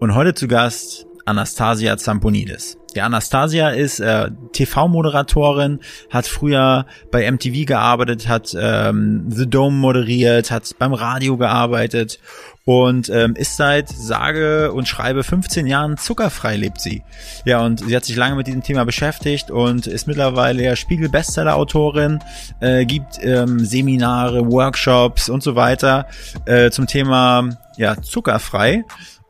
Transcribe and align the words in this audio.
Und 0.00 0.14
heute 0.14 0.34
zu 0.34 0.48
Gast 0.48 1.06
Anastasia 1.24 1.96
Zamponidis. 1.96 2.76
Die 2.94 3.00
Anastasia 3.00 3.70
ist 3.70 4.00
äh, 4.00 4.30
TV-Moderatorin, 4.52 5.80
hat 6.10 6.26
früher 6.26 6.86
bei 7.10 7.30
MTV 7.30 7.66
gearbeitet, 7.66 8.28
hat 8.28 8.54
ähm, 8.58 9.24
The 9.28 9.48
Dome 9.48 9.76
moderiert, 9.76 10.50
hat 10.50 10.76
beim 10.78 10.92
Radio 10.92 11.36
gearbeitet 11.36 12.20
und 12.64 13.08
ähm, 13.08 13.34
ist 13.36 13.56
seit 13.56 13.88
sage 13.88 14.72
und 14.72 14.86
schreibe 14.86 15.24
15 15.24 15.66
Jahren 15.66 15.96
zuckerfrei 15.96 16.56
lebt 16.56 16.80
sie. 16.80 17.02
Ja, 17.44 17.60
und 17.60 17.80
sie 17.80 17.94
hat 17.94 18.04
sich 18.04 18.16
lange 18.16 18.36
mit 18.36 18.46
diesem 18.46 18.62
Thema 18.62 18.84
beschäftigt 18.84 19.50
und 19.50 19.86
ist 19.86 20.06
mittlerweile 20.06 20.62
ja 20.62 20.76
Spiegel-Bestseller-Autorin, 20.76 22.20
äh, 22.60 22.84
gibt 22.84 23.18
ähm, 23.22 23.64
Seminare, 23.64 24.50
Workshops 24.50 25.28
und 25.28 25.42
so 25.42 25.56
weiter 25.56 26.06
äh, 26.46 26.70
zum 26.70 26.86
Thema 26.86 27.48
ja 27.76 28.00
zuckerfrei. 28.00 28.84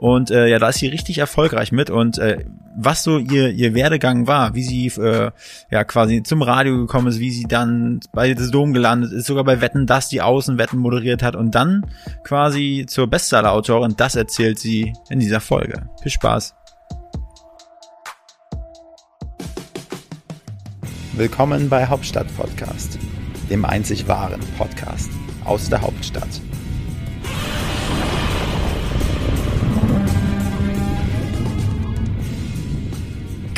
Und 0.04 0.30
äh, 0.30 0.48
ja, 0.48 0.58
da 0.58 0.68
ist 0.68 0.80
sie 0.80 0.88
richtig 0.88 1.16
erfolgreich 1.16 1.72
mit. 1.72 1.88
Und 1.88 2.18
äh, 2.18 2.44
was 2.76 3.04
so 3.04 3.16
ihr, 3.16 3.48
ihr 3.48 3.72
Werdegang 3.72 4.26
war, 4.26 4.54
wie 4.54 4.62
sie 4.62 4.88
äh, 5.00 5.30
ja 5.70 5.84
quasi 5.84 6.22
zum 6.22 6.42
Radio 6.42 6.76
gekommen 6.76 7.06
ist, 7.06 7.20
wie 7.20 7.30
sie 7.30 7.44
dann 7.44 8.00
bei 8.12 8.36
The 8.36 8.50
Dom 8.50 8.74
gelandet 8.74 9.12
ist, 9.12 9.24
sogar 9.24 9.44
bei 9.44 9.62
Wetten, 9.62 9.86
dass 9.86 10.10
die 10.10 10.20
Außenwetten 10.20 10.78
moderiert 10.78 11.22
hat 11.22 11.36
und 11.36 11.54
dann 11.54 11.86
quasi 12.22 12.84
zur 12.86 13.06
Bestseller-Autorin, 13.06 13.94
das 13.96 14.14
erzählt 14.14 14.58
sie 14.58 14.92
in 15.08 15.20
dieser 15.20 15.40
Folge. 15.40 15.88
Viel 16.02 16.12
Spaß. 16.12 16.54
Willkommen 21.14 21.70
bei 21.70 21.86
Hauptstadt 21.86 22.26
Podcast, 22.36 22.98
dem 23.48 23.64
einzig 23.64 24.06
wahren 24.06 24.40
Podcast 24.58 25.08
aus 25.46 25.70
der 25.70 25.80
Hauptstadt. 25.80 26.42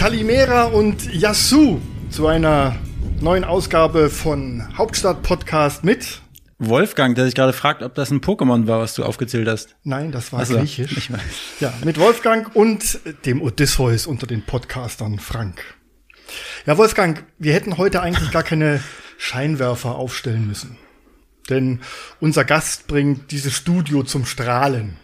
Kalimera 0.07 0.67
und 0.67 1.13
Yasu 1.13 1.81
zu 2.11 2.29
einer 2.29 2.77
neuen 3.21 3.43
Ausgabe 3.43 4.09
von 4.09 4.63
Hauptstadt 4.79 5.25
Podcast 5.25 5.83
mit 5.83 6.23
Wolfgang, 6.61 7.17
der 7.17 7.25
sich 7.25 7.35
gerade 7.35 7.53
fragt, 7.53 7.83
ob 7.83 7.97
das 7.97 8.13
ein 8.13 8.21
Pokémon 8.21 8.69
war, 8.69 8.79
was 8.79 8.95
du 8.95 9.03
aufgezählt 9.03 9.49
hast. 9.49 9.75
Nein, 9.83 10.13
das 10.13 10.33
war 10.33 10.39
also, 10.39 10.59
griechisch. 10.59 10.97
Ich 10.97 11.13
weiß. 11.13 11.21
Ja, 11.59 11.75
mit 11.83 11.99
Wolfgang 11.99 12.55
und 12.55 13.01
dem 13.25 13.43
Odysseus 13.43 14.07
unter 14.07 14.29
den 14.29 14.43
Podcastern 14.43 15.19
Frank. 15.19 15.61
Ja, 16.67 16.79
Wolfgang, 16.79 17.25
wir 17.41 17.53
hätten 17.53 17.77
heute 17.77 18.01
eigentlich 18.01 18.31
gar 18.31 18.45
keine 18.45 18.81
Scheinwerfer 19.19 19.97
aufstellen 19.97 20.47
müssen. 20.47 20.79
Denn 21.51 21.81
unser 22.21 22.45
Gast 22.45 22.87
bringt 22.87 23.33
dieses 23.33 23.55
Studio 23.55 24.05
zum 24.05 24.25
Strahlen 24.25 24.99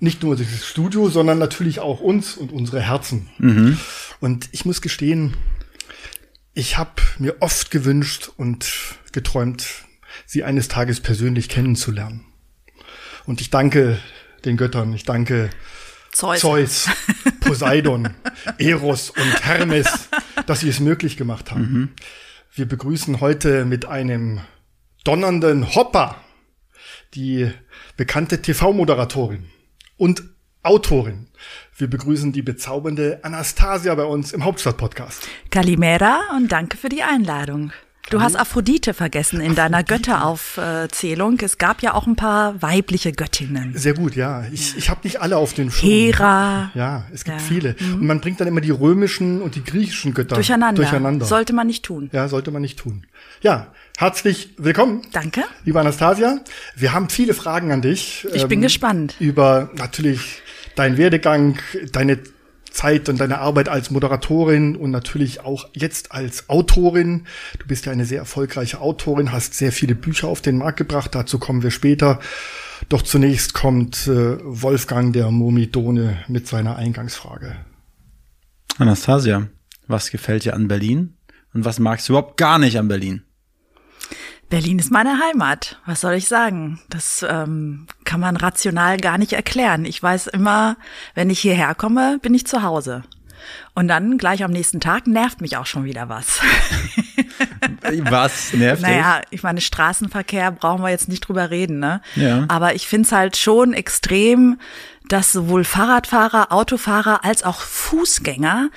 nicht 0.00 0.22
nur 0.22 0.36
dieses 0.36 0.66
Studio, 0.66 1.08
sondern 1.08 1.38
natürlich 1.38 1.80
auch 1.80 2.00
uns 2.00 2.36
und 2.36 2.52
unsere 2.52 2.80
Herzen. 2.80 3.28
Mhm. 3.38 3.78
Und 4.20 4.48
ich 4.52 4.64
muss 4.64 4.80
gestehen, 4.80 5.34
ich 6.54 6.78
habe 6.78 7.02
mir 7.18 7.36
oft 7.40 7.70
gewünscht 7.70 8.30
und 8.36 8.72
geträumt, 9.12 9.66
sie 10.26 10.44
eines 10.44 10.68
Tages 10.68 11.00
persönlich 11.00 11.48
kennenzulernen. 11.48 12.24
Und 13.26 13.40
ich 13.40 13.50
danke 13.50 13.98
den 14.44 14.56
Göttern, 14.56 14.92
ich 14.92 15.04
danke 15.04 15.50
Zeus, 16.12 16.40
Zeus 16.40 16.88
Poseidon, 17.40 18.10
Eros 18.58 19.10
und 19.10 19.44
Hermes, 19.44 20.08
dass 20.46 20.60
sie 20.60 20.68
es 20.68 20.78
möglich 20.78 21.16
gemacht 21.16 21.50
haben. 21.50 21.72
Mhm. 21.72 21.88
Wir 22.54 22.66
begrüßen 22.66 23.20
heute 23.20 23.64
mit 23.64 23.86
einem 23.86 24.40
donnernden 25.02 25.74
Hopper 25.74 26.16
die 27.14 27.50
bekannte 27.96 28.40
TV-Moderatorin 28.42 29.46
und 29.96 30.22
Autorin. 30.62 31.26
Wir 31.76 31.88
begrüßen 31.90 32.32
die 32.32 32.42
bezaubernde 32.42 33.20
Anastasia 33.22 33.94
bei 33.94 34.04
uns 34.04 34.32
im 34.32 34.44
Hauptstadt-Podcast. 34.44 35.28
Kalimera 35.50 36.20
und 36.36 36.50
danke 36.50 36.76
für 36.76 36.88
die 36.88 37.02
Einladung. 37.02 37.72
Du 38.10 38.20
hast 38.20 38.36
Aphrodite 38.36 38.92
vergessen 38.92 39.40
in 39.40 39.52
Aphrodite. 39.52 39.56
deiner 39.56 39.82
Götteraufzählung. 39.82 41.38
Es 41.40 41.56
gab 41.56 41.82
ja 41.82 41.94
auch 41.94 42.06
ein 42.06 42.16
paar 42.16 42.60
weibliche 42.60 43.12
Göttinnen. 43.12 43.72
Sehr 43.76 43.94
gut, 43.94 44.14
ja. 44.14 44.44
Ich, 44.52 44.76
ich 44.76 44.90
habe 44.90 45.00
nicht 45.04 45.22
alle 45.22 45.38
auf 45.38 45.54
den 45.54 45.70
Schirm. 45.70 45.90
Hera. 45.90 46.70
Ja, 46.74 47.06
es 47.12 47.24
gibt 47.24 47.40
ja. 47.40 47.46
viele. 47.46 47.76
Mhm. 47.78 47.94
Und 47.94 48.06
man 48.06 48.20
bringt 48.20 48.40
dann 48.40 48.48
immer 48.48 48.60
die 48.60 48.70
römischen 48.70 49.40
und 49.40 49.54
die 49.54 49.64
griechischen 49.64 50.12
Götter 50.12 50.34
durcheinander. 50.34 50.82
durcheinander. 50.82 51.24
Sollte 51.24 51.54
man 51.54 51.66
nicht 51.66 51.84
tun. 51.84 52.10
Ja, 52.12 52.28
sollte 52.28 52.50
man 52.50 52.60
nicht 52.60 52.78
tun. 52.78 53.06
Ja, 53.40 53.72
herzlich 53.96 54.50
willkommen. 54.58 55.02
Danke. 55.12 55.44
Liebe 55.64 55.80
Anastasia. 55.80 56.40
Wir 56.74 56.92
haben 56.92 57.08
viele 57.08 57.34
Fragen 57.34 57.72
an 57.72 57.82
dich. 57.82 58.26
Ich 58.32 58.42
ähm, 58.42 58.48
bin 58.48 58.60
gespannt. 58.60 59.16
Über 59.20 59.70
natürlich 59.74 60.42
dein 60.74 60.96
Werdegang, 60.96 61.58
deine 61.92 62.18
Zeit 62.70 63.08
und 63.08 63.20
deine 63.20 63.38
Arbeit 63.38 63.68
als 63.68 63.90
Moderatorin 63.90 64.76
und 64.76 64.90
natürlich 64.90 65.40
auch 65.40 65.68
jetzt 65.72 66.12
als 66.12 66.48
Autorin. 66.48 67.26
Du 67.58 67.66
bist 67.66 67.86
ja 67.86 67.92
eine 67.92 68.04
sehr 68.04 68.18
erfolgreiche 68.18 68.80
Autorin, 68.80 69.32
hast 69.32 69.54
sehr 69.54 69.72
viele 69.72 69.94
Bücher 69.94 70.28
auf 70.28 70.42
den 70.42 70.58
Markt 70.58 70.78
gebracht, 70.78 71.14
dazu 71.14 71.38
kommen 71.38 71.62
wir 71.62 71.70
später. 71.70 72.18
Doch 72.88 73.02
zunächst 73.02 73.54
kommt 73.54 74.08
äh, 74.08 74.38
Wolfgang 74.42 75.12
der 75.12 75.30
Mumidone 75.30 76.18
mit 76.26 76.48
seiner 76.48 76.76
Eingangsfrage. 76.76 77.56
Anastasia, 78.76 79.46
was 79.86 80.10
gefällt 80.10 80.44
dir 80.44 80.54
an 80.54 80.66
Berlin 80.66 81.16
und 81.54 81.64
was 81.64 81.78
magst 81.78 82.08
du 82.08 82.14
überhaupt 82.14 82.36
gar 82.36 82.58
nicht 82.58 82.76
an 82.76 82.88
Berlin? 82.88 83.22
Berlin 84.54 84.78
ist 84.78 84.92
meine 84.92 85.18
Heimat. 85.18 85.80
Was 85.84 86.02
soll 86.02 86.14
ich 86.14 86.28
sagen? 86.28 86.78
Das 86.88 87.26
ähm, 87.28 87.88
kann 88.04 88.20
man 88.20 88.36
rational 88.36 88.98
gar 88.98 89.18
nicht 89.18 89.32
erklären. 89.32 89.84
Ich 89.84 90.00
weiß 90.00 90.28
immer, 90.28 90.76
wenn 91.16 91.28
ich 91.28 91.40
hierher 91.40 91.74
komme, 91.74 92.20
bin 92.22 92.34
ich 92.34 92.46
zu 92.46 92.62
Hause. 92.62 93.02
Und 93.74 93.88
dann 93.88 94.16
gleich 94.16 94.44
am 94.44 94.52
nächsten 94.52 94.78
Tag 94.78 95.08
nervt 95.08 95.40
mich 95.40 95.56
auch 95.56 95.66
schon 95.66 95.84
wieder 95.84 96.08
was. 96.08 96.40
was 98.02 98.52
nervt 98.52 98.82
Naja, 98.82 99.22
ich 99.30 99.42
meine, 99.42 99.60
Straßenverkehr 99.60 100.52
brauchen 100.52 100.84
wir 100.84 100.90
jetzt 100.90 101.08
nicht 101.08 101.22
drüber 101.22 101.50
reden, 101.50 101.80
ne? 101.80 102.00
Ja. 102.14 102.44
Aber 102.46 102.76
ich 102.76 102.86
finde 102.86 103.06
es 103.06 103.12
halt 103.12 103.36
schon 103.36 103.72
extrem, 103.72 104.60
dass 105.08 105.32
sowohl 105.32 105.64
Fahrradfahrer, 105.64 106.52
Autofahrer 106.52 107.24
als 107.24 107.42
auch 107.42 107.60
Fußgänger 107.60 108.70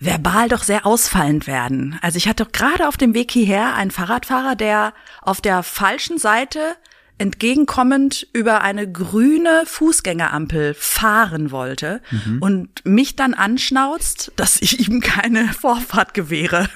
verbal 0.00 0.48
doch 0.48 0.62
sehr 0.62 0.86
ausfallend 0.86 1.46
werden. 1.46 1.98
Also 2.00 2.16
ich 2.16 2.26
hatte 2.26 2.46
gerade 2.46 2.88
auf 2.88 2.96
dem 2.96 3.14
Weg 3.14 3.30
hierher 3.30 3.74
einen 3.74 3.90
Fahrradfahrer, 3.90 4.56
der 4.56 4.94
auf 5.20 5.40
der 5.40 5.62
falschen 5.62 6.18
Seite 6.18 6.76
entgegenkommend 7.18 8.26
über 8.32 8.62
eine 8.62 8.90
grüne 8.90 9.64
Fußgängerampel 9.66 10.72
fahren 10.72 11.50
wollte 11.50 12.00
mhm. 12.10 12.38
und 12.40 12.86
mich 12.86 13.14
dann 13.14 13.34
anschnauzt, 13.34 14.32
dass 14.36 14.60
ich 14.62 14.88
ihm 14.88 15.00
keine 15.00 15.48
Vorfahrt 15.52 16.14
gewähre. 16.14 16.68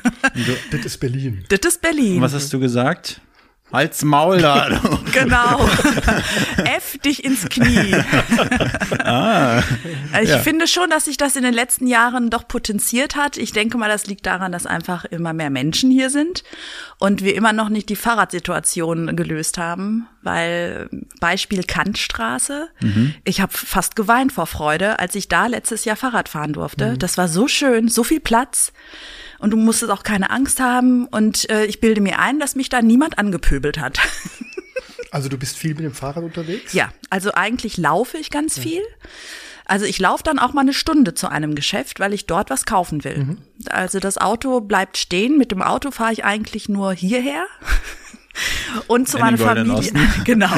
Das 0.70 0.84
ist 0.84 0.98
Berlin. 0.98 1.44
Das 1.48 1.60
ist 1.60 1.80
Berlin. 1.80 2.16
Und 2.16 2.22
was 2.22 2.34
hast 2.34 2.52
du 2.52 2.60
gesagt? 2.60 3.22
Halt's 3.74 4.04
Maul 4.04 4.38
da. 4.40 4.68
genau. 5.12 5.68
F 6.64 6.96
dich 7.04 7.24
ins 7.24 7.48
Knie. 7.48 7.92
ah, 9.04 9.62
ich 10.22 10.28
ja. 10.28 10.38
finde 10.38 10.68
schon, 10.68 10.90
dass 10.90 11.06
sich 11.06 11.16
das 11.16 11.34
in 11.34 11.42
den 11.42 11.54
letzten 11.54 11.88
Jahren 11.88 12.30
doch 12.30 12.46
potenziert 12.46 13.16
hat. 13.16 13.36
Ich 13.36 13.50
denke 13.50 13.76
mal, 13.76 13.88
das 13.88 14.06
liegt 14.06 14.26
daran, 14.26 14.52
dass 14.52 14.64
einfach 14.64 15.04
immer 15.06 15.32
mehr 15.32 15.50
Menschen 15.50 15.90
hier 15.90 16.08
sind 16.08 16.44
und 16.98 17.24
wir 17.24 17.34
immer 17.34 17.52
noch 17.52 17.68
nicht 17.68 17.88
die 17.88 17.96
Fahrradsituation 17.96 19.16
gelöst 19.16 19.58
haben, 19.58 20.06
weil 20.22 20.88
Beispiel 21.18 21.64
Kantstraße. 21.64 22.68
Mhm. 22.80 23.14
Ich 23.24 23.40
habe 23.40 23.52
fast 23.52 23.96
geweint 23.96 24.30
vor 24.30 24.46
Freude, 24.46 25.00
als 25.00 25.16
ich 25.16 25.26
da 25.26 25.48
letztes 25.48 25.84
Jahr 25.84 25.96
Fahrrad 25.96 26.28
fahren 26.28 26.52
durfte. 26.52 26.92
Mhm. 26.92 26.98
Das 27.00 27.18
war 27.18 27.26
so 27.26 27.48
schön, 27.48 27.88
so 27.88 28.04
viel 28.04 28.20
Platz 28.20 28.72
und 29.44 29.50
du 29.50 29.58
musstest 29.58 29.92
auch 29.92 30.02
keine 30.02 30.30
Angst 30.30 30.58
haben. 30.58 31.06
Und 31.06 31.50
äh, 31.50 31.66
ich 31.66 31.78
bilde 31.78 32.00
mir 32.00 32.18
ein, 32.18 32.40
dass 32.40 32.56
mich 32.56 32.70
da 32.70 32.80
niemand 32.80 33.18
angepöbelt 33.18 33.78
hat. 33.78 33.98
Also 35.10 35.28
du 35.28 35.38
bist 35.38 35.56
viel 35.56 35.76
mit 35.76 35.84
dem 35.84 35.94
Fahrrad 35.94 36.24
unterwegs? 36.24 36.72
Ja, 36.72 36.92
also 37.08 37.30
eigentlich 37.34 37.76
laufe 37.76 38.18
ich 38.18 38.30
ganz 38.30 38.56
ja. 38.56 38.64
viel. 38.64 38.82
Also 39.64 39.84
ich 39.84 40.00
laufe 40.00 40.24
dann 40.24 40.40
auch 40.40 40.52
mal 40.54 40.62
eine 40.62 40.74
Stunde 40.74 41.14
zu 41.14 41.28
einem 41.28 41.54
Geschäft, 41.54 42.00
weil 42.00 42.12
ich 42.12 42.26
dort 42.26 42.50
was 42.50 42.64
kaufen 42.66 43.04
will. 43.04 43.18
Mhm. 43.18 43.38
Also 43.70 44.00
das 44.00 44.18
Auto 44.18 44.60
bleibt 44.60 44.96
stehen. 44.96 45.38
Mit 45.38 45.52
dem 45.52 45.62
Auto 45.62 45.92
fahre 45.92 46.12
ich 46.12 46.24
eigentlich 46.24 46.68
nur 46.68 46.92
hierher. 46.92 47.46
Und 48.88 49.08
zu 49.08 49.18
meiner 49.18 49.38
Familie, 49.38 49.92
genau, 50.24 50.50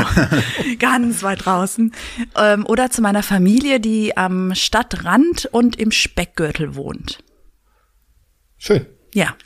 ganz 0.79 1.23
weit 1.23 1.45
draußen. 1.45 1.93
Ähm, 2.35 2.65
oder 2.65 2.91
zu 2.91 3.03
meiner 3.03 3.23
Familie, 3.23 3.79
die 3.79 4.17
am 4.17 4.55
Stadtrand 4.55 5.51
und 5.53 5.77
im 5.79 5.91
Speckgürtel 5.91 6.77
wohnt. 6.77 7.19
Schön. 8.59 8.87
Ja. 9.15 9.37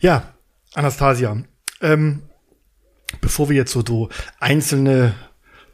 Ja, 0.00 0.34
Anastasia, 0.74 1.42
ähm, 1.80 2.22
bevor 3.20 3.48
wir 3.48 3.56
jetzt 3.56 3.72
so, 3.72 3.82
so 3.84 4.08
einzelne 4.38 5.14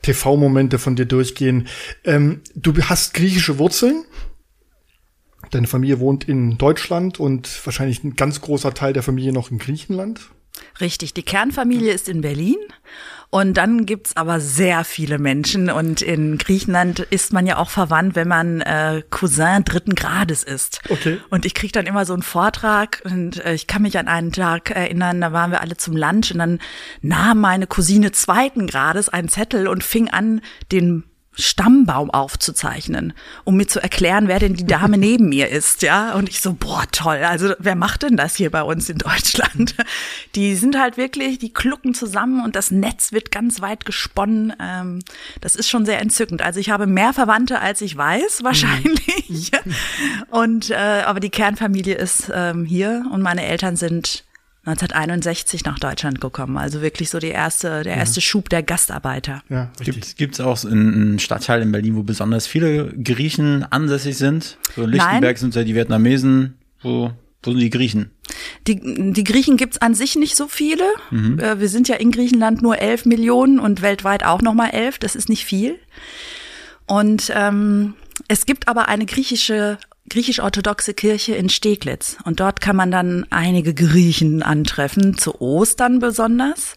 TV-Momente 0.03 0.79
von 0.79 0.97
dir 0.97 1.07
durchgehen, 1.07 1.69
ähm, 2.05 2.43
du 2.55 2.75
hast 2.85 3.15
griechische 3.15 3.59
Wurzeln. 3.59 4.05
Deine 5.51 5.67
Familie 5.67 6.01
wohnt 6.01 6.29
in 6.29 6.59
Deutschland 6.59 7.21
und 7.21 7.65
wahrscheinlich 7.67 8.03
ein 8.03 8.17
ganz 8.17 8.41
großer 8.41 8.75
Teil 8.75 8.93
der 8.93 9.03
Familie 9.03 9.33
noch 9.33 9.51
in 9.51 9.59
Griechenland. 9.59 10.31
Richtig, 10.81 11.15
die 11.15 11.23
Kernfamilie 11.23 11.93
ist 11.93 12.09
in 12.09 12.21
Berlin. 12.21 12.59
Und 13.31 13.55
dann 13.55 13.85
gibt's 13.85 14.17
aber 14.17 14.39
sehr 14.39 14.85
viele 14.85 15.19
Menschen. 15.19 15.69
Und 15.69 16.03
in 16.03 16.39
Griechenland 16.39 17.01
ist 17.01 17.33
man 17.33 17.47
ja 17.47 17.57
auch 17.57 17.71
verwandt, 17.71 18.15
wenn 18.15 18.29
man 18.29 18.61
äh, 18.61 19.03
Cousin 19.11 19.65
dritten 19.65 19.97
Grades 19.97 20.45
ist. 20.45 20.81
Okay. 20.89 21.19
Und 21.31 21.45
ich 21.45 21.55
krieg 21.55 21.73
dann 21.73 21.87
immer 21.87 22.05
so 22.07 22.13
einen 22.13 22.23
Vortrag 22.23 23.03
und 23.05 23.45
äh, 23.45 23.55
ich 23.55 23.67
kann 23.67 23.83
mich 23.83 23.99
an 23.99 24.07
einen 24.07 24.31
Tag 24.31 24.71
erinnern, 24.71 25.21
da 25.21 25.33
waren 25.33 25.51
wir 25.51 25.63
alle 25.63 25.77
zum 25.77 25.97
Lunch 25.97 26.31
und 26.31 26.39
dann 26.39 26.61
nahm 27.03 27.41
meine 27.41 27.67
Cousine 27.67 28.13
zweiten 28.13 28.69
Grades 28.69 29.09
einen 29.09 29.29
Zettel 29.29 29.67
und 29.67 29.83
fing 29.83 30.11
an, 30.11 30.41
den 30.71 31.03
Stammbaum 31.37 32.11
aufzuzeichnen, 32.11 33.13
um 33.45 33.57
mir 33.57 33.67
zu 33.67 33.83
erklären, 33.83 34.29
wer 34.29 34.39
denn 34.39 34.55
die 34.55 34.67
Dame 34.67 34.99
neben 34.99 35.29
mir 35.29 35.49
ist, 35.49 35.83
ja. 35.83 36.15
Und 36.15 36.29
ich 36.29 36.41
so, 36.41 36.55
boah, 36.55 36.85
toll. 36.93 37.19
Also 37.19 37.55
wer 37.59 37.75
macht 37.75 38.03
denn 38.03 38.17
das 38.17 38.37
hier 38.37 38.51
bei 38.51 38.63
uns 38.63 38.89
in 38.89 38.99
Deutschland? 38.99 39.75
Die 40.35 40.55
sind 40.55 40.79
halt 40.79 40.97
wirklich, 40.97 41.39
die 41.39 41.53
klucken 41.53 41.95
zusammen 41.95 42.45
und 42.45 42.57
das 42.57 42.71
Netz 42.71 43.13
wird 43.13 43.31
ganz 43.31 43.61
weit 43.61 43.85
gesponnen. 43.85 44.53
Ähm, 44.61 45.01
das 45.41 45.57
ist 45.57 45.69
schon 45.69 45.87
sehr 45.87 46.01
entzückend. 46.01 46.43
Also 46.43 46.61
ich 46.61 46.71
habe 46.71 46.87
mehr 46.87 47.13
Verwandte, 47.13 47.61
als 47.61 47.81
ich 47.81 47.97
weiß, 47.97 48.43
wahrscheinlich. 48.43 49.53
Mhm. 49.65 49.75
Und 50.31 50.71
äh, 50.71 51.03
aber 51.05 51.21
die 51.21 51.31
Kernfamilie 51.31 51.95
ist 51.95 52.31
ähm, 52.35 52.65
hier 52.65 53.07
und 53.13 53.23
meine 53.23 53.45
Eltern 53.45 53.77
sind 53.77 54.25
1961 54.67 55.65
nach 55.65 55.79
Deutschland 55.79 56.21
gekommen. 56.21 56.57
Also 56.57 56.81
wirklich 56.81 57.11
so 57.11 57.19
die 57.19 57.29
erste, 57.29 57.83
der 57.83 57.97
erste 57.97 58.21
ja. 58.21 58.23
Schub 58.23 58.49
der 58.49 58.63
Gastarbeiter. 58.63 59.43
Ja, 59.51 59.71
richtig. 59.79 60.17
Gibt 60.17 60.35
es 60.35 60.41
auch 60.41 60.65
einen 60.65 61.19
Stadtteil 61.19 61.61
in 61.63 61.71
Berlin, 61.71 61.97
wo 61.97 62.03
besonders 62.03 62.47
viele 62.47 62.93
Griechen 62.95 63.65
ansässig 63.65 64.17
sind? 64.17 64.57
So 64.75 64.85
in 64.85 64.91
Lichtenberg 64.91 65.23
Nein. 65.23 65.37
sind 65.37 65.55
ja 65.55 65.65
die 65.65 65.75
Vietnamesen. 65.75 66.55
Wo, 66.81 67.11
wo 67.43 67.51
sind 67.51 67.61
die 67.61 67.71
Griechen? 67.71 68.11
Die, 68.67 69.13
die 69.13 69.25
Griechen 69.25 69.59
gibt's 69.59 69.79
an 69.79 69.95
sich 69.95 70.17
nicht 70.17 70.35
so 70.35 70.49
viele. 70.49 70.85
Mhm. 71.11 71.39
Äh, 71.39 71.61
wir 71.61 71.69
sind 71.69 71.89
ja 71.89 71.97
in 71.97 72.11
Griechenland 72.11 72.63
nur 72.63 72.79
elf 72.79 73.05
Millionen 73.05 73.59
und 73.59 73.83
weltweit 73.83 74.25
auch 74.25 74.41
nochmal 74.41 74.71
elf. 74.71 74.99
Das 74.99 75.15
ist 75.15 75.29
nicht 75.29 75.45
viel. 75.45 75.79
Und 76.87 77.31
ähm, 77.35 77.95
es 78.29 78.47
gibt 78.47 78.69
aber 78.69 78.89
eine 78.89 79.05
griechische 79.05 79.79
griechisch-orthodoxe 80.11 80.95
Kirche 80.95 81.35
in 81.35 81.49
Steglitz. 81.49 82.17
Und 82.25 82.41
dort 82.41 82.61
kann 82.61 82.77
man 82.77 82.91
dann 82.91 83.27
einige 83.31 83.75
Griechen 83.75 84.43
antreffen, 84.43 85.17
zu 85.17 85.41
Ostern 85.41 85.99
besonders. 85.99 86.77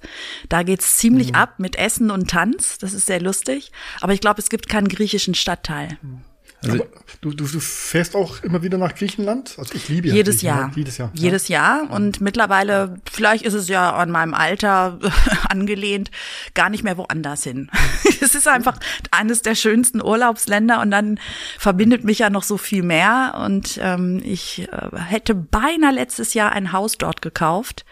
Da 0.50 0.64
geht's 0.64 0.98
ziemlich 0.98 1.30
mhm. 1.30 1.36
ab 1.36 1.60
mit 1.60 1.76
Essen 1.76 2.12
und 2.12 2.30
Tanz. 2.30 2.78
Das 2.78 2.94
ist 2.94 3.06
sehr 3.06 3.22
lustig. 3.22 3.72
Aber 4.02 4.14
ich 4.14 4.22
glaube, 4.22 4.40
es 4.40 4.50
gibt 4.50 4.70
keinen 4.70 4.88
griechischen 4.88 5.36
Stadtteil. 5.36 5.98
Mhm. 6.02 6.22
Also, 6.64 6.86
du, 7.22 7.34
du, 7.34 7.46
du 7.46 7.60
fährst 7.60 8.16
auch 8.16 8.42
immer 8.42 8.64
wieder 8.64 8.80
nach 8.80 8.96
Griechenland? 8.96 9.56
Also 9.60 9.76
ich 9.76 9.90
liebe 9.90 10.08
ja 10.08 10.16
jedes 10.16 10.42
Jahr. 10.42 10.72
Jedes 10.76 10.98
Jahr. 10.98 11.12
Jedes 11.14 11.48
Jahr. 11.50 11.92
Und 11.92 12.20
mittlerweile, 12.20 12.96
vielleicht 13.12 13.46
ist 13.46 13.54
es 13.54 13.68
ja 13.68 13.94
an 13.94 14.10
meinem 14.10 14.34
Alter 14.34 14.98
angelehnt, 15.50 16.10
gar 16.56 16.70
nicht 16.70 16.84
mehr 16.84 16.98
woanders 16.98 17.44
hin. 17.44 17.70
es 18.22 18.34
ist 18.34 18.48
einfach 18.48 18.80
eines 19.12 19.44
der 19.44 19.54
schönsten 19.54 20.02
Urlaubsländer 20.02 20.82
und 20.82 20.90
dann 20.90 21.20
verbindet 21.60 22.04
mich 22.04 22.20
ja 22.20 22.32
noch 22.32 22.44
so 22.44 22.58
viel 22.58 22.82
mehr. 22.82 23.40
Und 23.46 23.80
ähm, 23.82 24.22
ich 24.24 24.68
äh, 24.72 24.98
hätte 24.98 25.36
beinahe 25.36 25.94
letztes 25.94 26.34
Jahr 26.34 26.54
ein 26.54 26.72
Haus 26.72 26.98
dort 26.98 27.22
gekauft. 27.22 27.86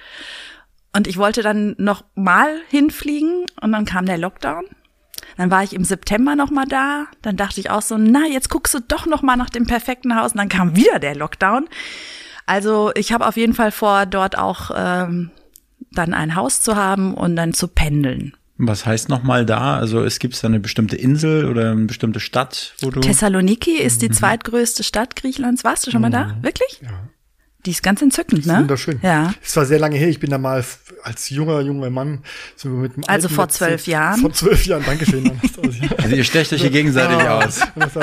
Und 0.92 1.08
ich 1.08 1.18
wollte 1.18 1.44
dann 1.44 1.76
noch 1.78 2.04
mal 2.16 2.62
hinfliegen 2.70 3.46
und 3.62 3.74
dann 3.74 3.86
kam 3.86 4.06
der 4.06 4.18
Lockdown. 4.18 4.66
Dann 5.38 5.52
war 5.52 5.64
ich 5.64 5.74
im 5.74 5.84
September 5.84 6.36
noch 6.36 6.52
mal 6.52 6.66
da. 6.66 7.06
Dann 7.22 7.38
dachte 7.38 7.60
ich 7.60 7.70
auch 7.70 7.82
so, 7.82 7.98
na, 7.98 8.26
jetzt 8.26 8.50
guckst 8.50 8.74
du 8.74 8.80
doch 8.80 9.06
noch 9.06 9.22
mal 9.22 9.36
nach 9.36 9.50
dem 9.50 9.68
perfekten 9.68 10.16
Haus. 10.16 10.32
Und 10.32 10.38
dann 10.38 10.50
kam 10.50 10.76
wieder 10.76 11.00
der 11.00 11.16
Lockdown. 11.16 11.68
Also 12.46 12.92
ich 12.96 13.12
habe 13.12 13.28
auf 13.28 13.38
jeden 13.38 13.54
Fall 13.54 13.72
vor, 13.72 14.06
dort 14.06 14.38
auch 14.38 14.72
ähm, 14.76 15.32
dann 15.92 16.14
ein 16.14 16.36
Haus 16.36 16.62
zu 16.62 16.76
haben 16.76 17.14
und 17.14 17.36
dann 17.36 17.54
zu 17.54 17.68
pendeln. 17.68 18.34
Was 18.58 18.86
heißt 18.86 19.10
nochmal 19.10 19.46
da? 19.46 19.76
Also 19.78 20.04
es 20.04 20.20
gibt 20.20 20.42
da 20.42 20.48
eine 20.48 20.62
bestimmte 20.62 20.96
Insel 20.96 21.46
oder 21.46 21.72
eine 21.72 21.86
bestimmte 21.86 22.22
Stadt, 22.22 22.74
wo 22.80 22.90
du. 22.90 23.02
Thessaloniki 23.02 23.78
ist 23.78 24.02
die 24.02 24.08
mhm. 24.08 24.14
zweitgrößte 24.14 24.84
Stadt 24.84 25.16
Griechenlands. 25.18 25.66
Warst 25.66 25.86
du 25.86 25.92
schon 25.92 26.02
mal 26.02 26.12
da? 26.12 26.28
Mhm. 26.28 26.44
Wirklich? 26.44 26.80
Ja. 26.82 26.90
Die 27.66 27.72
ist 27.72 27.82
ganz 27.82 28.02
entzückend, 28.02 28.46
ne? 28.46 28.60
Wunderschön. 28.60 29.00
Ja. 29.02 29.34
Es 29.44 29.56
war 29.58 29.66
sehr 29.66 29.80
lange 29.80 29.98
her. 29.98 30.08
Ich 30.08 30.20
bin 30.20 30.30
da 30.30 30.38
mal 30.38 30.64
als 31.04 31.30
junger, 31.30 31.62
junger 31.62 31.90
Mann 31.90 32.20
so 32.56 32.70
mit 32.70 32.96
dem 32.96 33.04
Also 33.08 33.28
vor 33.28 33.50
zwölf 33.50 33.88
Jahren. 33.88 34.22
Vor 34.22 34.34
zwölf 34.34 34.66
Jahren, 34.66 34.84
Dankeschön. 34.86 35.40
also 35.98 36.16
ihr 36.16 36.24
stecht 36.24 36.54
euch 36.54 36.62
hier 36.62 36.70
gegenseitig 36.70 37.18
ja, 37.18 37.40
aus. 37.40 37.62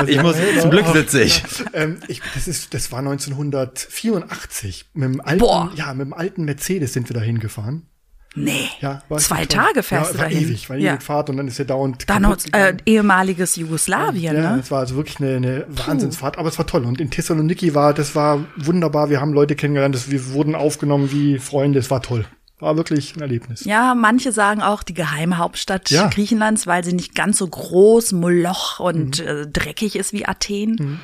Ich 0.08 0.20
muss, 0.20 0.36
zum 0.60 0.70
Glück 0.70 0.86
sitze 0.88 1.22
ich. 1.22 1.42
Ähm, 1.74 1.98
ich. 2.08 2.20
Das 2.34 2.48
ist, 2.48 2.74
das 2.74 2.90
war 2.90 2.98
1984. 2.98 4.86
Mit 4.94 5.04
dem 5.04 5.20
alten, 5.20 5.38
Boah. 5.38 5.70
ja, 5.76 5.94
mit 5.94 6.06
dem 6.06 6.12
alten 6.12 6.44
Mercedes 6.44 6.92
sind 6.92 7.08
wir 7.08 7.14
da 7.14 7.20
hingefahren. 7.20 7.86
Nee. 8.34 8.68
Ja, 8.80 9.02
Zwei 9.18 9.44
Tage 9.44 9.82
fährst 9.82 10.12
ja, 10.12 10.16
du 10.16 10.22
dahin. 10.22 10.48
ewig, 10.48 10.70
weil 10.70 10.80
ja. 10.80 10.94
ewig 10.94 11.02
Fahrt 11.02 11.28
und 11.28 11.36
dann 11.36 11.48
ist 11.48 11.58
ja 11.58 11.64
dauernd. 11.64 12.08
Dann 12.08 12.22
noch, 12.22 12.36
äh, 12.52 12.76
ehemaliges 12.86 13.56
Jugoslawien, 13.56 14.36
ja, 14.36 14.54
ne? 14.54 14.60
es 14.60 14.70
war 14.70 14.80
also 14.80 14.96
wirklich 14.96 15.20
eine, 15.20 15.36
eine 15.36 15.66
Wahnsinnsfahrt, 15.68 16.38
aber 16.38 16.48
es 16.48 16.56
war 16.58 16.66
toll. 16.66 16.84
Und 16.84 17.00
in 17.00 17.10
Thessaloniki 17.10 17.74
war, 17.74 17.92
das 17.92 18.14
war 18.14 18.44
wunderbar. 18.56 19.10
Wir 19.10 19.20
haben 19.20 19.32
Leute 19.32 19.54
kennengelernt, 19.54 19.94
das, 19.94 20.10
wir 20.10 20.32
wurden 20.32 20.54
aufgenommen 20.54 21.12
wie 21.12 21.38
Freunde. 21.38 21.78
Es 21.78 21.90
war 21.90 22.02
toll. 22.02 22.24
War 22.58 22.76
wirklich 22.76 23.16
ein 23.16 23.20
Erlebnis. 23.20 23.64
Ja, 23.64 23.94
manche 23.94 24.30
sagen 24.30 24.62
auch 24.62 24.84
die 24.84 24.94
Geheimhauptstadt 24.94 25.90
ja. 25.90 26.08
Griechenlands, 26.08 26.66
weil 26.66 26.84
sie 26.84 26.92
nicht 26.92 27.14
ganz 27.14 27.38
so 27.38 27.48
groß, 27.48 28.12
Moloch 28.12 28.78
und 28.78 29.20
mhm. 29.20 29.26
äh, 29.26 29.46
dreckig 29.46 29.96
ist 29.96 30.12
wie 30.12 30.26
Athen. 30.26 30.76
Mhm. 30.78 31.00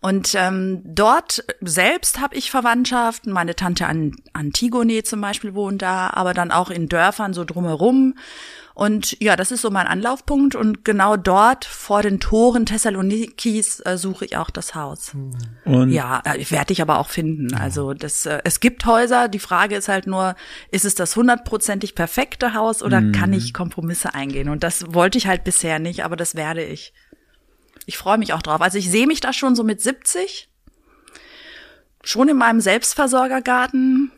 Und 0.00 0.34
ähm, 0.36 0.80
dort 0.84 1.44
selbst 1.60 2.20
habe 2.20 2.36
ich 2.36 2.50
Verwandtschaft. 2.50 3.26
Meine 3.26 3.56
Tante 3.56 3.86
An 3.86 4.12
Antigone 4.32 5.02
zum 5.02 5.20
Beispiel 5.20 5.54
wohnt 5.54 5.82
da, 5.82 6.10
aber 6.10 6.34
dann 6.34 6.52
auch 6.52 6.70
in 6.70 6.88
Dörfern 6.88 7.34
so 7.34 7.44
drumherum. 7.44 8.14
Und 8.74 9.20
ja, 9.20 9.34
das 9.34 9.50
ist 9.50 9.62
so 9.62 9.70
mein 9.70 9.88
Anlaufpunkt. 9.88 10.54
Und 10.54 10.84
genau 10.84 11.16
dort 11.16 11.64
vor 11.64 12.02
den 12.02 12.20
Toren 12.20 12.64
Thessalonikis 12.64 13.80
äh, 13.80 13.98
suche 13.98 14.24
ich 14.24 14.36
auch 14.36 14.50
das 14.50 14.76
Haus. 14.76 15.16
Und 15.64 15.90
ja, 15.90 16.22
äh, 16.24 16.48
werde 16.48 16.72
ich 16.72 16.80
aber 16.80 17.00
auch 17.00 17.08
finden. 17.08 17.54
Also 17.54 17.92
das, 17.92 18.24
äh, 18.24 18.38
es 18.44 18.60
gibt 18.60 18.86
Häuser. 18.86 19.26
Die 19.26 19.40
Frage 19.40 19.74
ist 19.74 19.88
halt 19.88 20.06
nur, 20.06 20.36
ist 20.70 20.84
es 20.84 20.94
das 20.94 21.16
hundertprozentig 21.16 21.96
perfekte 21.96 22.54
Haus 22.54 22.80
oder 22.80 23.00
mhm. 23.00 23.10
kann 23.10 23.32
ich 23.32 23.52
Kompromisse 23.52 24.14
eingehen? 24.14 24.48
Und 24.48 24.62
das 24.62 24.94
wollte 24.94 25.18
ich 25.18 25.26
halt 25.26 25.42
bisher 25.42 25.80
nicht, 25.80 26.04
aber 26.04 26.14
das 26.14 26.36
werde 26.36 26.62
ich. 26.62 26.92
Ich 27.88 27.96
freue 27.96 28.18
mich 28.18 28.34
auch 28.34 28.42
drauf. 28.42 28.60
Also 28.60 28.76
ich 28.76 28.90
sehe 28.90 29.06
mich 29.06 29.20
da 29.20 29.32
schon 29.32 29.56
so 29.56 29.64
mit 29.64 29.80
70, 29.80 30.50
schon 32.04 32.28
in 32.28 32.36
meinem 32.36 32.60
Selbstversorgergarten 32.60 34.12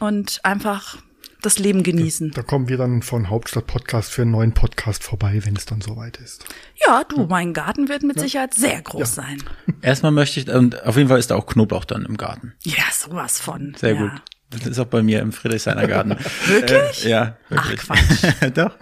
und 0.00 0.40
einfach 0.42 0.96
das 1.40 1.60
Leben 1.60 1.84
genießen. 1.84 2.32
Da, 2.32 2.40
da 2.40 2.42
kommen 2.42 2.68
wir 2.68 2.76
dann 2.76 3.02
von 3.02 3.30
Hauptstadt 3.30 3.68
Podcast 3.68 4.10
für 4.10 4.22
einen 4.22 4.32
neuen 4.32 4.52
Podcast 4.52 5.04
vorbei, 5.04 5.42
wenn 5.44 5.54
es 5.54 5.64
dann 5.64 5.80
soweit 5.80 6.16
ist. 6.16 6.44
Ja, 6.84 7.04
du, 7.04 7.18
ja. 7.20 7.26
mein 7.28 7.52
Garten 7.52 7.88
wird 7.88 8.02
mit 8.02 8.16
ja. 8.16 8.22
Sicherheit 8.24 8.52
sehr 8.52 8.82
groß 8.82 9.14
ja. 9.14 9.22
sein. 9.22 9.44
Erstmal 9.80 10.10
möchte 10.10 10.40
ich, 10.40 10.48
und 10.48 10.84
auf 10.84 10.96
jeden 10.96 11.08
Fall 11.08 11.20
ist 11.20 11.30
da 11.30 11.36
auch 11.36 11.46
Knoblauch 11.46 11.84
dann 11.84 12.04
im 12.04 12.16
Garten. 12.16 12.54
Ja, 12.64 12.82
sowas 12.92 13.38
von. 13.40 13.76
Sehr 13.78 13.94
gut. 13.94 14.10
Das 14.50 14.66
ist 14.66 14.80
auch 14.80 14.86
bei 14.86 15.04
mir 15.04 15.20
im 15.20 15.30
Friedrichshainer 15.30 15.86
Garten. 15.86 16.16
wirklich? 16.46 17.06
Äh, 17.06 17.10
ja, 17.10 17.36
wirklich. 17.48 17.80
Ach, 17.88 17.96
Quatsch. 17.96 18.50
Doch. 18.58 18.74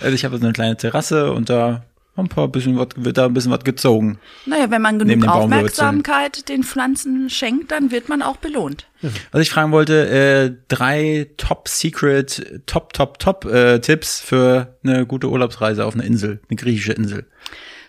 Also 0.00 0.14
ich 0.14 0.24
habe 0.24 0.38
so 0.38 0.44
eine 0.44 0.54
kleine 0.54 0.78
Terrasse 0.78 1.30
und 1.32 1.50
da 1.50 1.84
ein 2.16 2.28
paar 2.28 2.48
bisschen 2.48 2.78
was, 2.78 2.88
wird 2.96 3.18
da 3.18 3.26
ein 3.26 3.34
bisschen 3.34 3.50
was 3.50 3.64
gezogen. 3.64 4.18
Naja, 4.46 4.70
wenn 4.70 4.82
man 4.82 4.98
genug 4.98 5.26
Aufmerksamkeit 5.26 6.48
den 6.48 6.62
Pflanzen 6.62 7.28
schenkt, 7.28 7.72
dann 7.72 7.90
wird 7.90 8.08
man 8.08 8.22
auch 8.22 8.36
belohnt. 8.36 8.86
Was 9.32 9.42
ich 9.42 9.50
fragen 9.50 9.72
wollte, 9.72 10.08
äh, 10.08 10.56
drei 10.68 11.28
Top 11.36 11.68
Secret, 11.68 12.62
Top, 12.66 12.92
Top, 12.92 13.18
Top 13.18 13.44
äh, 13.44 13.80
Tipps 13.80 14.20
für 14.20 14.76
eine 14.84 15.06
gute 15.06 15.28
Urlaubsreise 15.28 15.84
auf 15.84 15.94
eine 15.94 16.04
Insel, 16.04 16.40
eine 16.48 16.56
griechische 16.56 16.92
Insel. 16.92 17.26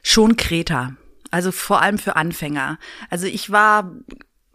Schon 0.02 0.38
Kreta. 0.38 0.94
Also 1.32 1.52
vor 1.52 1.82
allem 1.82 1.98
für 1.98 2.16
Anfänger. 2.16 2.80
Also 3.10 3.28
ich 3.28 3.52
war 3.52 3.92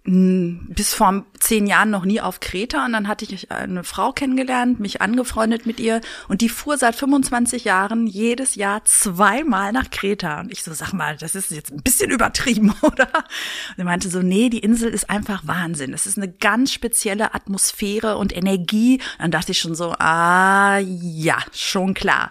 bis 0.04 0.94
vor 0.94 1.24
zehn 1.38 1.66
Jahren 1.66 1.90
noch 1.90 2.04
nie 2.04 2.20
auf 2.20 2.40
Kreta 2.40 2.86
und 2.86 2.92
dann 2.92 3.06
hatte 3.06 3.24
ich 3.24 3.50
eine 3.50 3.84
Frau 3.84 4.12
kennengelernt, 4.12 4.80
mich 4.80 5.02
angefreundet 5.02 5.66
mit 5.66 5.78
ihr 5.78 6.00
und 6.28 6.40
die 6.40 6.48
fuhr 6.48 6.78
seit 6.78 6.96
25 6.96 7.64
Jahren 7.64 8.06
jedes 8.06 8.54
Jahr 8.54 8.84
zweimal 8.84 9.72
nach 9.72 9.90
Kreta 9.90 10.40
und 10.40 10.52
ich 10.52 10.62
so, 10.62 10.72
sag 10.72 10.92
mal, 10.92 11.16
das 11.16 11.34
ist 11.34 11.50
jetzt 11.50 11.72
ein 11.72 11.82
bisschen 11.82 12.10
übertrieben, 12.10 12.74
oder? 12.82 13.08
Und 13.14 13.78
er 13.78 13.84
meinte 13.84 14.08
so, 14.08 14.20
nee, 14.20 14.48
die 14.48 14.60
Insel 14.60 14.92
ist 14.92 15.10
einfach 15.10 15.46
Wahnsinn. 15.46 15.92
Es 15.92 16.06
ist 16.06 16.16
eine 16.16 16.30
ganz 16.30 16.72
spezielle 16.72 17.34
Atmosphäre 17.34 18.16
und 18.16 18.36
Energie. 18.36 19.00
Und 19.18 19.20
dann 19.24 19.30
dachte 19.30 19.52
ich 19.52 19.58
schon 19.58 19.74
so, 19.74 19.94
ah, 19.98 20.78
ja, 20.78 21.38
schon 21.52 21.94
klar. 21.94 22.30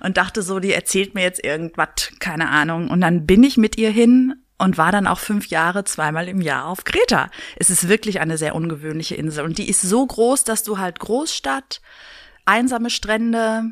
Und 0.00 0.16
dachte 0.16 0.42
so, 0.42 0.60
die 0.60 0.72
erzählt 0.72 1.14
mir 1.14 1.22
jetzt 1.22 1.44
irgendwas, 1.44 2.12
keine 2.18 2.48
Ahnung. 2.48 2.88
Und 2.88 3.00
dann 3.00 3.26
bin 3.26 3.42
ich 3.42 3.56
mit 3.56 3.78
ihr 3.78 3.90
hin 3.90 4.34
und 4.58 4.78
war 4.78 4.92
dann 4.92 5.06
auch 5.06 5.18
fünf 5.18 5.48
Jahre 5.48 5.84
zweimal 5.84 6.28
im 6.28 6.40
Jahr 6.40 6.66
auf 6.66 6.84
Kreta. 6.84 7.30
Es 7.56 7.70
ist 7.70 7.88
wirklich 7.88 8.20
eine 8.20 8.38
sehr 8.38 8.54
ungewöhnliche 8.54 9.14
Insel 9.14 9.44
und 9.44 9.58
die 9.58 9.68
ist 9.68 9.82
so 9.82 10.06
groß, 10.06 10.44
dass 10.44 10.62
du 10.62 10.78
halt 10.78 10.98
Großstadt, 10.98 11.80
einsame 12.44 12.90
Strände, 12.90 13.64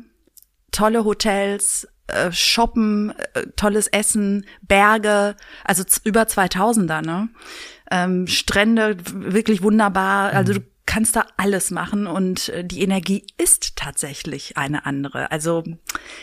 tolle 0.71 1.05
Hotels, 1.05 1.87
äh, 2.07 2.31
shoppen, 2.31 3.13
äh, 3.33 3.47
tolles 3.55 3.87
Essen, 3.87 4.45
Berge, 4.61 5.35
also 5.63 5.83
über 6.03 6.23
2000er, 6.23 7.01
ne? 7.03 7.29
Ähm, 7.89 8.27
Strände, 8.27 8.97
wirklich 9.11 9.63
wunderbar. 9.63 10.33
Also 10.33 10.53
du 10.53 10.59
kannst 10.85 11.15
da 11.15 11.25
alles 11.37 11.71
machen 11.71 12.07
und 12.07 12.49
äh, 12.49 12.63
die 12.63 12.81
Energie 12.81 13.25
ist 13.37 13.75
tatsächlich 13.75 14.57
eine 14.57 14.85
andere. 14.85 15.31
Also 15.31 15.63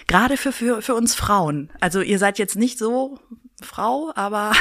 gerade 0.07 0.37
für, 0.37 0.53
für, 0.53 0.83
für 0.83 0.95
uns 0.95 1.15
Frauen. 1.15 1.71
Also 1.81 2.01
ihr 2.01 2.19
seid 2.19 2.39
jetzt 2.39 2.57
nicht 2.57 2.79
so 2.79 3.19
Frau, 3.63 4.13
aber 4.15 4.53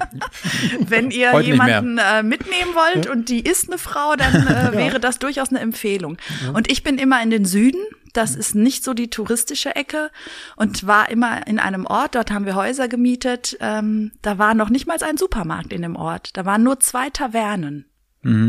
wenn 0.80 1.10
ihr 1.10 1.32
Heute 1.32 1.50
jemanden 1.50 1.98
äh, 1.98 2.22
mitnehmen 2.22 2.74
wollt 2.74 3.08
und 3.08 3.28
die 3.28 3.40
ist 3.40 3.68
eine 3.68 3.78
Frau, 3.78 4.14
dann 4.16 4.46
äh, 4.46 4.72
wäre 4.76 5.00
das 5.00 5.18
durchaus 5.18 5.50
eine 5.50 5.60
Empfehlung. 5.60 6.18
Und 6.52 6.70
ich 6.70 6.82
bin 6.82 6.98
immer 6.98 7.22
in 7.22 7.30
den 7.30 7.44
Süden. 7.44 7.80
Das 8.12 8.36
ist 8.36 8.54
nicht 8.54 8.84
so 8.84 8.94
die 8.94 9.10
touristische 9.10 9.74
Ecke 9.74 10.10
und 10.54 10.86
war 10.86 11.10
immer 11.10 11.46
in 11.48 11.58
einem 11.58 11.84
Ort, 11.84 12.14
dort 12.14 12.30
haben 12.30 12.46
wir 12.46 12.54
Häuser 12.54 12.86
gemietet. 12.86 13.56
Ähm, 13.60 14.12
da 14.22 14.38
war 14.38 14.54
noch 14.54 14.70
nicht 14.70 14.86
mal 14.86 15.02
ein 15.02 15.16
Supermarkt 15.16 15.72
in 15.72 15.82
dem 15.82 15.96
Ort. 15.96 16.36
Da 16.36 16.44
waren 16.44 16.62
nur 16.62 16.78
zwei 16.78 17.10
Tavernen. 17.10 17.86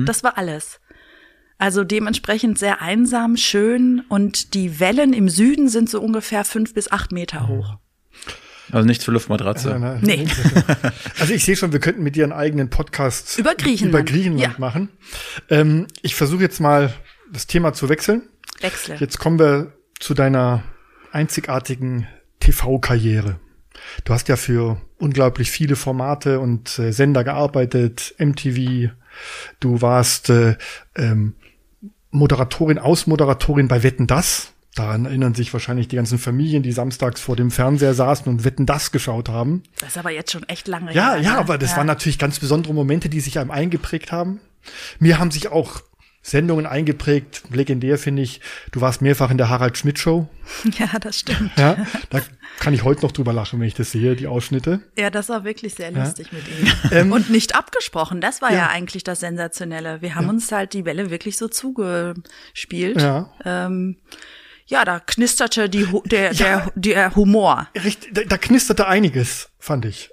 Das 0.06 0.24
war 0.24 0.38
alles. 0.38 0.80
Also 1.58 1.84
dementsprechend 1.84 2.58
sehr 2.60 2.82
einsam, 2.82 3.38
schön 3.38 4.02
und 4.10 4.54
die 4.54 4.80
Wellen 4.80 5.14
im 5.14 5.30
Süden 5.30 5.70
sind 5.70 5.90
so 5.90 6.02
ungefähr 6.02 6.44
fünf 6.44 6.74
bis 6.74 6.92
acht 6.92 7.12
Meter 7.12 7.48
hoch. 7.48 7.78
Also 8.72 8.88
nichts 8.88 9.06
für 9.06 9.12
Luftmatratze. 9.12 9.70
Ja, 9.70 9.80
na, 9.80 9.98
Nee. 10.02 10.26
Also 11.20 11.34
ich 11.34 11.44
sehe 11.46 11.56
schon, 11.56 11.72
wir 11.72 11.80
könnten 11.80 12.04
mit 12.04 12.16
dir 12.16 12.24
einen 12.24 12.34
eigenen 12.34 12.70
Podcast 12.70 13.38
Über 13.38 13.56
Griechenland. 13.56 14.10
über 14.10 14.12
Griechenland 14.12 14.54
Ja. 14.54 14.60
machen. 14.60 14.90
Ähm, 15.50 15.88
ich 16.02 16.16
versuche 16.16 16.42
jetzt 16.42 16.60
mal 16.60 16.94
das 17.32 17.48
Thema 17.48 17.74
zu 17.74 17.90
wechseln. 17.90 18.24
Wechsel. 18.62 18.98
Jetzt 19.00 19.20
kommen 19.20 19.40
wir 19.40 19.74
zu 20.00 20.14
deiner 20.14 20.64
einzigartigen 21.12 22.08
TV-Karriere. 22.40 23.40
Du 24.04 24.14
hast 24.14 24.28
ja 24.30 24.36
für 24.38 24.82
unglaublich 24.98 25.52
viele 25.52 25.76
Formate 25.76 26.40
und 26.40 26.80
äh, 26.80 26.92
Sender 26.92 27.24
gearbeitet, 27.24 28.16
MTV. 28.18 28.92
Du 29.60 29.82
warst 29.82 30.30
äh, 30.30 30.56
ähm, 30.96 31.36
Moderatorin, 32.12 32.80
Ausmoderatorin 32.80 33.68
bei 33.68 33.84
Wetten 33.84 34.08
das. 34.08 34.54
Daran 34.76 35.06
erinnern 35.06 35.34
sich 35.34 35.54
wahrscheinlich 35.54 35.88
die 35.88 35.96
ganzen 35.96 36.20
Familien, 36.20 36.62
die 36.62 36.74
samstags 36.74 37.22
vor 37.22 37.38
dem 37.38 37.50
Fernseher 37.50 37.94
saßen 37.94 38.28
und 38.28 38.44
Wetten 38.44 38.66
das 38.66 38.92
geschaut 38.92 39.30
haben. 39.30 39.64
Das 39.80 39.90
ist 39.90 39.98
aber 39.98 40.12
jetzt 40.12 40.34
schon 40.34 40.44
echt 40.44 40.68
lange 40.68 40.94
Ja, 40.94 41.14
her. 41.14 41.22
ja, 41.22 41.32
ne? 41.34 41.38
aber 41.38 41.58
das 41.58 41.78
waren 41.78 41.88
natürlich 41.88 42.20
ganz 42.20 42.40
besondere 42.40 42.74
Momente, 42.74 43.08
die 43.08 43.22
sich 43.22 43.40
einem 43.40 43.52
eingeprägt 43.52 44.12
haben. 44.12 44.42
Mir 45.00 45.18
haben 45.18 45.32
sich 45.32 45.48
auch 45.48 45.82
Sendungen 46.22 46.66
eingeprägt. 46.66 47.44
Legendär 47.52 47.98
finde 48.00 48.24
ich, 48.24 48.42
du 48.72 48.82
warst 48.82 49.02
mehrfach 49.02 49.30
in 49.30 49.38
der 49.38 49.50
Harald 49.50 49.78
Schmidt 49.78 50.00
Show. 50.00 50.28
Ja, 50.78 51.00
das 51.00 51.20
stimmt. 51.20 51.52
Ja, 51.58 51.78
da 52.10 52.22
kann 52.60 52.74
ich 52.74 52.84
heute 52.84 53.04
noch 53.04 53.12
drüber 53.12 53.32
lachen, 53.32 53.60
wenn 53.60 53.68
ich 53.68 53.76
das 53.76 53.92
sehe, 53.92 54.16
die 54.16 54.28
Ausschnitte. 54.28 54.82
Ja, 54.98 55.10
das 55.10 55.30
war 55.30 55.44
wirklich 55.44 55.76
sehr 55.76 55.92
lustig 55.92 56.32
mit 56.32 56.44
ihm. 56.48 56.72
Ähm, 56.92 57.12
und 57.12 57.30
nicht 57.30 57.56
abgesprochen. 57.56 58.22
Das 58.22 58.42
war 58.42 58.52
ja, 58.52 58.58
ja. 58.58 58.68
eigentlich 58.70 59.04
das 59.04 59.20
Sensationelle. 59.22 60.02
Wir 60.02 60.16
haben 60.16 60.28
uns 60.28 60.52
halt 60.52 60.74
die 60.74 60.84
Welle 60.84 61.12
wirklich 61.12 61.38
so 61.38 61.48
zugespielt. 61.48 63.02
Ja. 63.02 63.30
Ähm, 63.46 63.98
ja, 64.66 64.84
da 64.86 65.00
knisterte 65.00 65.70
die, 65.70 65.88
der, 66.06 66.34
der, 66.34 66.72
der 66.76 67.16
Humor. 67.16 67.68
Richtig, 67.84 68.14
da, 68.14 68.22
da 68.24 68.38
knisterte 68.38 68.88
einiges, 68.88 69.50
fand 69.60 69.86
ich. 69.86 70.12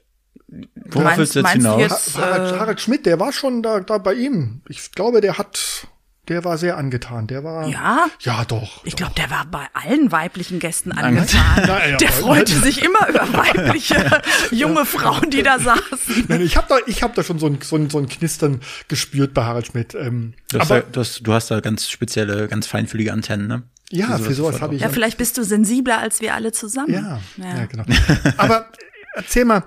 Worauf 0.75 1.05
Meinst- 1.05 1.19
willst 1.19 1.35
du 1.37 1.41
jetzt 1.41 1.53
hinaus? 1.53 1.81
jetzt- 1.81 2.17
Harald, 2.19 2.53
äh, 2.55 2.59
Harald 2.59 2.81
Schmidt, 2.81 3.07
der 3.07 3.19
war 3.19 3.33
schon 3.33 3.63
da, 3.63 3.81
da 3.81 3.99
bei 3.99 4.13
ihm. 4.15 4.61
Ich 4.69 4.93
glaube, 4.93 5.23
der 5.23 5.39
hat, 5.39 5.87
der 6.29 6.45
war 6.45 6.59
sehr 6.59 6.77
angetan. 6.77 7.27
Der 7.27 7.43
war. 7.43 7.67
Ja? 7.69 8.07
Ja, 8.21 8.45
doch. 8.45 8.85
Ich 8.85 8.95
glaube, 8.95 9.15
der 9.17 9.31
war 9.31 9.47
bei 9.47 9.67
allen 9.73 10.13
weiblichen 10.13 10.59
Gästen 10.59 10.93
angetan. 10.93 11.41
Na 11.67 11.87
ja, 11.89 11.97
der 11.97 12.13
freute 12.13 12.53
sich 12.53 12.85
immer 12.85 13.09
über 13.09 13.33
weibliche 13.33 14.21
junge 14.51 14.85
Frauen, 14.85 15.31
die 15.31 15.43
da 15.43 15.59
saßen. 15.59 16.27
Nein, 16.29 16.43
ich 16.43 16.59
habe 16.59 16.67
da, 16.69 16.77
ich 16.87 17.03
habe 17.03 17.15
da 17.15 17.23
schon 17.25 17.39
so 17.39 17.47
ein, 17.47 17.59
so 17.63 17.77
ein, 17.77 17.89
so 17.89 17.99
ein 17.99 18.09
Knistern 18.09 18.61
gespürt 18.89 19.33
bei 19.33 19.45
Harald 19.45 19.69
Schmidt. 19.69 19.95
Ähm, 19.95 20.35
Du 20.51 20.59
hast, 20.61 20.71
aber 20.71 20.81
da, 20.83 20.87
du, 20.93 21.01
hast, 21.01 21.21
du 21.27 21.33
hast 21.33 21.51
da 21.51 21.61
ganz 21.61 21.89
spezielle, 21.89 22.47
ganz 22.49 22.67
feinfühlige 22.67 23.11
Antennen, 23.15 23.47
ne? 23.47 23.63
Ja, 23.93 24.19
für 24.19 24.35
sowas 24.35 24.61
habe 24.61 24.75
ich. 24.75 24.83
Ja, 24.83 24.89
vielleicht 24.89 25.19
bist 25.19 25.39
du 25.39 25.45
sensibler 25.45 25.99
als 25.99 26.21
wir 26.21 26.35
alle 26.35 26.53
zusammen. 26.53 26.93
Ja, 26.93 27.21
ja. 27.37 27.67
genau. 27.67 27.85
Aber 28.37 28.71
erzähl 29.15 29.45
mal, 29.45 29.65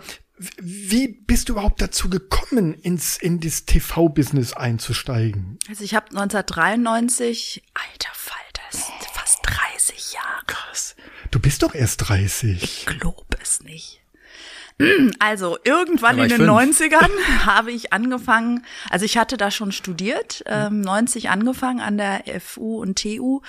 wie 0.59 1.07
bist 1.07 1.47
du 1.47 1.53
überhaupt 1.53 1.81
dazu 1.81 2.09
gekommen, 2.09 2.73
ins 2.73 3.17
in 3.17 3.39
das 3.39 3.65
TV-Business 3.65 4.53
einzusteigen? 4.53 5.57
Also 5.69 5.83
ich 5.83 5.95
habe 5.95 6.07
1993, 6.07 7.63
alter 7.73 8.13
Falter, 8.13 8.61
das 8.71 8.85
sind 8.87 9.11
fast 9.13 9.39
30 9.43 10.13
Jahre. 10.13 10.45
Krass. 10.47 10.95
Du 11.31 11.39
bist 11.39 11.63
doch 11.63 11.73
erst 11.73 12.09
30. 12.09 12.63
Ich 12.63 12.85
glaube 12.85 13.37
es 13.41 13.61
nicht. 13.61 14.01
Also 15.19 15.57
irgendwann 15.63 16.19
in 16.19 16.27
den 16.27 16.37
fünf. 16.37 16.51
90ern 16.51 17.09
habe 17.45 17.71
ich 17.71 17.93
angefangen, 17.93 18.65
also 18.89 19.05
ich 19.05 19.17
hatte 19.17 19.37
da 19.37 19.49
schon 19.49 19.71
studiert, 19.71 20.43
ähm, 20.47 20.81
90 20.81 21.29
angefangen 21.29 21.79
an 21.79 21.97
der 21.97 22.23
FU 22.41 22.81
und 22.81 23.01
TU 23.01 23.39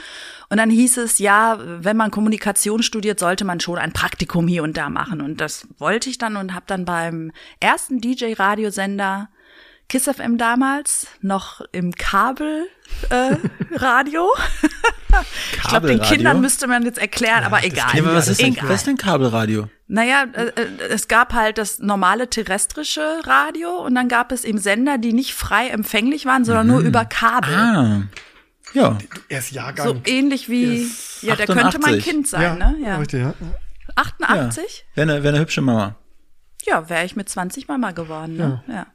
und 0.50 0.56
dann 0.56 0.70
hieß 0.70 0.98
es, 0.98 1.18
ja, 1.18 1.58
wenn 1.60 1.96
man 1.96 2.12
Kommunikation 2.12 2.84
studiert, 2.84 3.18
sollte 3.18 3.44
man 3.44 3.58
schon 3.58 3.76
ein 3.76 3.92
Praktikum 3.92 4.46
hier 4.46 4.62
und 4.62 4.76
da 4.76 4.88
machen 4.88 5.20
und 5.20 5.40
das 5.40 5.66
wollte 5.78 6.10
ich 6.10 6.18
dann 6.18 6.36
und 6.36 6.54
habe 6.54 6.66
dann 6.68 6.84
beim 6.84 7.32
ersten 7.58 8.00
DJ-Radiosender 8.00 9.28
Kiss 9.88 10.04
FM 10.04 10.38
damals 10.38 11.08
noch 11.22 11.60
im 11.72 11.92
Kabel 11.92 12.68
äh, 13.10 13.36
Radio. 13.72 14.28
ich 15.52 15.62
glaube, 15.62 15.88
den? 15.88 16.00
Kindern 16.00 16.40
müsste 16.40 16.66
man 16.66 16.84
jetzt 16.84 16.98
erklären, 16.98 17.44
aber 17.44 17.64
egal. 17.64 17.94
Ja, 17.94 18.02
aber 18.02 18.14
was 18.14 18.28
ist, 18.28 18.40
denn, 18.40 18.52
egal. 18.52 18.68
was 18.68 18.76
ist 18.76 18.86
denn 18.86 18.96
Kabelradio? 18.96 19.68
Naja, 19.88 20.24
äh, 20.32 20.46
äh, 20.46 20.66
es 20.90 21.08
gab 21.08 21.32
halt 21.32 21.58
das 21.58 21.78
normale 21.78 22.28
terrestrische 22.28 23.20
Radio 23.24 23.70
und 23.84 23.94
dann 23.94 24.08
gab 24.08 24.32
es 24.32 24.44
eben 24.44 24.58
Sender, 24.58 24.98
die 24.98 25.12
nicht 25.12 25.34
frei 25.34 25.68
empfänglich 25.68 26.26
waren, 26.26 26.44
sondern 26.44 26.66
nur 26.66 26.80
über 26.80 27.04
Kabel. 27.04 27.54
Ah. 27.54 28.02
Ja. 28.72 28.98
Erst 29.28 29.52
Jahrgang. 29.52 29.86
So 29.86 30.00
ähnlich 30.04 30.48
wie, 30.48 30.82
Yes. 30.82 31.18
ja, 31.22 31.36
der 31.36 31.46
könnte 31.46 31.78
mein 31.78 31.94
88. 31.94 32.04
Kind 32.04 32.28
sein, 32.28 32.42
ja, 32.42 32.54
ne? 32.54 32.76
Ja. 32.82 32.96
Richtig, 32.98 33.20
ja. 33.20 33.34
88? 33.94 34.84
Wäre 34.94 35.10
eine, 35.12 35.22
wär 35.22 35.30
eine 35.30 35.40
hübsche 35.40 35.62
Mama. 35.62 35.96
Ja, 36.66 36.88
wäre 36.88 37.04
ich 37.04 37.16
mit 37.16 37.28
20 37.28 37.68
Mama 37.68 37.92
geworden. 37.92 38.36
Ne? 38.36 38.62
Ja. 38.68 38.86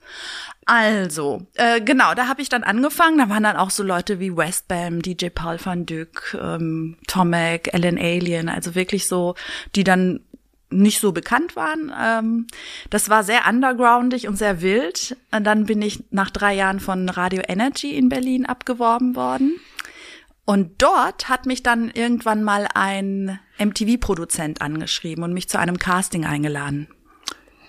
Also, 0.66 1.48
äh, 1.56 1.82
genau, 1.82 2.14
da 2.14 2.28
habe 2.28 2.42
ich 2.42 2.50
dann 2.50 2.64
angefangen. 2.64 3.18
Da 3.18 3.30
waren 3.30 3.44
dann 3.44 3.58
auch 3.58 3.70
so 3.70 3.84
Leute 3.84 4.20
wie 4.20 4.36
Westbam, 4.36 5.02
DJ 5.02 5.30
Paul 5.30 5.58
van 5.64 5.86
Dyck, 5.86 6.38
ähm, 6.40 6.98
Tomek, 7.08 7.74
Ellen 7.74 7.98
Alien, 7.98 8.50
also 8.50 8.76
wirklich 8.76 9.08
so, 9.08 9.36
die 9.76 9.84
dann 9.84 10.20
nicht 10.70 11.00
so 11.00 11.12
bekannt 11.12 11.56
waren. 11.56 11.92
Ähm, 12.00 12.48
das 12.90 13.10
war 13.10 13.24
sehr 13.24 13.48
undergroundig 13.48 14.28
und 14.28 14.38
sehr 14.38 14.62
wild. 14.62 15.18
Und 15.32 15.44
dann 15.44 15.66
bin 15.66 15.82
ich 15.82 16.04
nach 16.12 16.30
drei 16.30 16.54
Jahren 16.54 16.80
von 16.80 17.10
Radio 17.10 17.42
Energy 17.48 17.96
in 17.96 18.10
Berlin 18.10 18.46
abgeworben 18.46 19.16
worden. 19.16 19.60
Und 20.46 20.82
dort 20.82 21.30
hat 21.30 21.46
mich 21.46 21.64
dann 21.64 21.92
irgendwann 21.92 22.44
mal 22.44 22.68
ein 22.74 23.40
MTV-Produzent 23.60 24.62
angeschrieben 24.62 25.24
und 25.24 25.34
mich 25.34 25.48
zu 25.50 25.60
einem 25.60 25.78
Casting 25.78 26.26
eingeladen. 26.26 26.88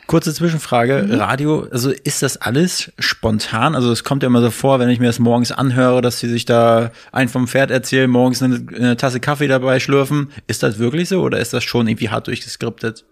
Kurze 0.07 0.35
Zwischenfrage. 0.35 1.07
Mhm. 1.07 1.15
Radio, 1.15 1.67
also 1.71 1.91
ist 1.91 2.23
das 2.23 2.37
alles 2.37 2.93
spontan? 2.99 3.75
Also 3.75 3.93
es 3.93 4.05
kommt 4.05 4.23
ja 4.23 4.27
immer 4.27 4.43
so 4.43 4.51
vor, 4.51 4.79
wenn 4.79 4.89
ich 4.89 5.01
mir 5.01 5.07
das 5.07 5.19
morgens 5.19 5.53
anhöre, 5.53 6.03
dass 6.03 6.19
sie 6.19 6.29
sich 6.29 6.45
da 6.45 6.91
ein 7.13 7.29
vom 7.29 7.47
Pferd 7.47 7.71
erzählen, 7.71 8.11
morgens 8.11 8.43
eine, 8.43 8.65
eine 8.75 8.97
Tasse 8.97 9.21
Kaffee 9.21 9.49
dabei 9.49 9.81
schlürfen. 9.81 10.31
Ist 10.47 10.63
das 10.63 10.79
wirklich 10.79 11.09
so 11.09 11.23
oder 11.23 11.39
ist 11.39 11.53
das 11.53 11.65
schon 11.65 11.87
irgendwie 11.89 12.11
hart 12.11 12.27
durchgeskriptet? 12.27 13.05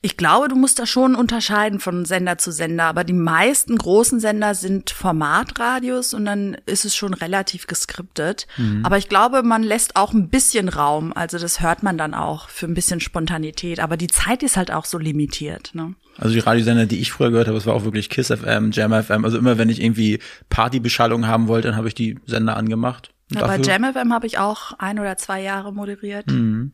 Ich 0.00 0.16
glaube, 0.16 0.46
du 0.46 0.54
musst 0.54 0.78
da 0.78 0.86
schon 0.86 1.16
unterscheiden 1.16 1.80
von 1.80 2.04
Sender 2.04 2.38
zu 2.38 2.52
Sender, 2.52 2.84
aber 2.84 3.02
die 3.02 3.12
meisten 3.12 3.76
großen 3.76 4.20
Sender 4.20 4.54
sind 4.54 4.90
Formatradios 4.90 6.14
und 6.14 6.24
dann 6.24 6.56
ist 6.66 6.84
es 6.84 6.94
schon 6.94 7.14
relativ 7.14 7.66
geskriptet. 7.66 8.46
Aber 8.84 8.96
ich 8.96 9.08
glaube, 9.08 9.42
man 9.42 9.64
lässt 9.64 9.96
auch 9.96 10.12
ein 10.12 10.28
bisschen 10.28 10.68
Raum, 10.68 11.12
also 11.12 11.36
das 11.36 11.60
hört 11.60 11.82
man 11.82 11.98
dann 11.98 12.14
auch 12.14 12.48
für 12.48 12.66
ein 12.66 12.74
bisschen 12.74 13.00
Spontanität, 13.00 13.80
aber 13.80 13.96
die 13.96 14.06
Zeit 14.06 14.44
ist 14.44 14.56
halt 14.56 14.70
auch 14.70 14.84
so 14.84 14.98
limitiert. 14.98 15.70
Ne? 15.74 15.94
Also 16.18 16.34
die 16.34 16.40
Radiosender, 16.40 16.86
die 16.86 17.00
ich 17.00 17.12
früher 17.12 17.30
gehört 17.30 17.46
habe, 17.46 17.56
das 17.56 17.66
war 17.66 17.74
auch 17.74 17.84
wirklich 17.84 18.10
Kiss 18.10 18.28
FM, 18.28 18.72
Jam 18.72 18.92
FM. 18.92 19.24
Also 19.24 19.38
immer 19.38 19.56
wenn 19.56 19.68
ich 19.68 19.80
irgendwie 19.82 20.18
Partybeschallung 20.50 21.26
haben 21.26 21.48
wollte, 21.48 21.68
dann 21.68 21.76
habe 21.76 21.88
ich 21.88 21.94
die 21.94 22.18
Sender 22.26 22.56
angemacht. 22.56 23.12
Ja, 23.30 23.46
bei 23.46 23.58
Jam 23.58 23.84
FM 23.84 24.12
habe 24.12 24.26
ich 24.26 24.38
auch 24.38 24.72
ein 24.78 24.98
oder 24.98 25.16
zwei 25.16 25.42
Jahre 25.42 25.72
moderiert. 25.72 26.26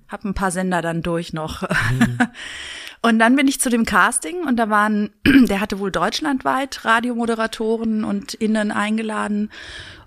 Hab 0.09 0.25
ein 0.25 0.35
paar 0.35 0.51
Sender 0.51 0.83
dann 0.83 1.03
durch 1.03 1.33
noch. 1.33 1.65
Und 3.05 3.19
dann 3.19 3.37
bin 3.37 3.47
ich 3.49 3.61
zu 3.61 3.69
dem 3.69 3.85
Casting 3.85 4.47
und 4.47 4.57
da 4.57 4.71
waren, 4.71 5.11
der 5.27 5.61
hatte 5.61 5.79
wohl 5.79 5.91
deutschlandweit 5.91 6.87
Radiomoderatoren 6.87 8.03
und 8.03 8.33
Innen 8.33 8.73
eingeladen. 8.73 9.51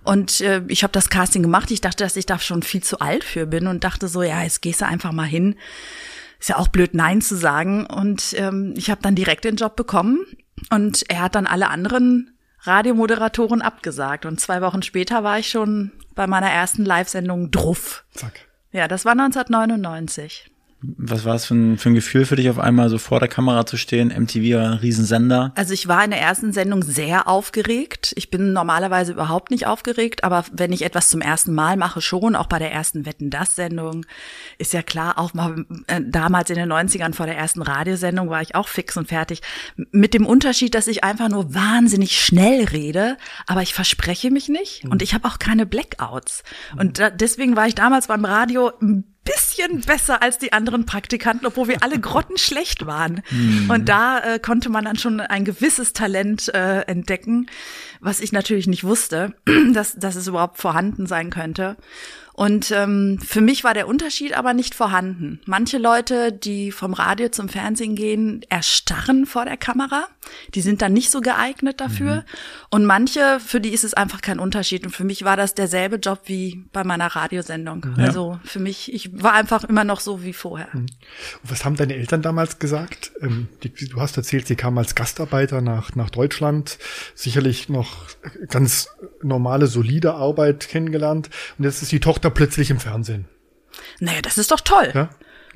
Und 0.03 0.41
äh, 0.41 0.63
ich 0.67 0.81
habe 0.81 0.93
das 0.93 1.11
Casting 1.11 1.43
gemacht. 1.43 1.69
Ich 1.69 1.79
dachte, 1.79 2.03
dass 2.03 2.15
ich 2.15 2.25
da 2.25 2.39
schon 2.39 2.63
viel 2.63 2.81
zu 2.81 2.99
alt 2.99 3.23
für 3.23 3.45
bin 3.45 3.67
und 3.67 3.83
dachte 3.83 4.07
so, 4.07 4.23
ja, 4.23 4.41
jetzt 4.41 4.63
gehst 4.63 4.81
du 4.81 4.87
einfach 4.87 5.11
mal 5.11 5.27
hin. 5.27 5.57
Ist 6.39 6.49
ja 6.49 6.57
auch 6.57 6.67
blöd, 6.67 6.93
Nein 6.93 7.21
zu 7.21 7.35
sagen. 7.35 7.85
Und 7.85 8.35
ähm, 8.37 8.73
ich 8.77 8.89
habe 8.89 9.01
dann 9.01 9.15
direkt 9.15 9.45
den 9.45 9.55
Job 9.55 9.75
bekommen. 9.75 10.25
Und 10.71 11.09
er 11.09 11.21
hat 11.21 11.35
dann 11.35 11.47
alle 11.47 11.69
anderen 11.69 12.37
Radiomoderatoren 12.61 13.61
abgesagt. 13.61 14.25
Und 14.25 14.39
zwei 14.39 14.61
Wochen 14.61 14.81
später 14.81 15.23
war 15.23 15.39
ich 15.39 15.49
schon 15.49 15.91
bei 16.15 16.27
meiner 16.27 16.49
ersten 16.49 16.85
Live-Sendung 16.85 17.51
Druff. 17.51 18.03
Zack. 18.11 18.47
Ja, 18.71 18.87
das 18.87 19.05
war 19.05 19.13
1999. 19.13 20.51
Was 20.79 21.25
war 21.25 21.33
es 21.33 21.45
für 21.45 21.55
ein, 21.55 21.79
für 21.79 21.89
ein 21.89 21.95
Gefühl 21.95 22.25
für 22.25 22.35
dich, 22.35 22.51
auf 22.51 22.59
einmal 22.59 22.89
so 22.89 22.99
vor 22.99 23.19
der 23.19 23.27
Kamera 23.27 23.65
zu 23.65 23.77
stehen? 23.77 24.09
MTV 24.09 24.57
war 24.57 24.71
ein 24.73 24.77
Riesensender. 24.77 25.51
Also 25.55 25.73
ich 25.73 25.87
war 25.87 26.03
in 26.03 26.11
der 26.11 26.21
ersten 26.21 26.53
Sendung 26.53 26.83
sehr 26.83 27.27
aufgeregt. 27.27 28.13
Ich 28.15 28.29
bin 28.29 28.53
normalerweise 28.53 29.13
überhaupt 29.13 29.49
nicht 29.49 29.65
aufgeregt, 29.65 30.23
aber 30.23 30.45
wenn 30.51 30.71
ich 30.71 30.83
etwas 30.83 31.09
zum 31.09 31.21
ersten 31.21 31.55
Mal 31.55 31.77
mache, 31.77 31.99
schon, 31.99 32.35
auch 32.35 32.45
bei 32.45 32.59
der 32.59 32.71
ersten 32.71 33.07
Wetten 33.07 33.31
das 33.31 33.55
Sendung, 33.55 34.05
ist 34.59 34.71
ja 34.71 34.83
klar, 34.83 35.17
auch 35.17 35.33
mal 35.33 35.65
äh, 35.87 35.99
damals 36.05 36.51
in 36.51 36.57
den 36.57 36.71
90ern 36.71 37.13
vor 37.13 37.25
der 37.25 37.37
ersten 37.37 37.63
Radiosendung 37.63 38.29
war 38.29 38.43
ich 38.43 38.53
auch 38.53 38.67
fix 38.67 38.97
und 38.97 39.07
fertig. 39.07 39.41
Mit 39.91 40.13
dem 40.13 40.27
Unterschied, 40.27 40.75
dass 40.75 40.85
ich 40.85 41.03
einfach 41.03 41.29
nur 41.29 41.55
wahnsinnig 41.55 42.21
schnell 42.21 42.65
rede, 42.65 43.17
aber 43.47 43.63
ich 43.63 43.73
verspreche 43.73 44.29
mich 44.29 44.47
nicht 44.47 44.85
und 44.85 45.01
ich 45.01 45.15
habe 45.15 45.27
auch 45.27 45.39
keine 45.39 45.65
Blackouts. 45.65 46.43
Und 46.77 46.99
da, 46.99 47.09
deswegen 47.09 47.55
war 47.55 47.67
ich 47.67 47.73
damals 47.73 48.07
beim 48.07 48.25
Radio 48.25 48.73
bisschen 49.27 49.81
besser 49.81 50.21
als 50.21 50.37
die 50.37 50.53
anderen 50.53 50.85
Praktikanten, 50.85 51.45
obwohl 51.45 51.67
wir 51.67 51.83
alle 51.83 51.99
grottenschlecht 51.99 52.85
waren. 52.85 53.21
Mhm. 53.29 53.69
Und 53.69 53.89
da 53.89 54.19
äh, 54.19 54.39
konnte 54.39 54.69
man 54.69 54.85
dann 54.85 54.97
schon 54.97 55.19
ein 55.19 55.45
gewisses 55.45 55.93
Talent 55.93 56.53
äh, 56.53 56.81
entdecken, 56.81 57.47
was 57.99 58.19
ich 58.19 58.31
natürlich 58.31 58.67
nicht 58.67 58.83
wusste, 58.83 59.33
dass, 59.73 59.95
dass 59.95 60.15
es 60.15 60.27
überhaupt 60.27 60.57
vorhanden 60.57 61.07
sein 61.07 61.29
könnte. 61.29 61.77
Und 62.37 62.69
ähm, 62.69 63.17
für 63.19 63.41
mich 63.41 63.63
war 63.63 63.73
der 63.73 63.87
Unterschied 63.87 64.37
aber 64.37 64.53
nicht 64.53 64.75
vorhanden. 64.75 65.39
Manche 65.47 65.79
Leute, 65.79 66.31
die 66.31 66.71
vom 66.71 66.93
Radio 66.93 67.29
zum 67.29 67.49
Fernsehen 67.49 67.95
gehen, 67.95 68.45
erstarren 68.47 69.25
vor 69.25 69.45
der 69.45 69.57
Kamera. 69.57 70.05
Die 70.53 70.61
sind 70.61 70.83
dann 70.83 70.93
nicht 70.93 71.09
so 71.09 71.21
geeignet 71.21 71.81
dafür. 71.81 72.17
Mhm. 72.17 72.23
Und 72.69 72.85
manche, 72.85 73.39
für 73.39 73.59
die 73.59 73.71
ist 73.71 73.83
es 73.83 73.95
einfach 73.95 74.21
kein 74.21 74.37
Unterschied. 74.37 74.85
Und 74.85 74.91
für 74.91 75.03
mich 75.03 75.25
war 75.25 75.35
das 75.35 75.55
derselbe 75.55 75.95
Job 75.95 76.19
wie 76.25 76.63
bei 76.71 76.83
meiner 76.83 77.07
Radiosendung. 77.07 77.87
Ja. 77.97 78.03
Also 78.03 78.39
für 78.43 78.59
mich, 78.59 78.93
ich 78.93 79.23
war 79.23 79.33
einfach 79.33 79.63
immer 79.63 79.83
noch 79.83 79.99
so 79.99 80.23
wie 80.23 80.33
vorher. 80.33 80.67
Mhm. 80.73 80.85
was 81.41 81.65
haben 81.65 81.75
deine 81.75 81.95
Eltern 81.95 82.21
damals 82.21 82.59
gesagt? 82.59 83.13
Ähm, 83.19 83.47
die, 83.63 83.69
du 83.73 83.99
hast 83.99 84.15
erzählt, 84.15 84.45
sie 84.45 84.55
kamen 84.55 84.77
als 84.77 84.93
Gastarbeiter 84.93 85.61
nach, 85.61 85.95
nach 85.95 86.11
Deutschland. 86.11 86.77
Sicherlich 87.15 87.67
noch 87.67 88.05
ganz 88.49 88.89
normale, 89.23 89.65
solide 89.65 90.13
Arbeit 90.13 90.67
kennengelernt. 90.67 91.31
Und 91.57 91.65
jetzt 91.65 91.81
ist 91.81 91.91
die 91.91 91.99
Tochter 91.99 92.26
er 92.27 92.31
plötzlich 92.31 92.69
im 92.69 92.79
Fernsehen. 92.79 93.25
Naja, 93.99 94.21
das 94.21 94.37
ist 94.37 94.51
doch 94.51 94.61
toll. 94.61 94.91
Ja? 94.93 95.09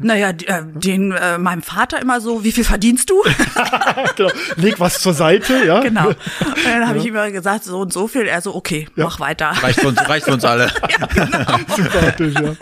Naja, 0.04 0.30
äh, 0.30 0.64
den 0.66 1.12
äh, 1.12 1.38
meinem 1.38 1.62
Vater 1.62 2.02
immer 2.02 2.22
so, 2.22 2.44
wie 2.44 2.52
viel 2.52 2.64
verdienst 2.64 3.10
du? 3.10 3.22
genau. 4.16 4.32
Leg 4.56 4.80
was 4.80 5.00
zur 5.00 5.14
Seite, 5.14 5.64
ja. 5.66 5.82
Genau. 5.82 6.08
Und 6.08 6.18
dann 6.66 6.88
habe 6.88 6.98
ja. 6.98 7.04
ich 7.04 7.08
immer 7.08 7.30
gesagt, 7.32 7.66
so 7.66 7.80
und 7.80 7.94
so 7.94 8.08
viel. 8.08 8.24
Er 8.24 8.42
so, 8.42 8.56
okay, 8.56 8.88
ja. 8.96 9.06
mach 9.06 9.20
weiter. 9.20 9.52
Reicht 9.62 9.82
für 9.82 9.90
uns, 9.90 10.10
reicht 10.10 10.28
uns 10.28 10.44
alle. 10.44 10.72
ja, 10.90 11.06
genau. 11.06 11.58
Sympathisch, 11.76 12.34
ja. 12.34 12.56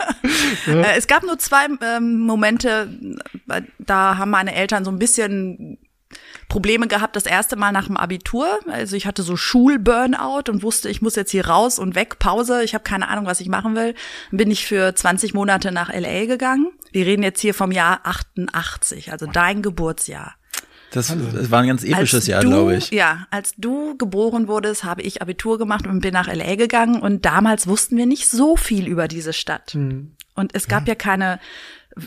ja. 0.66 0.80
Äh, 0.82 0.98
es 0.98 1.06
gab 1.06 1.22
nur 1.22 1.38
zwei 1.38 1.66
ähm, 1.82 2.20
Momente, 2.20 2.88
äh, 3.48 3.62
da 3.78 4.18
haben 4.18 4.30
meine 4.30 4.54
Eltern 4.54 4.84
so 4.84 4.90
ein 4.90 4.98
bisschen 4.98 5.78
Probleme 6.50 6.88
gehabt 6.88 7.16
das 7.16 7.24
erste 7.24 7.56
Mal 7.56 7.72
nach 7.72 7.86
dem 7.86 7.96
Abitur. 7.96 8.46
Also 8.68 8.96
ich 8.96 9.06
hatte 9.06 9.22
so 9.22 9.36
Schulburnout 9.36 10.50
und 10.50 10.62
wusste, 10.62 10.90
ich 10.90 11.00
muss 11.00 11.16
jetzt 11.16 11.30
hier 11.30 11.46
raus 11.46 11.78
und 11.78 11.94
weg, 11.94 12.18
Pause. 12.18 12.62
Ich 12.62 12.74
habe 12.74 12.84
keine 12.84 13.08
Ahnung, 13.08 13.24
was 13.24 13.40
ich 13.40 13.48
machen 13.48 13.74
will. 13.74 13.94
Dann 14.30 14.36
bin 14.36 14.50
ich 14.50 14.66
für 14.66 14.94
20 14.94 15.32
Monate 15.32 15.72
nach 15.72 15.90
LA 15.90 16.26
gegangen. 16.26 16.70
Wir 16.92 17.06
reden 17.06 17.22
jetzt 17.22 17.40
hier 17.40 17.54
vom 17.54 17.72
Jahr 17.72 18.00
88, 18.02 19.12
also 19.12 19.26
dein 19.26 19.62
Geburtsjahr. 19.62 20.34
Das, 20.90 21.06
das 21.06 21.50
war 21.52 21.60
ein 21.60 21.68
ganz 21.68 21.84
episches 21.84 22.26
Jahr, 22.26 22.42
glaube 22.42 22.74
ich. 22.74 22.90
Ja, 22.90 23.28
als 23.30 23.54
du 23.56 23.96
geboren 23.96 24.48
wurdest, 24.48 24.82
habe 24.82 25.02
ich 25.02 25.22
Abitur 25.22 25.56
gemacht 25.56 25.86
und 25.86 26.00
bin 26.00 26.12
nach 26.12 26.26
LA 26.26 26.56
gegangen. 26.56 27.00
Und 27.00 27.24
damals 27.24 27.68
wussten 27.68 27.96
wir 27.96 28.06
nicht 28.06 28.28
so 28.28 28.56
viel 28.56 28.88
über 28.88 29.06
diese 29.06 29.32
Stadt. 29.32 29.72
Hm. 29.72 30.16
Und 30.34 30.54
es 30.54 30.66
gab 30.66 30.88
ja, 30.88 30.92
ja 30.92 30.94
keine 30.96 31.38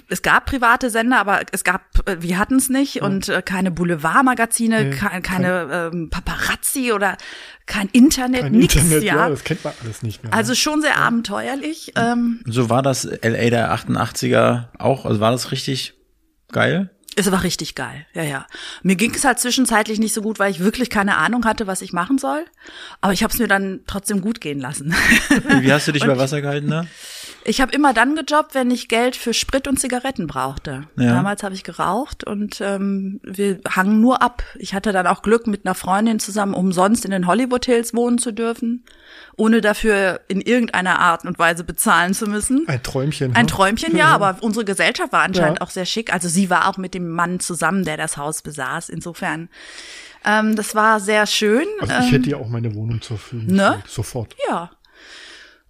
es 0.08 0.22
gab 0.22 0.46
private 0.46 0.90
Sender, 0.90 1.20
aber 1.20 1.42
es 1.52 1.64
gab, 1.64 2.08
äh, 2.08 2.22
wir 2.22 2.38
hatten 2.38 2.56
es 2.56 2.70
nicht 2.70 2.96
ja. 2.96 3.04
und 3.04 3.30
äh, 3.30 3.42
keine 3.42 3.72
Boulevardmagazine, 3.72 4.86
nee, 4.86 4.90
keine, 4.92 5.22
keine 5.22 5.92
ähm, 5.94 6.10
Paparazzi 6.10 6.94
oder 6.94 7.18
kein 7.66 7.90
Internet, 7.90 8.44
kein 8.44 8.52
nix, 8.54 8.76
Internet, 8.76 9.04
ja. 9.04 9.16
ja. 9.16 9.30
Das 9.30 9.44
kennt 9.44 9.64
man 9.64 9.74
alles 9.84 10.02
nicht 10.02 10.24
mehr. 10.24 10.34
Also 10.34 10.56
schon 10.56 10.82
sehr 10.82 10.92
ja. 10.92 10.98
abenteuerlich. 10.98 11.94
Ähm, 11.96 12.42
so 12.46 12.70
war 12.70 12.82
das 12.82 13.04
LA 13.04 13.50
der 13.50 13.76
88er 13.76 14.70
auch, 14.80 15.06
also 15.06 15.20
war 15.20 15.32
das 15.32 15.52
richtig 15.52 15.94
geil? 16.52 16.90
Es 17.16 17.32
war 17.32 17.44
richtig 17.44 17.76
geil, 17.76 18.08
ja, 18.14 18.24
ja. 18.24 18.48
Mir 18.82 18.96
ging 18.96 19.14
es 19.14 19.24
halt 19.24 19.40
zwischenzeitlich 19.40 20.00
nicht 20.00 20.16
so 20.16 20.22
gut, 20.24 20.40
weil 20.40 20.50
ich 20.50 20.62
wirklich 20.62 20.90
keine 20.90 21.18
Ahnung 21.18 21.46
hatte, 21.46 21.68
was 21.68 21.84
ich 21.84 21.94
machen 21.94 22.18
soll. 22.18 22.44
Aber 23.02 23.14
ich 23.14 23.22
habe 23.22 23.32
es 23.32 23.40
mir 23.40 23.48
dann 23.48 23.82
trotzdem 23.86 24.22
gut 24.22 24.42
gehen 24.42 24.60
lassen. 24.60 24.96
Wie 25.60 25.72
hast 25.72 25.88
du 25.88 25.92
dich 25.92 26.04
über 26.06 26.18
Wasser 26.18 26.42
gehalten 26.42 26.70
da? 26.70 26.84
Ne? 26.84 26.88
Ich 27.46 27.62
habe 27.62 27.74
immer 27.74 27.94
dann 27.94 28.16
gejobbt, 28.16 28.56
wenn 28.56 28.72
ich 28.72 28.88
Geld 28.88 29.16
für 29.16 29.34
Sprit 29.34 29.68
und 29.68 29.80
Zigaretten 29.80 30.28
brauchte. 30.28 30.88
Ja. 30.98 31.16
Damals 31.16 31.44
habe 31.44 31.56
ich 31.56 31.64
geraucht 31.64 32.24
und 32.24 32.62
ähm, 32.62 33.20
wir 33.24 33.60
hangen 33.70 34.02
nur 34.02 34.22
ab. 34.22 34.44
Ich 34.56 34.74
hatte 34.74 34.92
dann 34.92 35.08
auch 35.08 35.22
Glück, 35.22 35.48
mit 35.48 35.66
einer 35.66 35.76
Freundin 35.76 36.20
zusammen 36.20 36.54
umsonst 36.54 37.06
in 37.06 37.12
den 37.12 37.28
Hollywood 37.28 37.66
Hills 37.66 37.94
wohnen 37.94 38.18
zu 38.18 38.32
dürfen, 38.32 38.86
ohne 39.36 39.62
dafür 39.62 40.22
in 40.28 40.42
irgendeiner 40.42 41.00
Art 41.00 41.26
und 41.26 41.38
Weise 41.38 41.64
bezahlen 41.64 42.14
zu 42.14 42.28
müssen. 42.28 42.68
Ein 42.68 42.82
Träumchen. 42.82 43.36
Ein? 43.36 43.48
Träumchen, 43.48 43.96
ja, 43.96 44.08
aber 44.08 44.38
unsere 44.42 44.64
Gesellschaft 44.64 45.12
war 45.12 45.24
anscheinend 45.24 45.60
ja. 45.60 45.66
auch 45.66 45.70
sehr 45.70 45.86
schick. 45.86 46.14
Also 46.14 46.30
sie 46.30 46.50
war 46.50 46.70
auch 46.70 46.78
mit 46.78 46.94
dem 46.94 47.10
Mann 47.10 47.40
zusammen, 47.40 47.84
der 47.84 47.98
das 47.98 48.18
Haus 48.18 48.42
besaß. 48.42 48.90
Insofern 48.90 49.50
ähm, 50.26 50.56
das 50.56 50.76
war 50.76 51.00
sehr 51.00 51.28
schön. 51.28 51.68
Also 51.82 51.94
ich 52.06 52.12
hätte 52.12 52.30
ja 52.30 52.38
auch 52.38 52.48
meine 52.48 52.74
Wohnung 52.76 53.02
zur 53.02 53.18
Verfügung. 53.18 53.56
Ne? 53.56 53.84
Sofort. 53.88 54.36
Ja. 54.48 54.72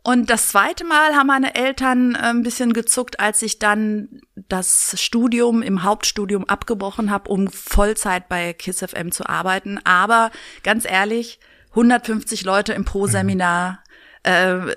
Und 0.04 0.30
das 0.30 0.50
zweite 0.50 0.84
Mal 0.84 1.16
haben 1.16 1.28
meine 1.28 1.56
Eltern 1.56 2.16
äh, 2.16 2.20
ein 2.20 2.44
bisschen 2.44 2.74
gezuckt, 2.74 3.22
als 3.22 3.42
ich 3.42 3.58
dann 3.58 4.22
das 4.36 5.02
Studium 5.02 5.62
im 5.62 5.84
Hauptstudium 5.84 6.44
abgebrochen 6.44 7.10
habe, 7.10 7.30
um 7.30 7.48
Vollzeit 7.48 8.28
bei 8.28 8.54
KISS 8.54 8.80
FM 8.80 9.12
zu 9.14 9.28
arbeiten. 9.28 9.80
Aber 9.86 10.32
ganz 10.64 10.86
ehrlich, 10.86 11.40
150 11.70 12.44
Leute 12.44 12.74
im 12.74 12.86
Pro-Seminar, 12.86 13.83
äh, 14.24 14.76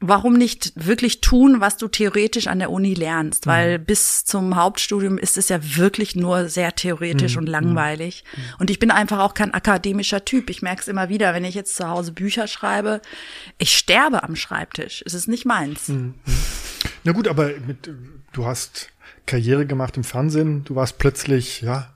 warum 0.00 0.34
nicht 0.34 0.72
wirklich 0.74 1.20
tun, 1.20 1.60
was 1.60 1.78
du 1.78 1.88
theoretisch 1.88 2.46
an 2.46 2.58
der 2.58 2.70
Uni 2.70 2.94
lernst? 2.94 3.46
Weil 3.46 3.78
mhm. 3.78 3.84
bis 3.84 4.24
zum 4.24 4.56
Hauptstudium 4.56 5.18
ist 5.18 5.38
es 5.38 5.48
ja 5.48 5.58
wirklich 5.76 6.14
nur 6.14 6.48
sehr 6.48 6.74
theoretisch 6.74 7.34
mhm. 7.34 7.40
und 7.40 7.46
langweilig. 7.48 8.24
Mhm. 8.36 8.42
Und 8.58 8.70
ich 8.70 8.78
bin 8.78 8.90
einfach 8.90 9.20
auch 9.20 9.34
kein 9.34 9.54
akademischer 9.54 10.24
Typ. 10.24 10.50
Ich 10.50 10.62
merke 10.62 10.82
es 10.82 10.88
immer 10.88 11.08
wieder, 11.08 11.34
wenn 11.34 11.44
ich 11.44 11.54
jetzt 11.54 11.74
zu 11.74 11.88
Hause 11.88 12.12
Bücher 12.12 12.46
schreibe, 12.46 13.00
ich 13.58 13.76
sterbe 13.76 14.22
am 14.22 14.36
Schreibtisch. 14.36 15.02
Es 15.06 15.14
ist 15.14 15.26
nicht 15.26 15.46
meins. 15.46 15.88
Mhm. 15.88 15.96
mhm. 15.96 16.14
Na 17.04 17.12
gut, 17.12 17.26
aber 17.26 17.50
mit, 17.66 17.90
du 18.32 18.46
hast 18.46 18.90
Karriere 19.26 19.66
gemacht 19.66 19.96
im 19.96 20.04
Fernsehen, 20.04 20.64
du 20.64 20.74
warst 20.74 20.98
plötzlich, 20.98 21.62
ja, 21.62 21.92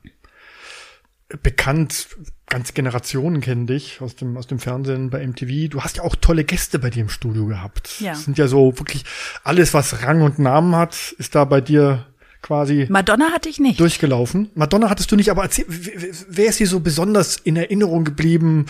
bekannt, 1.29 2.09
ganze 2.49 2.73
Generationen 2.73 3.41
kennen 3.41 3.67
dich 3.67 4.01
aus 4.01 4.15
dem, 4.17 4.37
aus 4.37 4.47
dem 4.47 4.59
Fernsehen 4.59 5.11
bei 5.11 5.27
MTV. 5.27 5.69
Du 5.71 5.83
hast 5.83 5.97
ja 5.97 6.05
auch 6.05 6.15
tolle 6.15 6.45
Gäste 6.45 6.79
bei 6.79 6.91
dir 6.91 7.03
im 7.03 7.09
Studio 7.09 7.47
gehabt. 7.47 8.01
Ja. 8.01 8.13
Das 8.13 8.25
sind 8.25 8.39
ja 8.39 8.47
so 8.47 8.79
wirklich 8.79 9.05
alles, 9.43 9.75
was 9.75 10.03
Rang 10.03 10.23
und 10.23 10.39
Namen 10.39 10.77
hat, 10.77 11.15
ist 11.19 11.35
da 11.35 11.45
bei 11.45 11.61
dir 11.61 12.07
quasi. 12.43 12.87
Madonna 12.89 13.33
hatte 13.33 13.49
ich 13.49 13.59
nicht. 13.59 13.81
Durchgelaufen. 13.81 14.51
Madonna 14.55 14.89
hattest 14.89 15.11
du 15.11 15.17
nicht, 15.17 15.31
aber 15.31 15.43
erzähl, 15.43 15.67
wer 15.69 16.47
ist 16.47 16.61
dir 16.61 16.69
so 16.69 16.81
besonders 16.81 17.37
in 17.37 17.57
Erinnerung 17.57 18.05
geblieben? 18.05 18.67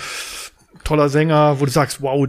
Toller 0.84 1.08
Sänger, 1.08 1.60
wo 1.60 1.66
du 1.66 1.70
sagst, 1.70 2.00
wow, 2.00 2.26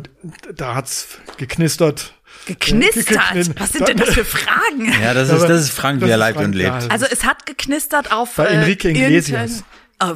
da 0.56 0.76
hat's 0.76 1.20
geknistert. 1.38 2.14
Geknistert? 2.48 3.60
Was 3.60 3.72
sind 3.72 3.88
denn 3.88 3.98
das 3.98 4.10
für 4.10 4.26
Fragen? 4.26 4.92
Ja, 5.02 5.14
das 5.14 5.30
ist, 5.30 5.44
das 5.44 5.62
ist 5.62 5.70
Frank, 5.70 6.02
wie 6.02 6.10
er 6.10 6.18
lebt 6.18 6.40
und 6.40 6.54
lebt. 6.54 6.92
Also 6.92 7.06
es 7.10 7.24
hat 7.24 7.46
geknistert 7.46 8.12
auf 8.12 8.36
Bei 8.36 8.48
Enrique 8.48 8.90
Iglesias. 8.90 9.64
Oh, 10.02 10.16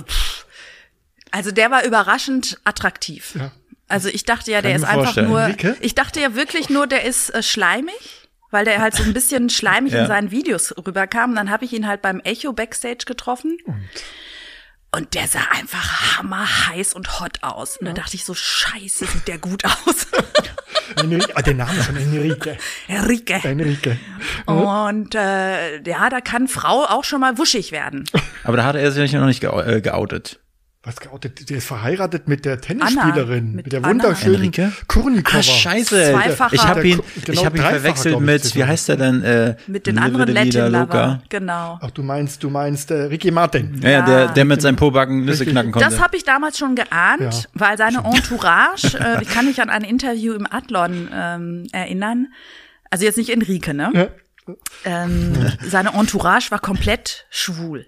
also 1.31 1.51
der 1.51 1.71
war 1.71 1.83
überraschend 1.85 2.59
attraktiv. 2.63 3.35
Ja. 3.35 3.51
Also 3.87 4.09
ich 4.09 4.23
dachte 4.23 4.51
ja, 4.51 4.61
der 4.61 4.75
ist 4.75 4.83
einfach 4.83 5.15
nur. 5.17 5.41
Enrique? 5.41 5.75
Ich 5.81 5.95
dachte 5.95 6.21
ja 6.21 6.35
wirklich 6.35 6.69
nur, 6.69 6.87
der 6.87 7.03
ist 7.03 7.29
äh, 7.29 7.43
schleimig, 7.43 8.29
weil 8.49 8.65
der 8.65 8.79
halt 8.79 8.95
so 8.95 9.03
ein 9.03 9.13
bisschen 9.13 9.49
schleimig 9.49 9.93
ja. 9.93 10.01
in 10.01 10.07
seinen 10.07 10.31
Videos 10.31 10.73
rüberkam. 10.77 11.31
Und 11.31 11.35
dann 11.35 11.49
habe 11.49 11.65
ich 11.65 11.73
ihn 11.73 11.87
halt 11.87 12.01
beim 12.01 12.19
Echo 12.21 12.53
Backstage 12.53 13.05
getroffen. 13.05 13.57
Und? 13.65 13.89
Und 14.93 15.13
der 15.13 15.25
sah 15.25 15.39
einfach 15.51 16.17
hammerheiß 16.17 16.93
und 16.93 17.21
hot 17.21 17.37
aus. 17.43 17.77
Und 17.77 17.87
ja. 17.87 17.93
da 17.93 18.01
dachte 18.01 18.17
ich 18.17 18.25
so, 18.25 18.33
scheiße, 18.33 19.05
sieht 19.05 19.25
der 19.25 19.37
gut 19.37 19.63
aus. 19.63 20.07
ah, 21.33 21.41
der 21.41 21.53
Name 21.53 21.81
schon 21.81 21.95
Enrique. 21.95 22.57
Enrique. 22.89 23.39
Enrique. 23.41 23.97
Und 24.45 25.15
äh, 25.15 25.81
ja, 25.83 26.09
da 26.09 26.19
kann 26.19 26.49
Frau 26.49 26.83
auch 26.83 27.05
schon 27.05 27.21
mal 27.21 27.37
wuschig 27.37 27.71
werden. 27.71 28.03
Aber 28.43 28.57
da 28.57 28.65
hat 28.65 28.75
er 28.75 28.91
sich 28.91 29.13
noch 29.13 29.27
nicht 29.27 29.41
äh, 29.45 29.79
geoutet. 29.79 30.41
Was? 30.83 30.95
Der 31.21 31.57
ist 31.57 31.67
verheiratet 31.67 32.27
mit 32.27 32.43
der 32.43 32.59
Tennisspielerin, 32.59 33.37
Anna, 33.37 33.55
mit, 33.55 33.65
mit, 33.65 33.73
der 33.73 33.85
wunderschönen 33.85 34.35
Enrique? 34.35 34.71
Kurnikova. 34.87 35.37
Ah, 35.37 35.43
scheiße. 35.43 36.11
Zweifacher. 36.11 36.55
Ich 36.55 36.63
habe 36.63 36.87
ihn, 36.87 37.01
genau 37.23 37.39
ich 37.39 37.45
hab 37.45 37.55
ihn 37.55 37.61
verwechselt 37.61 38.19
mit, 38.19 38.55
wie 38.55 38.63
heißt 38.63 38.89
der 38.89 38.97
denn? 38.97 39.23
Äh, 39.23 39.55
mit 39.67 39.85
den 39.85 39.99
anderen 39.99 40.33
Latin-Lover. 40.33 41.21
Genau. 41.29 41.77
Ach, 41.79 41.91
du 41.91 42.01
meinst, 42.01 42.41
du 42.41 42.49
meinst 42.49 42.89
äh, 42.89 43.03
Ricky 43.03 43.29
Martin. 43.29 43.79
Ja, 43.83 43.89
ja 43.89 44.01
der, 44.01 44.27
der 44.29 44.45
mit 44.45 44.63
seinem 44.63 44.75
Pobacken 44.75 45.23
Nüsse 45.23 45.45
knacken 45.45 45.71
konnte. 45.71 45.87
Das 45.87 45.99
habe 45.99 46.17
ich 46.17 46.23
damals 46.23 46.57
schon 46.57 46.75
geahnt, 46.75 47.21
ja. 47.21 47.49
weil 47.53 47.77
seine 47.77 47.99
Entourage, 47.99 48.97
äh, 48.99 49.21
ich 49.21 49.29
kann 49.29 49.45
mich 49.45 49.61
an 49.61 49.69
ein 49.69 49.83
Interview 49.83 50.33
im 50.33 50.47
Adlon 50.51 51.09
ähm, 51.13 51.67
erinnern. 51.71 52.27
Also 52.89 53.05
jetzt 53.05 53.17
nicht 53.17 53.29
Enrique, 53.29 53.73
ne? 53.73 53.91
Ja 53.93 54.07
ähm, 54.85 55.33
seine 55.61 55.93
Entourage 55.93 56.51
war 56.51 56.59
komplett 56.59 57.25
schwul. 57.29 57.85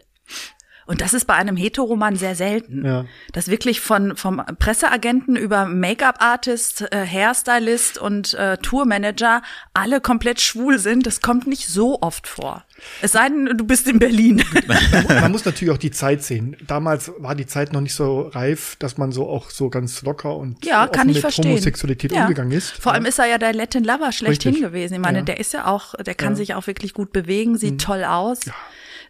Und 0.86 1.02
das 1.02 1.13
ist 1.13 1.26
bei 1.26 1.34
einem 1.36 1.56
Heteroman 1.56 2.15
sehr 2.15 2.36
selten. 2.36 2.86
Ja. 2.86 3.06
Dass 3.32 3.48
wirklich 3.48 3.80
von 3.82 4.15
vom 4.17 4.41
Presseagenten 4.60 5.36
über 5.36 5.65
Make-up-Artist, 5.65 6.86
äh, 6.91 7.06
Hairstylist 7.06 7.98
und 7.98 8.34
äh, 8.34 8.58
Tourmanager 8.58 9.41
alle 9.74 10.02
komplett 10.02 10.41
schwul 10.41 10.80
sind. 10.80 11.06
Das 11.06 11.22
kommt 11.22 11.48
nicht 11.48 11.67
so 11.67 12.02
oft 12.02 12.28
vor. 12.28 12.63
Es 13.02 13.13
sei 13.13 13.30
denn, 13.30 13.58
du 13.58 13.65
bist 13.65 13.88
in 13.88 14.00
Berlin. 14.00 14.43
Man 15.08 15.32
muss 15.32 15.46
natürlich 15.46 15.74
auch 15.74 15.78
die 15.78 15.91
Zeit 15.91 16.24
sehen. 16.24 16.58
Damals 16.67 17.12
war 17.17 17.36
die 17.36 17.46
Zeit 17.46 17.72
noch 17.72 17.82
nicht 17.82 17.93
so 17.96 18.22
reif, 18.28 18.76
dass 18.78 18.98
man 18.98 19.12
so 19.12 19.30
auch 19.30 19.50
so 19.50 19.69
ganz 19.69 20.02
locker 20.02 20.36
und 20.36 20.65
Ja, 20.65 20.84
offen 20.84 20.91
kann 20.91 21.10
ich 21.10 21.15
mit 21.15 21.22
verstehen. 21.22 21.52
Homosexualität 21.52 22.12
Ja. 22.12 22.24
umgegangen 22.24 22.52
ist. 22.52 22.72
Vor 22.72 22.91
allem 22.93 23.06
ist 23.06 23.19
er 23.19 23.26
ja 23.28 23.38
der 23.38 23.54
Latin 23.54 23.84
Lover 23.84 24.12
schlechthin 24.12 24.52
Richtig. 24.54 24.67
gewesen. 24.69 24.96
Ich 24.96 25.00
meine, 25.00 25.19
Ja. 25.19 25.24
der 25.24 25.39
ist 25.39 25.54
ja 25.54 25.65
auch, 25.67 25.93
der 25.96 26.15
kann 26.15 26.30
Ja. 26.30 26.32
Mhm. 26.32 26.36
sich 26.36 26.54
auch 26.56 26.67
wirklich 26.67 26.93
gut 26.93 27.12
bewegen, 27.13 27.58
sieht 27.58 27.82
toll 27.82 28.04
aus. 28.04 28.39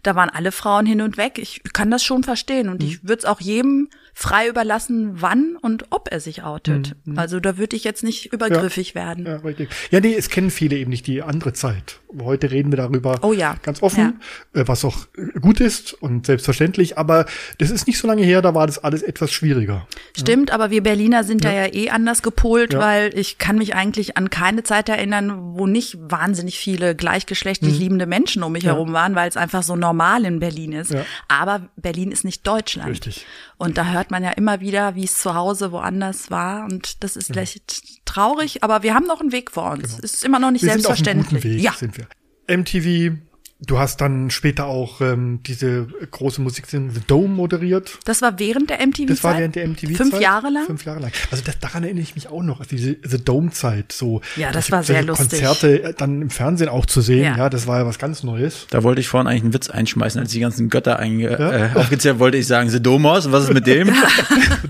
Da 0.03 0.15
waren 0.15 0.29
alle 0.29 0.51
Frauen 0.51 0.85
hin 0.85 1.01
und 1.01 1.17
weg. 1.17 1.39
Ich 1.39 1.61
kann 1.73 1.89
das 1.89 2.03
schon 2.03 2.23
verstehen 2.23 2.69
und 2.69 2.81
Mhm. 2.81 2.87
ich 2.87 3.03
würde 3.03 3.19
es 3.19 3.25
auch 3.25 3.39
jedem 3.41 3.89
frei 4.13 4.47
überlassen, 4.47 5.21
wann 5.21 5.55
und 5.61 5.85
ob 5.91 6.09
er 6.11 6.19
sich 6.19 6.43
outet. 6.43 6.95
Also 7.15 7.39
da 7.39 7.57
würde 7.57 7.75
ich 7.75 7.83
jetzt 7.83 8.03
nicht 8.03 8.31
übergriffig 8.31 8.93
werden. 8.95 9.23
Mhm. 9.23 9.29
Ja, 9.29 9.35
richtig. 9.37 9.69
Ja, 9.91 9.99
nee, 10.01 10.13
es 10.13 10.29
kennen 10.29 10.51
viele 10.51 10.75
eben 10.77 10.89
nicht 10.91 11.07
die 11.07 11.21
andere 11.23 11.53
Zeit. 11.53 11.99
Heute 12.21 12.51
reden 12.51 12.71
wir 12.71 12.77
darüber 12.77 13.19
Oh 13.21 13.33
ja. 13.33 13.55
ganz 13.63 13.81
offen, 13.81 14.19
äh, 14.53 14.63
was 14.67 14.85
auch 14.85 14.97
gut 15.41 15.59
ist 15.59 15.93
und 15.93 16.25
selbstverständlich. 16.25 16.97
Aber 16.97 17.25
das 17.57 17.71
ist 17.71 17.87
nicht 17.87 17.97
so 17.97 18.07
lange 18.07 18.23
her, 18.23 18.41
da 18.41 18.53
war 18.53 18.67
das 18.67 18.79
alles 18.79 19.01
etwas 19.01 19.31
schwieriger. 19.31 19.87
Stimmt, 20.17 20.51
aber 20.51 20.69
wir 20.69 20.83
Berliner 20.83 21.23
sind 21.23 21.43
da 21.45 21.51
ja 21.51 21.73
eh 21.73 21.89
anders 21.89 22.21
gepolt, 22.21 22.73
Ja. 22.73 22.79
weil 22.79 23.17
ich 23.17 23.37
kann 23.37 23.57
mich 23.57 23.75
eigentlich 23.75 24.17
an 24.17 24.29
keine 24.29 24.63
Zeit 24.63 24.89
erinnern, 24.89 25.55
wo 25.57 25.67
nicht 25.67 25.97
wahnsinnig 25.99 26.59
viele 26.59 26.95
gleichgeschlechtlich 26.95 27.77
liebende 27.79 28.05
Menschen 28.05 28.43
um 28.43 28.51
mich 28.51 28.65
herum 28.65 28.93
waren, 28.93 29.15
weil 29.15 29.29
es 29.29 29.37
einfach 29.37 29.63
so 29.63 29.75
normal 29.75 30.25
in 30.25 30.39
Berlin 30.39 30.73
ist. 30.73 30.91
Ja. 30.91 31.05
Aber 31.27 31.67
Berlin 31.77 32.11
ist 32.11 32.23
nicht 32.25 32.45
Deutschland. 32.45 32.89
Richtig. 32.89 33.25
Und 33.57 33.77
da 33.77 33.85
hört 33.91 34.11
man 34.11 34.23
ja 34.23 34.31
immer 34.31 34.59
wieder, 34.59 34.95
wie 34.95 35.05
es 35.05 35.19
zu 35.19 35.35
Hause 35.35 35.71
woanders 35.71 36.29
war. 36.31 36.65
Und 36.65 37.03
das 37.03 37.15
ist 37.15 37.27
vielleicht 37.27 38.05
traurig, 38.05 38.63
aber 38.63 38.83
wir 38.83 38.93
haben 38.93 39.05
noch 39.07 39.21
einen 39.21 39.31
Weg 39.31 39.51
vor 39.51 39.71
uns. 39.71 39.97
Es 40.03 40.13
ist 40.15 40.25
immer 40.25 40.39
noch 40.39 40.51
nicht 40.51 40.61
Genau. 40.61 40.73
Wir 40.75 40.81
sind 40.81 40.91
auf 40.91 40.97
einem 40.97 41.05
selbstverständlich. 41.05 41.43
guten 41.43 41.55
Weg, 41.57 41.63
ja, 41.63 41.73
sind 41.73 41.97
wir. 41.97 42.02
MTV, 42.47 43.17
du 43.65 43.79
hast 43.79 44.01
dann 44.01 44.29
später 44.29 44.65
auch 44.65 44.99
ähm, 44.99 45.39
diese 45.43 45.87
große 46.11 46.41
Musiksendung 46.41 46.93
The 46.93 47.01
Dome 47.07 47.29
moderiert. 47.33 47.97
das 48.03 48.21
war 48.21 48.37
während 48.39 48.69
der 48.69 48.85
MTV-Zeit. 48.85 49.09
Das 49.09 49.23
war 49.23 49.37
während 49.37 49.55
der 49.55 49.67
MTV-Zeit. 49.67 49.95
Fünf 49.97 50.19
Jahre 50.19 50.49
lang. 50.49 50.65
Fünf 50.65 50.83
Jahre 50.85 50.99
lang. 50.99 51.11
Also 51.31 51.43
das, 51.45 51.59
daran 51.59 51.83
erinnere 51.83 52.03
ich 52.03 52.15
mich 52.15 52.27
auch 52.27 52.43
noch, 52.43 52.59
also 52.59 52.75
diese 52.75 52.97
The 53.03 53.23
Dome-Zeit. 53.23 53.93
So, 53.93 54.19
Ja, 54.35 54.51
das 54.51 54.69
war 54.71 54.83
sehr 54.83 55.01
lustig. 55.03 55.29
Konzerte 55.29 55.81
äh, 55.83 55.93
dann 55.93 56.21
im 56.23 56.29
Fernsehen 56.29 56.67
auch 56.67 56.85
zu 56.85 56.99
sehen, 56.99 57.23
Ja. 57.23 57.37
ja, 57.37 57.49
das 57.49 57.65
war 57.65 57.79
ja 57.79 57.85
was 57.85 57.99
ganz 57.99 58.23
Neues. 58.23 58.67
Da 58.69 58.83
wollte 58.83 58.99
ich 58.99 59.07
vorhin 59.07 59.27
eigentlich 59.27 59.43
einen 59.43 59.53
Witz 59.53 59.69
einschmeißen, 59.69 60.19
als 60.19 60.31
die 60.31 60.39
ganzen 60.41 60.69
Götter 60.69 60.99
einge 60.99 61.29
äh, 61.29 61.69
aufgezählt 61.79 62.19
wollte 62.19 62.37
ich 62.37 62.47
sagen, 62.47 62.69
The 62.69 62.81
Domos, 62.83 63.31
was 63.31 63.45
ist 63.45 63.53
mit 63.53 63.65
dem? 63.67 63.87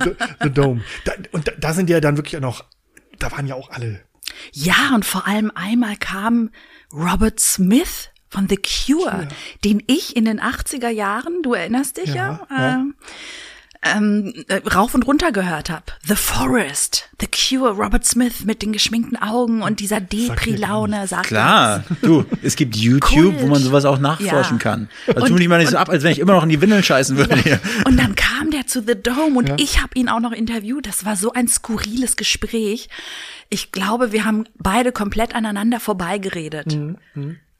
The, 0.04 0.12
The 0.44 0.50
Dome. 0.52 0.82
Da, 1.06 1.14
und 1.32 1.48
da, 1.48 1.52
da 1.60 1.74
sind 1.74 1.90
ja 1.90 2.00
dann 2.00 2.18
wirklich 2.18 2.38
auch 2.38 2.42
noch, 2.42 2.66
da 3.18 3.32
waren 3.32 3.48
ja 3.48 3.56
auch 3.56 3.72
alle. 3.72 4.02
Ja, 4.52 4.92
und 4.94 5.06
vor 5.06 5.28
allem 5.28 5.52
einmal 5.56 5.96
kam 5.98 6.50
Robert 6.94 7.40
Smith 7.40 8.10
von 8.30 8.48
The 8.48 8.58
Cure, 8.58 9.28
den 9.64 9.84
ich 9.88 10.16
in 10.16 10.26
den 10.26 10.40
80er 10.40 10.90
Jahren, 10.90 11.42
du 11.44 11.54
erinnerst 11.54 11.98
dich 11.98 12.14
ja, 12.14 12.48
Ja, 12.50 12.58
ja. 12.58 12.74
Ähm, 12.76 12.96
ähm, 13.84 14.34
äh, 14.48 14.56
rauf 14.70 14.94
und 14.96 15.06
runter 15.08 15.32
gehört 15.32 15.70
habe. 15.70 15.84
The 16.06 16.16
Forest, 16.16 17.10
The 17.20 17.28
Cure, 17.28 17.72
Robert 17.72 18.06
Smith 18.06 18.46
mit 18.46 18.62
den 18.62 18.72
geschminkten 18.74 19.22
Augen 19.22 19.62
und 19.62 19.80
dieser 19.80 20.00
Depri-Laune, 20.02 21.08
sagt 21.08 21.28
Klar, 21.28 21.84
du, 22.02 22.26
es 22.42 22.56
gibt 22.56 22.76
YouTube, 22.76 23.34
Kult. 23.36 23.42
wo 23.42 23.48
man 23.48 23.62
sowas 23.62 23.86
auch 23.86 24.00
nachforschen 24.00 24.58
Ja. 24.58 24.64
kann. 24.64 24.90
Also 25.08 25.22
Und- 25.22 25.28
tu 25.30 25.34
mich 25.36 25.48
mal 25.48 25.60
nicht 25.60 25.72
so 25.72 25.78
ab, 25.78 25.90
als 25.90 26.04
wenn 26.04 26.12
ich 26.12 26.20
immer 26.20 26.34
noch 26.34 26.44
in 26.44 26.50
die 26.50 26.62
Windeln 26.62 26.84
scheißen 26.84 27.18
würde 27.18 27.36
hier. 27.38 27.60
Und 27.86 27.98
dann 28.00 28.16
kam 28.16 28.52
der 28.52 28.68
zu 28.68 28.82
The 28.82 28.96
Dome 28.96 29.38
und 29.38 29.50
Ja. 29.50 29.56
ich 29.60 29.82
habe 29.82 29.92
ihn 29.96 30.10
auch 30.10 30.20
noch 30.20 30.32
interviewt. 30.32 30.86
Das 30.88 31.06
war 31.06 31.16
so 31.16 31.34
ein 31.34 31.48
skurriles 31.48 32.16
Gespräch. 32.16 32.90
Ich 33.50 33.72
glaube, 33.72 34.12
wir 34.12 34.26
haben 34.26 34.46
beide 34.58 34.92
komplett 34.92 35.36
aneinander 35.36 35.80
vorbeigeredet. 35.80 36.78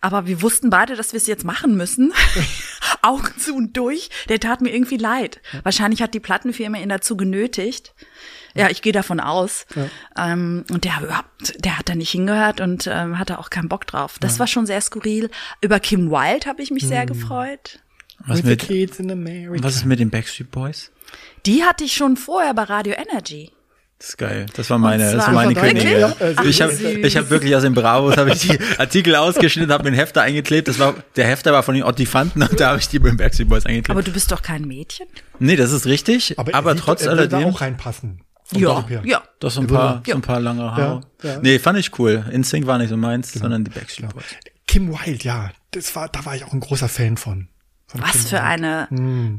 Aber 0.04 0.28
wir 0.28 0.42
wussten 0.42 0.70
beide, 0.70 0.96
dass 0.98 1.14
wir 1.14 1.18
es 1.18 1.28
jetzt 1.28 1.46
machen 1.46 1.78
müssen. 1.78 2.12
Augen 3.02 3.32
zu 3.38 3.56
und 3.56 3.78
durch. 3.78 4.10
Der 4.28 4.40
tat 4.40 4.60
mir 4.62 4.70
irgendwie 4.74 4.98
leid. 4.98 5.42
Wahrscheinlich 5.64 6.02
hat 6.02 6.14
die 6.14 6.20
Plattenfirma 6.20 6.78
ihn 6.78 6.90
dazu 6.90 7.16
genötigt. 7.16 7.94
Ja, 8.54 8.70
ich 8.70 8.82
gehe 8.82 8.92
davon 8.92 9.20
aus. 9.22 9.66
Ähm, 10.18 10.66
und 10.70 10.84
der, 10.84 11.00
überhaupt- 11.02 11.54
der 11.64 11.80
hat 11.80 11.88
da 11.88 11.96
nicht 11.96 12.12
hingehört 12.12 12.60
und 12.60 12.86
ähm, 12.92 13.18
hatte 13.18 13.40
auch 13.40 13.50
keinen 13.50 13.70
Bock 13.70 13.88
drauf. 13.88 14.20
Das 14.20 14.40
war 14.40 14.48
schon 14.48 14.66
sehr 14.66 14.82
skurril. 14.82 15.30
Über 15.62 15.80
Kim 15.80 16.12
Wilde 16.12 16.48
habe 16.48 16.62
ich 16.62 16.70
mich 16.70 16.86
sehr 16.86 17.06
gefreut. 17.06 17.80
Was 18.20 18.40
With 18.40 18.50
mit, 18.50 18.62
was 19.64 19.76
ist 19.78 19.86
mit 19.86 20.00
den 20.00 20.10
Backstreet 20.10 20.52
Boys? 20.52 20.92
Die 21.46 21.64
hatte 21.64 21.86
ich 21.86 21.94
schon 21.94 22.18
vorher 22.18 22.54
bei 22.54 22.64
Radio 22.64 22.94
Energy. 22.94 23.52
Das 24.00 24.10
ist 24.10 24.18
geil. 24.18 24.46
Das 24.56 24.70
war 24.70 24.78
meine, 24.80 25.12
das 25.14 25.26
war 25.28 25.34
meine 25.34 25.54
Das? 25.54 25.64
Königin. 25.64 26.00
Ja, 26.00 26.14
also- 26.20 26.44
ich 26.44 26.62
habe 26.62 26.74
ich 26.74 27.16
hab 27.18 27.30
wirklich 27.30 27.56
aus 27.56 27.62
den 27.64 27.74
Bravos 27.74 28.18
habe 28.18 28.32
ich 28.34 28.40
die 28.40 28.60
Artikel 28.78 29.16
ausgeschnitten, 29.16 29.72
habe 29.72 29.84
mir 29.84 29.90
einen 29.90 29.96
Hefter 29.96 30.22
eingeklebt. 30.24 30.68
Das 30.68 30.78
war 30.80 30.96
der 31.16 31.26
Hefter 31.26 31.54
war 31.54 31.64
von 31.64 31.74
den 31.76 31.84
Ottifanten 31.86 32.42
und 32.44 32.60
da 32.60 32.70
habe 32.70 32.80
ich 32.80 32.90
die 32.90 33.00
beim 33.00 33.16
Backstreet 33.16 33.48
Boys 33.48 33.66
eingeklebt. 33.66 33.92
Aber 33.92 34.04
du 34.04 34.12
bist 34.12 34.32
doch 34.32 34.42
kein 34.42 34.64
Mädchen? 34.68 35.08
nee, 35.40 35.56
das 35.56 35.72
ist 35.72 35.86
richtig. 35.86 36.38
aber 36.38 36.54
Aber, 36.54 36.72
er 36.72 36.76
sieht- 36.76 36.84
trotz 36.84 37.04
würde 37.06 37.28
da 37.30 37.38
alledem 37.38 37.54
auch 37.54 37.62
reinpassen. 37.62 38.22
Ja, 38.52 38.86
ja. 39.06 39.24
doch 39.40 39.50
so 39.50 39.62
ein 39.62 39.68
paar, 39.68 40.04
so 40.06 40.14
ein 40.14 40.22
paar 40.22 40.40
lange 40.42 40.64
Haare. 40.64 41.02
Ja, 41.24 41.30
ja. 41.36 41.40
Nee, 41.42 41.58
fand 41.60 41.80
ich 41.80 41.98
cool. 41.98 42.26
Instinct 42.30 42.68
war 42.68 42.78
nicht 42.78 42.90
so 42.90 42.98
meins, 42.98 43.32
Genau. 43.32 43.44
sondern 43.46 43.64
die 43.64 43.72
Backstreet 43.72 44.10
Boys. 44.14 44.26
Kim 44.68 44.90
Wilde, 44.92 45.24
ja, 45.24 45.52
das 45.72 45.96
war, 45.96 46.10
da 46.10 46.26
war 46.26 46.36
ich 46.36 46.44
auch 46.44 46.52
ein 46.52 46.60
großer 46.60 46.90
Fan 46.90 47.16
von. 47.18 47.48
Was 47.94 48.30
für 48.30 48.42
eine 48.42 48.88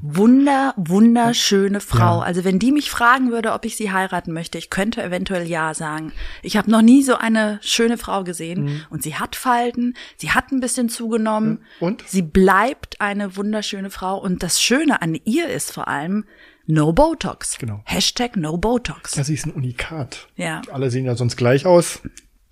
wunder, 0.02 0.74
wunderschöne 0.76 1.80
Frau. 1.80 2.20
Also 2.20 2.44
wenn 2.44 2.58
die 2.58 2.72
mich 2.72 2.90
fragen 2.90 3.30
würde, 3.32 3.52
ob 3.52 3.64
ich 3.64 3.76
sie 3.76 3.90
heiraten 3.92 4.32
möchte, 4.32 4.58
ich 4.58 4.70
könnte 4.70 5.02
eventuell 5.02 5.46
ja 5.48 5.74
sagen. 5.74 6.12
Ich 6.42 6.56
habe 6.56 6.70
noch 6.70 6.82
nie 6.82 7.02
so 7.02 7.16
eine 7.16 7.58
schöne 7.62 7.98
Frau 7.98 8.24
gesehen. 8.24 8.84
Und 8.90 9.02
sie 9.02 9.16
hat 9.16 9.36
Falten, 9.36 9.94
sie 10.16 10.30
hat 10.30 10.52
ein 10.52 10.60
bisschen 10.60 10.88
zugenommen. 10.88 11.60
Und? 11.80 12.02
Sie 12.06 12.22
bleibt 12.22 13.00
eine 13.00 13.36
wunderschöne 13.36 13.90
Frau. 13.90 14.18
Und 14.18 14.42
das 14.42 14.60
Schöne 14.62 15.02
an 15.02 15.18
ihr 15.24 15.48
ist 15.48 15.72
vor 15.72 15.88
allem 15.88 16.24
No 16.66 16.92
Botox. 16.92 17.58
Genau. 17.58 17.82
Hashtag 17.84 18.36
No 18.36 18.56
Botox. 18.56 19.16
Ja, 19.16 19.24
sie 19.24 19.34
ist 19.34 19.46
ein 19.46 19.52
Unikat. 19.52 20.28
Ja. 20.36 20.62
Alle 20.72 20.90
sehen 20.90 21.04
ja 21.04 21.14
sonst 21.14 21.36
gleich 21.36 21.66
aus. 21.66 22.00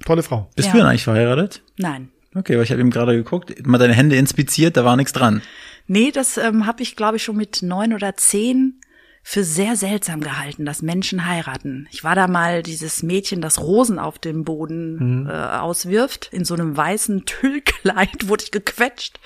Tolle 0.05 0.23
Frau. 0.23 0.51
Bist 0.57 0.67
Ja. 0.67 0.73
du 0.73 0.79
denn 0.79 0.87
eigentlich 0.89 1.05
verheiratet? 1.05 1.63
Nein. 1.79 2.11
Okay, 2.35 2.57
weil 2.57 2.65
ich 2.65 2.71
habe 2.71 2.81
eben 2.81 2.91
gerade 2.91 3.15
geguckt, 3.15 3.67
mal 3.67 3.77
deine 3.79 3.93
Hände 3.93 4.17
inspiziert, 4.17 4.77
da 4.79 4.85
war 4.87 4.97
nichts 4.97 5.13
dran. 5.13 5.43
Nee, 5.87 6.11
das 6.11 6.37
ähm, 6.37 6.67
habe 6.67 6.83
ich, 6.83 6.97
glaube 6.97 7.17
ich, 7.17 7.25
schon 7.25 7.37
mit 7.37 7.63
neun 7.63 7.93
oder 7.93 8.17
zehn 8.17 8.81
für 9.25 9.45
sehr 9.45 9.77
seltsam 9.77 10.21
gehalten, 10.21 10.65
dass 10.65 10.83
Menschen 10.83 11.27
heiraten. 11.27 11.87
Ich 11.93 12.03
war 12.03 12.17
da 12.17 12.27
mal 12.27 12.63
dieses 12.63 13.05
Mädchen, 13.05 13.41
das 13.41 13.61
Rosen 13.61 14.01
auf 14.01 14.19
dem 14.19 14.45
Boden 14.45 15.29
äh, 15.29 15.33
auswirft. 15.33 16.29
In 16.33 16.45
so 16.45 16.55
einem 16.55 16.77
weißen 16.77 17.25
Tüllkleid 17.25 18.27
wurde 18.29 18.45
ich 18.45 18.51
gequetscht 18.51 19.21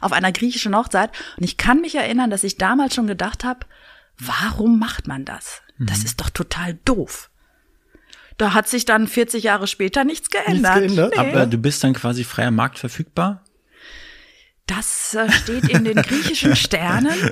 auf 0.00 0.12
einer 0.12 0.30
griechischen 0.30 0.76
Hochzeit. 0.76 1.10
Und 1.36 1.44
ich 1.44 1.56
kann 1.56 1.80
mich 1.80 1.96
erinnern, 1.96 2.30
dass 2.30 2.44
ich 2.44 2.58
damals 2.58 2.94
schon 2.94 3.08
gedacht 3.08 3.42
habe, 3.42 3.66
warum 4.18 4.78
macht 4.78 5.08
man 5.08 5.24
das? 5.24 5.62
Das 5.78 6.04
ist 6.04 6.20
doch 6.20 6.30
total 6.30 6.78
doof. 6.84 7.30
Da 8.36 8.54
hat 8.54 8.68
sich 8.68 8.84
dann 8.84 9.08
40 9.08 9.44
Jahre 9.44 9.66
später 9.66 10.04
nichts 10.04 10.30
geändert. 10.30 10.76
geändert? 10.76 11.14
Nee. 11.14 11.18
Aber 11.18 11.46
du 11.46 11.58
bist 11.58 11.82
dann 11.82 11.94
quasi 11.94 12.24
freier 12.24 12.50
Markt 12.50 12.78
verfügbar? 12.78 13.44
Das 14.76 15.14
äh, 15.14 15.30
steht 15.32 15.68
in 15.68 15.84
den 15.84 15.96
griechischen 15.96 16.54
Sternen. 16.54 17.12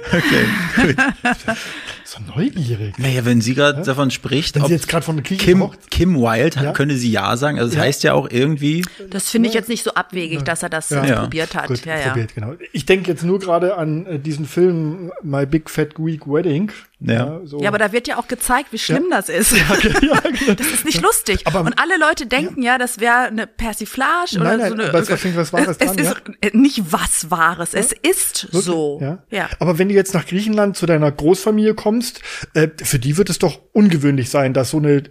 So 2.05 2.19
neugierig. 2.35 2.99
Naja, 2.99 3.27
wenn 3.27 3.43
sie 3.43 3.55
gerade 3.55 3.83
davon 3.83 4.11
spricht, 4.11 4.55
Wenn 4.55 4.63
ob 4.63 4.69
sie 4.69 4.75
jetzt 4.75 4.89
gerade 4.89 5.05
von 5.05 5.17
der 5.17 5.23
Kirche 5.25 5.45
Kim, 5.45 5.61
kocht. 5.61 5.91
Kim 5.91 6.17
Wilde, 6.17 6.59
Ja. 6.65 6.73
könnte 6.73 6.97
sie 6.97 7.11
ja 7.11 7.37
sagen. 7.37 7.59
Also 7.59 7.69
das 7.69 7.77
Ja. 7.77 7.83
heißt 7.83 8.03
ja 8.03 8.15
auch 8.15 8.31
irgendwie, 8.31 8.83
Das 9.11 9.29
finde 9.29 9.51
ich 9.51 9.55
jetzt 9.55 9.69
nicht 9.69 9.83
so 9.85 9.93
abwegig, 9.93 10.43
dass 10.43 10.63
er 10.63 10.71
das 10.71 10.89
Ja. 10.89 11.05
äh, 11.05 11.09
Ja. 11.11 11.21
probiert 11.21 11.55
hat. 11.55 11.69
Gut, 11.69 11.85
ja, 11.85 11.99
ja. 11.99 12.09
probiert, 12.09 12.35
genau. 12.35 12.55
Ich 12.73 12.87
denke 12.87 13.11
jetzt 13.11 13.25
nur 13.25 13.39
gerade 13.39 13.77
an 13.77 14.07
äh, 14.07 14.19
diesen 14.19 14.47
Film 14.47 15.13
My 15.23 15.45
Big 15.45 15.69
Fat 15.69 15.95
Greek 15.97 16.27
Wedding. 16.27 16.73
Ja. 17.01 17.41
so. 17.45 17.61
ja, 17.61 17.69
aber 17.69 17.79
da 17.79 17.93
wird 17.93 18.09
ja 18.09 18.19
auch 18.19 18.27
gezeigt, 18.27 18.73
wie 18.73 18.79
schlimm 18.79 19.05
das 19.11 19.29
ist. 19.29 19.55
genau. 19.83 20.17
Das 20.57 20.67
ist 20.67 20.85
nicht 20.85 21.01
lustig. 21.01 21.47
Aber- 21.47 21.61
und 21.61 21.79
alle 21.79 21.97
Leute 21.97 22.27
denken 22.27 22.63
ja, 22.63 22.77
das 22.77 22.99
wäre 22.99 23.27
eine 23.29 23.47
Persiflage 23.47 24.39
Nein, 24.39 24.41
oder 24.43 24.57
nein, 24.57 24.69
so 24.69 24.75
eine. 24.75 24.89
aber 24.89 24.99
es 24.99 25.09
ist 25.09 25.37
was 25.37 25.53
Wahres 25.53 25.77
es, 25.79 25.79
dran, 25.79 25.99
es 25.99 26.07
ist 26.09 26.23
äh, 26.41 26.57
nicht 26.57 26.93
was 26.93 27.31
Wahres. 27.31 27.75
Es 27.75 27.93
ist 27.93 28.49
so. 28.51 28.99
Ja. 29.01 29.23
ja. 29.31 29.49
Aber 29.61 29.79
wenn 29.79 29.89
du 29.89 29.95
jetzt 29.95 30.13
nach 30.13 30.27
Griechenland 30.27 30.77
zu 30.77 30.87
deiner 30.87 31.11
Großfamilie 31.13 31.75
kommst, 31.75 32.21
äh, 32.55 32.69
für 32.83 32.99
die 32.99 33.17
wird 33.17 33.31
es 33.31 33.39
doch 33.39 33.61
ungewöhnlich 33.73 34.29
sein, 34.31 34.53
dass 34.53 34.71
so 34.71 34.79
eine 34.79 34.95
äh, 34.97 35.05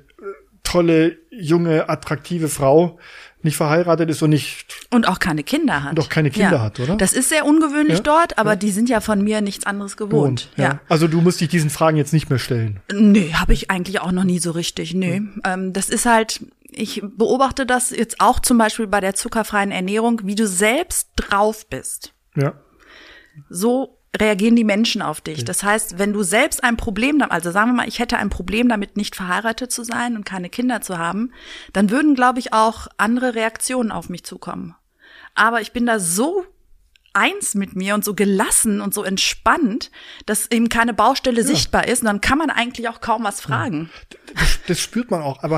tolle, 0.63 1.17
junge, 1.31 1.87
attraktive 1.87 2.49
Frau 2.49 2.99
nicht 3.43 3.57
verheiratet 3.57 4.09
ist 4.09 4.21
und 4.21 4.31
nicht 4.31 4.65
Und 4.89 5.07
auch 5.07 5.19
keine 5.19 5.43
Kinder 5.43 5.83
hat. 5.83 5.91
Und 5.91 5.99
auch 5.99 6.09
keine 6.09 6.31
Kinder 6.31 6.61
hat, 6.61 6.79
oder? 6.79 6.95
Das 6.97 7.13
ist 7.13 7.29
sehr 7.29 7.45
ungewöhnlich 7.45 7.97
Ja, 7.97 8.03
dort, 8.03 8.37
aber 8.37 8.55
die 8.55 8.71
sind 8.71 8.89
ja 8.89 8.99
von 8.99 9.23
mir 9.23 9.41
nichts 9.41 9.65
anderes 9.65 9.95
gewohnt. 9.97 10.49
Ja. 10.57 10.79
Also 10.89 11.07
du 11.07 11.21
musst 11.21 11.39
dich 11.39 11.49
diesen 11.49 11.69
Fragen 11.69 11.97
jetzt 11.97 12.13
nicht 12.13 12.29
mehr 12.29 12.39
stellen. 12.39 12.79
Nee, 12.93 13.33
habe 13.33 13.53
ich 13.53 13.69
eigentlich 13.69 14.01
auch 14.01 14.11
noch 14.11 14.23
nie 14.23 14.39
so 14.39 14.51
richtig. 14.51 14.93
Nee. 14.93 15.21
Ähm, 15.43 15.73
das 15.73 15.89
ist 15.89 16.05
halt, 16.05 16.41
ich 16.63 17.01
beobachte 17.03 17.65
das 17.65 17.91
jetzt 17.91 18.19
auch 18.19 18.39
zum 18.39 18.57
Beispiel 18.57 18.87
bei 18.87 19.01
der 19.01 19.13
zuckerfreien 19.13 19.71
Ernährung, 19.71 20.21
wie 20.23 20.35
du 20.35 20.47
selbst 20.47 21.09
drauf 21.15 21.67
bist. 21.69 22.13
Ja. 22.35 22.53
So 23.49 23.96
reagieren 24.15 24.55
die 24.55 24.63
Menschen 24.63 25.01
auf 25.01 25.21
dich. 25.21 25.43
Das 25.43 25.63
heißt, 25.63 25.99
wenn 25.99 26.13
du 26.13 26.23
selbst 26.23 26.63
ein 26.63 26.77
Problem, 26.77 27.21
also 27.21 27.51
sagen 27.51 27.71
wir 27.71 27.75
mal, 27.75 27.87
ich 27.87 27.99
hätte 27.99 28.17
ein 28.17 28.29
Problem 28.29 28.69
damit, 28.69 28.97
nicht 28.97 29.15
verheiratet 29.15 29.71
zu 29.71 29.83
sein 29.83 30.15
und 30.15 30.25
keine 30.25 30.49
Kinder 30.49 30.81
zu 30.81 30.97
haben, 30.97 31.31
dann 31.73 31.89
würden, 31.89 32.15
glaube 32.15 32.39
ich, 32.39 32.53
auch 32.53 32.87
andere 32.97 33.35
Reaktionen 33.35 33.91
auf 33.91 34.09
mich 34.09 34.23
zukommen. 34.23 34.75
Aber 35.35 35.61
ich 35.61 35.71
bin 35.71 35.85
da 35.85 35.99
so 35.99 36.45
eins 37.13 37.55
mit 37.55 37.75
mir 37.75 37.95
und 37.95 38.05
so 38.05 38.13
gelassen 38.13 38.79
und 38.79 38.93
so 38.93 39.03
entspannt, 39.03 39.91
dass 40.25 40.51
eben 40.51 40.69
keine 40.69 40.93
Baustelle 40.93 41.41
ja. 41.41 41.47
sichtbar 41.47 41.87
ist. 41.87 42.01
Und 42.01 42.05
dann 42.05 42.21
kann 42.21 42.37
man 42.37 42.49
eigentlich 42.49 42.89
auch 42.89 43.01
kaum 43.01 43.23
was 43.23 43.41
fragen. 43.41 43.89
Das, 44.35 44.59
das 44.67 44.79
spürt 44.79 45.09
man 45.09 45.21
auch, 45.21 45.41
aber. 45.43 45.57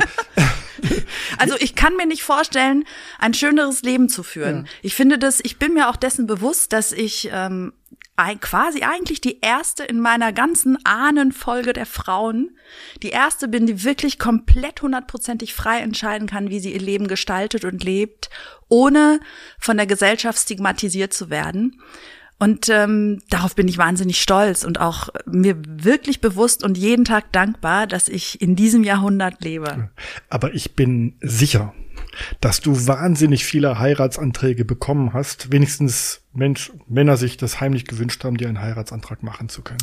also 1.37 1.55
ich 1.59 1.75
kann 1.75 1.97
mir 1.97 2.05
nicht 2.05 2.23
vorstellen, 2.23 2.85
ein 3.19 3.33
schöneres 3.33 3.81
Leben 3.81 4.07
zu 4.07 4.23
führen. 4.23 4.65
Ja. 4.65 4.71
Ich 4.83 4.95
finde 4.95 5.17
das, 5.17 5.39
ich 5.43 5.59
bin 5.59 5.73
mir 5.73 5.89
auch 5.89 5.97
dessen 5.97 6.27
bewusst, 6.27 6.71
dass 6.71 6.93
ich 6.93 7.29
ähm, 7.31 7.73
quasi 8.41 8.83
eigentlich 8.83 9.21
die 9.21 9.39
erste 9.39 9.83
in 9.83 9.99
meiner 9.99 10.33
ganzen 10.33 10.77
Ahnenfolge 10.85 11.73
der 11.73 11.85
Frauen, 11.85 12.57
die 13.01 13.09
erste 13.09 13.47
bin, 13.47 13.65
die 13.65 13.83
wirklich 13.83 14.19
komplett 14.19 14.81
hundertprozentig 14.81 15.53
frei 15.53 15.79
entscheiden 15.79 16.27
kann, 16.27 16.49
wie 16.49 16.59
sie 16.59 16.73
ihr 16.73 16.81
Leben 16.81 17.07
gestaltet 17.07 17.63
und 17.63 17.83
lebt, 17.83 18.29
ohne 18.67 19.19
von 19.57 19.77
der 19.77 19.87
Gesellschaft 19.87 20.39
stigmatisiert 20.39 21.13
zu 21.13 21.29
werden. 21.29 21.81
Und 22.39 22.69
ähm, 22.69 23.21
darauf 23.29 23.53
bin 23.53 23.67
ich 23.67 23.77
wahnsinnig 23.77 24.21
stolz 24.21 24.63
und 24.63 24.79
auch 24.79 25.09
mir 25.25 25.57
wirklich 25.65 26.21
bewusst 26.21 26.63
und 26.63 26.77
jeden 26.77 27.03
Tag 27.03 27.33
dankbar, 27.33 27.85
dass 27.85 28.07
ich 28.07 28.41
in 28.41 28.55
diesem 28.55 28.85
Jahrhundert 28.85 29.43
lebe. 29.43 29.89
Aber 30.29 30.53
ich 30.53 30.73
bin 30.73 31.15
sicher, 31.19 31.73
dass 32.41 32.61
du 32.61 32.87
wahnsinnig 32.87 33.45
viele 33.45 33.79
Heiratsanträge 33.79 34.65
bekommen 34.65 35.13
hast, 35.13 35.51
wenigstens 35.51 36.21
Mensch, 36.33 36.71
Männer 36.87 37.17
sich 37.17 37.37
das 37.37 37.59
heimlich 37.59 37.85
gewünscht 37.85 38.23
haben, 38.23 38.37
dir 38.37 38.47
einen 38.47 38.61
Heiratsantrag 38.61 39.23
machen 39.23 39.49
zu 39.49 39.61
können. 39.61 39.79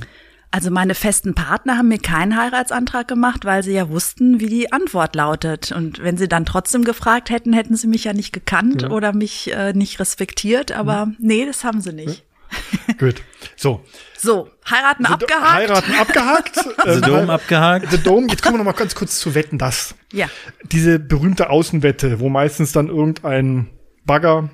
Also 0.51 0.71
meine 0.71 0.95
festen 0.95 1.35
Partner 1.35 1.77
haben 1.77 1.89
mir 1.89 1.99
keinen 1.99 2.37
Heiratsantrag 2.37 3.09
gemacht, 3.09 3.45
weil 3.45 3.63
sie 3.63 3.73
ja 3.73 3.91
wussten, 3.91 4.41
wie 4.41 4.47
die 4.47 4.73
Antwort 4.73 5.15
lautet. 5.15 5.73
Und 5.73 6.03
wenn 6.03 6.17
sie 6.17 6.29
dann 6.29 6.47
trotzdem 6.47 6.85
gefragt 6.85 7.31
hätten, 7.31 7.53
hätten 7.53 7.77
sie 7.77 7.89
mich 7.89 8.05
ja 8.05 8.13
nicht 8.13 8.33
gekannt 8.33 8.83
ja. 8.83 8.91
oder 8.91 9.13
mich 9.13 9.53
äh, 9.53 9.73
nicht 9.73 10.01
respektiert. 10.01 10.73
Aber 10.73 11.07
mhm. 11.07 11.17
nee, 11.19 11.45
das 11.45 11.65
haben 11.65 11.81
sie 11.81 11.93
nicht. 11.93 12.21
Ja. 12.21 12.26
Gut. 12.99 13.23
So. 13.57 13.85
So, 14.19 14.49
heiraten 14.69 15.05
The 15.05 15.13
abgehakt. 15.13 15.53
Heiraten 15.53 15.95
abgehakt. 15.95 16.55
The 16.85 16.91
ähm, 16.91 17.03
Dome 17.03 17.33
abgehakt. 17.33 17.91
The 17.91 17.99
Dome. 17.99 18.27
Jetzt 18.29 18.43
kommen 18.43 18.55
wir 18.55 18.59
noch 18.59 18.73
mal 18.73 18.73
ganz 18.73 18.95
kurz 18.95 19.19
zu 19.19 19.35
Wetten, 19.35 19.59
das. 19.59 19.95
Ja. 20.13 20.29
Diese 20.65 20.99
berühmte 20.99 21.51
Außenwette, 21.51 22.19
wo 22.21 22.29
meistens 22.29 22.73
dann 22.73 22.89
irgendein 22.89 23.69
Bagger 24.05 24.49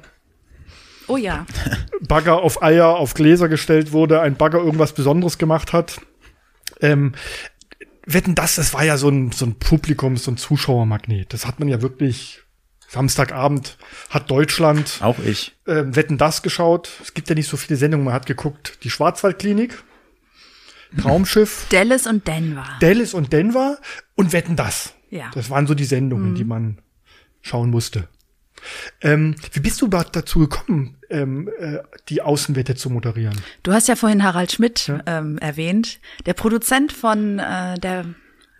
Oh 1.09 1.17
ja. 1.17 1.47
Bagger 2.01 2.43
auf 2.43 2.63
Eier, 2.63 2.97
auf 2.97 3.15
Gläser 3.15 3.49
gestellt 3.49 3.93
wurde, 3.93 4.21
ein 4.21 4.37
Bagger 4.37 4.59
irgendwas 4.59 4.93
Besonderes 4.93 5.39
gemacht 5.39 5.73
hat. 5.73 6.01
Ähm, 6.81 7.13
wetten 8.07 8.35
das, 8.35 8.57
das 8.57 8.75
war 8.75 8.85
ja 8.85 8.97
so 8.97 9.09
ein, 9.09 9.33
so 9.33 9.47
ein 9.47 9.59
Publikums, 9.59 10.25
so 10.25 10.31
ein 10.31 10.37
Zuschauermagnet. 10.37 11.33
Das 11.33 11.47
hat 11.47 11.59
man 11.59 11.69
ja 11.69 11.83
wirklich 11.83 12.42
Samstagabend 12.93 13.79
hat 14.11 14.31
Deutschland. 14.31 14.99
Auch 15.01 15.19
ich. 15.19 15.57
Äh, 15.65 15.85
Wetten 15.87 16.19
das 16.19 16.43
geschaut. 16.43 16.91
Es 17.03 17.15
gibt 17.15 17.27
ja 17.31 17.35
nicht 17.35 17.49
so 17.49 17.57
viele 17.57 17.79
Sendungen. 17.79 18.05
Man 18.05 18.13
hat 18.13 18.27
geguckt, 18.27 18.79
die 18.83 18.91
Schwarzwaldklinik, 18.91 19.83
Traumschiff. 21.01 21.67
Dallas 21.71 22.07
und 22.07 22.29
Denver. 22.29 22.67
Dallas 22.81 23.15
und 23.15 23.33
Denver 23.33 23.79
und 24.15 24.35
Wetten 24.35 24.57
das. 24.57 24.93
Ja. 25.09 25.31
Das 25.33 25.49
waren 25.49 25.67
so 25.67 25.73
die 25.73 25.87
Sendungen, 25.87 26.33
mhm. 26.33 26.35
die 26.35 26.45
man 26.45 26.83
schauen 27.41 27.71
musste. 27.71 28.09
Ähm, 29.01 29.37
wie 29.53 29.61
bist 29.61 29.81
du 29.81 29.87
überhaupt 29.87 30.15
dazu 30.15 30.41
gekommen, 30.41 30.99
ähm, 31.09 31.49
äh, 31.59 31.79
die 32.11 32.21
Außenwette 32.21 32.75
zu 32.75 32.91
moderieren? 32.91 33.41
Du 33.63 33.73
hast 33.73 33.89
ja 33.89 33.97
vorhin 33.97 34.23
Harald 34.23 34.53
Schmidt 34.53 34.89
ja. 34.89 35.01
ähm, 35.07 35.39
erwähnt. 35.39 35.99
Der 36.27 36.35
Produzent 36.35 36.93
von 36.93 37.39
äh, 37.39 37.79
der 37.79 38.05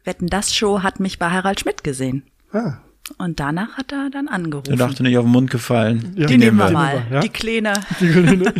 Wetten 0.05 0.29
das 0.29 0.55
Show 0.55 0.83
hat 0.83 1.01
mich 1.01 1.19
bei 1.19 1.29
Harald 1.29 1.61
Schmidt 1.61 1.85
gesehen. 1.85 2.25
Ah. 2.51 2.79
Und 3.19 3.41
danach 3.41 3.77
hat 3.77 3.93
er 3.93 4.11
dann 4.11 4.29
angerufen. 4.29 4.71
Er 4.71 4.77
dachte 4.77 5.03
nicht 5.03 5.17
auf 5.17 5.25
den 5.25 5.33
Mund 5.33 5.51
gefallen. 5.51 6.15
Ja, 6.17 6.27
die, 6.27 6.35
die 6.35 6.39
nehmen 6.39 6.59
wir 6.59 6.71
mal. 6.71 7.03
Ja? 7.11 7.21
Die 7.21 7.29
Kleine. 7.29 7.73
Die 8.01 8.09
Kleine. 8.09 8.55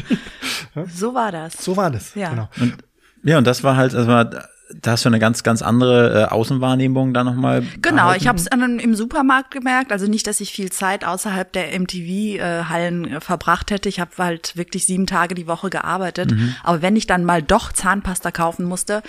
so 0.95 1.15
war 1.15 1.33
das. 1.33 1.63
So 1.63 1.77
war 1.77 1.91
das. 1.91 2.15
Ja. 2.15 2.31
Genau. 2.31 2.49
Und, 2.61 2.75
ja, 3.25 3.39
und 3.39 3.47
das 3.47 3.63
war 3.63 3.77
halt, 3.77 3.95
also 3.95 4.11
da 4.81 4.93
hast 4.93 5.05
du 5.05 5.09
eine 5.09 5.19
ganz, 5.19 5.43
ganz 5.43 5.63
andere 5.63 6.23
äh, 6.23 6.25
Außenwahrnehmung 6.27 7.13
da 7.15 7.25
nochmal. 7.25 7.65
Genau, 7.81 8.03
erhalten. 8.03 8.23
ich 8.23 8.29
habe 8.29 8.39
es 8.39 8.47
im 8.47 8.95
Supermarkt 8.95 9.51
gemerkt. 9.51 9.93
Also 9.93 10.07
nicht, 10.07 10.27
dass 10.27 10.41
ich 10.41 10.53
viel 10.53 10.71
Zeit 10.71 11.05
außerhalb 11.05 11.53
der 11.53 11.79
MTV-Hallen 11.79 13.05
äh, 13.07 13.21
verbracht 13.21 13.71
hätte. 13.71 13.89
Ich 13.89 14.01
habe 14.01 14.11
halt 14.19 14.57
wirklich 14.57 14.87
sieben 14.87 15.07
Tage 15.07 15.35
die 15.35 15.47
Woche 15.47 15.71
gearbeitet. 15.71 16.33
Mhm. 16.33 16.55
Aber 16.63 16.83
wenn 16.83 16.97
ich 16.97 17.07
dann 17.07 17.25
mal 17.25 17.43
doch 17.43 17.73
Zahnpasta 17.73 18.31
kaufen 18.31 18.65
musste, 18.65 19.03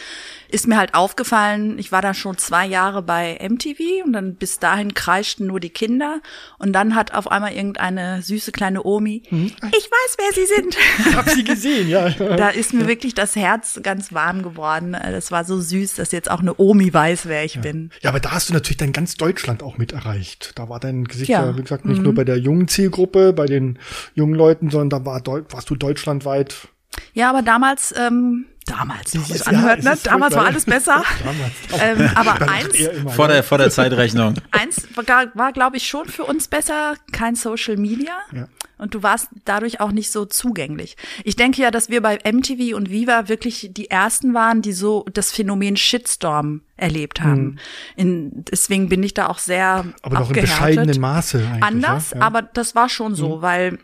ist 0.49 0.67
mir 0.67 0.77
halt 0.77 0.93
aufgefallen, 0.93 1.79
ich 1.79 1.91
war 1.91 2.01
da 2.01 2.13
schon 2.13 2.37
zwei 2.37 2.65
Jahre 2.65 3.01
bei 3.01 3.39
MTV 3.41 4.05
und 4.05 4.13
dann 4.13 4.35
bis 4.35 4.59
dahin 4.59 4.93
kreischten 4.93 5.47
nur 5.47 5.59
die 5.59 5.69
Kinder. 5.69 6.21
Und 6.59 6.73
dann 6.73 6.95
hat 6.95 7.13
auf 7.13 7.31
einmal 7.31 7.53
irgendeine 7.53 8.21
süße 8.21 8.51
kleine 8.51 8.83
Omi, 8.83 9.23
mhm. 9.29 9.47
ich 9.47 9.89
weiß, 9.89 10.17
wer 10.17 10.33
sie 10.33 10.45
sind. 10.45 10.77
Ich 11.07 11.15
hab 11.15 11.29
sie 11.29 11.43
gesehen, 11.43 11.89
ja. 11.89 12.09
da 12.37 12.49
ist 12.49 12.73
mir 12.73 12.87
wirklich 12.87 13.15
das 13.15 13.35
Herz 13.35 13.79
ganz 13.81 14.13
warm 14.13 14.43
geworden. 14.43 14.93
Das 14.93 15.31
war 15.31 15.45
so 15.45 15.52
so 15.53 15.61
süß, 15.61 15.95
dass 15.95 16.11
jetzt 16.11 16.29
auch 16.29 16.39
eine 16.39 16.59
Omi 16.59 16.93
weiß, 16.93 17.27
wer 17.27 17.43
ich 17.43 17.55
ja. 17.55 17.61
bin. 17.61 17.91
Ja, 18.01 18.09
aber 18.09 18.19
da 18.19 18.31
hast 18.31 18.49
du 18.49 18.53
natürlich 18.53 18.77
dann 18.77 18.91
ganz 18.91 19.15
Deutschland 19.15 19.63
auch 19.63 19.77
mit 19.77 19.91
erreicht. 19.91 20.53
Da 20.55 20.69
war 20.69 20.79
dein 20.79 21.05
Gesicht 21.05 21.29
ja, 21.29 21.45
ja 21.45 21.57
wie 21.57 21.61
gesagt, 21.61 21.85
nicht 21.85 21.99
mhm. 21.99 22.03
nur 22.03 22.15
bei 22.15 22.23
der 22.23 22.37
jungen 22.37 22.67
Zielgruppe, 22.67 23.33
bei 23.33 23.45
den 23.45 23.79
jungen 24.15 24.33
Leuten, 24.33 24.69
sondern 24.69 24.89
da 25.01 25.05
war, 25.05 25.23
warst 25.51 25.69
du 25.69 25.75
deutschlandweit. 25.75 26.67
Ja, 27.13 27.29
aber 27.29 27.41
damals, 27.41 27.93
ähm, 27.97 28.45
damals, 28.65 29.13
wie 29.13 29.19
sich 29.19 29.37
das 29.37 29.47
anhört, 29.47 29.83
ne? 29.83 29.97
Damals 30.03 30.35
war 30.35 30.45
alles 30.45 30.65
besser. 30.65 31.03
damals, 31.23 31.99
ähm, 31.99 32.11
aber 32.15 32.49
eins. 32.49 32.75
Vor 33.15 33.27
der, 33.27 33.43
vor 33.43 33.57
der 33.57 33.69
Zeitrechnung. 33.69 34.35
eins 34.51 34.87
war, 34.95 35.25
war 35.33 35.51
glaube 35.53 35.77
ich, 35.77 35.87
schon 35.87 36.07
für 36.07 36.23
uns 36.23 36.47
besser, 36.47 36.95
kein 37.11 37.35
Social 37.35 37.77
Media. 37.77 38.13
Ja 38.31 38.47
und 38.83 38.93
du 38.93 39.01
warst 39.01 39.29
dadurch 39.45 39.79
auch 39.79 39.93
nicht 39.93 40.11
so 40.11 40.25
zugänglich. 40.25 40.97
Ich 41.23 41.37
denke 41.37 41.61
ja, 41.61 41.71
dass 41.71 41.89
wir 41.89 42.01
bei 42.01 42.19
MTV 42.29 42.75
und 42.75 42.89
Viva 42.89 43.29
wirklich 43.29 43.69
die 43.71 43.89
ersten 43.89 44.33
waren, 44.33 44.61
die 44.61 44.73
so 44.73 45.05
das 45.13 45.31
Phänomen 45.31 45.77
Shitstorm 45.77 46.61
erlebt 46.75 47.21
haben. 47.21 47.41
Hm. 47.41 47.57
In, 47.95 48.45
deswegen 48.51 48.89
bin 48.89 49.01
ich 49.01 49.13
da 49.13 49.27
auch 49.27 49.37
sehr 49.37 49.85
aber 50.01 50.19
noch 50.19 50.29
in 50.29 50.41
bescheidenen 50.41 50.99
Maße 50.99 51.37
eigentlich, 51.37 51.63
anders, 51.63 52.11
ja? 52.11 52.17
Ja. 52.17 52.23
aber 52.23 52.41
das 52.41 52.75
war 52.75 52.89
schon 52.89 53.15
so, 53.15 53.35
hm. 53.35 53.41
weil 53.41 53.79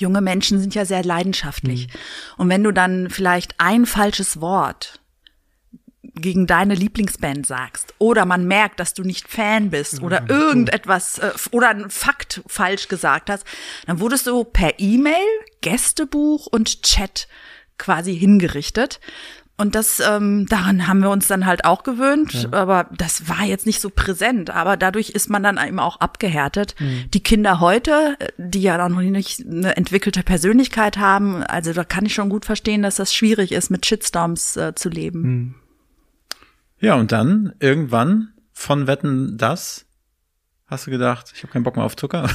junge 0.00 0.20
Menschen 0.20 0.60
sind 0.60 0.74
ja 0.74 0.84
sehr 0.84 1.04
leidenschaftlich. 1.04 1.82
Hm. 1.84 1.90
Und 2.38 2.48
wenn 2.48 2.64
du 2.64 2.72
dann 2.72 3.10
vielleicht 3.10 3.54
ein 3.58 3.86
falsches 3.86 4.40
Wort 4.40 5.00
gegen 6.14 6.46
deine 6.46 6.74
Lieblingsband 6.74 7.46
sagst 7.46 7.94
oder 7.98 8.24
man 8.24 8.46
merkt, 8.46 8.80
dass 8.80 8.94
du 8.94 9.02
nicht 9.02 9.28
Fan 9.28 9.70
bist 9.70 10.02
oder 10.02 10.28
irgendetwas 10.28 11.18
äh, 11.18 11.32
oder 11.50 11.68
ein 11.68 11.90
Fakt 11.90 12.42
falsch 12.46 12.88
gesagt 12.88 13.30
hast, 13.30 13.44
dann 13.86 14.00
wurdest 14.00 14.26
du 14.26 14.44
per 14.44 14.78
E-Mail, 14.78 15.26
Gästebuch 15.60 16.46
und 16.46 16.82
Chat 16.82 17.28
quasi 17.78 18.16
hingerichtet. 18.16 19.00
Und 19.60 19.74
das, 19.74 19.98
ähm, 19.98 20.46
daran 20.46 20.86
haben 20.86 21.00
wir 21.00 21.10
uns 21.10 21.26
dann 21.26 21.44
halt 21.44 21.64
auch 21.64 21.82
gewöhnt, 21.82 22.32
ja. 22.32 22.52
aber 22.52 22.86
das 22.96 23.28
war 23.28 23.44
jetzt 23.44 23.66
nicht 23.66 23.80
so 23.80 23.90
präsent. 23.90 24.50
Aber 24.50 24.76
dadurch 24.76 25.10
ist 25.10 25.28
man 25.28 25.42
dann 25.42 25.58
eben 25.58 25.80
auch 25.80 25.98
abgehärtet. 25.98 26.76
Mhm. 26.78 27.10
Die 27.12 27.22
Kinder 27.24 27.58
heute, 27.58 28.16
die 28.36 28.62
ja 28.62 28.88
noch 28.88 29.00
nicht 29.00 29.44
eine 29.44 29.76
entwickelte 29.76 30.22
Persönlichkeit 30.22 30.96
haben, 30.98 31.42
also 31.42 31.72
da 31.72 31.82
kann 31.82 32.06
ich 32.06 32.14
schon 32.14 32.28
gut 32.28 32.44
verstehen, 32.44 32.82
dass 32.82 32.94
das 32.94 33.12
schwierig 33.12 33.50
ist, 33.50 33.68
mit 33.68 33.84
Shitstorms 33.84 34.56
äh, 34.56 34.74
zu 34.76 34.90
leben. 34.90 35.22
Mhm. 35.22 35.54
Ja, 36.78 36.94
und 36.94 37.10
dann 37.10 37.52
irgendwann 37.58 38.28
von 38.52 38.86
Wetten 38.86 39.38
das 39.38 39.87
hast 40.68 40.86
du 40.86 40.90
gedacht, 40.90 41.32
ich 41.34 41.42
habe 41.42 41.52
keinen 41.52 41.62
Bock 41.62 41.76
mehr 41.76 41.84
auf 41.84 41.96
Zucker? 41.96 42.28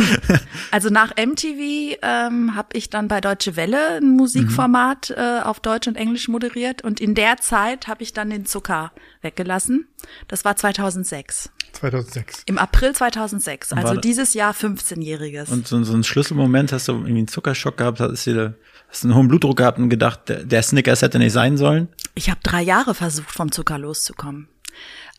also 0.70 0.88
nach 0.88 1.10
MTV 1.16 1.98
ähm, 2.02 2.54
habe 2.54 2.68
ich 2.72 2.90
dann 2.90 3.06
bei 3.08 3.20
Deutsche 3.20 3.56
Welle 3.56 3.98
ein 3.98 4.16
Musikformat 4.16 5.10
mhm. 5.10 5.22
äh, 5.22 5.40
auf 5.42 5.60
Deutsch 5.60 5.86
und 5.86 5.96
Englisch 5.96 6.28
moderiert 6.28 6.82
und 6.82 7.00
in 7.00 7.14
der 7.14 7.36
Zeit 7.36 7.86
habe 7.86 8.02
ich 8.02 8.12
dann 8.12 8.30
den 8.30 8.46
Zucker 8.46 8.92
weggelassen. 9.20 9.86
Das 10.26 10.44
war 10.44 10.56
2006. 10.56 11.50
2006. 11.72 12.42
Im 12.46 12.58
April 12.58 12.94
2006, 12.94 13.72
also 13.74 13.94
dieses 13.94 14.34
Jahr 14.34 14.52
15-jähriges. 14.52 15.50
Und 15.50 15.68
so, 15.68 15.82
so 15.84 15.94
ein 15.94 16.02
Schlüsselmoment, 16.02 16.72
hast 16.72 16.88
du 16.88 16.92
irgendwie 16.92 17.18
einen 17.18 17.28
Zuckerschock 17.28 17.76
gehabt, 17.76 18.00
hast 18.00 18.26
du, 18.26 18.54
hast 18.88 19.04
einen 19.04 19.14
hohen 19.14 19.28
Blutdruck 19.28 19.58
gehabt 19.58 19.78
und 19.78 19.88
gedacht, 19.88 20.28
der, 20.28 20.44
der 20.44 20.62
Snickers 20.62 21.02
hätte 21.02 21.18
nicht 21.18 21.32
sein 21.32 21.56
sollen? 21.56 21.88
Ich 22.14 22.28
habe 22.28 22.40
drei 22.42 22.62
Jahre 22.62 22.94
versucht, 22.94 23.30
vom 23.30 23.52
Zucker 23.52 23.78
loszukommen. 23.78 24.48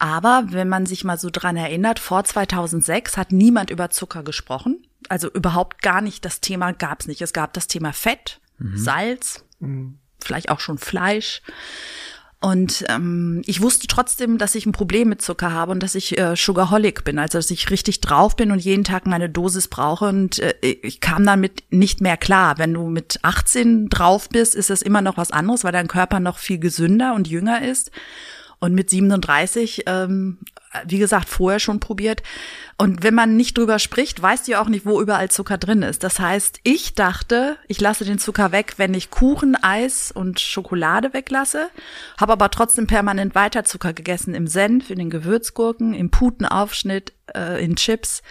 Aber 0.01 0.45
wenn 0.47 0.67
man 0.67 0.87
sich 0.87 1.03
mal 1.03 1.19
so 1.19 1.29
dran 1.31 1.55
erinnert, 1.55 1.99
vor 1.99 2.23
2006 2.23 3.17
hat 3.17 3.31
niemand 3.31 3.69
über 3.69 3.91
Zucker 3.91 4.23
gesprochen. 4.23 4.83
Also 5.09 5.29
überhaupt 5.29 5.83
gar 5.83 6.01
nicht. 6.01 6.25
Das 6.25 6.41
Thema 6.41 6.71
gab 6.71 7.01
es 7.01 7.07
nicht. 7.07 7.21
Es 7.21 7.33
gab 7.33 7.53
das 7.53 7.67
Thema 7.67 7.93
Fett, 7.93 8.41
mhm. 8.57 8.79
Salz, 8.79 9.45
mhm. 9.59 9.99
vielleicht 10.19 10.49
auch 10.49 10.59
schon 10.59 10.79
Fleisch. 10.79 11.43
Und 12.39 12.83
ähm, 12.89 13.43
ich 13.45 13.61
wusste 13.61 13.85
trotzdem, 13.85 14.39
dass 14.39 14.55
ich 14.55 14.65
ein 14.65 14.71
Problem 14.71 15.07
mit 15.07 15.21
Zucker 15.21 15.51
habe 15.51 15.71
und 15.71 15.83
dass 15.83 15.93
ich 15.93 16.17
äh, 16.17 16.35
Sugarholic 16.35 17.03
bin, 17.03 17.19
also 17.19 17.37
dass 17.37 17.51
ich 17.51 17.69
richtig 17.69 18.01
drauf 18.01 18.35
bin 18.35 18.51
und 18.51 18.57
jeden 18.57 18.83
Tag 18.83 19.05
meine 19.05 19.29
Dosis 19.29 19.67
brauche. 19.67 20.05
Und 20.05 20.39
äh, 20.39 20.55
ich 20.61 20.99
kam 20.99 21.27
damit 21.27 21.65
nicht 21.69 22.01
mehr 22.01 22.17
klar. 22.17 22.57
Wenn 22.57 22.73
du 22.73 22.87
mit 22.87 23.19
18 23.21 23.89
drauf 23.89 24.29
bist, 24.29 24.55
ist 24.55 24.71
das 24.71 24.81
immer 24.81 25.03
noch 25.03 25.17
was 25.17 25.29
anderes, 25.29 25.63
weil 25.63 25.73
dein 25.73 25.87
Körper 25.87 26.19
noch 26.19 26.39
viel 26.39 26.57
gesünder 26.57 27.13
und 27.13 27.27
jünger 27.27 27.61
ist. 27.61 27.91
Und 28.61 28.75
mit 28.75 28.91
37, 28.91 29.83
ähm, 29.87 30.37
wie 30.85 30.99
gesagt, 30.99 31.27
vorher 31.27 31.59
schon 31.59 31.79
probiert. 31.79 32.21
Und 32.77 33.03
wenn 33.03 33.13
man 33.13 33.35
nicht 33.35 33.57
drüber 33.57 33.79
spricht, 33.79 34.21
weißt 34.21 34.47
du 34.47 34.53
ja 34.53 34.61
auch 34.61 34.69
nicht, 34.69 34.85
wo 34.85 35.01
überall 35.01 35.29
Zucker 35.29 35.57
drin 35.57 35.81
ist. 35.81 36.03
Das 36.03 36.19
heißt, 36.19 36.59
ich 36.63 36.93
dachte, 36.95 37.57
ich 37.67 37.81
lasse 37.81 38.05
den 38.05 38.19
Zucker 38.19 38.51
weg, 38.51 38.75
wenn 38.77 38.93
ich 38.93 39.11
Kuchen, 39.11 39.55
Eis 39.61 40.11
und 40.11 40.39
Schokolade 40.39 41.13
weglasse, 41.13 41.69
habe 42.19 42.33
aber 42.33 42.49
trotzdem 42.51 42.87
permanent 42.87 43.35
weiter 43.35 43.63
Zucker 43.63 43.93
gegessen 43.93 44.33
im 44.33 44.47
Senf, 44.47 44.89
in 44.89 44.99
den 44.99 45.09
Gewürzgurken, 45.09 45.93
im 45.93 46.09
Putenaufschnitt, 46.09 47.13
äh, 47.35 47.63
in 47.63 47.75
Chips. 47.75 48.21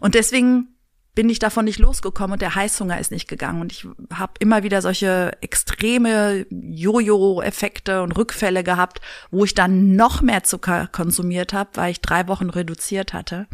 Und 0.00 0.14
deswegen 0.14 0.71
bin 1.14 1.28
ich 1.28 1.38
davon 1.38 1.66
nicht 1.66 1.78
losgekommen 1.78 2.32
und 2.34 2.42
der 2.42 2.54
Heißhunger 2.54 2.98
ist 2.98 3.10
nicht 3.10 3.28
gegangen. 3.28 3.60
Und 3.60 3.72
ich 3.72 3.86
habe 4.12 4.32
immer 4.38 4.62
wieder 4.62 4.80
solche 4.80 5.32
extreme 5.42 6.46
Jojo-Effekte 6.50 8.02
und 8.02 8.12
Rückfälle 8.12 8.64
gehabt, 8.64 9.00
wo 9.30 9.44
ich 9.44 9.54
dann 9.54 9.94
noch 9.94 10.22
mehr 10.22 10.42
Zucker 10.42 10.88
konsumiert 10.90 11.52
habe, 11.52 11.70
weil 11.74 11.92
ich 11.92 12.00
drei 12.00 12.28
Wochen 12.28 12.48
reduziert 12.48 13.12
hatte. 13.12 13.46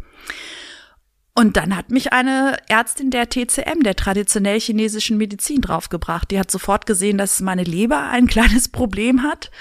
Und 1.35 1.57
dann 1.57 1.75
hat 1.75 1.91
mich 1.91 2.11
eine 2.13 2.57
Ärztin 2.67 3.11
der 3.11 3.29
TCM, 3.29 3.83
der 3.83 3.95
traditionell 3.95 4.59
chinesischen 4.59 5.17
Medizin, 5.17 5.61
draufgebracht. 5.61 6.31
Die 6.31 6.39
hat 6.39 6.51
sofort 6.51 6.85
gesehen, 6.85 7.17
dass 7.17 7.41
meine 7.41 7.63
Leber 7.63 8.09
ein 8.09 8.27
kleines 8.27 8.69
Problem 8.69 9.23
hat 9.23 9.51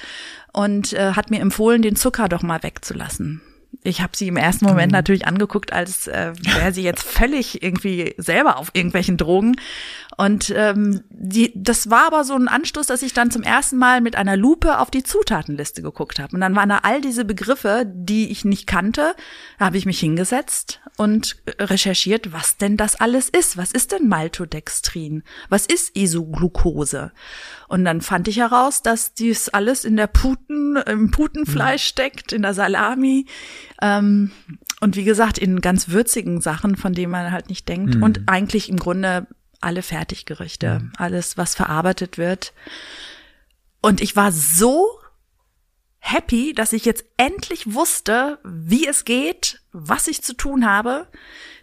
und 0.53 0.93
äh, 0.93 1.13
hat 1.13 1.31
mir 1.31 1.41
empfohlen, 1.41 1.83
den 1.83 1.97
Zucker 1.97 2.29
doch 2.29 2.43
mal 2.43 2.63
wegzulassen 2.63 3.43
ich 3.85 4.01
habe 4.01 4.17
sie 4.17 4.29
im 4.29 4.37
ersten 4.37 4.65
Moment 4.65 4.93
mhm. 4.93 4.97
natürlich 4.97 5.27
angeguckt, 5.27 5.73
als 5.73 6.07
äh, 6.07 6.33
wäre 6.39 6.73
sie 6.73 6.83
jetzt 6.83 7.03
völlig 7.03 7.63
irgendwie 7.63 8.15
selber 8.19 8.59
auf 8.59 8.71
irgendwelchen 8.73 9.17
Drogen. 9.17 9.57
Und 10.19 10.53
ähm, 10.57 11.05
die, 11.11 11.53
das 11.55 11.91
war 11.91 12.09
aber 12.09 12.25
so 12.25 12.35
ein 12.35 12.49
Anstoß, 12.49 12.89
dass 12.89 13.03
ich 13.03 13.13
dann 13.13 13.31
zum 13.31 13.45
ersten 13.45 13.77
Mal 13.77 14.01
mit 14.01 14.17
einer 14.17 14.37
Lupe 14.37 14.81
auf 14.81 14.91
die 14.91 15.05
Zutatenliste 15.05 15.81
geguckt 15.81 16.19
habe. 16.19 16.35
Und 16.35 16.41
dann 16.41 16.57
waren 16.57 16.69
da 16.69 16.81
all 16.83 17.01
diese 17.01 17.25
Begriffe, 17.25 17.85
die 17.87 18.29
ich 18.33 18.45
nicht 18.45 18.67
kannte. 18.67 19.15
Da 19.61 19.67
habe 19.67 19.77
ich 19.77 19.87
mich 19.87 20.01
hingesetzt 20.01 20.81
und 20.97 21.37
recherchiert, 21.61 22.33
was 22.33 22.57
denn 22.57 22.77
das 22.77 22.97
alles 22.97 23.29
ist. 23.29 23.57
Was 23.57 23.71
ist 23.71 23.93
denn 23.93 24.09
Maltodextrin? 24.09 25.23
Was 25.51 25.67
ist 25.67 25.97
Isoglucose? 25.97 27.13
Und 27.69 27.85
dann 27.85 28.01
fand 28.01 28.27
ich 28.27 28.39
heraus, 28.39 28.83
dass 28.83 29.15
dies 29.15 29.49
alles 29.51 29.85
in 29.85 29.97
der 29.97 30.09
Puten, 30.09 30.79
im 30.79 31.13
Putenfleisch 31.13 31.85
mhm. 31.85 31.91
steckt, 31.91 32.33
in 32.33 32.43
der 32.43 32.55
Salami. 32.55 33.27
Ähm, 33.81 34.33
und 34.81 34.97
wie 34.97 35.05
gesagt, 35.05 35.39
in 35.39 35.61
ganz 35.61 35.91
würzigen 35.91 36.41
Sachen, 36.41 36.77
von 36.77 36.93
denen 36.93 37.13
man 37.13 37.31
halt 37.31 37.49
nicht 37.49 37.69
denkt. 37.69 37.95
Mhm. 37.95 38.03
Und 38.03 38.23
eigentlich 38.27 38.69
im 38.69 38.79
Grunde 38.79 39.29
alle 39.61 39.83
Fertiggerichte, 39.83 40.81
mhm. 40.81 40.93
alles, 40.97 41.37
was 41.37 41.55
verarbeitet 41.55 42.19
wird. 42.19 42.53
Und 43.81 44.01
ich 44.01 44.17
war 44.17 44.33
so 44.33 44.87
happy, 45.99 46.53
dass 46.55 46.73
ich 46.73 46.85
jetzt 46.85 47.05
endlich 47.17 47.75
wusste, 47.75 48.39
wie 48.45 48.87
es 48.87 49.05
geht, 49.05 49.61
was 49.73 50.09
ich 50.09 50.23
zu 50.23 50.35
tun 50.35 50.67
habe, 50.67 51.09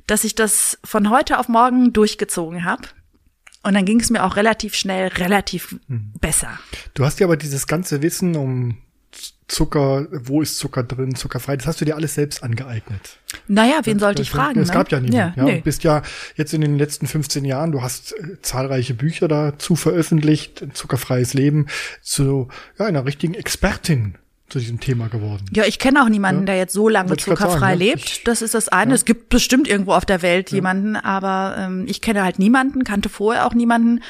dass 0.08 0.24
ich 0.24 0.36
das 0.36 0.78
von 0.84 1.10
heute 1.10 1.40
auf 1.40 1.48
morgen 1.48 1.94
durchgezogen 1.94 2.64
habe. 2.64 2.84
Und 3.64 3.74
dann 3.74 3.86
ging 3.86 4.00
es 4.00 4.12
mir 4.12 4.24
auch 4.24 4.36
relativ 4.36 4.76
schnell, 4.76 5.08
relativ 5.08 5.80
mhm. 5.88 6.14
besser. 6.22 6.60
Du 6.94 7.04
hast 7.04 7.20
ja 7.20 7.26
aber 7.26 7.38
dieses 7.38 7.66
ganze 7.66 8.02
Wissen 8.04 8.36
um 8.36 8.78
Zucker, 9.48 10.08
wo 10.12 10.42
ist 10.42 10.58
Zucker 10.58 10.84
drin, 10.84 11.14
zuckerfrei, 11.14 11.56
das 11.56 11.68
hast 11.68 11.80
du 11.80 11.86
dir 11.86 11.96
alles 11.96 12.16
selbst 12.16 12.44
angeeignet. 12.44 13.20
Naja, 13.48 13.80
wen 13.84 14.00
sollte 14.00 14.24
ich 14.24 14.32
fragen? 14.32 14.60
Es 14.60 14.70
ne? 14.70 14.74
gab 14.74 14.92
ja 14.92 15.00
niemanden. 15.00 15.40
Ja, 15.40 15.44
ja. 15.44 15.44
Nee. 15.44 15.58
Du 15.58 15.64
bist 15.64 15.84
ja 15.84 16.02
jetzt 16.36 16.54
in 16.54 16.62
den 16.62 16.78
letzten 16.78 17.06
15 17.06 17.46
Jahren, 17.46 17.72
du 17.72 17.84
hast 17.84 18.14
äh, 18.14 18.42
zahlreiche 18.42 18.96
Bücher 18.96 19.28
dazu 19.28 19.76
veröffentlicht, 19.76 20.66
zuckerfreies 20.74 21.36
Leben, 21.36 21.68
zu 22.02 22.48
ja, 22.80 22.86
einer 22.86 23.06
richtigen 23.06 23.36
Expertin 23.36 24.16
zu 24.48 24.60
diesem 24.60 24.80
Thema 24.80 25.08
geworden. 25.08 25.46
Ja, 25.54 25.64
ich 25.66 25.80
kenne 25.80 26.04
auch 26.04 26.10
niemanden, 26.10 26.42
ja. 26.42 26.46
der 26.48 26.58
jetzt 26.58 26.74
so 26.74 26.88
lange 26.88 27.18
zuckerfrei 27.18 27.60
sagen, 27.60 27.80
lebt. 27.80 28.06
Ich, 28.06 28.24
das 28.24 28.44
ist 28.44 28.54
das 28.54 28.70
eine. 28.70 28.92
Ja. 28.92 28.96
Es 28.96 29.04
gibt 29.04 29.30
bestimmt 29.30 29.68
irgendwo 29.68 29.94
auf 29.94 30.06
der 30.06 30.22
Welt 30.22 30.52
ja. 30.52 30.58
jemanden, 30.58 30.96
aber 30.96 31.56
ähm, 31.58 31.86
ich 31.88 32.00
kenne 32.00 32.24
halt 32.24 32.38
niemanden, 32.38 32.84
kannte 32.84 33.10
vorher 33.10 33.48
auch 33.48 33.56
niemanden. 33.56 34.02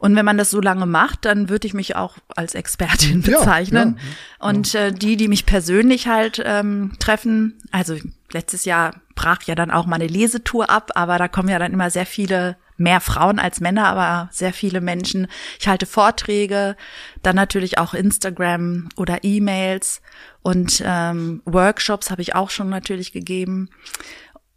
Und 0.00 0.16
wenn 0.16 0.24
man 0.24 0.36
das 0.36 0.50
so 0.50 0.60
lange 0.60 0.86
macht, 0.86 1.24
dann 1.24 1.48
würde 1.48 1.68
ich 1.68 1.74
mich 1.74 1.94
auch 1.94 2.16
als 2.34 2.56
Expertin 2.56 3.22
bezeichnen. 3.22 3.98
Und 4.40 4.74
äh, 4.74 4.92
die, 4.92 5.16
die 5.16 5.28
mich 5.28 5.46
persönlich 5.46 6.08
halt 6.08 6.42
ähm, 6.44 6.92
treffen, 6.98 7.54
also 7.70 7.96
letztes 8.32 8.64
Jahr 8.64 8.96
brach 9.14 9.42
ja 9.44 9.54
dann 9.54 9.70
auch 9.70 9.86
meine 9.86 10.08
Lesetour 10.08 10.70
ab, 10.70 10.90
aber 10.96 11.18
da 11.18 11.28
kommen 11.28 11.48
ja 11.48 11.60
dann 11.60 11.72
immer 11.72 11.90
sehr 11.90 12.06
viele 12.06 12.56
mehr 12.76 13.00
Frauen 13.00 13.38
als 13.38 13.60
Männer, 13.60 13.86
aber 13.86 14.28
sehr 14.32 14.52
viele 14.52 14.80
Menschen. 14.80 15.28
Ich 15.58 15.68
halte 15.68 15.86
Vorträge, 15.86 16.76
dann 17.22 17.36
natürlich 17.36 17.78
auch 17.78 17.94
Instagram 17.94 18.88
oder 18.96 19.22
E-Mails 19.22 20.02
und 20.42 20.82
ähm, 20.84 21.42
Workshops 21.44 22.10
habe 22.10 22.22
ich 22.22 22.34
auch 22.34 22.50
schon 22.50 22.68
natürlich 22.68 23.12
gegeben. 23.12 23.70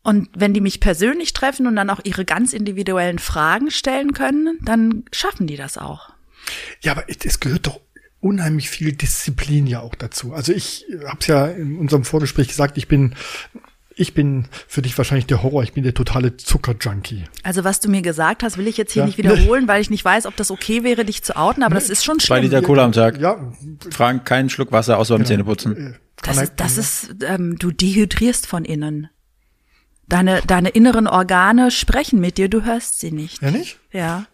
Und 0.04 0.30
wenn 0.34 0.54
die 0.54 0.62
mich 0.62 0.80
persönlich 0.80 1.34
treffen 1.34 1.68
und 1.68 1.76
dann 1.76 1.90
auch 1.90 2.00
ihre 2.04 2.24
ganz 2.24 2.54
individuellen 2.54 3.20
Fragen 3.20 3.72
stellen 3.72 4.14
können, 4.14 4.58
dann 4.64 5.04
schaffen 5.12 5.48
die 5.48 5.58
das 5.58 5.78
auch. 5.78 6.12
Ja, 6.82 6.94
aber 6.94 7.04
es 7.08 7.40
gehört 7.40 7.68
doch 7.68 7.82
unheimlich 8.20 8.70
viel 8.70 8.94
Disziplin 8.94 9.68
ja 9.68 9.82
auch 9.82 9.96
dazu. 9.96 10.34
Also 10.34 10.54
ich 10.54 10.86
habe 11.06 11.18
es 11.20 11.28
ja 11.28 11.48
in 11.48 11.78
unserem 11.78 12.04
Vorgespräch 12.04 12.48
gesagt, 12.48 12.78
ich 12.78 12.88
bin 12.88 13.16
ich 13.98 14.14
bin 14.14 14.46
für 14.68 14.82
dich 14.82 14.98
wahrscheinlich 14.98 15.26
der 15.26 15.42
Horror, 15.42 15.64
ich 15.64 15.74
bin 15.74 15.84
der 15.84 15.94
totale 15.94 16.38
Zuckerjunkie. 16.38 17.24
Also 17.44 17.64
was 17.64 17.80
du 17.80 17.90
mir 17.90 18.04
gesagt 18.04 18.44
hast, 18.44 18.58
will 18.58 18.68
ich 18.68 18.78
jetzt 18.78 18.94
hier 18.94 19.02
ja. 19.02 19.08
nicht 19.08 19.18
wiederholen, 19.18 19.68
weil 19.68 19.82
ich 19.82 19.90
nicht 19.90 20.06
weiß, 20.06 20.28
ob 20.28 20.36
das 20.36 20.52
okay 20.52 20.84
wäre, 20.84 21.04
dich 21.04 21.24
zu 21.24 21.36
outen, 21.36 21.64
aber 21.64 21.76
das 21.76 21.90
ist 21.90 22.06
schon 22.06 22.20
schlimm. 22.20 22.38
Zwei 22.38 22.42
Liter 22.42 22.62
Cola 22.62 22.86
am 22.86 22.92
Tag. 22.92 23.20
Ja. 23.20 23.52
Frank, 23.92 24.26
keinen 24.26 24.50
Schluck 24.50 24.72
Wasser 24.72 25.00
außer 25.00 25.16
beim 25.16 25.24
genau. 25.24 25.30
Zähneputzen. 25.30 25.98
Das 26.22 26.38
ist, 26.38 26.54
das 26.58 26.78
ist 26.78 27.16
ähm, 27.24 27.58
du 27.58 27.72
dehydrierst 27.72 28.48
von 28.48 28.66
innen. 28.66 29.10
Deine, 30.08 30.42
deine 30.46 30.70
inneren 30.70 31.08
Organe 31.08 31.70
sprechen 31.72 32.20
mit 32.20 32.38
dir, 32.38 32.50
du 32.50 32.64
hörst 32.64 33.00
sie 33.00 33.12
nicht. 33.12 33.42
Ja, 33.42 33.52
nicht? 33.52 33.80
Ja. 33.92 34.26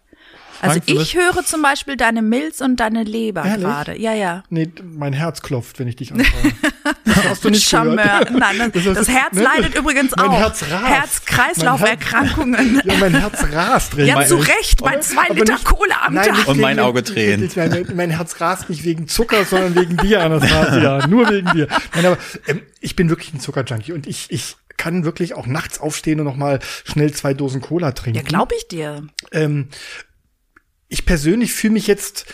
Also 0.60 0.80
ich 0.86 1.16
höre 1.16 1.44
zum 1.44 1.62
Beispiel 1.62 1.96
deine 1.96 2.22
Milz 2.22 2.60
und 2.60 2.76
deine 2.78 3.02
Leber 3.02 3.42
gerade. 3.42 3.98
Ja, 3.98 4.14
ja. 4.14 4.44
Nee, 4.50 4.70
mein 4.82 5.12
Herz 5.12 5.42
klopft, 5.42 5.78
wenn 5.78 5.88
ich 5.88 5.96
dich 5.96 6.12
anschaue. 6.12 6.52
Das 7.04 7.24
hast 7.24 7.44
du 7.44 7.50
nicht 7.50 7.68
Charmeur. 7.68 7.96
gehört. 7.96 8.30
Nein, 8.30 8.72
das, 8.72 8.84
das, 8.84 8.94
das 8.94 9.08
Herz 9.08 9.34
ne? 9.34 9.42
leidet 9.42 9.74
übrigens 9.74 10.12
mein 10.16 10.28
auch. 10.28 10.38
Herz 10.38 10.62
rast. 10.70 10.86
Herz-Kreislauf-Erkrankungen. 10.86 12.82
Ja, 12.84 12.94
mein 12.98 13.14
Herz 13.14 13.44
rast. 13.52 13.94
Drin. 13.94 14.06
Ja, 14.06 14.26
zu 14.26 14.36
Recht, 14.36 14.82
bei 14.82 14.98
zwei 15.00 15.28
Liter 15.28 15.54
nicht, 15.54 15.64
Cola 15.64 16.06
am 16.06 16.14
nein, 16.14 16.28
Tag. 16.28 16.48
Und 16.48 16.60
mein 16.60 16.78
Auge 16.78 17.02
tränt. 17.02 17.56
Mein, 17.56 17.86
mein, 17.94 18.10
Herz 18.10 18.40
rast 18.40 18.70
nicht 18.70 18.84
wegen 18.84 19.08
Zucker, 19.08 19.44
sondern 19.44 19.74
wegen 19.74 19.96
dir, 19.98 20.22
Anastasia. 20.22 21.06
Nur 21.08 21.28
wegen 21.30 21.50
dir. 21.52 21.68
Nein, 21.94 22.06
aber 22.06 22.18
ähm, 22.46 22.62
ich 22.80 22.96
bin 22.96 23.08
wirklich 23.08 23.34
ein 23.34 23.40
Zuckerjunkie 23.40 23.92
und 23.92 24.06
ich, 24.06 24.26
ich 24.30 24.56
kann 24.76 25.04
wirklich 25.04 25.34
auch 25.34 25.46
nachts 25.46 25.80
aufstehen 25.80 26.20
und 26.20 26.26
noch 26.26 26.36
mal 26.36 26.58
schnell 26.84 27.12
zwei 27.12 27.34
Dosen 27.34 27.60
Cola 27.60 27.92
trinken. 27.92 28.18
Ja, 28.18 28.22
glaube 28.22 28.54
ich 28.56 28.68
dir. 28.68 29.06
Ähm, 29.32 29.68
ich 30.88 31.06
persönlich 31.06 31.52
fühle 31.52 31.74
mich 31.74 31.86
jetzt 31.86 32.26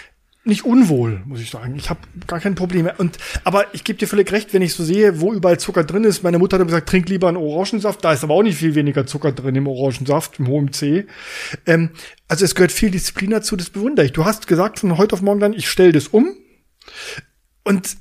nicht 0.42 0.64
unwohl, 0.64 1.22
muss 1.26 1.40
ich 1.40 1.50
sagen. 1.50 1.76
Ich 1.76 1.90
habe 1.90 2.00
gar 2.26 2.40
kein 2.40 2.54
Problem. 2.54 2.88
Und 2.96 3.18
aber 3.44 3.74
ich 3.74 3.84
gebe 3.84 3.98
dir 3.98 4.08
völlig 4.08 4.32
recht, 4.32 4.54
wenn 4.54 4.62
ich 4.62 4.74
so 4.74 4.82
sehe, 4.82 5.20
wo 5.20 5.34
überall 5.34 5.60
Zucker 5.60 5.84
drin 5.84 6.04
ist. 6.04 6.22
Meine 6.22 6.38
Mutter 6.38 6.58
hat 6.58 6.66
gesagt, 6.66 6.88
trink 6.88 7.08
lieber 7.10 7.28
einen 7.28 7.36
Orangensaft. 7.36 8.02
Da 8.02 8.12
ist 8.12 8.24
aber 8.24 8.34
auch 8.34 8.42
nicht 8.42 8.56
viel 8.56 8.74
weniger 8.74 9.06
Zucker 9.06 9.32
drin 9.32 9.54
im 9.54 9.66
Orangensaft, 9.66 10.38
im 10.38 10.48
hohen 10.48 10.72
C. 10.72 11.06
Ähm, 11.66 11.90
also 12.26 12.44
es 12.44 12.54
gehört 12.54 12.72
viel 12.72 12.90
Disziplin 12.90 13.30
dazu. 13.30 13.54
Das 13.54 13.68
bewundere 13.68 14.06
ich. 14.06 14.12
Du 14.12 14.24
hast 14.24 14.46
gesagt 14.46 14.78
von 14.78 14.96
heute 14.96 15.14
auf 15.14 15.20
morgen 15.20 15.40
dann, 15.40 15.52
ich 15.52 15.68
stelle 15.68 15.92
das 15.92 16.08
um. 16.08 16.34
Und 17.62 17.98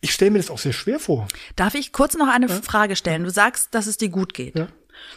ich 0.00 0.12
stelle 0.12 0.30
mir 0.30 0.38
das 0.38 0.50
auch 0.50 0.58
sehr 0.58 0.72
schwer 0.72 1.00
vor. 1.00 1.26
Darf 1.56 1.74
ich 1.74 1.92
kurz 1.92 2.16
noch 2.16 2.28
eine 2.28 2.46
ja? 2.46 2.62
Frage 2.62 2.94
stellen? 2.94 3.24
Du 3.24 3.30
sagst, 3.30 3.74
dass 3.74 3.88
es 3.88 3.96
dir 3.96 4.08
gut 4.08 4.34
geht. 4.34 4.56
Ja 4.56 4.68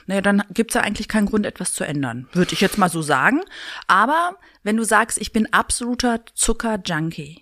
naja, 0.06 0.22
dann 0.22 0.43
gibt's 0.52 0.74
ja 0.74 0.82
eigentlich 0.82 1.08
keinen 1.08 1.28
Grund, 1.28 1.46
etwas 1.46 1.74
zu 1.74 1.84
ändern. 1.84 2.28
Würde 2.34 2.54
ich 2.54 2.62
jetzt 2.62 2.78
mal 2.78 2.89
so 2.89 3.02
sagen. 3.02 3.41
Aber 3.88 4.38
wenn 4.63 4.78
du 4.78 4.84
sagst, 4.84 5.17
ich 5.17 5.32
bin 5.32 5.52
absoluter 5.54 6.22
Zucker-Junkie, 6.34 7.41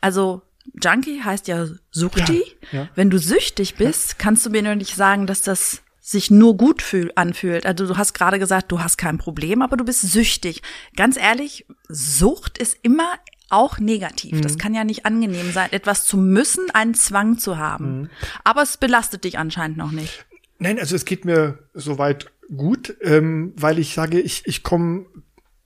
also 0.00 0.42
Junkie 0.82 1.22
heißt 1.22 1.48
ja 1.48 1.66
Suchti. 1.90 2.44
Ja, 2.70 2.80
ja. 2.80 2.88
Wenn 2.94 3.10
du 3.10 3.18
süchtig 3.18 3.74
bist, 3.74 4.18
kannst 4.18 4.46
du 4.46 4.50
mir 4.50 4.62
nur 4.62 4.74
nicht 4.74 4.94
sagen, 4.94 5.26
dass 5.26 5.42
das 5.42 5.82
sich 6.00 6.30
nur 6.30 6.56
gut 6.56 6.82
fühl, 6.82 7.12
anfühlt. 7.14 7.64
Also 7.64 7.86
du 7.86 7.96
hast 7.96 8.12
gerade 8.12 8.38
gesagt, 8.38 8.72
du 8.72 8.80
hast 8.80 8.96
kein 8.96 9.18
Problem, 9.18 9.62
aber 9.62 9.76
du 9.76 9.84
bist 9.84 10.02
süchtig. 10.02 10.62
Ganz 10.96 11.16
ehrlich, 11.16 11.66
Sucht 11.88 12.58
ist 12.58 12.76
immer 12.82 13.14
auch 13.50 13.78
negativ. 13.78 14.32
Mhm. 14.32 14.42
Das 14.42 14.58
kann 14.58 14.74
ja 14.74 14.82
nicht 14.82 15.06
angenehm 15.06 15.52
sein, 15.52 15.72
etwas 15.72 16.04
zu 16.04 16.16
müssen, 16.16 16.70
einen 16.72 16.94
Zwang 16.94 17.38
zu 17.38 17.58
haben. 17.58 18.00
Mhm. 18.00 18.10
Aber 18.44 18.62
es 18.62 18.78
belastet 18.78 19.24
dich 19.24 19.38
anscheinend 19.38 19.76
noch 19.76 19.92
nicht. 19.92 20.24
Nein, 20.62 20.78
also 20.78 20.94
es 20.94 21.04
geht 21.04 21.24
mir 21.24 21.58
soweit 21.74 22.26
gut, 22.56 22.96
ähm, 23.02 23.52
weil 23.56 23.78
ich 23.78 23.94
sage, 23.94 24.20
ich, 24.20 24.42
ich 24.46 24.62
komme 24.62 25.06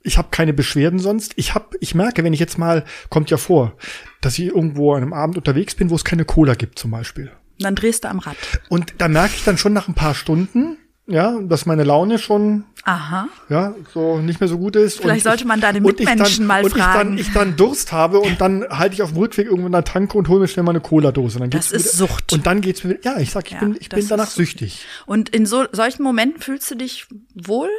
ich 0.03 0.19
habe 0.19 0.29
keine 0.31 0.53
Beschwerden 0.53 1.01
sonst. 1.01 1.33
Ich 1.35 1.55
hab, 1.55 1.75
ich 1.81 1.95
merke, 1.95 2.23
wenn 2.23 2.33
ich 2.33 2.39
jetzt 2.39 2.59
mal, 2.59 2.85
kommt 3.11 3.29
ja 3.31 3.37
vor, 3.37 3.77
dass 4.21 4.39
ich 4.39 4.47
irgendwo 4.47 4.95
an 4.95 5.03
einem 5.03 5.13
Abend 5.13 5.37
unterwegs 5.37 5.75
bin, 5.75 5.91
wo 5.91 5.97
es 5.97 6.05
keine 6.05 6.25
Cola 6.25 6.55
gibt 6.55 6.79
zum 6.79 6.93
Beispiel. 6.93 7.33
Dann 7.59 7.75
drehst 7.75 8.05
du 8.05 8.09
am 8.09 8.21
Rad. 8.21 8.37
Und 8.69 8.95
da 8.99 9.09
merke 9.09 9.35
ich 9.35 9.43
dann 9.43 9.59
schon 9.59 9.73
nach 9.73 9.89
ein 9.89 9.95
paar 9.95 10.15
Stunden, 10.15 10.79
ja, 11.09 11.41
dass 11.43 11.67
meine 11.67 11.83
Laune 11.83 12.19
schon 12.19 12.65
Aha. 12.89 13.29
ja 13.49 13.75
so 13.93 14.19
nicht 14.21 14.39
mehr 14.39 14.49
so 14.49 14.59
gut 14.59 14.77
ist. 14.77 15.01
Vielleicht 15.01 15.27
und 15.27 15.31
sollte 15.31 15.43
ich, 15.43 15.49
man 15.49 15.61
deine 15.61 15.81
und 15.81 16.01
ich 16.01 16.07
Mitmenschen 16.07 16.39
dann, 16.39 16.47
mal 16.47 16.65
und 16.65 16.71
fragen. 16.71 17.19
Ich 17.19 17.27
dann, 17.27 17.27
ich 17.27 17.33
dann 17.51 17.57
Durst 17.57 17.91
habe 17.93 18.21
und 18.21 18.41
dann 18.41 18.65
halte 18.71 18.95
ich 18.95 19.03
auf 19.03 19.11
dem 19.11 19.19
Rückweg 19.19 19.47
irgendwo 19.47 19.67
in 19.67 19.73
der 19.73 19.83
Tanke 19.83 20.17
und 20.17 20.29
hole 20.29 20.39
mir 20.39 20.47
schnell 20.47 20.63
mal 20.63 20.71
eine 20.71 20.81
Cola-Dose. 20.81 21.41
Dann 21.41 21.51
Das 21.51 21.71
geht's 21.71 21.85
ist 21.87 21.99
wieder, 21.99 22.09
Sucht. 22.09 22.33
Und 22.33 22.47
dann 22.47 22.61
geht's 22.61 22.85
mir, 22.85 22.97
ja, 23.03 23.19
ich 23.19 23.33
sag, 23.33 23.47
ich 23.47 23.55
Ja, 23.55 23.59
bin, 23.59 23.77
ich 23.81 23.89
bin 23.89 24.07
danach 24.07 24.31
süchtig. 24.31 24.87
Und 25.05 25.31
in 25.31 25.47
so 25.47 25.65
solchen 25.73 26.05
Momenten 26.05 26.41
fühlst 26.41 26.71
du 26.71 26.77
dich 26.77 27.09
wohl? 27.35 27.71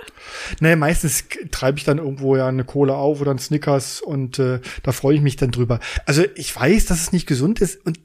Nee, 0.60 0.76
meistens 0.76 1.24
treibe 1.52 1.78
ich 1.78 1.86
dann 1.86 2.00
irgendwo 2.00 2.36
ja 2.36 2.48
eine 2.48 2.66
Cola 2.66 2.96
auf 2.96 3.22
oder 3.22 3.32
ein 3.32 3.40
Snickers 3.40 4.02
und 4.02 4.40
äh, 4.40 4.60
da 4.84 4.92
freue 4.92 5.16
ich 5.16 5.22
mich 5.22 5.38
dann 5.38 5.52
drüber. 5.52 5.80
Also 6.06 6.26
ich 6.36 6.54
weiß, 6.54 6.86
dass 6.86 7.00
es 7.00 7.14
nicht 7.14 7.28
gesund 7.28 7.62
ist 7.62 7.86
und 7.86 7.98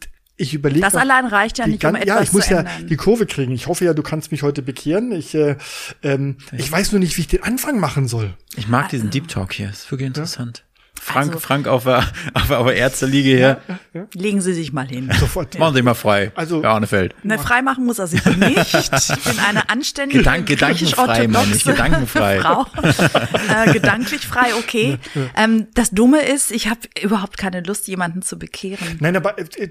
ich 0.43 0.55
überlege. 0.55 0.81
Das 0.81 0.95
allein 0.95 1.27
reicht 1.27 1.59
ja 1.59 1.67
nicht, 1.67 1.85
um 1.85 1.95
etwas 1.95 2.07
Ja, 2.07 2.21
ich 2.23 2.33
muss 2.33 2.47
zu 2.47 2.53
ja 2.55 2.59
ändern. 2.61 2.87
die 2.89 2.97
Kurve 2.97 3.27
kriegen. 3.27 3.53
Ich 3.53 3.67
hoffe 3.69 3.85
ja, 3.85 3.95
du 3.95 4.03
kannst 4.03 4.33
mich 4.33 4.43
heute 4.43 4.63
bekehren. 4.63 5.13
Ich, 5.13 5.35
äh, 5.35 5.57
ähm, 6.03 6.37
ich 6.57 6.71
weiß 6.71 6.93
nur 6.93 6.99
nicht, 6.99 7.17
wie 7.17 7.23
ich 7.23 7.29
den 7.29 7.43
Anfang 7.43 7.79
machen 7.81 8.09
soll. 8.09 8.35
Ich 8.57 8.69
mag 8.69 8.89
diesen 8.91 9.11
Deep 9.11 9.29
Talk 9.29 9.53
hier, 9.55 9.71
ist 9.71 9.91
wirklich 9.91 10.09
interessant. 10.09 10.65
Frank, 11.05 11.29
Also- 11.33 11.41
Frank 11.41 11.67
auf 11.67 11.83
der, 11.83 12.05
auf 12.35 12.47
der, 12.47 12.61
auf 12.61 12.67
der 12.69 12.77
Ärzteliege 12.77 13.31
hier. 13.37 14.07
Legen 14.15 14.41
Sie 14.41 14.55
sich 14.55 14.73
mal 14.73 14.87
hin. 14.87 15.11
Sofort. 15.19 15.59
Machen 15.59 15.75
Sie 15.75 15.83
mal 15.83 15.95
frei. 15.95 16.31
Also- 16.37 16.63
Herr 16.63 16.71
Arnefeld. 16.71 17.15
Ne, 17.25 17.39
freimachen 17.41 17.85
muss 17.85 17.99
er 17.99 18.07
sich 18.07 18.25
nicht. 18.25 18.73
Ich 19.13 19.25
bin 19.25 19.39
eine 19.41 19.69
anständige, 19.69 20.21
Gedank, 20.21 20.47
gedankenfrei, 20.47 21.27
meine 21.27 21.55
ich. 21.55 21.65
Gedankenfrei. 21.65 22.41
Frau. 22.41 22.67
äh, 22.83 23.73
gedanklich 23.73 24.27
frei, 24.27 24.55
okay. 24.59 24.99
Ähm, 25.37 25.67
das 25.75 25.91
Dumme 25.91 26.23
ist, 26.23 26.53
ich 26.53 26.69
habe 26.69 26.81
überhaupt 27.03 27.37
keine 27.37 27.63
Lust, 27.63 27.89
jemanden 27.89 28.23
zu 28.23 28.39
bekehren. 28.39 28.99
Nein, 29.01 29.17
aber 29.17 29.39
äh, 29.39 29.43
äh, 29.43 29.71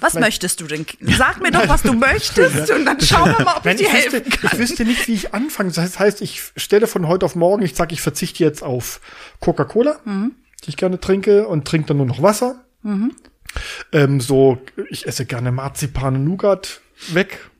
Was 0.00 0.12
vielleicht- 0.12 0.14
möchtest 0.20 0.60
du 0.60 0.66
denn? 0.66 0.84
Sag 1.00 1.40
mir 1.40 1.50
doch, 1.52 1.68
was 1.68 1.82
du 1.82 1.92
möchtest 1.92 2.70
und 2.70 2.84
dann 2.86 3.00
schauen 3.00 3.34
wir 3.38 3.44
mal, 3.44 3.56
ob 3.58 3.64
Nein, 3.64 3.76
ich 3.78 3.86
dir 3.86 3.92
wüsste, 3.92 4.10
helfen 4.16 4.30
kann. 4.30 4.50
ich 4.52 4.58
wüsste 4.58 4.84
nicht, 4.84 5.06
wie 5.08 5.14
ich 5.14 5.32
anfange. 5.34 5.70
Das 5.70 5.98
heißt, 5.98 6.20
ich 6.22 6.42
stelle 6.56 6.86
von 6.88 7.06
heute 7.06 7.24
auf 7.26 7.36
morgen, 7.36 7.62
ich 7.62 7.74
sage, 7.76 7.94
ich 7.94 8.00
verzichte 8.00 8.42
jetzt 8.42 8.62
auf 8.62 9.00
Coca-Cola, 9.40 10.00
Mhm. 10.04 10.32
Die 10.64 10.70
ich 10.70 10.76
gerne 10.76 11.00
trinke, 11.00 11.46
und 11.48 11.66
trinke 11.66 11.88
dann 11.88 11.98
nur 11.98 12.06
noch 12.06 12.22
Wasser. 12.22 12.64
Ähm, 13.92 14.20
so, 14.20 14.58
ich 14.90 15.06
esse 15.06 15.26
gerne 15.26 15.52
Marzipan 15.52 16.16
und 16.16 16.24
Nougat 16.24 16.80
weg. 17.10 17.50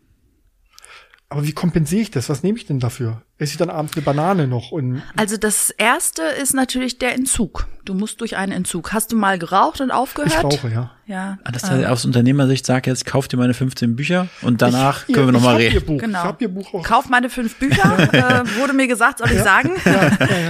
Aber 1.28 1.46
wie 1.46 1.52
kompensiere 1.52 2.02
ich 2.02 2.10
das? 2.10 2.28
Was 2.28 2.42
nehme 2.42 2.58
ich 2.58 2.66
denn 2.66 2.78
dafür? 2.78 3.22
Esse 3.38 3.52
ich 3.52 3.56
dann 3.56 3.70
abends 3.70 3.94
eine 3.94 4.02
Banane 4.02 4.46
noch? 4.46 4.70
Und 4.70 5.02
Also 5.16 5.38
das 5.38 5.70
erste 5.70 6.22
ist 6.22 6.52
natürlich 6.52 6.98
der 6.98 7.14
Entzug. 7.14 7.66
Du 7.86 7.94
musst 7.94 8.20
durch 8.20 8.36
einen 8.36 8.52
Entzug. 8.52 8.92
Hast 8.92 9.12
du 9.12 9.16
mal 9.16 9.38
geraucht 9.38 9.80
und 9.80 9.90
aufgehört? 9.90 10.32
ich 10.32 10.44
rauche, 10.44 10.68
ja. 10.68 10.90
Ja. 11.12 11.38
Ah, 11.44 11.50
Das 11.52 11.70
heißt, 11.70 11.84
aus 11.86 12.04
Unternehmersicht 12.06 12.64
sag 12.64 12.86
jetzt, 12.86 13.04
kauf 13.04 13.28
dir 13.28 13.36
meine 13.36 13.52
15 13.52 13.94
Bücher 13.96 14.28
und 14.40 14.62
danach 14.62 15.04
ich, 15.06 15.14
können 15.14 15.26
wir 15.26 15.32
nochmal 15.32 15.60
ich 15.60 15.66
hab 15.68 15.74
Ihr 15.74 15.80
reden. 15.82 15.86
Buch. 15.96 16.00
Genau. 16.00 16.18
Ich 16.20 16.24
habe 16.24 16.44
Ihr 16.44 16.48
Buch 16.48 16.74
auch. 16.74 16.82
Kauf 16.82 17.08
meine 17.10 17.28
fünf 17.28 17.54
Bücher, 17.56 17.98
äh, 18.12 18.58
wurde 18.58 18.72
mir 18.72 18.86
gesagt, 18.88 19.18
soll 19.18 19.30
ich 19.30 19.42
sagen. 19.42 19.72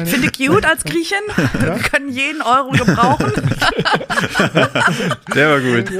Finde 0.05 0.31
cute 0.31 0.65
als 0.65 0.85
Griechin, 0.85 1.19
können 1.91 2.09
jeden 2.11 2.43
Euro 2.43 2.71
gebrauchen. 2.71 3.33
Der 5.35 5.51
war 5.51 5.61
gut. 5.61 5.91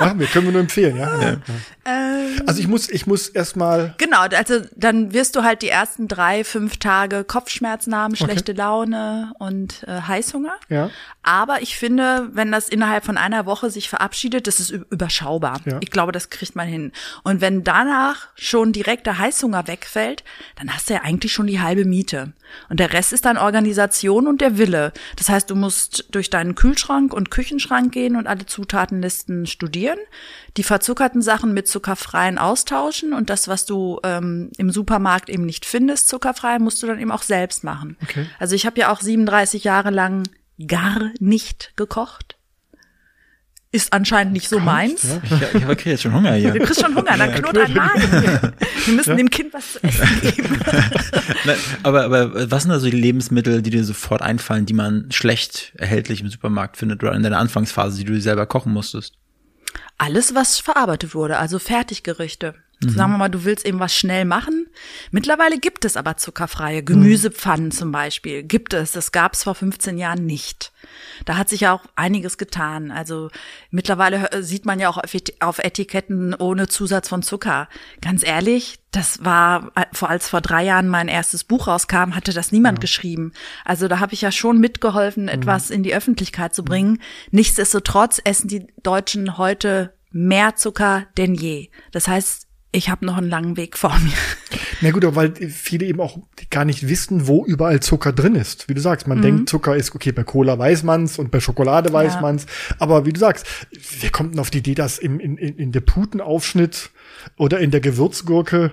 Machen 0.00 0.18
wir, 0.18 0.26
können 0.28 0.46
wir 0.46 0.52
nur 0.52 0.60
empfehlen, 0.62 0.96
ja. 0.96 1.20
ja. 1.20 1.36
Ähm, 1.84 2.42
Also 2.46 2.60
ich 2.60 2.68
muss, 2.68 2.88
ich 2.88 3.06
muss 3.06 3.28
erstmal, 3.28 3.94
Genau, 3.98 4.20
also 4.20 4.60
dann 4.74 5.12
wirst 5.12 5.36
du 5.36 5.42
halt 5.42 5.60
die 5.60 5.68
ersten 5.68 6.08
drei, 6.08 6.42
fünf 6.42 6.78
Tage 6.78 7.22
Kopfschmerzen 7.24 7.94
haben, 7.94 8.16
schlechte 8.16 8.52
Laune 8.52 9.32
und 9.38 9.82
äh, 9.86 10.00
Heißhunger. 10.00 10.54
ja. 10.70 10.88
Aber 11.22 11.60
ich 11.60 11.76
finde, 11.76 12.30
wenn 12.32 12.50
das 12.50 12.70
innerhalb 12.70 13.04
von 13.04 13.18
einer 13.18 13.44
Woche 13.44 13.68
sich 13.68 13.89
verabschiedet, 13.90 14.46
das 14.46 14.60
ist 14.60 14.70
überschaubar. 14.70 15.60
Ja. 15.66 15.78
Ich 15.80 15.90
glaube, 15.90 16.12
das 16.12 16.30
kriegt 16.30 16.56
man 16.56 16.66
hin. 16.66 16.92
Und 17.22 17.40
wenn 17.40 17.62
danach 17.64 18.28
schon 18.36 18.72
direkt 18.72 19.06
der 19.06 19.18
Heißhunger 19.18 19.66
wegfällt, 19.66 20.24
dann 20.56 20.72
hast 20.72 20.88
du 20.88 20.94
ja 20.94 21.02
eigentlich 21.02 21.32
schon 21.32 21.46
die 21.46 21.60
halbe 21.60 21.84
Miete. 21.84 22.32
Und 22.68 22.80
der 22.80 22.92
Rest 22.92 23.12
ist 23.12 23.24
dann 23.24 23.36
Organisation 23.36 24.26
und 24.26 24.40
der 24.40 24.58
Wille. 24.58 24.92
Das 25.16 25.28
heißt, 25.28 25.50
du 25.50 25.56
musst 25.56 26.06
durch 26.10 26.30
deinen 26.30 26.54
Kühlschrank 26.54 27.12
und 27.12 27.30
Küchenschrank 27.30 27.92
gehen 27.92 28.16
und 28.16 28.26
alle 28.26 28.46
Zutatenlisten 28.46 29.46
studieren, 29.46 29.98
die 30.56 30.62
verzuckerten 30.62 31.22
Sachen 31.22 31.52
mit 31.52 31.68
zuckerfreien 31.68 32.38
austauschen 32.38 33.12
und 33.12 33.30
das, 33.30 33.48
was 33.48 33.66
du 33.66 34.00
ähm, 34.04 34.50
im 34.56 34.70
Supermarkt 34.70 35.28
eben 35.28 35.44
nicht 35.44 35.66
findest, 35.66 36.08
zuckerfrei, 36.08 36.58
musst 36.58 36.82
du 36.82 36.86
dann 36.86 36.98
eben 36.98 37.12
auch 37.12 37.22
selbst 37.22 37.64
machen. 37.64 37.96
Okay. 38.02 38.26
Also 38.38 38.54
ich 38.54 38.66
habe 38.66 38.80
ja 38.80 38.92
auch 38.92 39.00
37 39.00 39.64
Jahre 39.64 39.90
lang 39.90 40.24
gar 40.66 41.10
nicht 41.20 41.72
gekocht. 41.76 42.36
Ist 43.72 43.92
anscheinend 43.92 44.32
nicht 44.32 44.48
so 44.48 44.58
meins. 44.58 45.04
ja. 45.04 45.20
Ich, 45.22 45.54
ich 45.54 45.62
kriege 45.62 45.90
jetzt 45.90 46.02
schon 46.02 46.12
Hunger 46.12 46.32
hier. 46.34 46.50
Du 46.52 46.58
kriegst 46.58 46.80
schon 46.80 46.92
Hunger, 46.94 47.16
dann 47.16 47.32
knurrt 47.32 47.56
ein 47.56 47.72
Magen. 47.72 48.52
Wir 48.84 48.94
müssen 48.94 49.16
dem 49.16 49.30
Kind 49.30 49.54
was 49.54 49.74
zu 49.74 49.84
essen 49.84 50.20
geben. 50.22 50.58
Na, 51.44 51.54
aber, 51.84 52.04
aber 52.04 52.50
was 52.50 52.64
sind 52.64 52.72
da 52.72 52.80
so 52.80 52.90
die 52.90 52.96
Lebensmittel, 52.96 53.62
die 53.62 53.70
dir 53.70 53.84
sofort 53.84 54.22
einfallen, 54.22 54.66
die 54.66 54.72
man 54.74 55.12
schlecht 55.12 55.72
erhältlich 55.76 56.20
im 56.20 56.28
Supermarkt 56.28 56.78
findet 56.78 57.00
oder 57.04 57.12
in 57.14 57.22
deiner 57.22 57.38
Anfangsphase, 57.38 57.98
die 57.98 58.04
du 58.04 58.20
selber 58.20 58.46
kochen 58.46 58.72
musstest? 58.72 59.14
Alles, 59.98 60.34
was 60.34 60.58
verarbeitet 60.58 61.14
wurde, 61.14 61.38
also 61.38 61.60
Fertiggerichte. 61.60 62.54
Sagen 62.82 63.12
wir 63.12 63.18
mal, 63.18 63.28
du 63.28 63.44
willst 63.44 63.66
eben 63.66 63.78
was 63.78 63.94
schnell 63.94 64.24
machen. 64.24 64.66
Mittlerweile 65.10 65.58
gibt 65.58 65.84
es 65.84 65.98
aber 65.98 66.16
zuckerfreie 66.16 66.82
Gemüsepfannen 66.82 67.70
zum 67.72 67.92
Beispiel. 67.92 68.42
Gibt 68.42 68.72
es. 68.72 68.92
Das 68.92 69.12
gab 69.12 69.34
es 69.34 69.42
vor 69.44 69.54
15 69.54 69.98
Jahren 69.98 70.24
nicht. 70.24 70.72
Da 71.26 71.36
hat 71.36 71.50
sich 71.50 71.60
ja 71.60 71.74
auch 71.74 71.84
einiges 71.94 72.38
getan. 72.38 72.90
Also 72.90 73.28
mittlerweile 73.70 74.42
sieht 74.42 74.64
man 74.64 74.80
ja 74.80 74.88
auch 74.88 74.96
auf 74.96 75.12
Et- 75.12 75.42
auf 75.42 75.58
Etiketten 75.58 76.34
ohne 76.34 76.68
Zusatz 76.68 77.08
von 77.10 77.22
Zucker. 77.22 77.68
Ganz 78.00 78.24
ehrlich, 78.24 78.78
das 78.92 79.22
war, 79.24 79.70
äh, 79.74 79.84
vor 79.92 80.08
als 80.08 80.30
vor 80.30 80.40
drei 80.40 80.64
Jahren 80.64 80.88
mein 80.88 81.08
erstes 81.08 81.44
Buch 81.44 81.66
rauskam, 81.66 82.14
hatte 82.14 82.32
das 82.32 82.50
niemand 82.50 82.80
geschrieben. 82.80 83.32
Also 83.64 83.88
da 83.88 84.00
habe 84.00 84.14
ich 84.14 84.22
ja 84.22 84.32
schon 84.32 84.58
mitgeholfen, 84.58 85.28
etwas 85.28 85.70
in 85.70 85.82
die 85.82 85.94
Öffentlichkeit 85.94 86.54
zu 86.54 86.64
bringen. 86.64 86.98
Nichtsdestotrotz 87.30 88.20
essen 88.24 88.48
die 88.48 88.66
Deutschen 88.82 89.36
heute 89.38 89.92
mehr 90.12 90.56
Zucker 90.56 91.06
denn 91.16 91.34
je. 91.34 91.68
Das 91.92 92.08
heißt, 92.08 92.46
ich 92.72 92.88
habe 92.88 93.04
noch 93.04 93.16
einen 93.16 93.28
langen 93.28 93.56
Weg 93.56 93.76
vor 93.76 93.96
mir. 93.98 94.12
Na 94.80 94.90
gut, 94.92 95.04
aber 95.04 95.16
weil 95.16 95.34
viele 95.50 95.86
eben 95.86 96.00
auch 96.00 96.18
gar 96.50 96.64
nicht 96.64 96.88
wissen, 96.88 97.26
wo 97.26 97.44
überall 97.44 97.80
Zucker 97.80 98.12
drin 98.12 98.34
ist. 98.34 98.68
Wie 98.68 98.74
du 98.74 98.80
sagst, 98.80 99.06
man 99.06 99.20
denkt, 99.20 99.48
Zucker 99.48 99.76
ist, 99.76 99.94
okay, 99.94 100.12
bei 100.12 100.22
Cola 100.24 100.58
weiß 100.58 100.84
man's 100.84 101.18
und 101.18 101.30
bei 101.30 101.40
Schokolade 101.40 101.92
weiß 101.92 102.14
Ja. 102.14 102.20
man's. 102.20 102.46
Aber 102.78 103.04
wie 103.06 103.12
du 103.12 103.20
sagst, 103.20 103.46
wer 104.00 104.10
kommt 104.10 104.32
denn 104.34 104.40
auf 104.40 104.50
die 104.50 104.58
Idee, 104.58 104.74
dass 104.74 104.98
im, 104.98 105.20
in, 105.20 105.36
in, 105.36 105.56
in 105.56 105.72
der 105.72 105.80
Putenaufschnitt 105.80 106.90
oder 107.36 107.58
in 107.60 107.70
der 107.70 107.80
Gewürzgurke 107.80 108.72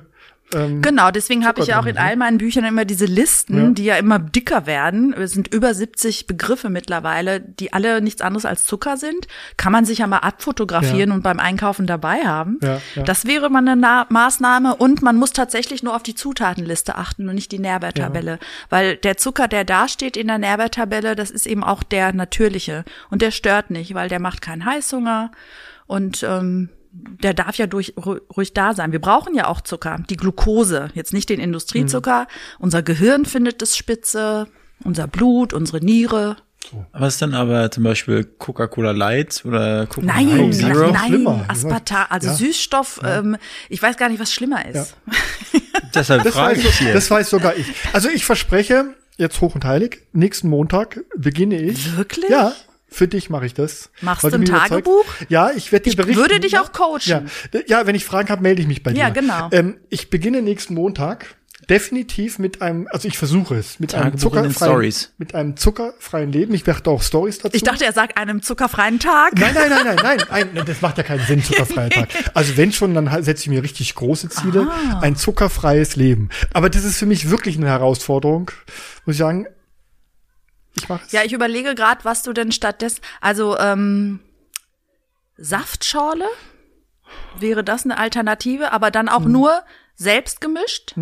ähm, 0.54 0.82
Genau, 0.82 1.12
deswegen 1.12 1.46
habe 1.46 1.62
ich 1.62 1.68
ja 1.68 1.80
auch 1.80 1.86
in 1.86 1.96
ne? 1.96 2.02
all 2.02 2.16
meinen 2.16 2.38
Büchern 2.38 2.64
immer 2.64 2.86
diese 2.86 3.06
Listen, 3.06 3.58
Ja. 3.58 3.70
die 3.72 3.84
ja 3.86 3.96
immer 3.98 4.20
dicker 4.20 4.66
werden. 4.66 5.14
Es 5.14 5.32
sind 5.32 5.54
über 5.54 5.74
70 5.74 6.28
Begriffe 6.28 6.70
mittlerweile, 6.70 7.42
die 7.42 7.74
alle 7.74 8.02
nichts 8.02 8.22
anderes 8.22 8.46
als 8.46 8.66
Zucker 8.66 8.98
sind. 8.98 9.28
Kann 9.58 9.72
man 9.72 9.86
sich 9.86 10.00
ja 10.00 10.08
mal 10.08 10.20
abfotografieren 10.20 11.10
Ja. 11.10 11.16
und 11.16 11.22
beim 11.24 11.40
Einkaufen 11.40 11.88
dabei 11.88 12.26
haben. 12.26 12.60
Ja. 12.62 12.80
Das 13.04 13.26
wäre 13.26 13.50
mal 13.50 13.60
eine 13.60 13.76
Na 13.76 14.06
Maßnahme 14.10 14.76
und 14.76 15.02
man 15.02 15.18
muss 15.18 15.32
tatsächlich 15.34 15.84
nur 15.84 15.96
auf 15.96 16.04
die 16.04 16.16
Zutatenliste 16.16 16.96
achten 16.96 17.28
und 17.28 17.36
nicht 17.36 17.52
die 17.52 17.60
Nährwerttabelle. 17.60 18.40
Weil 18.70 18.96
der 18.98 19.18
Zucker, 19.18 19.48
der 19.48 19.66
da 19.66 19.88
steht 19.88 20.16
in 20.18 20.28
der 20.28 20.38
Nährwerttabelle, 20.38 21.16
das 21.16 21.32
ist 21.32 21.46
eben 21.48 21.64
auch 21.64 21.84
der 21.84 22.14
natürliche. 22.14 22.86
Und 23.10 23.22
der 23.22 23.32
stört 23.32 23.70
nicht, 23.70 23.94
weil 23.94 24.10
der 24.10 24.20
macht 24.20 24.42
keinen 24.42 24.66
Heißhunger 24.66 25.32
und 25.88 26.24
ähm, 26.24 26.70
der 27.24 27.34
darf 27.34 27.58
ja 27.58 27.68
durch, 27.68 27.94
ru- 27.96 28.22
ruhig 28.36 28.54
da 28.54 28.74
sein. 28.74 28.92
Wir 28.92 29.00
brauchen 29.02 29.34
ja 29.36 29.48
auch 29.48 29.62
Zucker, 29.62 29.98
die 30.10 30.18
Glucose, 30.18 30.90
jetzt 30.94 31.14
nicht 31.14 31.30
den 31.30 31.40
Industriezucker. 31.40 32.22
Mhm. 32.22 32.28
Unser 32.60 32.82
Gehirn 32.84 33.26
findet 33.26 33.62
es 33.62 33.76
spitze, 33.78 34.48
unser 34.84 35.08
Blut, 35.08 35.54
unsere 35.54 35.84
Niere. 35.84 36.38
Was 36.92 37.14
ist 37.14 37.22
denn 37.22 37.34
aber 37.34 37.72
zum 37.72 37.84
Beispiel 37.84 38.26
Coca-Cola 38.26 38.92
Light 38.92 39.44
oder 39.46 39.86
Coca-Cola 39.88 40.14
Nein, 40.16 40.52
Zero? 40.54 40.92
nein, 40.92 41.08
Schlimmer. 41.08 41.46
Aspartam, 41.48 42.06
also 42.10 42.28
Ja. 42.28 42.34
Süßstoff, 42.34 43.00
ähm, 43.06 43.38
ich 43.70 43.82
weiß 43.82 43.96
gar 43.96 44.10
nicht, 44.10 44.20
was 44.20 44.34
schlimmer 44.34 44.66
ist. 44.66 44.96
Deshalb 45.96 46.24
das, 46.24 46.34
frage 46.34 46.58
weiß, 46.58 46.66
ich 46.66 46.78
hier. 46.80 46.94
das 46.94 47.10
weiß 47.10 47.30
sogar 47.30 47.56
ich. 47.56 47.68
Also 47.94 48.10
ich 48.10 48.26
verspreche, 48.26 48.94
jetzt 49.18 49.40
hoch 49.40 49.56
und 49.56 49.64
heilig, 49.64 50.02
nächsten 50.12 50.50
Montag 50.50 51.00
beginne 51.16 51.58
ich. 51.60 51.96
Wirklich? 51.96 52.30
Ja. 52.30 52.52
Für 52.90 53.08
dich 53.08 53.30
mache 53.30 53.46
ich 53.46 53.54
das. 53.54 53.90
Machst 54.02 54.24
du 54.24 54.28
ein 54.28 54.40
mich 54.40 54.50
überzeugt- 54.50 54.70
Tagebuch? 54.70 55.06
Ja, 55.30 55.52
ich 55.56 55.72
werde 55.72 55.84
dir 55.84 55.90
Ich 55.92 55.98
berichten. 55.98 56.22
würde 56.22 56.40
dich 56.40 56.58
auch 56.58 56.72
coachen. 56.72 57.00
Ja, 57.06 57.24
ja 57.68 57.86
wenn 57.88 57.96
ich 57.96 58.06
Fragen 58.06 58.30
habe, 58.30 58.42
melde 58.42 58.62
ich 58.62 58.68
mich 58.68 58.82
bei 58.84 58.94
dir. 58.94 59.00
Ja, 59.00 59.10
genau. 59.10 59.50
Ähm, 59.52 59.78
ich 59.90 60.10
beginne 60.10 60.42
nächsten 60.42 60.74
Montag 60.74 61.36
definitiv 61.70 62.40
mit 62.40 62.62
einem, 62.62 62.88
also 62.92 63.10
ich 63.10 63.18
versuche 63.18 63.56
es, 63.56 63.80
mit 63.80 63.94
einem 63.94 64.12
Tagebuch 64.14 64.36
in 64.38 64.44
den 64.44 64.52
zuckerfreien, 64.52 64.72
Stories. 64.72 65.12
mit 65.18 65.36
einem 65.36 65.58
zuckerfreien 65.58 66.32
Leben. 66.32 66.54
Ich 66.54 66.66
werde 66.66 66.90
auch 66.90 67.02
Stories 67.04 67.40
dazu. 67.40 67.56
Ich 67.58 67.64
dachte, 67.64 67.84
er 67.84 67.92
sagt 67.92 68.18
einem 68.18 68.42
zuckerfreien 68.42 69.00
Tag. 69.00 69.34
Nein, 69.38 69.54
nein, 69.54 69.70
nein, 69.70 69.84
nein, 69.84 69.96
nein, 70.02 70.18
nein, 70.30 70.50
nein, 70.54 70.66
das 70.66 70.82
macht 70.82 70.98
ja 70.98 71.04
keinen 71.04 71.26
Sinn, 71.26 71.44
zuckerfreier 71.44 71.90
Tag. 71.90 72.08
Also 72.34 72.56
wenn 72.56 72.72
schon, 72.72 72.94
dann 72.94 73.10
setze 73.22 73.44
ich 73.44 73.50
mir 73.50 73.64
richtig 73.64 73.94
große 73.96 74.30
Ziele. 74.30 74.68
Ah. 74.72 75.00
Ein 75.02 75.18
zuckerfreies 75.18 75.98
Leben. 75.98 76.30
Aber 76.54 76.70
das 76.70 76.86
ist 76.86 76.98
für 76.98 77.06
mich 77.06 77.30
wirklich 77.30 77.58
eine 77.58 77.68
Herausforderung, 77.68 78.50
muss 79.06 79.16
ich 79.16 79.20
sagen. 79.20 79.48
Ich 80.78 80.90
mach's. 80.90 81.12
Ja, 81.12 81.24
ich 81.24 81.34
überlege 81.34 81.76
gerade, 81.76 82.06
was 82.06 82.24
du 82.24 82.34
denn 82.34 82.52
stattdessen. 82.52 83.02
Also 83.22 83.58
ähm, 83.58 84.20
Saftschorle 85.38 86.28
wäre 87.40 87.64
das 87.64 87.86
eine 87.86 87.98
Alternative, 87.98 88.72
aber 88.72 88.92
dann 88.92 89.10
auch 89.10 89.26
nur 89.26 89.64
selbst 89.96 90.42
gemischt. 90.42 90.96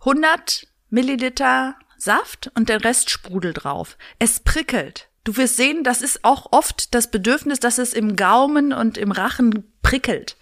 100 0.00 0.66
Milliliter 0.90 1.76
Saft 1.96 2.50
und 2.54 2.68
der 2.68 2.84
Rest 2.84 3.10
Sprudel 3.10 3.52
drauf. 3.52 3.98
Es 4.18 4.40
prickelt. 4.40 5.08
Du 5.24 5.36
wirst 5.36 5.56
sehen, 5.56 5.84
das 5.84 6.00
ist 6.00 6.24
auch 6.24 6.52
oft 6.52 6.94
das 6.94 7.10
Bedürfnis, 7.10 7.60
dass 7.60 7.78
es 7.78 7.92
im 7.92 8.16
Gaumen 8.16 8.72
und 8.72 8.96
im 8.96 9.10
Rachen 9.10 9.70
prickelt. 9.82 10.36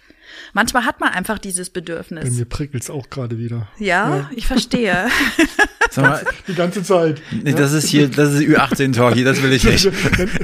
Manchmal 0.53 0.85
hat 0.85 0.99
man 0.99 1.09
einfach 1.09 1.37
dieses 1.39 1.69
Bei 1.69 1.81
Bedürfnis. 1.81 2.31
mir 2.31 2.45
prickelt's 2.45 2.89
auch 2.89 3.09
gerade 3.09 3.37
wieder. 3.37 3.67
Ja, 3.79 4.29
ich 4.35 4.47
verstehe. 4.47 5.07
Sag 5.91 6.03
mal, 6.03 6.25
Die 6.47 6.53
ganze 6.55 6.83
Zeit. 6.83 7.21
nee, 7.31 7.53
das 7.53 7.71
ist 7.73 7.87
hier, 7.87 8.09
das 8.09 8.33
ist 8.33 8.41
Ü18-Talkie, 8.41 9.23
das 9.23 9.41
will 9.41 9.53
ich 9.53 9.63
nicht. 9.63 9.89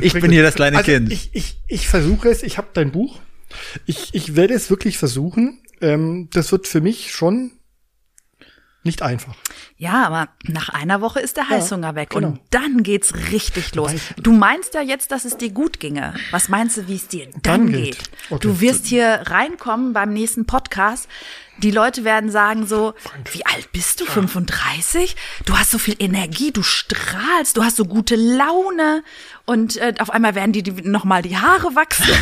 Ich 0.01 0.13
bin 0.13 0.31
hier 0.31 0.43
das 0.43 0.55
kleine 0.55 0.77
also 0.77 0.91
Kind. 0.91 1.11
Ich, 1.11 1.29
ich, 1.33 1.57
ich 1.67 1.87
versuche 1.87 2.29
es, 2.29 2.43
ich 2.43 2.57
habe 2.57 2.67
dein 2.73 2.91
Buch. 2.91 3.19
Ich, 3.85 4.13
ich 4.13 4.35
werde 4.35 4.53
es 4.53 4.69
wirklich 4.69 4.97
versuchen. 4.97 5.59
Ähm, 5.81 6.29
das 6.31 6.51
wird 6.51 6.67
für 6.67 6.81
mich 6.81 7.11
schon 7.13 7.51
nicht 8.83 9.01
einfach. 9.01 9.35
Ja, 9.77 10.05
aber 10.05 10.29
nach 10.43 10.69
einer 10.69 11.01
Woche 11.01 11.19
ist 11.19 11.37
der 11.37 11.49
Heißhunger 11.49 11.95
weg 11.95 12.11
genau. 12.11 12.27
und 12.27 12.39
dann 12.49 12.83
geht's 12.83 13.13
richtig 13.31 13.75
los. 13.75 13.91
Du 14.17 14.31
meinst 14.31 14.73
ja 14.73 14.81
jetzt, 14.81 15.11
dass 15.11 15.25
es 15.25 15.37
dir 15.37 15.51
gut 15.51 15.79
ginge. 15.79 16.13
Was 16.31 16.49
meinst 16.49 16.77
du, 16.77 16.87
wie 16.87 16.95
es 16.95 17.07
dir 17.07 17.27
dann, 17.27 17.41
Dann 17.41 17.71
geht. 17.71 17.97
geht? 17.97 18.09
Okay. 18.29 18.39
Du 18.41 18.61
wirst 18.61 18.85
hier 18.85 19.23
reinkommen 19.25 19.93
beim 19.93 20.13
nächsten 20.13 20.45
Podcast. 20.45 21.07
Die 21.59 21.71
Leute 21.71 22.03
werden 22.03 22.31
sagen 22.31 22.65
so, 22.65 22.93
wie 23.31 23.45
alt 23.45 23.71
bist 23.71 24.01
du? 24.01 24.05
35? 24.05 25.15
Du 25.45 25.57
hast 25.57 25.71
so 25.71 25.77
viel 25.77 25.95
Energie, 25.99 26.51
du 26.51 26.63
strahlst, 26.63 27.57
du 27.57 27.63
hast 27.63 27.77
so 27.77 27.85
gute 27.85 28.15
Laune 28.15 29.03
und 29.45 29.77
äh, 29.77 29.93
auf 29.99 30.09
einmal 30.09 30.35
werden 30.35 30.51
die, 30.53 30.63
noch 30.83 31.03
mal 31.03 31.21
die 31.21 31.37
Haare 31.37 31.75
wachsen. 31.75 32.05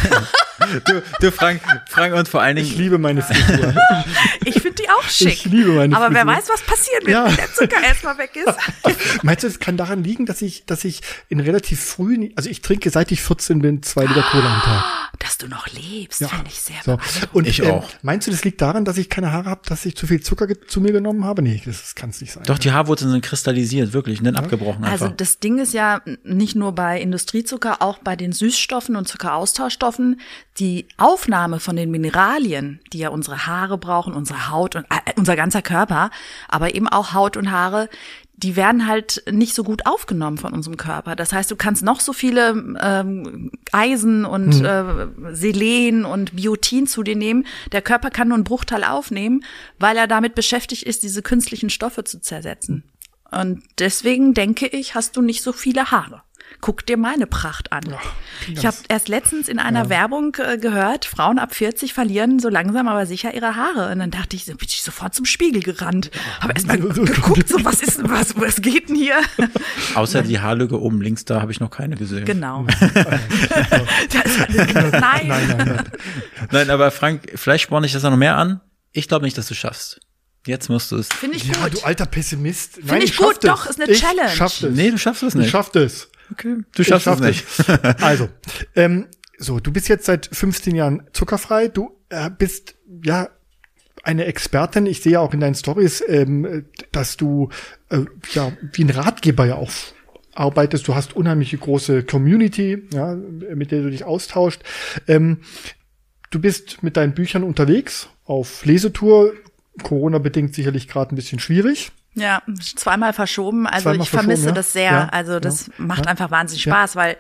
Du, 0.86 1.02
du 1.20 1.32
Frank, 1.32 1.60
Frank 1.90 2.14
und 2.14 2.28
vor 2.30 2.40
allen 2.44 2.56
Ich 2.58 2.70
Dingen, 2.70 2.82
liebe 2.84 2.98
meine 3.00 3.24
Frisur. 3.24 3.74
Ich 4.46 4.62
finde 4.62 4.84
die 4.84 4.90
auch 4.92 5.04
schick. 5.04 5.30
Ich 5.30 5.46
liebe 5.46 5.72
meine 5.72 5.96
Aber 5.96 6.14
wer 6.14 6.22
Frisur. 6.22 6.38
weiß, 6.38 6.50
was 6.54 6.62
passiert, 6.62 7.04
wenn 7.06 7.14
Ja. 7.14 7.28
der 7.30 7.52
Zucker 7.52 7.82
erstmal 7.84 8.18
weg 8.20 8.32
ist. 8.36 9.24
Meinst 9.24 9.44
du, 9.44 9.48
es 9.48 9.60
kann 9.60 9.76
daran 9.76 10.04
liegen, 10.04 10.28
dass 10.28 10.42
ich, 10.44 10.66
dass 10.68 10.84
ich 10.86 11.02
in 11.30 11.40
relativ 11.40 11.80
frühen, 11.84 12.32
also 12.36 12.48
ich 12.48 12.62
trinke 12.62 12.92
seit 12.92 13.12
ich 13.12 13.22
14 13.24 13.60
bin, 13.60 13.82
zwei 13.82 14.04
Liter 14.06 14.22
Cola 14.22 14.54
am 14.56 14.62
Tag. 14.62 14.84
Dass 15.20 15.38
du 15.38 15.48
noch 15.48 15.68
lebst, 15.68 16.18
finde 16.26 16.46
ich 16.48 16.60
sehr 16.60 16.78
So. 16.84 16.98
Und 17.34 17.46
Ich 17.48 17.60
ähm, 17.62 17.70
auch. 17.72 17.88
meinst 18.02 18.26
du, 18.26 18.32
das 18.32 18.44
liegt 18.44 18.60
daran, 18.60 18.86
dass 18.86 18.98
ich 18.98 19.08
keine 19.08 19.32
Haare 19.32 19.50
habe, 19.52 19.62
dass 19.68 19.86
ich 19.86 19.96
zu 19.96 20.08
viel 20.08 20.22
Zucker 20.22 20.48
zu 20.68 20.82
mir 20.82 20.92
genommen 20.94 21.26
habe? 21.26 21.44
Nee, 21.44 21.62
das 21.64 21.94
kann 21.94 22.10
es 22.10 22.22
nicht 22.22 22.34
sein. 22.34 22.44
doch, 22.48 22.58
die 22.58 22.72
Haarwurzeln 22.72 23.12
sind 23.12 23.24
kristallisiert, 23.24 23.94
wirklich, 23.94 24.18
und 24.20 24.26
dann 24.26 24.36
abgebrochen 24.36 24.84
einfach. 24.84 25.02
Also 25.02 25.14
das 25.16 25.38
Ding 25.40 25.60
ist 25.60 25.74
ja 25.74 26.02
nicht 26.24 26.56
nur 26.56 26.74
bei 26.74 27.00
Industriezucker, 27.12 27.82
auch 27.82 28.00
bei 28.00 28.16
den 28.16 28.32
Süßstoffen 28.32 28.96
und 28.96 29.08
Zuckeraustauschstoffen, 29.08 30.22
die 30.58 30.88
Aufnahme 30.98 31.60
von 31.60 31.76
den 31.76 31.92
Mineralien, 31.92 32.80
die 32.94 33.00
ja 33.00 33.10
unsere 33.10 33.46
Haare 33.46 33.78
brauchen, 33.78 34.14
unsere 34.14 34.50
Haut 34.50 34.76
und 34.76 34.86
äh, 34.86 35.14
unser 35.18 35.36
ganzer 35.36 35.62
Körper, 35.62 36.10
aber 36.48 36.74
eben 36.74 36.88
auch 36.88 37.14
Haut 37.14 37.36
und 37.36 37.52
Haare, 37.52 37.90
die 38.38 38.56
werden 38.56 38.88
halt 38.88 39.24
nicht 39.30 39.54
so 39.54 39.64
gut 39.64 39.86
aufgenommen 39.86 40.38
von 40.38 40.54
unserem 40.54 40.78
Körper. 40.78 41.16
Das 41.16 41.32
heißt, 41.32 41.52
du 41.52 41.56
kannst 41.56 41.84
noch 41.84 42.00
so 42.00 42.14
viele 42.14 42.76
ähm, 42.82 43.52
Eisen 43.72 44.26
und 44.26 44.64
äh, 44.64 45.08
Selen 45.34 46.06
und 46.06 46.36
Biotin 46.36 46.88
zu 46.88 47.04
dir 47.04 47.16
nehmen. 47.16 47.46
Der 47.72 47.82
Körper 47.82 48.10
kann 48.10 48.30
nur 48.30 48.36
einen 48.36 48.44
Bruchteil 48.44 48.84
aufnehmen, 48.84 49.44
weil 49.78 49.98
er 49.98 50.08
damit 50.08 50.34
beschäftigt 50.34 50.84
ist, 50.84 51.04
diese 51.04 51.22
künstlichen 51.22 51.70
Stoffe 51.70 52.04
zu 52.04 52.20
zersetzen. 52.20 52.84
Und 53.32 53.64
deswegen 53.80 54.34
denke 54.34 54.68
ich, 54.68 54.94
hast 54.96 55.16
du 55.16 55.22
nicht 55.22 55.42
so 55.42 55.54
viele 55.54 55.92
Haare. 55.92 56.22
Guck 56.62 56.86
dir 56.86 56.96
meine 56.98 57.26
Pracht 57.28 57.72
an. 57.72 57.84
ich 58.48 58.66
habe 58.66 58.78
erst 58.88 59.08
letztens 59.08 59.48
in 59.48 59.58
einer 59.60 59.90
Werbung 59.90 60.36
äh, 60.38 60.58
gehört, 60.58 61.06
Frauen 61.06 61.40
ab 61.40 61.56
40 61.56 61.94
verlieren 61.94 62.40
so 62.40 62.50
langsam 62.50 62.88
aber 62.88 63.06
sicher 63.08 63.34
ihre 63.34 63.56
Haare. 63.56 63.92
Und 63.92 64.00
dann 64.00 64.12
dachte 64.12 64.36
ich, 64.36 64.46
so 64.46 64.54
bin 64.56 64.68
ich 64.70 64.82
sofort 64.84 65.16
zum 65.16 65.26
Spiegel 65.26 65.64
gerannt. 65.64 66.12
Habe 66.40 66.54
erst 66.54 66.68
mal 66.68 66.78
geguckt, 66.80 67.50
so 67.50 67.64
was 67.66 67.82
ist, 67.82 68.08
was, 68.08 68.36
was 68.40 68.62
geht 68.62 68.90
denn 68.90 68.96
hier? 68.96 69.16
Außer 69.96 70.22
die 70.22 70.40
Haarlücke 70.40 70.80
oben 70.80 71.02
links, 71.02 71.26
da 71.26 71.42
habe 71.42 71.52
ich 71.52 71.60
noch 71.60 71.72
keine 71.72 71.96
gesehen. 71.96 72.26
Genau. 72.26 72.66
nein. 74.12 75.28
Nein, 75.28 75.28
nein, 75.28 75.58
nein. 75.58 75.92
Nein, 76.52 76.70
aber 76.70 76.92
Frank, 76.92 77.32
vielleicht 77.36 77.64
sporne 77.64 77.86
ich 77.88 77.94
das 77.94 78.04
noch 78.04 78.16
mehr 78.16 78.38
an. 78.38 78.62
Ich 78.92 79.08
glaube 79.08 79.26
nicht, 79.26 79.38
dass 79.38 79.48
du 79.48 79.54
schaffst. 79.56 80.00
Jetzt 80.48 80.70
musst 80.70 80.92
du 80.92 80.98
es. 80.98 81.08
Finde 81.08 81.38
ich 81.38 81.44
Ja, 81.46 81.54
gut. 81.68 81.76
du 81.76 81.86
alter 81.86 82.06
Pessimist. 82.08 82.80
Nein, 82.84 83.02
ich 83.04 83.12
ich 83.12 83.18
gut, 83.18 83.44
doch, 83.44 83.68
ist 83.68 83.80
eine 83.80 83.92
ich 83.92 84.00
Challenge. 84.02 84.30
Schaff 84.36 84.60
das. 84.60 84.72
Nee, 84.72 84.90
du 84.90 84.98
schaffst 84.98 85.22
es 85.24 85.36
ich 85.36 85.40
nicht. 85.40 85.50
schaff 85.52 85.70
das. 85.70 86.10
Okay, 86.32 86.58
du 86.76 86.84
schaffst 86.84 87.06
schaff 87.06 87.20
es 87.22 87.28
nicht. 87.28 87.46
Also, 88.02 88.30
ähm, 88.76 89.08
so, 89.38 89.60
du 89.60 89.72
bist 89.72 89.90
jetzt 89.90 90.06
seit 90.06 90.30
15 90.32 90.76
Jahren 90.76 91.04
zuckerfrei. 91.14 91.68
Du 91.68 91.98
äh, 92.10 92.30
bist 92.30 92.76
ja 93.04 93.30
eine 94.04 94.26
Expertin. 94.26 94.86
Ich 94.86 95.02
sehe 95.02 95.20
auch 95.20 95.34
in 95.34 95.40
deinen 95.40 95.56
Stories, 95.56 96.04
ähm, 96.08 96.66
dass 96.92 97.18
du 97.18 97.50
äh, 97.90 98.06
ja 98.34 98.52
wie 98.74 98.84
ein 98.84 98.90
Ratgeber 98.90 99.46
ja 99.46 99.56
auch 99.56 99.72
arbeitest. 100.34 100.88
Du 100.88 100.96
hast 100.96 101.16
unheimliche 101.16 101.58
große 101.58 102.04
Community, 102.04 102.84
ja, 102.94 103.16
mit 103.16 103.72
der 103.72 103.82
du 103.82 103.90
dich 103.90 104.04
austauscht. 104.04 104.62
Ähm, 105.08 105.40
du 106.30 106.40
bist 106.40 106.84
mit 106.84 106.98
deinen 106.98 107.14
Büchern 107.14 107.44
unterwegs 107.44 108.10
auf 108.26 108.66
Lesetour. 108.66 109.34
Corona 109.84 110.20
bedingt 110.20 110.54
sicherlich 110.54 110.88
gerade 110.88 111.14
ein 111.14 111.16
bisschen 111.16 111.40
schwierig. 111.40 111.92
Ja, 112.14 112.42
zweimal 112.76 113.14
verschoben. 113.14 113.68
Also 113.68 113.84
Zweimal 113.84 114.04
ich 114.04 114.10
vermisse 114.10 114.48
ja. 114.48 114.52
das 114.52 114.74
sehr. 114.74 114.92
Ja, 114.92 115.10
also 115.12 115.40
das 115.40 115.68
ja, 115.68 115.74
macht 115.78 116.08
einfach 116.08 116.30
wahnsinnig. 116.30 116.64
Spaß, 116.64 116.96
weil 116.98 117.16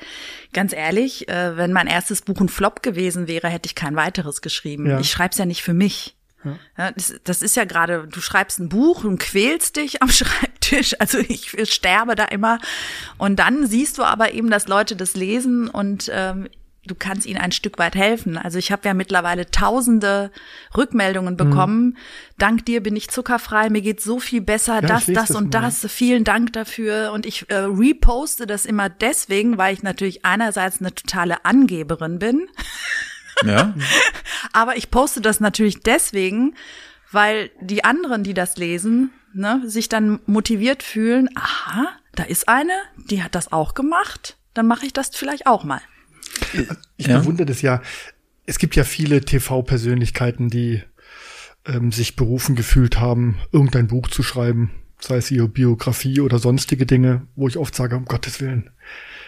ganz 0.51 0.73
ehrlich, 0.73 1.29
äh, 1.29 1.55
wenn 1.55 1.71
mein 1.71 1.87
erstes 1.87 2.21
Buch 2.21 2.41
ein 2.41 2.49
Flop 2.49 2.83
gewesen 2.83 3.27
wäre, 3.27 3.47
hätte 3.47 3.67
ich 3.67 3.75
kein 3.75 3.95
weiteres 3.95 4.41
geschrieben. 4.41 4.99
Ich 4.99 5.09
schreibe 5.09 5.31
es 5.31 5.37
ja 5.37 5.45
nicht 5.45 5.63
für 5.63 5.73
mich. 5.73 6.15
Das, 6.75 7.13
das 7.23 7.41
ist 7.41 7.55
ja 7.55 7.65
gerade, 7.65 8.07
du 8.07 8.19
schreibst 8.19 8.59
ein 8.59 8.69
Buch 8.69 9.03
und 9.03 9.19
quälst 9.19 9.75
dich 9.75 10.01
am 10.01 10.09
Schreibtisch. 10.11 10.95
Also 10.99 11.19
ich 11.19 11.55
sterbe 11.71 12.15
da 12.15 12.25
immer. 12.25 12.59
Und 13.17 13.37
dann 13.37 13.67
siehst 13.67 13.97
du 13.97 14.03
aber 14.03 14.33
eben, 14.33 14.49
dass 14.49 14.67
Leute 14.67 14.95
das 14.95 15.15
lesen 15.15 15.69
und 15.69 16.09
ähm, 16.13 16.49
du 16.87 16.95
kannst 16.95 17.27
ihnen 17.27 17.39
ein 17.39 17.51
Stück 17.51 17.77
weit 17.77 17.95
helfen. 17.95 18.37
Also 18.37 18.57
ich 18.57 18.71
habe 18.71 18.87
ja 18.87 18.93
mittlerweile 18.93 19.49
tausende 19.49 20.31
Rückmeldungen 20.75 21.37
bekommen. 21.37 21.97
Dank 22.37 22.65
dir 22.65 22.81
bin 22.81 22.95
ich 22.95 23.09
zuckerfrei, 23.09 23.69
mir 23.69 23.81
geht 23.81 24.01
so 24.01 24.19
viel 24.19 24.41
besser, 24.41 24.81
das, 24.81 25.07
lese 25.07 25.13
das 25.13 25.27
das 25.27 25.37
und 25.37 25.53
mal. 25.53 25.61
das. 25.61 25.85
Vielen 25.91 26.23
Dank 26.23 26.53
dafür. 26.53 27.11
Und 27.13 27.25
ich 27.25 27.49
äh, 27.49 27.55
reposte 27.55 28.47
das 28.47 28.65
immer 28.65 28.89
deswegen, 28.89 29.57
weil 29.57 29.73
ich 29.73 29.83
natürlich 29.83 30.25
einerseits 30.25 30.79
eine 30.79 30.93
totale 30.93 31.45
Angeberin 31.45 32.17
bin. 32.17 32.47
Ja? 33.45 33.75
Aber 34.53 34.75
ich 34.75 34.89
poste 34.89 35.21
das 35.21 35.39
natürlich 35.39 35.81
deswegen, 35.81 36.55
weil 37.11 37.51
die 37.59 37.83
anderen, 37.83 38.23
die 38.23 38.33
das 38.33 38.57
lesen, 38.57 39.11
ne, 39.33 39.61
sich 39.65 39.87
dann 39.89 40.19
motiviert 40.25 40.81
fühlen, 40.81 41.29
aha, 41.35 41.89
da 42.15 42.23
ist 42.23 42.47
eine, 42.47 42.73
die 43.09 43.23
hat 43.23 43.35
das 43.35 43.51
auch 43.51 43.73
gemacht, 43.73 44.37
dann 44.53 44.67
mache 44.67 44.85
ich 44.85 44.93
das 44.93 45.15
vielleicht 45.15 45.45
auch 45.45 45.63
mal. 45.63 45.81
Ich 46.97 47.07
Ja. 47.07 47.19
bewundere 47.19 47.45
das 47.45 47.61
ja. 47.61 47.81
Es 48.45 48.57
gibt 48.57 48.75
ja 48.75 48.83
viele 48.83 49.21
TV-Persönlichkeiten, 49.21 50.49
die 50.49 50.81
ähm, 51.65 51.91
sich 51.91 52.15
berufen 52.15 52.55
gefühlt 52.55 52.99
haben, 52.99 53.37
irgendein 53.51 53.87
Buch 53.87 54.07
zu 54.07 54.23
schreiben, 54.23 54.71
sei 54.99 55.17
es 55.17 55.31
ihre 55.31 55.47
Biografie 55.47 56.19
oder 56.21 56.39
sonstige 56.39 56.85
Dinge, 56.85 57.27
wo 57.35 57.47
ich 57.47 57.57
oft 57.57 57.75
sage, 57.75 57.95
um 57.95 58.05
Gottes 58.05 58.41
Willen, 58.41 58.69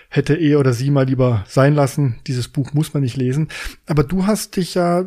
hätte 0.09 0.33
er 0.35 0.59
oder 0.59 0.73
sie 0.73 0.89
mal 0.91 1.05
lieber 1.05 1.43
sein 1.47 1.73
lassen. 1.73 2.15
Dieses 2.27 2.47
Buch 2.47 2.73
muss 2.73 2.93
man 2.93 3.03
nicht 3.03 3.17
lesen. 3.17 3.49
Aber 3.85 4.03
du 4.03 4.25
hast 4.27 4.55
dich 4.57 4.73
ja, 4.75 5.05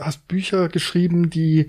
hast 0.00 0.28
Bücher 0.28 0.68
geschrieben, 0.68 1.30
die 1.30 1.68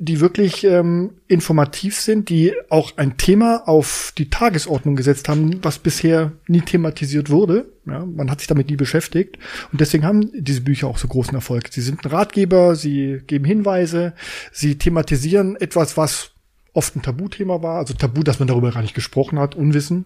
die 0.00 0.20
wirklich 0.20 0.62
ähm, 0.62 1.14
informativ 1.26 1.96
sind, 1.98 2.28
die 2.28 2.54
auch 2.68 2.96
ein 2.96 3.16
Thema 3.16 3.66
auf 3.66 4.12
die 4.16 4.30
Tagesordnung 4.30 4.94
gesetzt 4.94 5.28
haben, 5.28 5.58
was 5.64 5.80
bisher 5.80 6.32
nie 6.46 6.60
thematisiert 6.60 7.30
wurde. 7.30 7.68
Ja, 7.84 8.06
man 8.06 8.30
hat 8.30 8.38
sich 8.38 8.46
damit 8.46 8.70
nie 8.70 8.76
beschäftigt. 8.76 9.38
Und 9.72 9.80
deswegen 9.80 10.04
haben 10.04 10.30
diese 10.32 10.60
Bücher 10.60 10.86
auch 10.86 10.98
so 10.98 11.08
großen 11.08 11.34
Erfolg. 11.34 11.68
Sie 11.72 11.80
sind 11.80 12.04
ein 12.04 12.10
Ratgeber, 12.10 12.76
sie 12.76 13.22
geben 13.26 13.44
Hinweise, 13.44 14.12
sie 14.52 14.78
thematisieren 14.78 15.56
etwas, 15.56 15.96
was 15.96 16.30
oft 16.74 16.94
ein 16.94 17.02
Tabuthema 17.02 17.60
war, 17.60 17.78
also 17.78 17.94
Tabu, 17.94 18.22
dass 18.22 18.38
man 18.38 18.46
darüber 18.46 18.70
gar 18.70 18.82
nicht 18.82 18.94
gesprochen 18.94 19.40
hat, 19.40 19.56
Unwissen. 19.56 20.04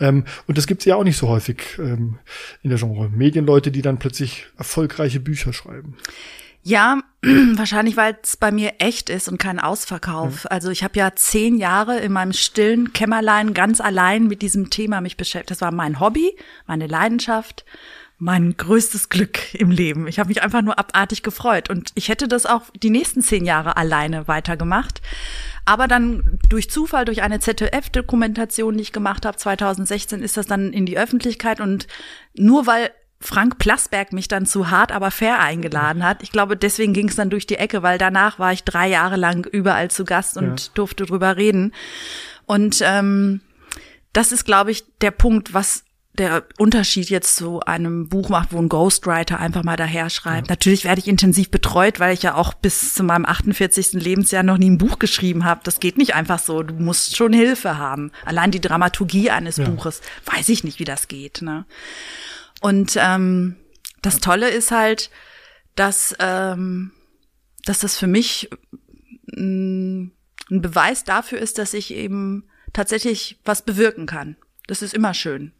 Ähm, 0.00 0.24
und 0.48 0.58
das 0.58 0.66
gibt's 0.66 0.84
ja 0.84 0.96
auch 0.96 1.04
nicht 1.04 1.16
so 1.16 1.28
häufig 1.28 1.78
ähm, 1.78 2.18
in 2.64 2.70
der 2.70 2.78
Genre. 2.80 3.08
Medienleute, 3.08 3.70
die 3.70 3.82
dann 3.82 3.98
plötzlich 3.98 4.46
erfolgreiche 4.56 5.20
Bücher 5.20 5.52
schreiben. 5.52 5.96
Ja, 6.62 7.00
wahrscheinlich, 7.22 7.96
weil 7.96 8.18
es 8.22 8.36
bei 8.36 8.50
mir 8.50 8.74
echt 8.78 9.10
ist 9.10 9.28
und 9.28 9.38
kein 9.38 9.58
Ausverkauf. 9.58 10.50
Also 10.50 10.70
ich 10.70 10.84
habe 10.84 10.98
ja 10.98 11.14
zehn 11.14 11.56
Jahre 11.56 11.98
in 11.98 12.12
meinem 12.12 12.32
stillen 12.32 12.92
Kämmerlein 12.92 13.54
ganz 13.54 13.80
allein 13.80 14.26
mit 14.26 14.42
diesem 14.42 14.70
Thema 14.70 15.00
mich 15.00 15.16
beschäftigt. 15.16 15.50
Das 15.50 15.60
war 15.60 15.72
mein 15.72 16.00
Hobby, 16.00 16.36
meine 16.66 16.86
Leidenschaft, 16.86 17.64
mein 18.18 18.56
größtes 18.56 19.08
Glück 19.08 19.54
im 19.54 19.70
Leben. 19.70 20.08
Ich 20.08 20.18
habe 20.18 20.28
mich 20.28 20.42
einfach 20.42 20.62
nur 20.62 20.78
abartig 20.78 21.22
gefreut. 21.22 21.70
Und 21.70 21.92
ich 21.94 22.08
hätte 22.08 22.28
das 22.28 22.46
auch 22.46 22.62
die 22.82 22.90
nächsten 22.90 23.22
zehn 23.22 23.44
Jahre 23.44 23.76
alleine 23.76 24.28
weitergemacht. 24.28 25.00
Aber 25.64 25.86
dann 25.86 26.38
durch 26.48 26.70
Zufall, 26.70 27.04
durch 27.04 27.22
eine 27.22 27.40
ZDF-Dokumentation, 27.40 28.76
die 28.76 28.82
ich 28.82 28.92
gemacht 28.92 29.24
habe, 29.24 29.36
2016, 29.36 30.22
ist 30.22 30.36
das 30.36 30.46
dann 30.46 30.72
in 30.72 30.86
die 30.86 30.98
Öffentlichkeit. 30.98 31.60
Und 31.60 31.86
nur 32.34 32.66
weil 32.66 32.90
Frank 33.20 33.58
Plasberg 33.58 34.12
mich 34.12 34.28
dann 34.28 34.46
zu 34.46 34.70
hart, 34.70 34.92
aber 34.92 35.10
fair 35.10 35.40
eingeladen 35.40 36.04
hat. 36.04 36.22
Ich 36.22 36.30
glaube, 36.30 36.56
deswegen 36.56 36.92
ging 36.92 37.08
es 37.08 37.16
dann 37.16 37.30
durch 37.30 37.46
die 37.46 37.56
Ecke, 37.56 37.82
weil 37.82 37.98
danach 37.98 38.38
war 38.38 38.52
ich 38.52 38.62
drei 38.62 38.88
Jahre 38.88 39.16
lang 39.16 39.44
überall 39.44 39.90
zu 39.90 40.04
Gast 40.04 40.36
und 40.36 40.60
ja. 40.60 40.66
durfte 40.74 41.04
drüber 41.04 41.36
reden. 41.36 41.74
Und 42.46 42.80
ähm, 42.84 43.40
das 44.12 44.30
ist, 44.32 44.44
glaube 44.44 44.70
ich, 44.70 44.84
der 45.00 45.10
Punkt, 45.10 45.52
was 45.52 45.84
der 46.18 46.44
Unterschied 46.58 47.10
jetzt 47.10 47.36
zu 47.36 47.60
einem 47.60 48.08
Buch 48.08 48.28
macht, 48.28 48.52
wo 48.52 48.58
ein 48.58 48.68
Ghostwriter 48.68 49.38
einfach 49.38 49.62
mal 49.62 49.76
daher 49.76 50.10
schreibt. 50.10 50.48
Ja. 50.48 50.52
Natürlich 50.52 50.84
werde 50.84 51.00
ich 51.00 51.06
intensiv 51.06 51.50
betreut, 51.50 52.00
weil 52.00 52.12
ich 52.12 52.22
ja 52.22 52.34
auch 52.34 52.54
bis 52.54 52.94
zu 52.94 53.04
meinem 53.04 53.24
48. 53.24 53.92
Lebensjahr 53.92 54.42
noch 54.42 54.58
nie 54.58 54.70
ein 54.70 54.78
Buch 54.78 54.98
geschrieben 54.98 55.44
habe. 55.44 55.60
Das 55.62 55.80
geht 55.80 55.96
nicht 55.96 56.14
einfach 56.14 56.40
so. 56.40 56.62
Du 56.62 56.74
musst 56.74 57.16
schon 57.16 57.32
Hilfe 57.32 57.78
haben. 57.78 58.10
Allein 58.24 58.50
die 58.50 58.60
Dramaturgie 58.60 59.30
eines 59.30 59.58
ja. 59.58 59.68
Buches, 59.68 60.00
weiß 60.26 60.48
ich 60.48 60.64
nicht, 60.64 60.80
wie 60.80 60.84
das 60.84 61.06
geht. 61.06 61.40
Ne? 61.40 61.64
Und 62.60 62.96
ähm, 62.96 63.56
das 64.02 64.20
Tolle 64.20 64.48
ist 64.50 64.70
halt, 64.70 65.10
dass, 65.74 66.14
ähm, 66.18 66.92
dass 67.64 67.80
das 67.80 67.96
für 67.96 68.06
mich 68.06 68.50
mm, 69.26 70.06
ein 70.50 70.62
Beweis 70.62 71.04
dafür 71.04 71.38
ist, 71.38 71.58
dass 71.58 71.74
ich 71.74 71.92
eben 71.92 72.48
tatsächlich 72.72 73.40
was 73.44 73.62
bewirken 73.62 74.06
kann. 74.06 74.36
Das 74.66 74.82
ist 74.82 74.94
immer 74.94 75.14
schön. 75.14 75.52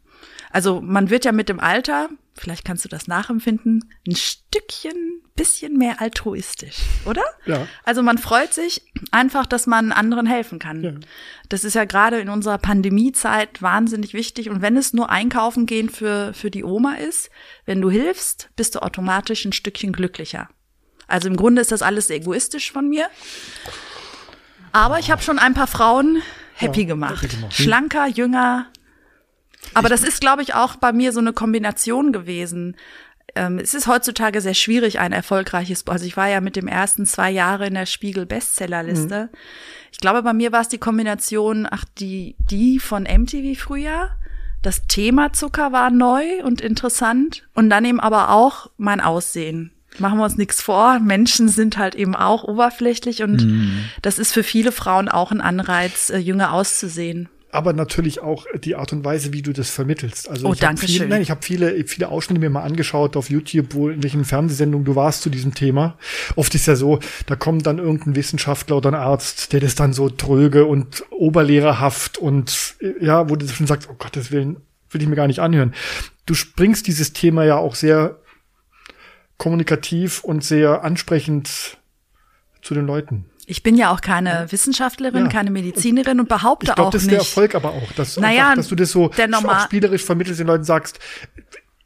Also 0.51 0.81
man 0.81 1.09
wird 1.09 1.25
ja 1.25 1.31
mit 1.31 1.49
dem 1.49 1.59
Alter, 1.59 2.09
vielleicht 2.33 2.65
kannst 2.65 2.85
du 2.85 2.89
das 2.89 3.07
nachempfinden, 3.07 3.91
ein 4.07 4.15
Stückchen, 4.15 5.21
bisschen 5.39 5.77
mehr 5.77 6.01
altruistisch, 6.01 6.79
oder? 7.05 7.23
Ja. 7.45 7.65
Also 7.85 8.03
man 8.03 8.17
freut 8.17 8.53
sich 8.53 8.81
einfach, 9.11 9.45
dass 9.45 9.67
man 9.67 9.93
anderen 9.93 10.25
helfen 10.25 10.59
kann. 10.59 10.83
Ja. 10.83 10.91
Das 11.47 11.63
ist 11.63 11.75
ja 11.75 11.85
gerade 11.85 12.19
in 12.19 12.27
unserer 12.27 12.57
Pandemiezeit 12.57 13.61
wahnsinnig 13.61 14.13
wichtig. 14.13 14.49
Und 14.49 14.61
wenn 14.61 14.75
es 14.75 14.91
nur 14.91 15.09
einkaufen 15.09 15.65
gehen 15.65 15.89
für, 15.89 16.33
für 16.33 16.51
die 16.51 16.65
Oma 16.65 16.95
ist, 16.95 17.29
wenn 17.65 17.79
du 17.79 17.89
hilfst, 17.89 18.49
bist 18.57 18.75
du 18.75 18.81
automatisch 18.81 19.45
ein 19.45 19.53
Stückchen 19.53 19.93
glücklicher. 19.93 20.49
Also 21.07 21.29
im 21.29 21.37
Grunde 21.37 21.61
ist 21.61 21.71
das 21.71 21.81
alles 21.81 22.09
egoistisch 22.09 22.73
von 22.73 22.89
mir. 22.89 23.07
Aber 24.73 24.99
ich 24.99 25.09
habe 25.09 25.21
schon 25.21 25.39
ein 25.39 25.53
paar 25.53 25.67
Frauen 25.67 26.21
happy, 26.53 26.81
ja, 26.81 26.87
gemacht. 26.87 27.23
happy 27.23 27.35
gemacht. 27.35 27.53
Schlanker, 27.53 28.07
jünger, 28.07 28.67
aber 29.73 29.89
das 29.89 30.03
ist, 30.03 30.21
glaube 30.21 30.41
ich, 30.41 30.53
auch 30.53 30.75
bei 30.75 30.91
mir 30.91 31.11
so 31.11 31.19
eine 31.19 31.33
Kombination 31.33 32.11
gewesen. 32.11 32.75
Ähm, 33.35 33.59
es 33.59 33.73
ist 33.73 33.87
heutzutage 33.87 34.41
sehr 34.41 34.53
schwierig, 34.53 34.99
ein 34.99 35.11
erfolgreiches, 35.11 35.87
also 35.87 36.05
ich 36.05 36.17
war 36.17 36.27
ja 36.27 36.41
mit 36.41 36.55
dem 36.55 36.67
ersten 36.67 37.05
zwei 37.05 37.29
Jahre 37.29 37.67
in 37.67 37.75
der 37.75 37.85
Spiegel 37.85 38.25
Bestsellerliste. 38.25 39.29
Mhm. 39.31 39.37
Ich 39.91 39.99
glaube, 39.99 40.23
bei 40.23 40.33
mir 40.33 40.51
war 40.51 40.61
es 40.61 40.67
die 40.67 40.77
Kombination, 40.77 41.67
ach, 41.69 41.85
die, 41.97 42.35
die 42.49 42.79
von 42.79 43.03
MTV 43.03 43.59
früher. 43.59 44.09
Das 44.61 44.87
Thema 44.87 45.31
Zucker 45.31 45.71
war 45.71 45.89
neu 45.89 46.43
und 46.43 46.59
interessant 46.59 47.47
und 47.53 47.69
dann 47.69 47.85
eben 47.85 47.99
aber 47.99 48.29
auch 48.29 48.69
mein 48.77 48.99
Aussehen. 48.99 49.71
Machen 49.99 50.19
wir 50.19 50.25
uns 50.25 50.37
nichts 50.37 50.61
vor, 50.61 50.99
Menschen 50.99 51.49
sind 51.49 51.77
halt 51.77 51.95
eben 51.95 52.15
auch 52.15 52.43
oberflächlich 52.43 53.23
und 53.23 53.43
mhm. 53.43 53.85
das 54.01 54.19
ist 54.19 54.33
für 54.33 54.43
viele 54.43 54.71
Frauen 54.71 55.09
auch 55.09 55.31
ein 55.31 55.41
Anreiz, 55.41 56.09
äh, 56.09 56.17
jünger 56.17 56.53
auszusehen 56.53 57.29
aber 57.51 57.73
natürlich 57.73 58.21
auch 58.21 58.45
die 58.63 58.75
Art 58.75 58.93
und 58.93 59.03
Weise, 59.03 59.33
wie 59.33 59.41
du 59.41 59.53
das 59.53 59.69
vermittelst. 59.69 60.29
Also 60.29 60.47
oh, 60.47 60.53
ich 60.53 60.59
danke 60.59 60.85
viel, 60.85 60.99
schön. 60.99 61.09
Nein, 61.09 61.21
ich 61.21 61.31
habe 61.31 61.41
viele, 61.41 61.83
viele 61.85 62.09
Ausschnitte 62.09 62.39
mir 62.39 62.49
mal 62.49 62.61
angeschaut 62.61 63.17
auf 63.17 63.29
YouTube, 63.29 63.73
wo 63.73 63.89
in 63.89 64.03
welchen 64.03 64.23
Fernsehsendungen 64.23 64.85
du 64.85 64.95
warst 64.95 65.23
zu 65.23 65.29
diesem 65.29 65.55
Thema. 65.55 65.97
Oft 66.35 66.53
ist 66.53 66.67
ja 66.67 66.75
so, 66.75 66.99
da 67.25 67.35
kommt 67.35 67.65
dann 67.65 67.79
irgendein 67.79 68.15
Wissenschaftler 68.15 68.77
oder 68.77 68.91
ein 68.91 68.95
Arzt, 68.95 69.51
der 69.51 69.59
das 69.59 69.75
dann 69.75 69.93
so 69.93 70.09
tröge 70.09 70.65
und 70.65 71.03
oberlehrerhaft 71.09 72.17
und 72.17 72.75
ja, 73.01 73.29
wo 73.29 73.35
du 73.35 73.47
schon 73.47 73.67
sagst, 73.67 73.89
oh 73.91 73.95
Gottes 73.97 74.31
Willen, 74.31 74.57
will 74.91 75.01
ich 75.01 75.07
mir 75.07 75.15
gar 75.15 75.27
nicht 75.27 75.39
anhören. 75.39 75.73
Du 76.25 76.35
springst 76.35 76.85
dieses 76.85 77.13
Thema 77.13 77.45
ja 77.45 77.57
auch 77.57 77.73
sehr 77.73 78.19
kommunikativ 79.37 80.23
und 80.23 80.43
sehr 80.43 80.83
ansprechend 80.83 81.79
zu 82.61 82.73
den 82.75 82.85
Leuten. 82.85 83.25
Ich 83.49 83.63
bin 83.63 83.75
ja 83.75 83.91
auch 83.91 84.01
keine 84.01 84.45
Wissenschaftlerin, 84.51 85.23
ja. 85.23 85.27
keine 85.27 85.49
Medizinerin 85.49 86.19
und 86.19 86.29
behaupte 86.29 86.67
ich 86.67 86.75
glaub, 86.75 86.87
auch 86.87 86.93
nicht. 86.93 87.01
Ich 87.01 87.09
glaube, 87.09 87.17
das 87.17 87.27
ist 87.27 87.35
der 87.35 87.43
Erfolg 87.43 87.55
aber 87.55 87.71
auch, 87.73 87.91
dass, 87.93 88.17
naja, 88.17 88.49
einfach, 88.49 88.57
dass 88.57 88.67
du 88.67 88.75
das 88.75 88.91
so 88.91 89.09
auch 89.09 89.59
spielerisch 89.61 90.03
vermittelst 90.03 90.39
den 90.39 90.45
Leuten 90.45 90.63
sagst, 90.63 90.99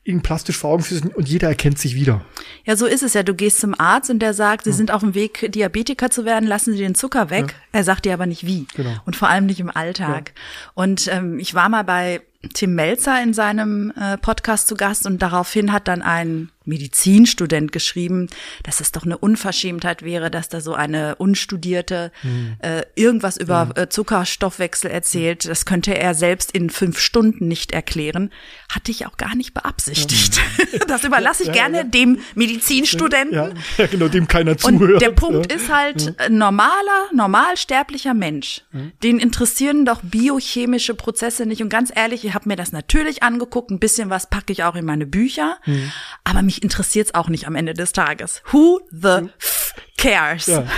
ihnen 0.04 0.22
plastisch 0.22 0.58
vor 0.58 0.72
Augen 0.72 0.84
führst 0.84 1.06
und 1.16 1.30
jeder 1.30 1.48
erkennt 1.48 1.80
sich 1.80 1.96
wieder. 1.96 2.26
Ja, 2.66 2.76
so 2.76 2.86
ist 2.86 3.02
es 3.02 3.14
ja. 3.14 3.24
Du 3.24 3.34
gehst 3.34 3.62
zum 3.62 3.80
Arzt 3.80 4.10
und 4.10 4.20
der 4.20 4.34
sagt, 4.34 4.66
Sie 4.66 4.72
ja. 4.72 4.76
sind 4.76 4.92
auf 4.92 5.00
dem 5.00 5.16
Weg, 5.16 5.50
Diabetiker 5.54 6.10
zu 6.10 6.26
werden, 6.26 6.48
lassen 6.48 6.74
Sie 6.74 6.80
den 6.80 6.96
Zucker 6.96 7.30
weg. 7.30 7.56
Ja. 7.72 7.80
Er 7.80 7.84
sagt 7.86 8.04
dir 8.04 8.14
aber 8.14 8.26
nicht 8.26 8.46
wie. 8.46 8.68
Genau. 8.76 8.96
Und 9.06 9.16
vor 9.16 9.30
allem 9.30 9.46
nicht 9.46 9.62
im 9.62 9.70
Alltag. 9.70 10.34
Und 10.74 11.08
ähm, 11.08 11.40
ich 11.40 11.54
war 11.54 11.70
mal 11.70 11.86
bei 11.86 12.20
Tim 12.54 12.76
Melzer 12.76 13.24
in 13.24 13.34
seinem 13.34 13.94
äh, 13.98 14.18
Podcast 14.18 14.68
zu 14.68 14.76
Gast 14.76 15.06
und 15.06 15.22
daraufhin 15.22 15.72
hat 15.72 15.88
dann 15.88 16.02
ein 16.02 16.50
Medizinstudent 16.66 17.72
geschrieben, 17.72 18.28
dass 18.64 18.80
es 18.80 18.92
doch 18.92 19.04
eine 19.04 19.18
Unverschämtheit 19.18 20.04
wäre, 20.04 20.32
dass 20.32 20.50
da 20.50 20.62
so 20.62 20.74
eine 20.74 21.16
unstudierte 21.16 22.12
hm. 22.22 22.56
äh, 22.60 22.84
irgendwas 22.96 23.38
über 23.38 23.70
hm. 23.70 23.84
äh, 23.84 23.90
Zuckerstoffwechsel 23.90 24.90
erzählt. 24.90 25.48
Das 25.48 25.66
könnte 25.66 25.98
er 25.98 26.14
selbst 26.14 26.52
in 26.52 26.70
fünf 26.70 27.00
Stunden 27.00 27.48
nicht 27.48 27.72
erklären. 27.72 28.32
Hatte 28.70 28.92
ich 28.92 29.06
auch 29.06 29.18
gar 29.18 29.36
nicht 29.36 29.54
beabsichtigt. 29.54 30.38
Ja. 30.38 30.44
Das 30.88 31.04
überlasse 31.04 31.44
ich 31.44 31.48
ja, 31.48 31.54
gerne 31.54 31.78
ja, 31.78 31.84
dem 31.84 32.20
Medizinstudenten. 32.36 33.58
Ja, 33.78 33.86
genau, 33.88 34.08
dem 34.08 34.28
keiner 34.28 34.58
zuhört. 34.58 34.94
Und 34.94 35.02
der 35.02 35.12
Punkt 35.12 35.52
ist 35.52 35.72
halt, 35.72 36.16
normaler, 36.30 37.10
normalsterblicher 37.14 38.14
Mensch, 38.14 38.62
den 39.02 39.20
interessieren 39.20 39.86
doch 39.86 40.02
biochemische 40.04 40.94
Prozesse 40.94 41.46
nicht. 41.46 41.62
Und 41.62 41.70
ganz 41.70 41.92
ehrlich, 41.94 42.26
ich 42.26 42.34
habe 42.34 42.50
mir 42.50 42.56
das 42.56 42.72
natürlich 42.72 43.24
angeguckt, 43.24 43.72
ein 43.72 43.80
bisschen 43.80 44.10
was 44.10 44.30
packe 44.30 44.54
ich 44.54 44.64
auch 44.64 44.76
in 44.76 44.86
meine 44.86 45.06
Bücher, 45.06 45.58
hm. 45.64 45.92
aber 46.24 46.42
mich 46.42 46.53
mich 46.54 46.64
interessiert's 46.64 47.14
auch 47.14 47.30
nicht 47.30 47.48
am 47.48 47.56
Ende 47.56 47.74
des 47.74 47.92
Tages. 47.92 48.42
Who 48.52 48.82
the 48.92 49.30
f 49.40 49.74
cares? 49.98 50.48
Ja. 50.48 50.66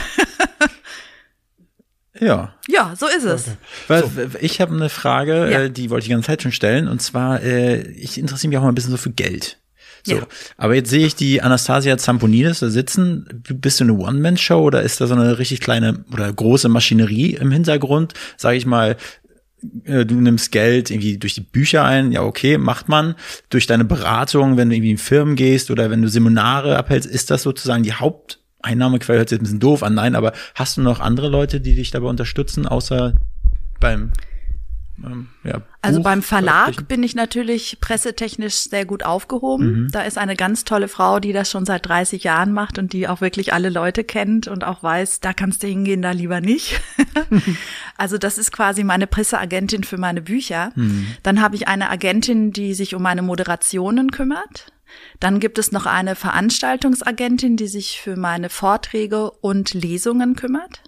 Ja. 2.17 2.53
Ja, 2.69 2.93
so 2.97 3.07
ist 3.07 3.25
es. 3.25 3.47
Okay. 3.89 4.01
So. 4.15 4.37
Ich 4.39 4.61
habe 4.61 4.73
eine 4.73 4.87
Frage, 4.87 5.51
ja. 5.51 5.61
Äh, 5.63 5.69
die 5.69 5.89
wollte 5.89 6.03
ich 6.03 6.07
die 6.07 6.11
ganze 6.11 6.27
Zeit 6.27 6.41
schon 6.41 6.53
stellen. 6.53 6.87
Und 6.87 7.01
zwar, 7.01 7.43
äh, 7.43 7.81
ich 7.89 8.17
interessiere 8.17 8.47
mich 8.47 8.57
auch 8.57 8.61
mal 8.61 8.69
ein 8.69 8.75
bisschen 8.75 8.91
so 8.91 8.95
für 8.95 9.11
Geld. 9.11 9.59
So. 10.05 10.15
Ja. 10.15 10.27
Aber 10.55 10.75
jetzt 10.75 10.89
sehe 10.89 11.05
ich 11.05 11.15
die 11.15 11.41
Anastasia 11.41 11.97
Zamponidis 11.97 12.59
da 12.59 12.69
sitzen. 12.69 13.43
Bist 13.55 13.81
du 13.81 13.83
eine 13.83 13.95
One-Man-Show 13.95 14.61
oder 14.61 14.81
ist 14.81 15.01
da 15.01 15.07
so 15.07 15.13
eine 15.13 15.39
richtig 15.39 15.59
kleine 15.59 16.05
oder 16.13 16.31
große 16.31 16.69
Maschinerie 16.69 17.33
im 17.33 17.51
Hintergrund? 17.51 18.13
Sage 18.37 18.55
ich 18.55 18.65
mal, 18.65 18.95
äh, 19.85 20.05
du 20.05 20.15
nimmst 20.15 20.51
Geld 20.51 20.91
irgendwie 20.91 21.17
durch 21.17 21.35
die 21.35 21.41
Bücher 21.41 21.83
ein, 21.83 22.11
ja 22.11 22.21
okay, 22.21 22.57
macht 22.57 22.89
man. 22.89 23.15
Durch 23.49 23.67
deine 23.67 23.85
Beratung, 23.85 24.57
wenn 24.57 24.69
du 24.69 24.75
irgendwie 24.75 24.91
in 24.91 24.97
Firmen 24.97 25.35
gehst 25.35 25.71
oder 25.71 25.89
wenn 25.89 26.01
du 26.01 26.09
Seminare 26.09 26.77
abhältst, 26.77 27.09
ist 27.09 27.31
das 27.31 27.43
sozusagen 27.43 27.83
die 27.83 27.93
Haupteinnahmequelle, 27.93 29.19
hört 29.19 29.29
sich 29.29 29.37
jetzt 29.37 29.41
ein 29.41 29.45
bisschen 29.45 29.59
doof 29.59 29.83
an, 29.83 29.95
nein, 29.95 30.15
aber 30.15 30.33
hast 30.55 30.77
du 30.77 30.81
noch 30.81 30.99
andere 30.99 31.29
Leute, 31.29 31.61
die 31.61 31.75
dich 31.75 31.91
dabei 31.91 32.07
unterstützen, 32.07 32.65
außer 32.65 33.13
beim 33.79 34.11
ähm, 35.03 35.27
ja, 35.43 35.61
also 35.81 36.01
beim 36.01 36.21
Verlag 36.21 36.87
bin 36.87 37.03
ich 37.03 37.15
natürlich 37.15 37.79
pressetechnisch 37.81 38.55
sehr 38.55 38.85
gut 38.85 39.03
aufgehoben. 39.03 39.83
Mhm. 39.83 39.91
Da 39.91 40.01
ist 40.01 40.17
eine 40.17 40.35
ganz 40.35 40.63
tolle 40.63 40.87
Frau, 40.87 41.19
die 41.19 41.33
das 41.33 41.51
schon 41.51 41.65
seit 41.65 41.85
30 41.87 42.23
Jahren 42.23 42.53
macht 42.53 42.79
und 42.79 42.93
die 42.93 43.07
auch 43.07 43.21
wirklich 43.21 43.53
alle 43.53 43.69
Leute 43.69 44.03
kennt 44.03 44.47
und 44.47 44.63
auch 44.63 44.83
weiß, 44.83 45.19
da 45.19 45.33
kannst 45.33 45.63
du 45.63 45.67
hingehen, 45.67 46.01
da 46.01 46.11
lieber 46.11 46.41
nicht. 46.41 46.79
also 47.97 48.17
das 48.17 48.37
ist 48.37 48.51
quasi 48.51 48.83
meine 48.83 49.07
Presseagentin 49.07 49.83
für 49.83 49.97
meine 49.97 50.21
Bücher. 50.21 50.71
Mhm. 50.75 51.07
Dann 51.23 51.41
habe 51.41 51.55
ich 51.55 51.67
eine 51.67 51.89
Agentin, 51.89 52.51
die 52.51 52.73
sich 52.73 52.95
um 52.95 53.01
meine 53.01 53.21
Moderationen 53.21 54.11
kümmert. 54.11 54.71
Dann 55.19 55.39
gibt 55.39 55.57
es 55.57 55.71
noch 55.71 55.85
eine 55.85 56.15
Veranstaltungsagentin, 56.15 57.57
die 57.57 57.67
sich 57.67 57.99
für 58.01 58.15
meine 58.15 58.49
Vorträge 58.49 59.31
und 59.31 59.73
Lesungen 59.73 60.35
kümmert. 60.35 60.81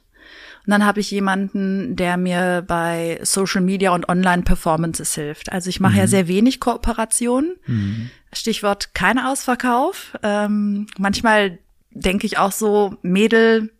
Und 0.67 0.71
dann 0.71 0.85
habe 0.85 0.99
ich 0.99 1.09
jemanden, 1.11 1.95
der 1.95 2.17
mir 2.17 2.61
bei 2.67 3.21
Social 3.23 3.61
Media 3.61 3.91
und 3.91 4.09
Online-Performances 4.09 5.15
hilft. 5.15 5.49
Also 5.49 5.69
ich 5.69 5.79
mache 5.79 5.93
mhm. 5.93 5.99
ja 5.99 6.07
sehr 6.07 6.27
wenig 6.27 6.59
Kooperationen. 6.59 7.55
Mhm. 7.65 8.09
Stichwort 8.33 8.93
kein 8.93 9.17
Ausverkauf. 9.17 10.17
Ähm, 10.23 10.87
manchmal 10.97 11.59
denke 11.91 12.27
ich 12.27 12.37
auch 12.37 12.51
so, 12.51 12.97
Mädel, 13.01 13.71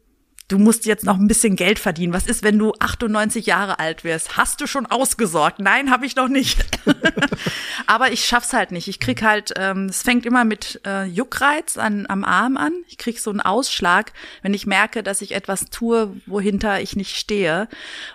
du 0.48 0.58
musst 0.58 0.86
jetzt 0.86 1.04
noch 1.04 1.18
ein 1.18 1.28
bisschen 1.28 1.56
Geld 1.56 1.78
verdienen. 1.78 2.14
Was 2.14 2.26
ist, 2.26 2.42
wenn 2.44 2.58
du 2.58 2.74
98 2.80 3.46
Jahre 3.46 3.80
alt 3.80 4.04
wirst? 4.04 4.38
Hast 4.38 4.62
du 4.62 4.68
schon 4.68 4.86
ausgesorgt? 4.86 5.60
Nein, 5.60 5.92
habe 5.92 6.06
ich 6.06 6.16
noch 6.16 6.30
nicht. 6.30 6.66
Aber 7.88 8.12
ich 8.12 8.26
schaff's 8.26 8.54
halt 8.54 8.72
nicht. 8.72 8.88
Ich 8.88 9.00
krieg 9.00 9.22
halt, 9.22 9.54
ähm, 9.58 9.86
es 9.86 10.04
fängt 10.04 10.26
immer 10.26 10.46
mit 10.46 10.82
äh, 10.86 11.06
Juckreiz 11.06 11.78
an, 11.78 12.06
am 12.08 12.24
Arm 12.24 12.56
an. 12.56 12.74
Ich 12.88 12.98
krieg 12.98 13.20
so 13.20 13.30
einen 13.30 13.42
Ausschlag, 13.42 14.14
wenn 14.42 14.54
ich 14.54 14.66
merke, 14.66 15.04
dass 15.04 15.22
ich 15.22 15.34
etwas 15.34 15.70
tue, 15.70 16.16
wohinter 16.26 16.80
ich 16.80 16.96
nicht 16.96 17.18
stehe. 17.18 17.68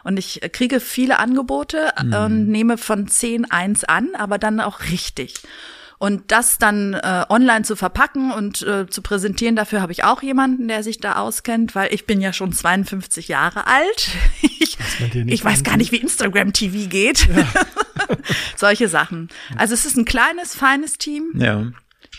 Und 0.02 0.18
ich 0.18 0.40
kriege 0.52 0.80
viele 0.80 1.18
Angebote 1.18 1.92
mhm. 2.02 2.14
und 2.14 2.48
nehme 2.48 2.78
von 2.78 3.08
10 3.08 3.50
eins 3.50 3.84
an, 3.84 4.14
aber 4.14 4.38
dann 4.38 4.60
auch 4.60 4.80
richtig. 4.90 5.34
Und 6.02 6.32
das 6.32 6.58
dann 6.58 6.94
äh, 6.94 7.24
online 7.28 7.62
zu 7.62 7.76
verpacken 7.76 8.32
und 8.32 8.60
äh, 8.62 8.88
zu 8.88 9.02
präsentieren, 9.02 9.54
dafür 9.54 9.80
habe 9.80 9.92
ich 9.92 10.02
auch 10.02 10.20
jemanden, 10.20 10.66
der 10.66 10.82
sich 10.82 10.98
da 10.98 11.12
auskennt, 11.12 11.76
weil 11.76 11.94
ich 11.94 12.06
bin 12.06 12.20
ja 12.20 12.32
schon 12.32 12.52
52 12.52 13.28
Jahre 13.28 13.68
alt. 13.68 14.08
ich, 14.42 14.78
ich 15.26 15.44
weiß 15.44 15.62
gar 15.62 15.76
nicht, 15.76 15.92
wie 15.92 15.98
Instagram 15.98 16.52
TV 16.52 16.88
geht. 16.88 17.28
Ja. 17.28 17.46
Solche 18.56 18.88
Sachen. 18.88 19.28
Also 19.56 19.74
es 19.74 19.86
ist 19.86 19.96
ein 19.96 20.04
kleines, 20.04 20.56
feines 20.56 20.98
Team. 20.98 21.34
Ja. 21.36 21.66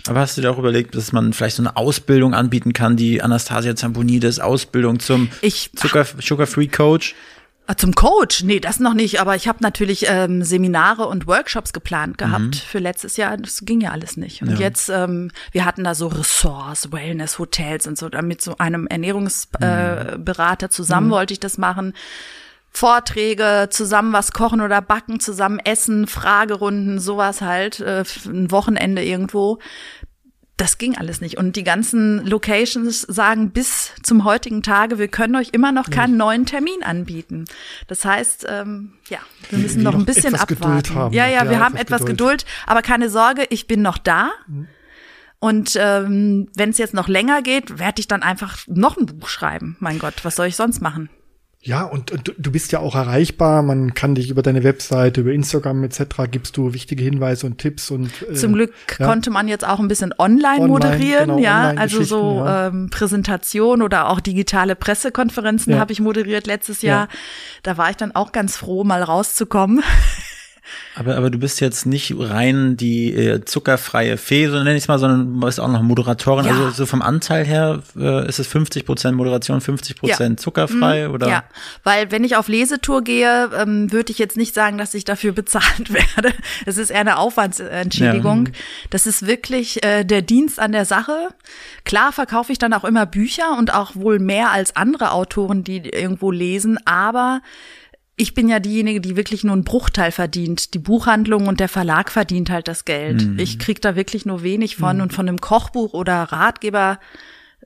Aber 0.08 0.22
hast 0.22 0.38
du 0.38 0.42
dir 0.42 0.50
auch 0.50 0.60
überlegt, 0.60 0.96
dass 0.96 1.12
man 1.12 1.34
vielleicht 1.34 1.58
so 1.58 1.62
eine 1.64 1.76
Ausbildung 1.76 2.34
anbieten 2.34 2.72
kann, 2.72 2.96
die 2.96 3.22
Anastasia 3.22 3.76
Zamponides 3.76 4.40
Ausbildung 4.40 5.02
zum 5.02 5.28
ich, 5.42 5.72
Zucker, 5.76 6.06
Sugar 6.22 6.48
Free 6.48 6.68
Coach? 6.68 7.16
Ah, 7.66 7.76
zum 7.76 7.96
Coach? 7.96 8.44
Nee, 8.44 8.60
das 8.60 8.80
noch 8.80 8.94
nicht. 8.94 9.22
Aber 9.22 9.36
ich 9.36 9.48
habe 9.48 9.60
natürlich 9.62 10.06
ähm, 10.10 10.44
Seminare 10.44 11.08
und 11.08 11.28
Workshops 11.28 11.72
geplant 11.72 12.18
gehabt 12.18 12.42
mhm. 12.42 12.54
für 12.54 12.80
letztes 12.80 13.16
Jahr. 13.16 13.38
Das 13.38 13.62
ging 13.64 13.80
ja 13.80 13.92
alles 13.92 14.18
nicht. 14.18 14.42
Und 14.42 14.52
ja. 14.52 14.60
jetzt, 14.60 14.90
ähm, 14.90 15.32
wir 15.52 15.64
hatten 15.64 15.86
da 15.86 15.96
so 15.96 16.08
Ressorts, 16.08 16.92
Wellness, 16.92 17.40
Hotels 17.40 17.88
und 17.88 17.98
so. 17.98 18.10
Mit 18.22 18.42
so 18.42 18.58
einem 18.58 18.86
Ernährungsberater 18.88 20.66
äh, 20.66 20.70
zusammen 20.70 21.08
mhm. 21.08 21.12
wollte 21.12 21.34
ich 21.34 21.40
das 21.40 21.58
machen. 21.58 21.94
Vorträge, 22.70 23.68
zusammen 23.70 24.12
was 24.14 24.34
kochen 24.34 24.60
oder 24.60 24.82
backen, 24.82 25.20
zusammen 25.20 25.60
essen, 25.60 26.08
Fragerunden, 26.08 27.00
sowas 27.00 27.42
halt, 27.42 27.80
äh, 27.80 28.04
ein 28.26 28.52
Wochenende 28.52 29.04
irgendwo. 29.04 29.60
Das 30.58 30.78
ging 30.78 30.96
alles 30.98 31.20
nicht. 31.20 31.38
Und 31.38 31.56
die 31.56 31.64
ganzen 31.64 32.24
Locations 32.26 33.02
sagen 33.02 33.52
bis 33.52 33.92
zum 34.04 34.24
heutigen 34.24 34.62
Tage, 34.62 35.00
wir 35.00 35.08
können 35.08 35.36
euch 35.36 35.50
immer 35.52 35.72
noch 35.72 35.90
keinen 35.90 36.16
neuen 36.16 36.46
Termin 36.46 36.84
anbieten. 36.84 37.46
Das 37.88 38.06
heißt, 38.06 38.46
ähm, 38.48 38.94
ja, 39.10 39.18
wir 39.50 39.60
müssen 39.60 39.80
die, 39.80 39.84
noch 39.84 39.96
ein 39.96 40.06
bisschen 40.06 40.36
abwarten. 40.36 41.12
Ja, 41.12 41.26
ja, 41.26 41.44
ja, 41.44 41.50
wir 41.50 41.60
haben 41.60 41.76
etwas 41.76 42.02
Geduld. 42.02 42.44
Geduld, 42.44 42.46
aber 42.68 42.84
keine 42.84 43.10
Sorge, 43.10 43.46
ich 43.50 43.66
bin 43.66 43.82
noch 43.82 43.98
da. 43.98 44.30
Mhm. 44.48 44.68
Und 45.40 45.76
ähm, 45.78 46.48
wenn 46.56 46.70
es 46.70 46.78
jetzt 46.78 46.94
noch 46.94 47.08
länger 47.08 47.42
geht, 47.42 47.80
werde 47.80 48.00
ich 48.00 48.08
dann 48.08 48.24
einfach 48.24 48.60
noch 48.68 48.96
ein 48.96 49.08
Buch 49.08 49.28
schreiben. 49.28 49.76
Mein 49.80 50.00
Gott, 50.00 50.24
was 50.24 50.36
soll 50.36 50.48
ich 50.48 50.56
sonst 50.56 50.82
machen? 50.82 51.10
Ja, 51.66 51.84
und, 51.84 52.12
und 52.12 52.34
du 52.38 52.52
bist 52.52 52.74
ja 52.74 52.80
auch 52.80 52.94
erreichbar. 52.94 53.64
Man 53.64 53.94
kann 53.94 54.16
dich 54.16 54.30
über 54.30 54.42
deine 54.42 54.66
Webseite, 54.66 55.22
über 55.22 55.32
Instagram 55.32 55.86
etc. 55.86 56.04
gibst 56.30 56.58
du 56.58 56.74
wichtige 56.74 57.06
Hinweise 57.06 57.46
und 57.46 57.58
Tipps 57.58 57.90
und 57.90 58.12
äh, 58.30 58.34
zum 58.34 58.52
Glück 58.52 58.74
ja. 59.00 59.08
konnte 59.08 59.30
man 59.30 59.48
jetzt 59.48 59.66
auch 59.66 59.80
ein 59.80 59.88
bisschen 59.88 60.14
online, 60.18 60.60
online 60.60 60.68
moderieren, 60.68 61.28
genau, 61.28 61.40
ja, 61.40 61.70
online 61.70 61.80
also 61.80 62.04
so 62.04 62.44
ja. 62.44 62.68
ähm, 62.68 62.90
Präsentation 62.90 63.82
oder 63.82 64.10
auch 64.10 64.20
digitale 64.20 64.76
Pressekonferenzen 64.76 65.72
ja. 65.72 65.80
habe 65.80 65.94
ich 65.94 66.02
moderiert 66.02 66.48
letztes 66.48 66.82
Jahr. 66.82 67.08
Da 67.64 67.78
war 67.78 67.90
ich 67.90 67.96
dann 67.96 68.14
auch 68.14 68.34
ganz 68.34 68.58
froh, 68.58 68.84
mal 68.84 69.02
rauszukommen. 69.02 69.82
Aber, 70.96 71.16
aber 71.16 71.30
du 71.30 71.38
bist 71.38 71.60
jetzt 71.60 71.86
nicht 71.86 72.14
rein 72.18 72.78
die 72.78 73.14
äh, 73.14 73.44
zuckerfreie 73.44 74.18
Fee, 74.18 74.48
so 74.48 74.58
nenne 74.58 74.76
ich 74.76 74.84
es 74.84 74.88
mal, 74.88 75.00
sondern 75.00 75.40
du 75.40 75.46
bist 75.46 75.60
auch 75.60 75.68
noch 75.68 75.82
Moderatorin. 75.82 76.46
Ja. 76.46 76.52
Also 76.52 76.72
so 76.72 76.86
vom 76.86 77.02
Anteil 77.02 77.46
her 77.46 77.82
äh, 77.98 78.28
ist 78.28 78.40
es 78.40 78.48
50 78.48 78.86
Prozent 78.86 79.18
Moderation, 79.18 79.60
50 79.60 79.98
Prozent 79.98 80.40
ja. 80.40 80.44
zuckerfrei 80.44 81.08
mhm. 81.08 81.14
oder? 81.14 81.28
Ja, 81.28 81.44
weil 81.84 82.12
wenn 82.12 82.24
ich 82.24 82.36
auf 82.36 82.48
Lesetour 82.48 83.04
gehe, 83.04 83.50
ähm, 83.56 83.92
würde 83.92 84.12
ich 84.12 84.20
jetzt 84.20 84.38
nicht 84.38 84.54
sagen, 84.54 84.78
dass 84.78 84.94
ich 84.94 85.04
dafür 85.04 85.32
bezahlt 85.44 85.94
werde. 85.94 86.34
Es 86.66 86.78
ist 86.78 86.92
eher 86.92 87.02
eine 87.02 87.18
Aufwandsentschädigung. 87.18 88.48
Ja. 88.48 88.52
Das 88.90 89.06
ist 89.08 89.28
wirklich 89.28 89.84
äh, 89.84 90.04
der 90.04 90.22
Dienst 90.22 90.60
an 90.60 90.72
der 90.72 90.86
Sache. 90.86 91.30
Klar 91.84 92.12
verkaufe 92.12 92.52
ich 92.52 92.60
dann 92.60 92.74
auch 92.74 92.84
immer 92.84 93.06
Bücher 93.06 93.58
und 93.58 93.74
auch 93.74 93.96
wohl 93.96 94.20
mehr 94.20 94.52
als 94.52 94.76
andere 94.76 95.12
Autoren, 95.12 95.64
die 95.64 95.90
irgendwo 95.90 96.32
lesen, 96.32 96.78
aber 96.86 97.42
ich 98.16 98.34
bin 98.34 98.48
ja 98.48 98.60
diejenige, 98.60 99.02
die 99.02 99.16
wirklich 99.16 99.44
nur 99.44 99.54
einen 99.54 99.64
Bruchteil 99.64 100.12
verdient. 100.12 100.74
Die 100.74 100.80
Buchhandlung 100.80 101.48
und 101.48 101.60
der 101.60 101.70
Verlag 101.70 102.12
verdient 102.12 102.50
halt 102.52 102.68
das 102.68 102.86
Geld. 102.86 103.26
Mhm. 103.26 103.40
Ich 103.40 103.58
krieg 103.58 103.82
da 103.82 103.96
wirklich 103.96 104.26
nur 104.26 104.44
wenig 104.44 104.76
von. 104.76 104.98
Mhm. 104.98 105.04
Und 105.04 105.14
von 105.14 105.28
einem 105.28 105.42
Kochbuch 105.42 105.94
oder 105.94 106.24
Ratgeber 106.24 107.00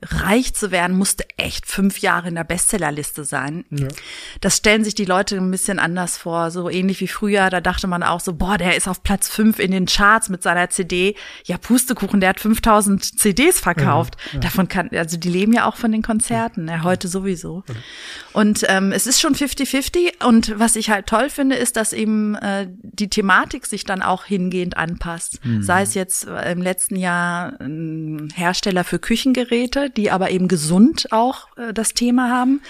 reich 0.02 0.54
zu 0.54 0.70
werden, 0.70 0.96
musste 0.96 1.24
echt 1.36 1.66
fünf 1.66 1.98
Jahre 1.98 2.28
in 2.28 2.36
der 2.36 2.44
Bestsellerliste 2.44 3.24
sein. 3.24 3.64
Ja. 3.70 3.88
Das 4.40 4.56
stellen 4.56 4.84
sich 4.84 4.94
die 4.94 5.04
Leute 5.04 5.36
ein 5.36 5.50
bisschen 5.50 5.78
anders 5.78 6.16
vor. 6.16 6.50
So 6.50 6.70
ähnlich 6.70 7.00
wie 7.00 7.08
früher, 7.08 7.50
da 7.50 7.60
dachte 7.60 7.88
man 7.88 8.02
auch 8.02 8.20
so, 8.20 8.34
boah, 8.34 8.58
der 8.58 8.76
ist 8.76 8.86
auf 8.86 9.02
Platz 9.02 9.28
fünf 9.28 9.58
in 9.58 9.72
den 9.72 9.86
Charts 9.86 10.28
mit 10.28 10.42
seiner 10.42 10.70
CD. 10.70 11.16
Ja, 11.44 11.58
Pustekuchen, 11.58 12.20
der 12.20 12.30
hat 12.30 12.40
5000 12.40 13.18
CDs 13.18 13.58
verkauft. 13.58 14.16
Ja, 14.26 14.34
ja. 14.34 14.40
Davon 14.40 14.68
kann, 14.68 14.90
also 14.90 15.16
die 15.16 15.30
leben 15.30 15.52
ja 15.52 15.66
auch 15.66 15.76
von 15.76 15.90
den 15.90 16.02
Konzerten, 16.02 16.68
ja, 16.68 16.82
heute 16.84 17.08
sowieso. 17.08 17.64
Und 18.32 18.64
ähm, 18.68 18.92
es 18.92 19.06
ist 19.08 19.20
schon 19.20 19.34
50-50. 19.34 20.24
Und 20.24 20.58
was 20.58 20.76
ich 20.76 20.90
halt 20.90 21.06
toll 21.06 21.28
finde, 21.28 21.56
ist, 21.56 21.76
dass 21.76 21.92
eben 21.92 22.36
äh, 22.36 22.68
die 22.82 23.10
Thematik 23.10 23.66
sich 23.66 23.84
dann 23.84 24.02
auch 24.02 24.24
hingehend 24.24 24.76
anpasst. 24.76 25.44
Mhm. 25.44 25.62
Sei 25.62 25.82
es 25.82 25.94
jetzt 25.94 26.28
äh, 26.28 26.52
im 26.52 26.62
letzten 26.62 26.96
Jahr 26.96 27.60
ein 27.60 28.28
Hersteller 28.34 28.84
für 28.84 29.00
Küchengeräte, 29.00 29.87
die 29.96 30.10
aber 30.10 30.30
eben 30.30 30.48
gesund 30.48 31.08
auch 31.12 31.48
äh, 31.56 31.72
das 31.72 31.94
Thema 31.94 32.30
haben. 32.30 32.60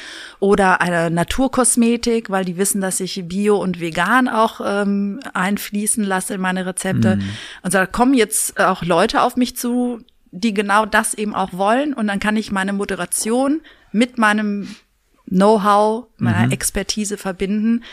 Oder 0.41 0.81
eine 0.81 1.11
Naturkosmetik, 1.11 2.31
weil 2.31 2.45
die 2.45 2.57
wissen, 2.57 2.81
dass 2.81 3.01
ich 3.01 3.29
Bio 3.29 3.57
und 3.57 3.81
Vegan 3.81 4.29
auch 4.29 4.61
ähm, 4.65 5.21
einfließen 5.35 6.05
lasse 6.05 6.35
in 6.35 6.41
meine 6.41 6.67
Rezepte. 6.67 7.17
Mhm. 7.17 7.29
Und 7.63 7.75
da 7.75 7.87
kommen 7.87 8.15
jetzt 8.15 8.59
auch 8.61 8.83
Leute 8.83 9.23
auf 9.23 9.37
mich 9.37 9.57
zu, 9.57 10.01
die 10.31 10.55
genau 10.55 10.87
das 10.87 11.15
eben 11.15 11.35
auch 11.35 11.53
wollen. 11.53 11.95
Und 11.95 12.07
dann 12.07 12.21
kann 12.21 12.37
ich 12.37 12.53
meine 12.53 12.73
Moderation 12.73 13.61
mit 13.93 14.19
meinem 14.19 14.69
Know-how, 15.31 16.07
meiner 16.17 16.47
mhm. 16.47 16.53
Expertise 16.53 17.17
verbinden. 17.17 17.85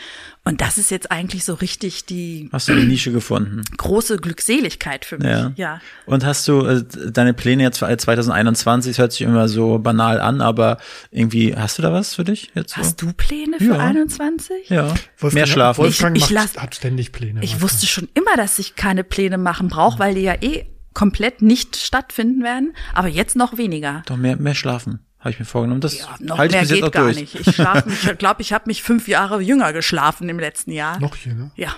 Und 0.44 0.60
das 0.60 0.78
ist 0.78 0.90
jetzt 0.90 1.10
eigentlich 1.10 1.44
so 1.44 1.54
richtig 1.54 2.06
die. 2.06 2.48
Hast 2.52 2.68
du 2.68 2.72
eine 2.72 2.84
Nische 2.84 3.12
gefunden? 3.12 3.62
Große 3.76 4.18
Glückseligkeit 4.18 5.04
für 5.04 5.18
mich, 5.18 5.26
ja. 5.26 5.52
ja. 5.56 5.80
Und 6.06 6.24
hast 6.24 6.46
du 6.46 6.64
äh, 6.64 6.84
deine 7.10 7.34
Pläne 7.34 7.64
jetzt 7.64 7.78
für 7.78 7.96
2021, 7.96 8.92
das 8.92 8.98
hört 8.98 9.12
sich 9.12 9.22
immer 9.22 9.48
so 9.48 9.78
banal 9.78 10.20
an, 10.20 10.40
aber 10.40 10.78
irgendwie, 11.10 11.56
hast 11.56 11.78
du 11.78 11.82
da 11.82 11.92
was 11.92 12.14
für 12.14 12.24
dich 12.24 12.52
jetzt? 12.54 12.74
So? 12.74 12.76
Hast 12.76 13.02
du 13.02 13.12
Pläne 13.12 13.58
für 13.58 13.74
ja. 13.74 13.78
21? 13.78 14.68
Ja. 14.68 14.94
Wolfgang, 15.18 15.34
Mehr 15.34 15.46
schlafen. 15.46 15.84
Wolfgang 15.84 16.16
ich, 16.16 16.24
ich 16.24 16.30
macht, 16.30 16.62
hat 16.62 16.74
ständig 16.74 17.12
Pläne. 17.12 17.42
Ich 17.42 17.60
wusste 17.60 17.86
schon 17.86 18.08
immer, 18.14 18.36
dass 18.36 18.58
ich 18.58 18.76
keine 18.76 19.04
Pläne 19.04 19.38
machen 19.38 19.68
brauche, 19.68 19.98
weil 19.98 20.14
die 20.14 20.22
ja 20.22 20.34
eh 20.40 20.66
komplett 20.94 21.42
nicht 21.42 21.76
stattfinden 21.76 22.42
werden, 22.42 22.74
aber 22.94 23.08
jetzt 23.08 23.36
noch 23.36 23.58
weniger. 23.58 24.02
Doch 24.06 24.16
mehr, 24.16 24.36
mehr 24.36 24.54
schlafen. 24.54 25.00
Habe 25.26 25.32
ich 25.32 25.40
mir 25.40 25.44
vorgenommen. 25.44 25.80
Das 25.80 25.98
ja, 25.98 26.06
noch 26.20 26.38
halte 26.38 26.54
mehr 26.54 26.62
ich 26.62 26.68
bis 26.68 26.80
geht 26.80 26.92
gar 26.92 27.02
durch. 27.02 27.16
nicht. 27.16 27.34
Ich 27.34 27.56
schlafe, 27.56 27.90
ich 27.90 28.16
glaube, 28.16 28.42
ich 28.42 28.52
habe 28.52 28.66
mich 28.68 28.84
fünf 28.84 29.08
Jahre 29.08 29.40
jünger 29.40 29.72
geschlafen 29.72 30.28
im 30.28 30.38
letzten 30.38 30.70
Jahr. 30.70 31.00
Noch 31.00 31.16
jünger? 31.16 31.50
Ja. 31.56 31.74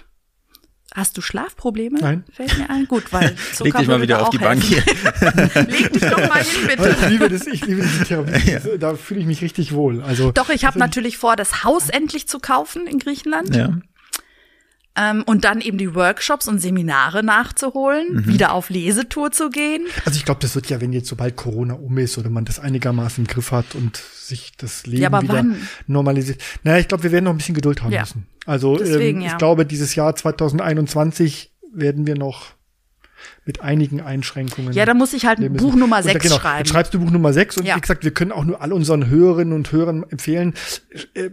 Hast 0.94 1.16
du 1.16 1.22
Schlafprobleme? 1.22 1.98
Nein. 1.98 2.24
Fällt 2.30 2.58
mir 2.58 2.68
ein. 2.68 2.86
Gut, 2.86 3.10
weil 3.10 3.34
Zucker 3.54 3.64
Leg 3.64 3.76
dich 3.78 3.88
mal 3.88 4.02
wieder 4.02 4.20
auf 4.20 4.28
die 4.28 4.36
Bank 4.36 4.62
hier. 4.62 4.82
Leg 5.66 5.90
dich 5.94 6.02
doch 6.02 6.28
mal 6.28 6.44
hin, 6.44 6.66
bitte. 6.66 6.94
Ich 7.00 7.08
liebe 7.08 7.30
das, 7.30 7.46
ich 7.46 7.64
liebe 7.64 7.80
diese 7.80 8.04
Therapie. 8.04 8.50
Ja. 8.50 8.76
Da 8.78 8.94
fühle 8.96 9.20
ich 9.20 9.26
mich 9.26 9.40
richtig 9.40 9.72
wohl. 9.72 10.02
Also 10.02 10.30
Doch, 10.30 10.50
ich 10.50 10.66
habe 10.66 10.78
natürlich 10.78 11.16
vor, 11.16 11.34
das 11.34 11.64
Haus 11.64 11.88
endlich 11.88 12.28
zu 12.28 12.40
kaufen 12.40 12.86
in 12.86 12.98
Griechenland. 12.98 13.56
Ja. 13.56 13.70
Ähm, 14.98 15.22
und 15.24 15.44
dann 15.44 15.60
eben 15.60 15.78
die 15.78 15.94
Workshops 15.94 16.48
und 16.48 16.58
Seminare 16.58 17.22
nachzuholen, 17.22 18.14
mhm. 18.14 18.26
wieder 18.26 18.52
auf 18.52 18.68
Lesetour 18.68 19.30
zu 19.30 19.50
gehen. 19.50 19.86
Also 20.04 20.16
ich 20.18 20.24
glaube, 20.24 20.40
das 20.40 20.54
wird 20.54 20.68
ja, 20.68 20.80
wenn 20.80 20.92
jetzt 20.92 21.08
sobald 21.08 21.36
Corona 21.36 21.74
um 21.74 21.96
ist 21.98 22.18
oder 22.18 22.30
man 22.30 22.44
das 22.44 22.58
einigermaßen 22.58 23.24
im 23.24 23.28
Griff 23.28 23.52
hat 23.52 23.74
und 23.74 23.96
sich 23.96 24.52
das 24.56 24.86
Leben 24.86 25.02
ja, 25.02 25.22
wieder 25.22 25.34
wann? 25.34 25.68
normalisiert. 25.86 26.40
Naja, 26.64 26.78
ich 26.78 26.88
glaube, 26.88 27.04
wir 27.04 27.12
werden 27.12 27.26
noch 27.26 27.32
ein 27.32 27.38
bisschen 27.38 27.54
Geduld 27.54 27.82
haben 27.82 27.92
ja. 27.92 28.00
müssen. 28.00 28.26
Also 28.44 28.76
Deswegen, 28.76 29.20
ähm, 29.20 29.26
ich 29.26 29.32
ja. 29.32 29.38
glaube, 29.38 29.66
dieses 29.66 29.94
Jahr 29.94 30.16
2021 30.16 31.52
werden 31.72 32.06
wir 32.06 32.16
noch 32.16 32.46
mit 33.44 33.60
einigen 33.60 34.00
Einschränkungen. 34.00 34.72
Ja, 34.72 34.84
da 34.84 34.94
muss 34.94 35.12
ich 35.12 35.26
halt 35.26 35.38
Buch 35.56 35.74
Nummer 35.74 36.02
6 36.02 36.22
genau, 36.22 36.36
schreiben. 36.36 36.58
Jetzt 36.58 36.70
schreibst 36.70 36.94
du 36.94 37.00
Buch 37.00 37.10
Nummer 37.10 37.32
6 37.32 37.58
und 37.58 37.66
ja. 37.66 37.76
wie 37.76 37.80
gesagt, 37.80 38.04
wir 38.04 38.10
können 38.10 38.32
auch 38.32 38.44
nur 38.44 38.60
all 38.62 38.72
unseren 38.72 39.08
Hörerinnen 39.08 39.54
und 39.54 39.72
Hörern 39.72 40.04
empfehlen, 40.08 40.54
äh, 41.14 41.30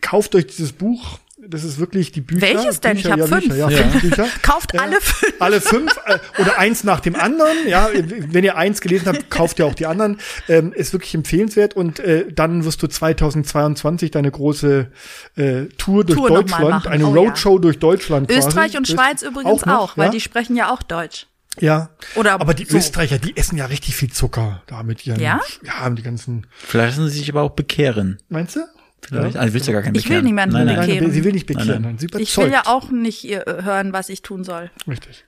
kauft 0.00 0.34
euch 0.34 0.46
dieses 0.46 0.72
Buch, 0.72 1.18
das 1.48 1.64
ist 1.64 1.78
wirklich 1.78 2.12
die 2.12 2.20
Bücher. 2.20 2.40
Welches 2.40 2.80
denn? 2.80 2.96
Bücher, 2.96 3.06
ich 3.06 3.12
habe 3.12 3.20
ja, 3.22 3.26
fünf. 3.26 3.48
Bücher, 3.48 3.70
ja, 3.70 3.82
fünf 3.82 4.00
Bücher. 4.02 4.26
Kauft 4.42 4.78
alle 4.78 5.00
fünf. 5.00 5.34
Alle 5.40 5.60
fünf 5.60 5.96
äh, 6.06 6.18
oder 6.38 6.58
eins 6.58 6.84
nach 6.84 7.00
dem 7.00 7.16
anderen. 7.16 7.56
Ja, 7.66 7.88
wenn 7.92 8.44
ihr 8.44 8.56
eins 8.56 8.80
gelesen 8.80 9.08
habt, 9.08 9.30
kauft 9.30 9.58
ihr 9.58 9.66
auch 9.66 9.74
die 9.74 9.86
anderen. 9.86 10.18
Ähm, 10.48 10.72
ist 10.72 10.92
wirklich 10.92 11.14
empfehlenswert 11.14 11.74
und 11.74 12.00
äh, 12.00 12.26
dann 12.32 12.64
wirst 12.64 12.82
du 12.82 12.86
2022 12.86 14.10
deine 14.10 14.30
große 14.30 14.90
äh, 15.36 15.64
Tour 15.76 16.04
durch 16.04 16.18
Tour 16.18 16.28
Deutschland, 16.28 16.86
eine 16.86 17.06
oh, 17.06 17.14
Roadshow 17.14 17.54
ja. 17.54 17.60
durch 17.60 17.78
Deutschland. 17.78 18.30
Österreich 18.30 18.72
quasi. 18.72 18.78
und 18.78 18.88
Schweiz 18.88 19.22
übrigens 19.22 19.62
auch, 19.62 19.66
noch, 19.66 19.80
auch 19.80 19.96
weil 19.96 20.10
die 20.10 20.20
sprechen 20.20 20.56
ja 20.56 20.72
auch 20.72 20.82
Deutsch. 20.82 21.26
Ja. 21.60 21.90
Oder 22.16 22.40
aber 22.40 22.54
die 22.54 22.64
so. 22.64 22.76
Österreicher, 22.76 23.18
die 23.18 23.36
essen 23.36 23.56
ja 23.56 23.66
richtig 23.66 23.94
viel 23.94 24.10
Zucker 24.10 24.62
da 24.66 24.82
mit 24.82 25.06
ihren, 25.06 25.20
ja, 25.20 25.40
ja 25.62 25.90
die 25.90 26.02
ganzen. 26.02 26.46
Vielleicht 26.56 26.96
lassen 26.96 27.08
sie 27.08 27.18
sich 27.18 27.30
aber 27.30 27.42
auch 27.42 27.52
bekehren. 27.52 28.18
Meinst 28.28 28.56
du? 28.56 28.60
Vielleicht. 29.08 29.34
Ja. 29.34 29.40
Also 29.40 29.54
willst 29.54 29.68
du 29.68 29.72
gar 29.72 29.82
keinen 29.82 29.94
Ich 29.94 30.08
will 30.08 30.22
niemanden 30.22 30.54
nein, 30.56 30.66
nein. 30.66 30.80
bekehren. 30.86 31.10
sie 31.10 31.24
will 31.24 31.32
nicht 31.32 31.46
bekehren. 31.46 31.82
Nein, 31.82 31.98
nein. 32.00 32.20
ich 32.20 32.36
will 32.36 32.50
ja 32.50 32.62
auch 32.66 32.90
nicht 32.90 33.24
hören, 33.24 33.92
was 33.92 34.08
ich 34.08 34.22
tun 34.22 34.44
soll. 34.44 34.70
Richtig. 34.88 35.24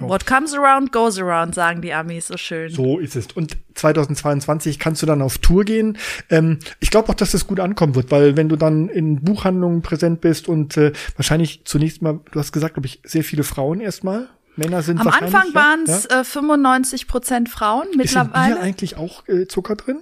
Ja. 0.00 0.08
What 0.08 0.26
comes 0.26 0.54
around 0.54 0.92
goes 0.92 1.18
around, 1.18 1.54
sagen 1.54 1.82
die 1.82 1.92
Amis 1.92 2.28
so 2.28 2.36
schön. 2.36 2.70
So 2.70 2.98
ist 2.98 3.16
es. 3.16 3.26
Und 3.34 3.56
2022 3.74 4.78
kannst 4.78 5.02
du 5.02 5.06
dann 5.06 5.22
auf 5.22 5.38
Tour 5.38 5.64
gehen. 5.64 5.98
Ähm, 6.30 6.58
ich 6.78 6.90
glaube 6.90 7.08
auch, 7.08 7.14
dass 7.14 7.32
das 7.32 7.46
gut 7.48 7.58
ankommen 7.58 7.96
wird, 7.96 8.10
weil 8.12 8.36
wenn 8.36 8.48
du 8.48 8.56
dann 8.56 8.88
in 8.88 9.24
Buchhandlungen 9.24 9.82
präsent 9.82 10.20
bist 10.20 10.48
und 10.48 10.76
äh, 10.76 10.92
wahrscheinlich 11.16 11.62
zunächst 11.64 12.00
mal, 12.00 12.20
du 12.30 12.38
hast 12.38 12.52
gesagt, 12.52 12.74
glaube 12.74 12.86
ich, 12.86 13.00
sehr 13.04 13.24
viele 13.24 13.42
Frauen 13.42 13.80
erstmal 13.80 14.28
Männer 14.58 14.82
sind 14.82 15.00
Am 15.00 15.08
Anfang 15.08 15.54
waren 15.54 15.84
es 15.84 16.08
ja. 16.10 16.20
äh, 16.20 16.24
95 16.24 17.06
Prozent 17.06 17.48
Frauen, 17.48 17.82
Ist 17.82 17.92
in 17.92 17.98
Bier 17.98 18.04
mittlerweile. 18.04 18.60
eigentlich 18.60 18.96
auch 18.96 19.26
äh, 19.28 19.46
Zucker 19.46 19.76
drin? 19.76 20.00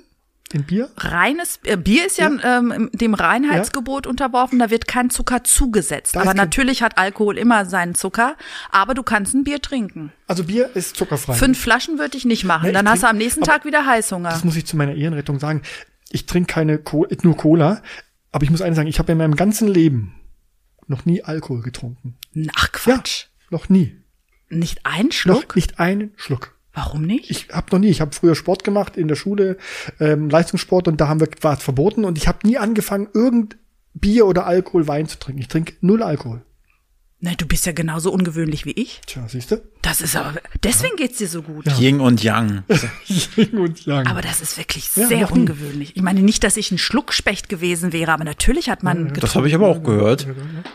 In 0.57 0.65
Bier? 0.65 0.89
Reines 0.97 1.61
äh, 1.65 1.77
Bier 1.77 2.07
ist 2.07 2.17
ja, 2.17 2.31
ähm, 2.43 2.89
dem 2.95 3.13
Reinheitsgebot 3.13 4.07
unterworfen, 4.07 4.59
da 4.59 4.71
wird 4.71 4.89
kein 4.89 5.11
Zucker 5.11 5.45
zugesetzt. 5.45 6.17
Da 6.17 6.21
ist 6.23 6.27
aber 6.27 6.35
natürlich 6.35 6.83
hat 6.83 6.97
Alkohol 6.97 7.37
immer 7.37 7.67
seinen 7.67 7.95
Zucker, 7.95 8.37
aber 8.71 8.95
du 8.95 9.03
kannst 9.03 9.35
ein 9.35 9.45
Bier 9.45 9.61
trinken. 9.61 10.13
Also 10.27 10.45
Bier 10.45 10.71
ist 10.75 10.97
zuckerfrei. 10.97 11.35
Fünf 11.35 11.61
Flaschen 11.61 11.99
würde 11.99 12.17
ich 12.17 12.25
nicht 12.25 12.45
machen, 12.45 12.69
Nee, 12.69 12.73
dann 12.73 12.89
hast 12.89 13.03
du 13.03 13.07
am 13.07 13.19
nächsten 13.19 13.43
Tag 13.43 13.67
wieder 13.67 13.85
Heißhunger. 13.85 14.31
Das 14.31 14.45
muss 14.45 14.57
ich 14.57 14.65
zu 14.65 14.79
meiner 14.79 14.95
Ehrenrettung 14.95 15.39
sagen. 15.39 15.61
Ich 16.09 16.25
trinke 16.25 16.55
keine 16.55 16.79
Co 16.79 17.07
nur 17.23 17.37
Cola, 17.37 17.83
aber 18.33 18.45
ich 18.45 18.51
muss 18.51 18.63
eines 18.63 18.77
sagen, 18.77 18.89
ich 18.89 18.99
habe 18.99 19.13
in 19.13 19.19
meinem 19.19 19.37
ganzen 19.37 19.69
Leben 19.69 20.15
noch 20.87 21.05
nie 21.05 21.23
Alkohol 21.23 21.61
getrunken. 21.61 22.17
Ach 22.55 22.73
Quatsch. 22.73 23.27
Noch 23.51 23.69
nie. 23.69 23.95
Nicht 24.49 24.87
ein 24.87 25.07
Noch 25.09 25.13
Schluck? 25.13 25.55
nicht 25.55 25.79
einen 25.81 26.15
Schluck. 26.17 26.56
Warum 26.77 27.03
nicht? 27.03 27.31
Ich 27.31 27.49
habe 27.53 27.69
noch 27.73 27.79
nie, 27.79 27.89
ich 27.89 28.03
habe 28.03 28.15
früher 28.15 28.35
Sport 28.35 28.63
gemacht 28.63 28.99
in 28.99 29.09
der 29.09 29.17
Schule, 29.17 29.57
ähm, 29.99 30.29
Leistungssport 30.29 30.89
und 30.89 31.01
da 31.01 31.09
haben 31.09 31.21
wir 31.21 31.29
war 31.41 31.55
es 31.55 31.63
verboten 31.63 32.05
und 32.05 32.19
ich 32.19 32.29
habe 32.29 32.47
nie 32.47 32.59
angefangen, 32.59 33.09
irgend 33.15 33.57
Bier 33.95 34.27
oder 34.27 34.47
Alkohol, 34.47 34.87
Wein 34.87 35.09
zu 35.09 35.19
trinken. 35.19 35.41
Ich 35.41 35.49
trinke 35.49 35.73
null 35.81 36.03
Alkohol. 36.03 36.43
Na, 37.19 37.33
du 37.35 37.47
bist 37.47 37.65
ja 37.65 37.73
genauso 37.73 38.13
ungewöhnlich 38.13 38.67
wie 38.67 38.73
ich. 38.73 39.01
Tja, 39.07 39.27
siehst 39.27 39.51
du? 39.51 39.63
Das 39.81 40.03
ist 40.03 40.17
aber, 40.17 40.35
deswegen 40.63 40.97
geht's 40.97 41.17
dir 41.17 41.29
so 41.29 41.41
gut. 41.41 41.65
Yin 41.79 42.01
und 42.01 42.23
Yang. 42.23 42.63
Yin 43.37 43.57
und 43.59 43.87
Yang. 43.87 44.07
Aber 44.07 44.21
das 44.21 44.43
ist 44.43 44.59
wirklich 44.59 44.91
Ja, 44.97 45.07
sehr 45.07 45.33
ungewöhnlich. 45.33 45.97
Ich 45.97 46.03
meine 46.03 46.21
nicht, 46.21 46.45
dass 46.45 46.59
ich 46.59 46.71
ein 46.73 46.79
Schluckspecht 46.79 47.49
gewesen 47.49 47.95
wäre, 47.95 48.13
aber 48.13 48.25
natürlich 48.25 48.69
hat 48.69 48.83
man 48.83 49.15
Das 49.15 49.35
habe 49.35 49.49
ich 49.49 49.55
aber 49.55 49.67
auch 49.67 49.83
gehört. 49.83 50.27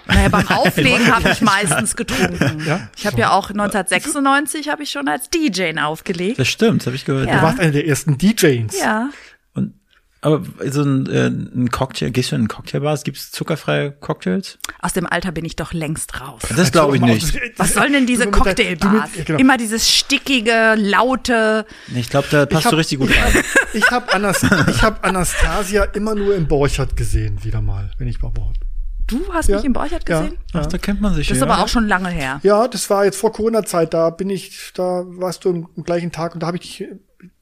Naja, 0.08 0.30
beim 0.30 0.48
Auflegen 0.50 1.14
habe 1.14 1.30
ich 1.30 1.42
meistens 1.42 1.96
getrunken. 1.96 2.64
Ja? 2.66 2.90
Ich 2.98 3.06
habe 3.06 3.20
ja 3.20 3.32
auch 3.34 3.52
1996 3.52 4.68
habe 4.68 4.82
ich 4.82 4.90
schon 4.90 5.08
als 5.08 5.30
DJ 5.30 5.78
aufgelegt. 5.80 6.40
Das 6.40 6.48
stimmt, 6.48 6.82
das 6.82 6.88
habe 6.88 6.96
ich 6.96 7.06
gehört. 7.06 7.28
Ja. 7.28 7.36
Du 7.36 7.42
warst 7.44 7.60
einer 7.60 7.72
der 7.72 7.86
ersten 7.86 8.18
DJs. 8.18 8.80
Ja. 8.80 9.12
Aber 10.24 10.44
so 10.70 10.84
ein, 10.84 11.08
äh, 11.10 11.28
ein 11.30 11.72
Cocktail, 11.72 12.12
gehst 12.12 12.32
du 12.32 12.36
in 12.36 12.48
Cocktailbars? 12.48 13.04
Gibt 13.04 13.18
es 13.18 13.32
zuckerfreie 13.32 13.92
Cocktails? 13.92 14.60
Aus 14.80 14.94
dem 14.94 15.08
Alter 15.08 15.32
bin 15.32 15.46
ich 15.46 15.56
doch 15.56 15.74
längst 15.74 16.22
raus. 16.22 16.44
Das 16.56 16.72
glaube 16.72 16.96
ich 16.98 17.02
nicht. 17.02 17.40
Was 17.58 17.74
sollen 17.74 17.92
denn 17.94 18.06
diese 18.06 18.28
Cocktailbars? 18.32 19.10
genau. 19.26 19.40
Immer 19.40 19.58
dieses 19.58 19.90
stickige, 19.90 20.76
laute. 20.78 21.66
Ich 21.96 22.10
glaube, 22.10 22.28
da 22.30 22.46
passt 22.46 22.66
hab- 22.66 22.72
du 22.72 22.78
richtig 22.78 23.00
gut 23.00 23.10
rein. 23.10 23.44
Ich 23.74 23.90
habe 23.90 24.14
Anas 24.14 24.44
ich 24.44 24.84
hab 24.84 25.04
Anastasia 25.06 25.86
immer 25.86 26.14
nur 26.14 26.36
im 26.36 26.48
Borchert 26.48 26.96
gesehen, 26.96 27.44
wieder 27.44 27.62
mal, 27.62 27.90
wenn 27.98 28.08
ich 28.08 28.22
mal 28.22 28.32
Wort. 28.38 28.58
Du 29.08 29.22
hast 29.34 29.50
Ja. 29.50 29.56
mich 29.58 29.66
im 29.66 29.74
Borchert 29.74 30.08
Ja. 30.08 30.22
gesehen? 30.22 30.38
Ach, 30.54 30.68
da 30.68 30.78
kennt 30.78 31.02
man 31.02 31.16
sich 31.16 31.30
Das 31.30 31.38
ist 31.38 31.44
ja. 31.44 31.50
aber 31.50 31.64
auch 31.64 31.68
schon 31.68 31.88
lange 31.88 32.10
her. 32.10 32.40
Ja, 32.44 32.68
das 32.68 32.90
war 32.92 33.06
jetzt 33.06 33.18
vor 33.18 33.32
Corona-Zeit, 33.34 33.94
da 33.94 34.10
bin 34.12 34.30
ich, 34.30 34.72
da 34.76 35.04
warst 35.06 35.44
du 35.46 35.50
im, 35.50 35.68
im 35.76 35.84
gleichen 35.84 36.12
Tag 36.12 36.34
und 36.36 36.44
da 36.44 36.48
habe 36.48 36.58
ich 36.58 36.64
dich, 36.78 36.88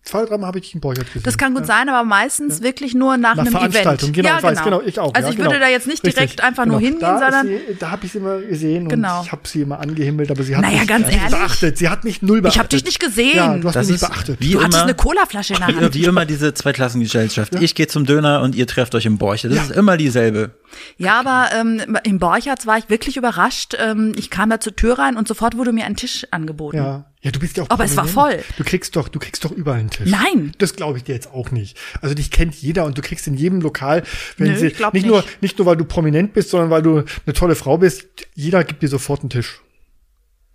zwei, 0.03 0.25
dreimal 0.25 0.47
habe 0.47 0.59
ich 0.59 0.65
dich 0.65 0.75
in 0.75 0.81
Borchert 0.81 1.05
gesehen. 1.07 1.21
Das 1.23 1.37
kann 1.37 1.53
gut 1.53 1.65
sein, 1.67 1.87
aber 1.89 2.03
meistens 2.03 2.61
wirklich 2.63 2.95
nur 2.95 3.17
nach, 3.17 3.35
Nach 3.35 3.43
einem 3.43 3.51
Veranstaltung, 3.51 4.09
Event. 4.09 4.15
genau, 4.15 4.29
ja, 4.29 4.37
ich 4.37 4.43
weiß, 4.43 4.63
genau, 4.63 4.81
ich 4.81 4.99
auch. 4.99 5.13
Also 5.13 5.27
ja, 5.27 5.31
ich 5.31 5.37
genau. 5.37 5.49
würde 5.51 5.59
da 5.59 5.67
jetzt 5.67 5.85
nicht 5.87 6.03
direkt 6.03 6.19
Richtig, 6.21 6.43
einfach 6.43 6.65
nur 6.65 6.79
genau. 6.79 6.89
hingehen, 6.89 7.01
da 7.01 7.19
sondern 7.19 7.47
sie, 7.47 7.75
da 7.79 7.91
habe 7.91 8.05
ich 8.05 8.11
sie 8.11 8.17
immer 8.17 8.39
gesehen 8.39 8.87
Genau. 8.87 9.19
und 9.19 9.25
ich 9.25 9.31
habe 9.31 9.47
sie 9.47 9.61
immer 9.61 9.79
angehimmelt, 9.79 10.31
aber 10.31 10.41
sie 10.43 10.55
hat 10.55 10.63
Naja, 10.63 10.79
mich 10.79 10.87
ganz 10.87 11.07
nicht 11.07 11.17
ehrlich. 11.17 11.31
beachtet. 11.31 11.77
Sie 11.77 11.89
hat 11.89 12.03
mich 12.03 12.21
null 12.21 12.41
beachtet. 12.41 12.55
Ich 12.55 12.59
hab 12.59 12.69
dich 12.69 12.85
nicht 12.85 12.99
gesehen. 12.99 13.35
Ja, 13.35 13.55
du 13.57 13.67
hast 13.67 13.75
Das 13.75 13.87
mich 13.87 14.01
nicht 14.01 14.09
beachtet. 14.11 14.37
wie 14.39 14.51
du 14.53 14.59
hattest 14.59 14.73
immer, 14.77 14.83
eine 14.83 14.93
Colaflasche 14.95 15.53
in 15.53 15.59
der 15.59 15.67
Hand. 15.81 15.93
wie, 15.93 16.03
immer 16.05 16.25
diese 16.25 16.53
Zweiklassengesellschaft. 16.55 17.55
Ich 17.61 17.75
gehe 17.75 17.87
zum 17.87 18.05
Döner 18.05 18.41
und 18.41 18.55
ihr 18.55 18.65
trefft 18.67 18.95
euch 18.95 19.05
im 19.05 19.17
Borche. 19.17 19.49
Das 19.49 19.69
ist 19.69 19.71
immer 19.75 19.97
dieselbe. 19.97 20.51
Ja, 20.97 21.19
aber 21.19 21.49
ähm, 21.59 21.97
im 22.03 22.19
Borchertz 22.19 22.65
war 22.65 22.77
ich 22.77 22.89
wirklich 22.89 23.17
überrascht. 23.17 23.75
Ähm, 23.79 24.13
ich 24.17 24.29
kam 24.29 24.49
da 24.49 24.59
zur 24.59 24.75
Tür 24.75 24.97
rein 24.99 25.17
und 25.17 25.27
sofort 25.27 25.57
wurde 25.57 25.71
mir 25.71 25.85
ein 25.85 25.95
Tisch 25.95 26.25
angeboten. 26.31 26.77
Ja. 26.77 27.05
Ja, 27.21 27.31
du 27.31 27.39
bist 27.39 27.57
ja 27.57 27.63
auch. 27.63 27.69
Aber 27.69 27.83
es 27.83 27.97
war 27.97 28.05
prominent. 28.05 28.45
voll. 28.45 28.55
Du 28.57 28.63
kriegst 28.63 28.95
doch, 28.95 29.09
du 29.09 29.19
kriegst 29.19 29.43
doch 29.43 29.51
überall 29.51 29.79
einen 29.79 29.89
Tisch. 29.89 30.09
Nein. 30.09 30.53
Das 30.57 30.75
glaube 30.75 30.97
ich 30.97 31.03
dir 31.03 31.13
jetzt 31.13 31.31
auch 31.33 31.51
nicht. 31.51 31.77
Also 32.01 32.15
dich 32.15 32.31
kennt 32.31 32.55
jeder 32.55 32.85
und 32.85 32.97
du 32.97 33.01
kriegst 33.01 33.27
in 33.27 33.33
jedem 33.35 33.59
Lokal, 33.59 34.03
wenn 34.37 34.51
Nö, 34.51 34.57
sie 34.57 34.65
nicht 34.67 34.93
nicht. 34.93 35.05
nur 35.05 35.25
nicht 35.41 35.57
nur 35.57 35.67
weil 35.67 35.75
du 35.75 35.83
prominent 35.83 36.33
bist, 36.33 36.49
sondern 36.49 36.69
weil 36.69 36.81
du 36.81 37.03
eine 37.25 37.33
tolle 37.33 37.55
Frau 37.55 37.77
bist, 37.77 38.07
jeder 38.35 38.63
gibt 38.63 38.81
dir 38.83 38.87
sofort 38.87 39.19
einen 39.21 39.29
Tisch. 39.29 39.59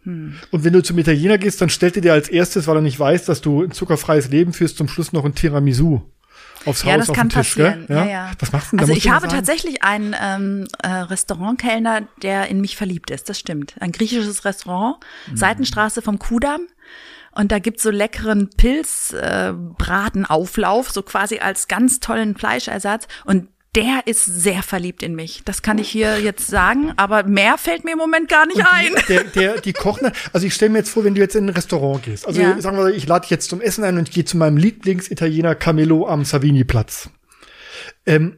Hm. 0.05 0.35
Und 0.51 0.65
wenn 0.65 0.73
du 0.73 0.83
zum 0.83 0.97
Italiener 0.99 1.37
gehst, 1.37 1.61
dann 1.61 1.69
stellt 1.69 1.97
er 1.97 2.03
dir 2.03 2.12
als 2.15 2.29
erstes, 2.29 2.67
weil 2.67 2.77
er 2.77 2.83
nicht 2.83 2.99
weiß, 2.99 3.27
dass 3.27 3.43
du 3.43 3.62
ein 3.62 3.73
zuckerfreies 3.73 4.29
Leben 4.31 4.55
führst, 4.55 4.79
zum 4.79 4.89
Schluss 4.89 5.12
noch 5.12 5.25
ein 5.27 5.35
Tiramisu 5.35 6.03
aufs 6.67 6.83
Ja, 6.83 6.93
Haus 6.95 7.01
das 7.01 7.11
auf 7.11 7.17
kann 7.17 7.29
den 7.29 7.41
Tisch, 7.41 7.55
passieren. 7.57 7.87
gell? 7.87 7.97
Ja, 7.97 8.05
ja. 8.07 8.31
Was 8.39 8.53
machst 8.53 8.73
du 8.73 8.77
denn 8.77 8.79
da? 8.79 8.83
Also 8.93 8.97
ich 8.97 9.09
habe 9.11 9.29
tatsächlich 9.29 9.83
einen 9.83 10.15
ähm, 10.21 10.67
äh, 10.83 10.89
Restaurantkellner, 10.89 12.03
der 12.23 12.49
in 12.49 12.61
mich 12.61 12.77
verliebt 12.77 13.11
ist. 13.11 13.29
Das 13.29 13.39
stimmt. 13.39 13.75
Ein 13.81 13.93
griechisches 13.93 14.45
Restaurant, 14.45 14.97
Mhm. 15.31 15.37
Seitenstraße 15.37 16.03
vom 16.03 16.19
Kudamm. 16.19 16.62
Und 17.37 17.51
da 17.51 17.59
gibt's 17.59 17.83
so 17.83 17.91
leckeren 17.91 18.49
Pilzbratenauflauf, 18.57 20.89
äh, 20.89 20.93
so 20.93 21.03
quasi 21.03 21.39
als 21.39 21.69
ganz 21.69 22.01
tollen 22.01 22.37
Fleischersatz. 22.37 23.09
Und 23.25 23.49
der 23.75 24.07
ist 24.07 24.25
sehr 24.25 24.62
verliebt 24.62 25.03
in 25.03 25.14
mich. 25.14 25.43
Das 25.45 25.62
kann 25.62 25.79
ich 25.79 25.89
hier 25.89 26.20
jetzt 26.20 26.47
sagen, 26.47 26.93
aber 26.97 27.25
mehr 27.25 27.59
fällt 27.59 27.85
mir 27.85 27.93
im 27.93 27.99
Moment 27.99 28.29
gar 28.29 28.47
nicht 28.47 28.64
ein. 28.64 28.93
Der, 29.09 29.25
der, 29.25 29.61
die 29.61 29.72
kochen, 29.72 30.11
also 30.33 30.47
ich 30.47 30.55
stelle 30.55 30.70
mir 30.70 30.79
jetzt 30.79 30.91
vor, 30.91 31.05
wenn 31.05 31.14
du 31.14 31.20
jetzt 31.20 31.35
in 31.35 31.47
ein 31.47 31.55
Restaurant 31.55 32.03
gehst. 32.05 32.27
Also 32.27 32.41
Ja. 32.41 32.61
sagen 32.61 32.77
wir, 32.77 32.95
ich 32.95 33.07
lade 33.07 33.22
dich 33.22 33.31
jetzt 33.31 33.49
zum 33.51 33.61
Essen 33.61 33.85
ein 33.85 33.99
und 33.99 34.09
ich 34.09 34.14
gehe 34.14 34.25
zu 34.25 34.37
meinem 34.37 34.57
Lieblingsitaliener 34.57 35.55
Camillo 35.55 36.07
am 36.07 36.25
Savini-Platz. 36.25 37.11
Ähm, 38.07 38.37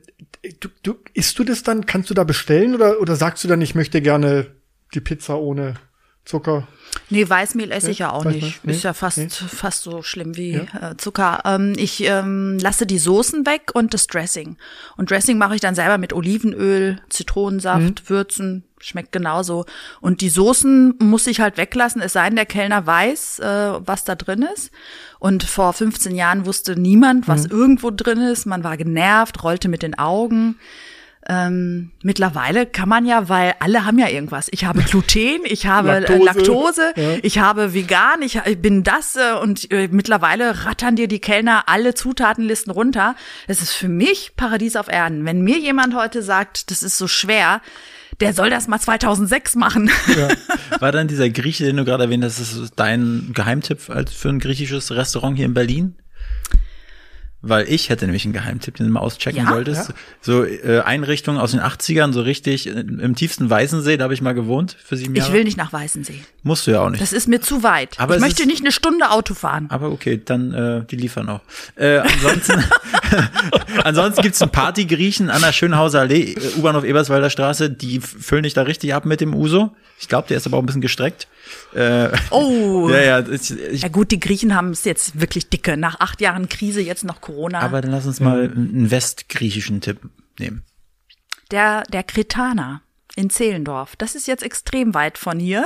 du, 0.60 0.68
du, 0.82 0.94
isst 1.12 1.38
du 1.38 1.44
das 1.44 1.62
dann? 1.62 1.86
Kannst 1.86 2.10
du 2.10 2.14
da 2.14 2.24
bestellen 2.24 2.74
oder, 2.74 3.00
oder 3.00 3.16
sagst 3.16 3.44
du 3.44 3.48
dann, 3.48 3.60
ich 3.60 3.74
möchte 3.74 4.00
gerne 4.00 4.46
die 4.94 5.00
Pizza 5.00 5.38
ohne 5.38 5.74
Zucker? 6.26 6.66
Nee, 7.08 7.28
Weißmehl 7.28 7.70
esse 7.70 7.90
ich 7.90 8.00
ja 8.00 8.10
auch 8.10 8.24
Weißmehl? 8.24 8.42
nicht. 8.42 8.64
Ist 8.64 8.82
ja 8.84 8.92
fast, 8.94 9.18
Nee? 9.18 9.28
fast 9.28 9.82
so 9.82 10.02
schlimm 10.02 10.36
wie 10.36 10.54
äh, 10.54 10.96
Zucker. 10.98 11.40
Ähm, 11.44 11.74
ich 11.76 12.02
ähm, 12.04 12.58
lasse 12.60 12.84
die 12.84 12.98
Soßen 12.98 13.46
weg 13.46 13.70
und 13.74 13.94
das 13.94 14.06
Dressing. 14.08 14.56
Und 14.96 15.10
Dressing 15.10 15.38
mache 15.38 15.54
ich 15.54 15.60
dann 15.60 15.74
selber 15.76 15.98
mit 15.98 16.12
Olivenöl, 16.12 17.00
Zitronensaft, 17.08 17.80
Mhm. 17.80 18.08
Würzen. 18.08 18.64
Schmeckt 18.78 19.12
genauso. 19.12 19.64
Und 20.00 20.20
die 20.20 20.28
Soßen 20.28 20.96
muss 20.98 21.26
ich 21.26 21.40
halt 21.40 21.56
weglassen, 21.56 22.02
es 22.02 22.12
sei 22.12 22.26
denn, 22.26 22.36
der 22.36 22.44
Kellner 22.46 22.86
weiß, 22.86 23.38
äh, 23.38 23.72
was 23.86 24.04
da 24.04 24.14
drin 24.16 24.46
ist. 24.54 24.70
Und 25.18 25.44
vor 25.44 25.72
15 25.72 26.14
Jahren 26.14 26.44
wusste 26.44 26.76
niemand, 26.78 27.26
was 27.28 27.44
Mhm. 27.44 27.50
irgendwo 27.52 27.90
drin 27.90 28.18
ist. 28.20 28.46
Man 28.46 28.64
war 28.64 28.76
genervt, 28.76 29.42
rollte 29.44 29.68
mit 29.68 29.82
den 29.82 29.96
Augen. 29.98 30.58
Ähm, 31.28 31.90
mittlerweile 32.02 32.66
kann 32.66 32.88
man 32.88 33.04
ja, 33.04 33.28
weil 33.28 33.54
alle 33.58 33.84
haben 33.84 33.98
ja 33.98 34.08
irgendwas. 34.08 34.46
Ich 34.52 34.64
habe 34.64 34.82
Gluten, 34.82 35.40
ich 35.44 35.66
habe 35.66 35.88
Laktose, 35.88 36.24
Laktose, 36.24 36.82
Laktose 36.82 36.92
ja. 36.96 37.18
ich 37.22 37.38
habe 37.40 37.74
vegan, 37.74 38.22
ich, 38.22 38.40
ich 38.44 38.62
bin 38.62 38.84
das 38.84 39.16
äh, 39.16 39.34
und 39.42 39.70
äh, 39.72 39.88
mittlerweile 39.90 40.64
rattern 40.64 40.94
dir 40.94 41.08
die 41.08 41.18
Kellner 41.18 41.64
alle 41.66 41.94
Zutatenlisten 41.94 42.72
runter. 42.72 43.16
Es 43.48 43.60
ist 43.60 43.72
für 43.72 43.88
mich 43.88 44.36
Paradies 44.36 44.76
auf 44.76 44.88
Erden. 44.88 45.24
Wenn 45.24 45.40
mir 45.40 45.58
jemand 45.58 45.96
heute 45.96 46.22
sagt, 46.22 46.70
das 46.70 46.84
ist 46.84 46.96
so 46.96 47.08
schwer, 47.08 47.60
der 48.20 48.32
soll 48.32 48.48
das 48.48 48.68
mal 48.68 48.78
2006 48.78 49.56
machen. 49.56 49.90
War 50.78 50.92
dann 50.92 51.08
dieser 51.08 51.28
Grieche, 51.28 51.64
den 51.64 51.76
du 51.76 51.84
gerade 51.84 52.04
erwähnt 52.04 52.24
hast, 52.24 52.40
das 52.40 52.52
ist 52.52 52.74
dein 52.76 53.32
Geheimtipp 53.34 53.90
als 53.90 54.12
für 54.12 54.28
ein 54.28 54.38
griechisches 54.38 54.92
Restaurant 54.92 55.36
hier 55.36 55.46
in 55.46 55.54
Berlin? 55.54 55.96
Weil 57.48 57.68
ich 57.68 57.88
hätte 57.90 58.06
nämlich 58.06 58.24
einen 58.24 58.32
Geheimtipp, 58.32 58.76
den 58.76 58.86
du 58.86 58.92
mal 58.92 59.00
auschecken 59.00 59.44
Ja? 59.44 59.48
solltest. 59.50 59.92
So 60.20 60.44
äh, 60.44 60.80
Einrichtungen 60.80 61.40
aus 61.40 61.52
den 61.52 61.60
80ern, 61.60 62.12
so 62.12 62.22
richtig 62.22 62.66
äh, 62.66 62.70
im 62.80 63.14
tiefsten 63.14 63.48
Weißensee, 63.48 63.96
da 63.96 64.04
habe 64.04 64.14
ich 64.14 64.20
mal 64.22 64.32
gewohnt 64.34 64.76
für 64.84 64.96
sieben 64.96 65.14
Jahre. 65.14 65.28
Ich 65.28 65.34
will 65.34 65.44
nicht 65.44 65.56
nach 65.56 65.72
Weißensee. 65.72 66.20
Musst 66.42 66.66
du 66.66 66.72
ja 66.72 66.80
auch 66.80 66.90
nicht. 66.90 67.00
Das 67.02 67.12
ist 67.12 67.28
mir 67.28 67.40
zu 67.40 67.62
weit. 67.62 67.98
Aber 67.98 68.16
ich 68.16 68.20
möchte 68.20 68.42
ist- 68.42 68.48
nicht 68.48 68.60
eine 68.60 68.72
Stunde 68.72 69.10
Auto 69.10 69.34
fahren. 69.34 69.66
Aber 69.70 69.90
okay, 69.90 70.20
dann 70.24 70.52
äh, 70.54 70.84
die 70.90 70.96
liefern 70.96 71.28
auch. 71.28 71.40
Äh, 71.76 71.98
ansonsten 71.98 72.62
ansonsten 73.84 74.22
gibt's 74.22 74.42
einen 74.42 74.50
Partygriechen 74.52 75.30
an 75.30 75.42
der 75.42 75.52
Schönhauser 75.52 76.00
Allee, 76.00 76.32
äh, 76.34 76.58
U-Bahnhof 76.58 76.84
Eberswalder 76.84 77.30
Straße, 77.30 77.70
die 77.70 78.00
füllen 78.00 78.42
dich 78.42 78.54
da 78.54 78.62
richtig 78.62 78.94
ab 78.94 79.04
mit 79.04 79.20
dem 79.20 79.34
Uso. 79.34 79.74
Ich 79.98 80.08
glaube, 80.08 80.28
der 80.28 80.36
ist 80.36 80.46
aber 80.46 80.58
auch 80.58 80.62
ein 80.62 80.66
bisschen 80.66 80.80
gestreckt. 80.80 81.28
Äh, 81.74 82.08
Oh. 82.30 82.88
ja, 82.92 83.00
ja, 83.00 83.18
ich, 83.20 83.50
ich, 83.50 83.82
Ja 83.82 83.88
gut, 83.88 84.10
die 84.10 84.20
Griechen 84.20 84.54
haben 84.54 84.70
es 84.70 84.84
jetzt 84.84 85.20
wirklich 85.20 85.48
dicke. 85.48 85.76
Nach 85.76 86.00
acht 86.00 86.20
Jahren 86.20 86.48
Krise, 86.48 86.80
jetzt 86.80 87.04
noch 87.04 87.20
Corona. 87.20 87.60
aber 87.60 87.80
dann 87.80 87.90
lass 87.90 88.06
uns 88.06 88.20
mal 88.20 88.44
einen 88.44 88.90
westgriechischen 88.90 89.80
Tipp 89.80 90.00
nehmen. 90.38 90.64
Der, 91.50 91.84
der 91.84 92.02
Kretaner 92.02 92.82
in 93.14 93.30
Zehlendorf. 93.30 93.96
Das 93.96 94.14
ist 94.14 94.26
jetzt 94.26 94.42
extrem 94.42 94.94
weit 94.94 95.16
von 95.18 95.38
hier. 95.38 95.64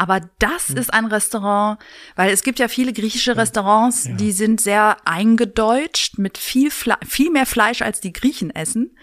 Aber 0.00 0.22
das 0.38 0.70
Hm. 0.70 0.76
ist 0.78 0.94
ein 0.94 1.04
Restaurant, 1.04 1.78
weil 2.16 2.30
es 2.32 2.42
gibt 2.42 2.58
ja 2.58 2.68
viele 2.68 2.94
griechische 2.94 3.36
Restaurants, 3.36 4.08
die 4.16 4.32
sind 4.32 4.58
sehr 4.62 4.96
eingedeutscht 5.04 6.16
mit 6.16 6.38
viel, 6.38 6.70
Fle 6.70 6.96
viel 7.06 7.30
mehr 7.30 7.44
Fleisch 7.44 7.82
als 7.82 8.00
die 8.00 8.14
Griechen 8.14 8.48
essen. 8.48 8.96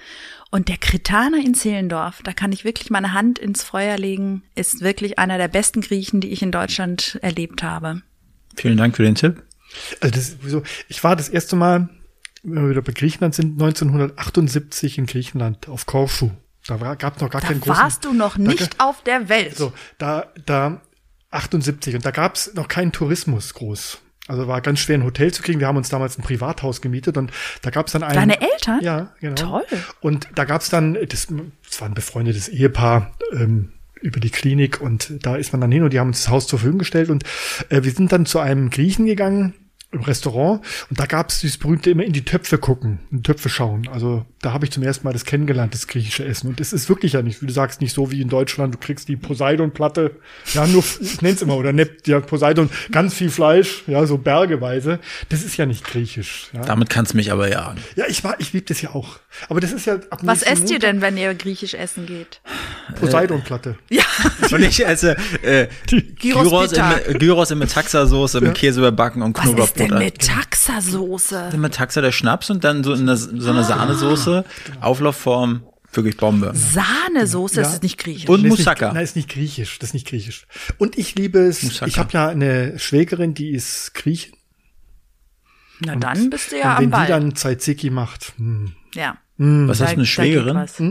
Und 0.49 0.69
der 0.69 0.77
Kretaner 0.77 1.37
in 1.37 1.53
Zehlendorf, 1.53 2.21
da 2.23 2.33
kann 2.33 2.51
ich 2.51 2.63
wirklich 2.63 2.89
meine 2.89 3.13
Hand 3.13 3.37
ins 3.37 3.61
Feuer 3.61 3.95
legen, 3.97 4.41
ist 4.55 4.81
wirklich 4.81 5.19
einer 5.19 5.37
der 5.37 5.49
besten 5.49 5.81
Griechen, 5.81 6.19
die 6.19 6.29
ich 6.29 6.41
in 6.41 6.51
Deutschland 6.51 7.19
erlebt 7.21 7.61
habe. 7.61 8.01
Vielen 8.55 8.77
Dank 8.77 8.95
für 8.95 9.03
den 9.03 9.13
Tipp. 9.13 9.43
Also 10.01 10.15
das 10.15 10.29
ist 10.29 10.41
sowieso, 10.41 10.63
ich 10.87 11.03
war 11.03 11.15
das 11.15 11.29
erste 11.29 11.55
Mal, 11.55 11.89
wenn 12.41 12.63
wir 12.63 12.69
wieder 12.71 12.81
bei 12.81 12.93
Griechenland 12.93 13.35
sind, 13.35 13.61
1978 13.61 14.97
in 14.97 15.05
Griechenland 15.05 15.67
auf 15.69 15.85
Korfu. 15.85 16.31
Da 16.65 16.95
gab 16.95 17.21
noch 17.21 17.29
gar 17.29 17.41
Da 17.41 17.47
keinen 17.47 17.61
großen. 17.61 17.81
warst 17.83 18.03
du 18.05 18.13
noch 18.13 18.35
da 18.35 18.41
nicht 18.41 18.79
auf 18.79 19.03
der 19.03 19.29
Welt. 19.29 19.55
So, 19.55 19.71
da, 19.99 20.25
da 20.45 20.81
78 21.31 21.95
und 21.95 22.05
da 22.05 22.11
gab's 22.11 22.53
noch 22.53 22.67
keinen 22.67 22.91
Tourismus 22.91 23.53
groß. 23.53 23.99
Also 24.27 24.47
war 24.47 24.59
ganz 24.61 24.79
schwer 24.79 24.97
ein 24.97 25.03
Hotel 25.05 25.33
zu 25.33 25.41
kriegen. 25.41 25.59
Wir 25.59 25.67
haben 25.67 25.77
uns 25.77 25.89
damals 25.89 26.17
ein 26.17 26.21
Privathaus 26.21 26.81
gemietet 26.81 27.17
und 27.17 27.31
da 27.61 27.69
gab's 27.69 27.93
dann 27.93 28.03
einen. 28.03 28.15
Deine 28.15 28.41
Eltern? 28.41 28.79
Ja, 28.81 29.13
genau. 29.21 29.35
Toll. 29.35 29.65
Und 30.01 30.27
da 30.35 30.43
gab's 30.43 30.69
dann, 30.69 30.95
das, 30.95 31.27
das 31.65 31.81
war 31.81 31.87
ein 31.87 31.93
befreundetes 31.93 32.49
Ehepaar 32.49 33.13
ähm, 33.31 33.71
über 34.01 34.19
die 34.19 34.29
Klinik 34.29 34.81
und 34.81 35.13
da 35.25 35.37
ist 35.37 35.53
man 35.53 35.61
dann 35.61 35.71
hin 35.71 35.83
und 35.83 35.93
die 35.93 35.99
haben 35.99 36.09
uns 36.09 36.23
das 36.23 36.29
Haus 36.29 36.47
zur 36.47 36.59
Verfügung 36.59 36.79
gestellt 36.79 37.09
und 37.09 37.23
äh, 37.69 37.83
wir 37.83 37.91
sind 37.91 38.11
dann 38.11 38.25
zu 38.25 38.39
einem 38.39 38.69
Griechen 38.69 39.05
gegangen 39.05 39.53
im 39.91 40.01
Restaurant 40.01 40.61
und 40.89 40.99
da 40.99 41.05
gab's 41.05 41.39
dieses 41.39 41.57
berühmte 41.57 41.89
immer 41.89 42.03
in 42.03 42.11
die 42.11 42.25
Töpfe 42.25 42.57
gucken, 42.57 42.99
in 43.09 43.23
Töpfe 43.23 43.47
schauen. 43.47 43.87
Also 43.87 44.25
da 44.41 44.51
habe 44.51 44.65
ich 44.65 44.71
zum 44.71 44.83
ersten 44.83 45.05
Mal 45.05 45.13
das 45.13 45.23
kennengelernt, 45.23 45.73
das 45.73 45.87
griechische 45.87 46.25
Essen. 46.25 46.49
Und 46.49 46.59
es 46.59 46.73
ist 46.73 46.89
wirklich 46.89 47.13
ja 47.13 47.21
nicht, 47.21 47.41
wie 47.41 47.47
du 47.47 47.53
sagst, 47.53 47.79
nicht 47.79 47.93
so 47.93 48.11
wie 48.11 48.21
in 48.21 48.27
Deutschland, 48.27 48.73
du 48.73 48.77
kriegst 48.77 49.07
die 49.07 49.15
Poseidon-Platte, 49.15 50.11
ja, 50.53 50.67
nur, 50.67 50.83
ich 50.99 51.21
nenn's 51.21 51.41
immer, 51.41 51.55
oder 51.55 51.71
Nep, 51.71 52.05
ja, 52.05 52.19
Poseidon, 52.19 52.69
ganz 52.91 53.13
viel 53.13 53.29
Fleisch, 53.29 53.83
ja, 53.87 54.05
so 54.05 54.17
bergeweise. 54.17 54.99
Das 55.29 55.43
ist 55.43 55.55
ja 55.55 55.65
nicht 55.65 55.85
griechisch. 55.85 56.49
Ja, 56.51 56.63
Damit 56.63 56.89
kannst 56.89 57.13
du 57.13 57.17
mich 57.17 57.31
aber 57.31 57.49
jagen. 57.49 57.79
ja 57.95 58.05
ich 58.07 58.23
war, 58.25 58.35
ich 58.39 58.51
lieb 58.51 58.67
das 58.67 58.81
ja 58.81 58.93
auch. 58.93 59.19
Aber 59.47 59.61
das 59.61 59.71
ist 59.71 59.85
ja 59.85 59.95
ab 60.09 60.19
Was 60.23 60.41
esst 60.41 60.63
ihr 60.63 60.73
Montag 60.73 60.79
denn, 60.81 61.01
wenn 61.01 61.17
ihr 61.17 61.33
griechisch 61.33 61.73
essen 61.73 62.05
geht? 62.05 62.41
Poseidon-Platte. 62.99 63.77
Ja, 63.89 64.03
Und 64.51 64.63
ich 64.63 64.85
esse 64.85 65.15
äh, 65.41 65.67
Gyros 66.19 66.43
Gyros, 66.43 66.71
in, 66.73 67.19
Gyros 67.19 67.51
in 67.51 67.59
Metaxa-Soße 67.59 68.41
mit 68.41 68.55
Käse 68.55 68.79
überbacken 68.79 69.21
und 69.21 69.37
ist 69.37 69.76
denn 69.79 69.87
Knoblauchbutter. 69.89 70.05
mit 70.05 70.21
Taxasoße? 70.27 71.49
Metaxa 71.57 72.01
der 72.01 72.11
Schnaps 72.11 72.49
und 72.49 72.63
dann 72.63 72.83
so, 72.83 72.93
eine, 72.93 73.15
so 73.17 73.49
eine 73.49 73.63
Sahnesoße, 73.63 74.43
Auflaufform, 74.81 75.63
wirklich 75.93 76.17
Bombe. 76.17 76.51
Sahnesoße, 76.53 77.55
das 77.61 77.67
Ja. 77.69 77.73
ist 77.75 77.83
nicht 77.83 77.97
griechisch. 77.97 78.29
Und 78.29 78.43
Das 78.43 78.51
ist 78.51 78.57
Moussaka. 78.59 78.85
Nicht, 78.87 78.93
nein, 78.95 79.03
ist 79.03 79.15
nicht 79.15 79.29
griechisch. 79.29 79.79
Das 79.79 79.89
ist 79.89 79.93
nicht 79.93 80.07
griechisch. 80.07 80.45
Und 80.77 80.97
ich 80.97 81.15
liebe 81.15 81.39
es. 81.39 81.63
Moussaka. 81.63 81.87
Ich 81.87 81.97
habe 81.99 82.09
ja 82.13 82.27
eine 82.27 82.77
Schwägerin, 82.79 83.33
die 83.33 83.51
ist 83.51 83.93
Griechin. 83.93 84.33
Na 85.79 85.95
dann 85.95 86.29
bist 86.31 86.51
du 86.51 86.57
ja 86.59 86.71
und 86.71 86.77
am 86.77 86.83
wenn 86.83 86.89
Ball. 86.89 87.05
die 87.05 87.11
dann 87.11 87.35
Tzatziki 87.35 87.89
macht, 87.91 88.33
hm. 88.37 88.73
ja. 88.95 89.17
Was 89.37 89.77
Da- 89.77 89.83
hast 89.85 89.91
du, 89.91 89.97
eine 89.97 90.05
Schwägerin? 90.07 90.55
was. 90.55 90.81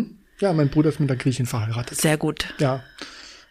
ja, 0.41 0.53
mein 0.53 0.69
Bruder 0.71 0.91
ist 0.91 1.01
mit 1.01 1.11
einer 1.11 1.19
Griechin 1.19 1.47
verheiratet. 1.47 2.01
Sehr 2.01 2.17
gut. 2.17 2.55
Ja, 2.59 2.85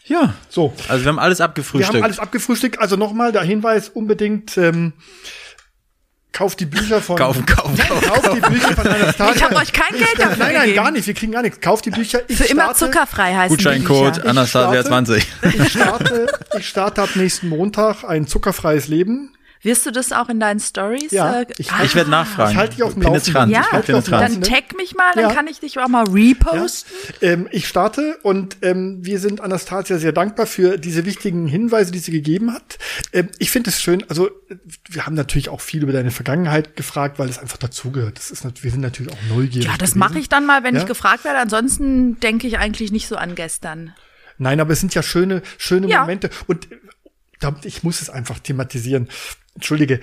Ja. 0.07 0.33
so. 0.49 0.73
Also 0.87 1.03
wir 1.05 1.09
haben 1.09 1.19
alles 1.19 1.39
Wir 1.39 1.45
abgefrühstückt. 1.45 1.95
haben 1.95 2.03
alles 2.03 2.19
abgefrühstückt. 2.19 2.79
Also 2.79 2.95
nochmal 2.95 3.31
der 3.31 3.41
Hinweis, 3.43 3.89
unbedingt 3.89 4.57
ähm, 4.57 4.93
kauft 6.31 6.59
die 6.59 6.65
Bücher 6.65 7.01
von 7.01 7.15
kaufen, 7.15 7.45
kaufen, 7.45 7.77
kaufen. 7.77 8.07
Kauft 8.09 8.35
die 8.35 8.39
Bücher 8.41 8.75
von 8.75 8.87
Anastasia. 8.87 9.35
Ich 9.35 9.43
habe 9.43 9.55
euch 9.55 9.71
kein 9.73 9.91
Geld 9.97 10.17
dafür 10.19 10.37
Nein, 10.45 10.53
nein, 10.53 10.73
gar 10.75 10.91
nicht. 10.91 11.07
Wir 11.07 11.13
kriegen 11.13 11.31
gar 11.31 11.41
nichts. 11.41 11.61
Kauft 11.61 11.85
die 11.85 11.91
Bücher. 11.91 12.21
Ich 12.27 12.37
Für 12.37 12.43
immer 12.45 12.63
starte- 12.73 12.79
zuckerfrei 12.91 13.43
die 13.43 13.49
Gutscheincode 13.49 14.15
Bücher. 14.15 14.29
Anastasia 14.29 14.81
starte- 14.81 14.87
20. 14.89 15.27
Ich 15.53 15.71
starte, 15.71 16.27
ich 16.59 16.67
starte 16.67 17.01
ab 17.01 17.09
nächsten 17.15 17.49
Montag 17.49 18.03
ein 18.03 18.27
zuckerfreies 18.27 18.87
Leben. 18.87 19.31
Wirst 19.65 19.85
du 19.85 19.91
das 19.91 20.11
auch 20.11 20.29
in 20.29 20.39
deinen 20.39 20.59
Stories? 20.59 21.11
Ja, 21.11 21.41
äh, 21.41 21.45
ich- 21.57 21.71
ah, 21.71 21.83
Ich 21.83 21.95
werde 21.95 22.09
nachfragen. 22.11 22.51
Ich 22.51 22.57
halte 22.57 22.75
dich 22.75 22.83
auf 22.83 22.93
dem 22.93 23.01
Penetrant. 23.01 23.27
Laufenden. 23.33 23.51
Ja, 23.51 23.61
Ich 23.61 23.71
halte 23.71 23.85
dich 23.87 23.95
auf 23.95 24.03
dem 24.05 24.11
dann 24.11 24.41
tag 24.43 24.75
mich 24.77 24.93
mal, 24.95 25.11
dann 25.15 25.23
Ja. 25.23 25.33
kann 25.33 25.47
ich 25.47 25.59
dich 25.59 25.79
auch 25.79 25.87
mal 25.87 26.05
reposten. 26.07 26.93
Ähm, 27.21 27.47
ich 27.51 27.67
starte 27.67 28.17
und 28.21 28.57
ähm, 28.61 28.99
wir 29.03 29.19
sind 29.19 29.41
Anastasia 29.41 29.97
sehr 29.97 30.11
dankbar 30.11 30.45
für 30.45 30.77
diese 30.77 31.05
wichtigen 31.05 31.47
Hinweise, 31.47 31.91
die 31.91 31.97
sie 31.97 32.11
gegeben 32.11 32.53
hat. 32.53 32.77
Ähm, 33.11 33.29
ich 33.39 33.49
finde 33.49 33.71
es 33.71 33.81
schön, 33.81 34.05
also 34.07 34.29
wir 34.87 35.05
haben 35.07 35.15
natürlich 35.15 35.49
auch 35.49 35.61
viel 35.61 35.81
über 35.81 35.93
deine 35.93 36.11
Vergangenheit 36.11 36.75
gefragt, 36.75 37.17
weil 37.17 37.27
es 37.27 37.39
einfach 37.39 37.57
dazugehört. 37.57 38.17
Das 38.19 38.29
ist 38.29 38.45
wir 38.63 38.69
sind 38.71 38.81
natürlich 38.81 39.11
auch 39.11 39.35
neugierig. 39.35 39.67
Ja, 39.67 39.75
das 39.79 39.95
mache 39.95 40.19
ich 40.19 40.29
dann 40.29 40.45
mal, 40.45 40.63
wenn 40.63 40.75
Ja. 40.75 40.81
ich 40.81 40.87
gefragt 40.87 41.23
werde. 41.25 41.39
Ansonsten 41.39 42.19
denke 42.19 42.45
ich 42.45 42.59
eigentlich 42.59 42.91
nicht 42.91 43.07
so 43.07 43.15
an 43.15 43.33
gestern. 43.33 43.93
Nein, 44.37 44.59
aber 44.59 44.73
es 44.73 44.79
sind 44.79 44.93
ja 44.93 45.01
schöne, 45.01 45.41
schöne 45.57 45.87
Ja. 45.87 46.01
Momente. 46.01 46.29
Und 46.45 46.71
äh, 46.71 46.77
ich 47.63 47.81
muss 47.83 48.01
es 48.01 48.09
einfach 48.11 48.37
thematisieren. 48.39 49.07
Entschuldige. 49.55 49.99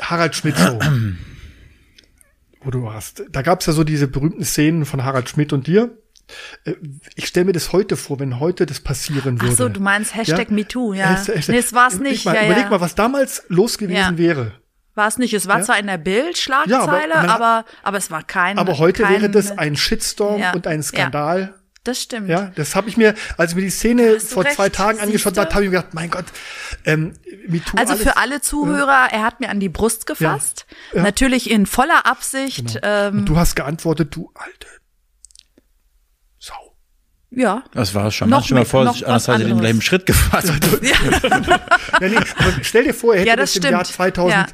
Harald 0.00 0.34
Schmidt 0.34 0.56
so. 0.56 0.78
wo 2.62 2.70
du 2.70 2.82
warst. 2.84 3.24
Da 3.30 3.42
gab's 3.42 3.66
ja 3.66 3.72
so 3.72 3.84
diese 3.84 4.08
berühmten 4.08 4.44
Szenen 4.44 4.86
von 4.86 5.04
Harald 5.04 5.28
Schmidt 5.28 5.52
und 5.52 5.66
dir. 5.66 5.98
Äh, 6.64 6.74
Ich 7.14 7.26
stelle 7.26 7.44
mir 7.46 7.52
das 7.52 7.72
heute 7.72 7.96
vor, 7.96 8.18
wenn 8.20 8.40
heute 8.40 8.64
das 8.66 8.80
passieren 8.80 9.40
würde. 9.40 9.52
Ach 9.52 9.58
so, 9.58 9.68
du 9.68 9.80
meinst 9.80 10.14
Hashtag 10.14 10.50
MeToo, 10.50 10.94
ja. 10.94 11.10
Hashtag- 11.10 11.36
Hashtag- 11.36 11.52
Nee, 11.52 11.58
es 11.58 11.72
war's 11.74 11.98
nicht, 11.98 12.24
Mal, 12.24 12.34
ja, 12.36 12.44
überleg 12.46 12.64
ja. 12.64 12.70
mal, 12.70 12.80
was 12.80 12.94
damals 12.94 13.44
los 13.48 13.76
gewesen 13.78 13.96
Ja. 13.96 14.18
wäre. 14.18 14.52
War 14.94 15.08
es 15.08 15.18
nicht. 15.18 15.34
Es 15.34 15.46
war 15.48 15.58
Ja. 15.58 15.64
zwar 15.64 15.78
in 15.78 15.88
der 15.88 15.98
Bildschlagzeile, 15.98 17.12
Ja, 17.14 17.20
aber 17.20 17.34
aber, 17.34 17.64
aber 17.82 17.98
es 17.98 18.10
war 18.10 18.22
kein. 18.22 18.58
Aber 18.58 18.78
heute 18.78 19.02
kein, 19.02 19.12
wäre 19.12 19.28
das 19.30 19.50
ein 19.58 19.76
Shitstorm 19.76 20.40
Ja. 20.40 20.52
und 20.54 20.66
ein 20.66 20.82
Skandal. 20.82 21.54
Das 21.84 22.00
stimmt. 22.00 22.30
Ja, 22.30 22.50
das 22.56 22.74
habe 22.74 22.88
ich 22.88 22.96
mir, 22.96 23.14
als 23.36 23.50
ich 23.50 23.56
mir 23.56 23.62
die 23.62 23.70
Szene 23.70 24.18
vor 24.18 24.44
recht, 24.44 24.56
zwei 24.56 24.70
Tagen 24.70 25.00
angeschaut 25.00 25.36
habe, 25.36 25.50
habe 25.50 25.64
ich 25.64 25.70
mir 25.70 25.76
gedacht, 25.76 25.92
mein 25.92 26.10
Gott, 26.10 26.24
ähm, 26.86 27.12
Also 27.76 27.92
alles, 27.92 28.02
für 28.02 28.16
alle 28.16 28.40
Zuhörer, 28.40 29.08
äh, 29.10 29.16
er 29.16 29.22
hat 29.22 29.40
mir 29.40 29.50
an 29.50 29.60
die 29.60 29.68
Brust 29.68 30.06
gefasst. 30.06 30.64
Ja, 30.92 30.98
ja. 30.98 31.02
Natürlich 31.02 31.50
in 31.50 31.66
voller 31.66 32.06
Absicht. 32.06 32.74
Genau. 32.74 32.80
Ähm, 32.82 33.18
Und 33.18 33.26
du 33.26 33.36
hast 33.36 33.54
geantwortet, 33.54 34.16
du 34.16 34.30
alte 34.34 34.66
Sau. 36.38 36.74
Ja. 37.30 37.64
Das 37.74 37.94
war 37.94 38.10
schon. 38.10 38.30
Noch 38.30 38.46
schon 38.46 38.56
mal 38.56 38.64
vor, 38.64 38.80
anders 38.80 39.28
hat 39.28 39.40
er 39.40 39.46
den 39.46 39.60
gleichen 39.60 39.82
Schritt 39.82 40.06
gefasst. 40.06 40.54
Ja. 40.80 40.96
ja 42.00 42.08
nee, 42.08 42.16
stell 42.62 42.84
dir 42.84 42.94
vor, 42.94 43.12
er 43.12 43.20
hätte 43.20 43.28
ja, 43.28 43.36
das, 43.36 43.52
das 43.52 43.62
im 43.62 43.70
Jahr 43.70 43.84
2000 43.84 44.52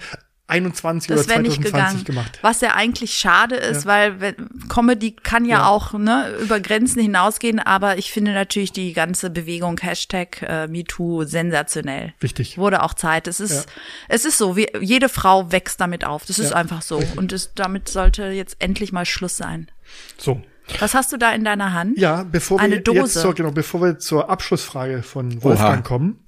21 0.51 1.09
das 1.09 1.27
oder 1.27 1.35
2020 1.35 2.05
gemacht. 2.05 2.39
Was 2.43 2.61
ja 2.61 2.75
eigentlich 2.75 3.15
schade 3.15 3.57
ist, 3.57 3.85
ja. 3.85 3.91
weil 3.91 4.35
Comedy 4.69 5.13
kann 5.13 5.45
ja, 5.45 5.59
ja, 5.59 5.67
auch 5.69 5.93
ne, 5.95 6.35
über 6.43 6.61
Grenzen 6.61 7.01
hinausgehen, 7.01 7.59
aber 7.59 7.99
ich 7.99 8.13
finde 8.13 8.33
natürlich 8.33 8.73
die 8.73 8.93
ganze 8.93 9.31
Bewegung 9.31 9.79
Hashtag 9.81 10.43
äh, 10.43 10.67
MeToo 10.67 11.25
sensationell. 11.25 12.13
Wichtig. 12.21 12.59
Wurde 12.59 12.83
auch 12.83 12.95
Zeit. 12.95 13.29
Es 13.29 13.41
ist, 13.41 13.67
ja. 13.67 13.73
es 14.09 14.25
ist 14.25 14.39
so, 14.39 14.57
wie, 14.57 14.69
jede 14.81 15.09
Frau 15.09 15.53
wächst 15.53 15.81
damit 15.81 16.05
auf. 16.05 16.27
Das 16.27 16.39
ist 16.39 16.53
einfach 16.53 16.83
so. 16.83 16.99
Richtig. 16.99 17.19
Und 17.19 17.33
es, 17.33 17.55
damit 17.55 17.89
sollte 17.89 18.25
jetzt 18.25 18.57
endlich 18.59 18.93
mal 18.93 19.07
Schluss 19.07 19.37
sein. 19.37 19.71
So, 20.19 20.43
was 20.79 20.95
hast 20.95 21.12
du 21.12 21.16
da 21.16 21.33
in 21.33 21.45
deiner 21.45 21.73
Hand? 21.73 21.99
Ja, 21.99 22.25
bevor 22.31 22.59
wir 22.59 22.64
Eine 22.64 22.77
jetzt 22.77 22.89
Dose. 22.89 23.21
zur, 23.21 23.35
genau, 23.35 23.51
bevor 23.51 23.83
wir 23.83 23.99
zur 23.99 24.31
Abschlussfrage 24.31 25.03
von 25.03 25.43
Wolfgang 25.43 25.79
Oha. 25.81 25.89
kommen, 25.89 26.18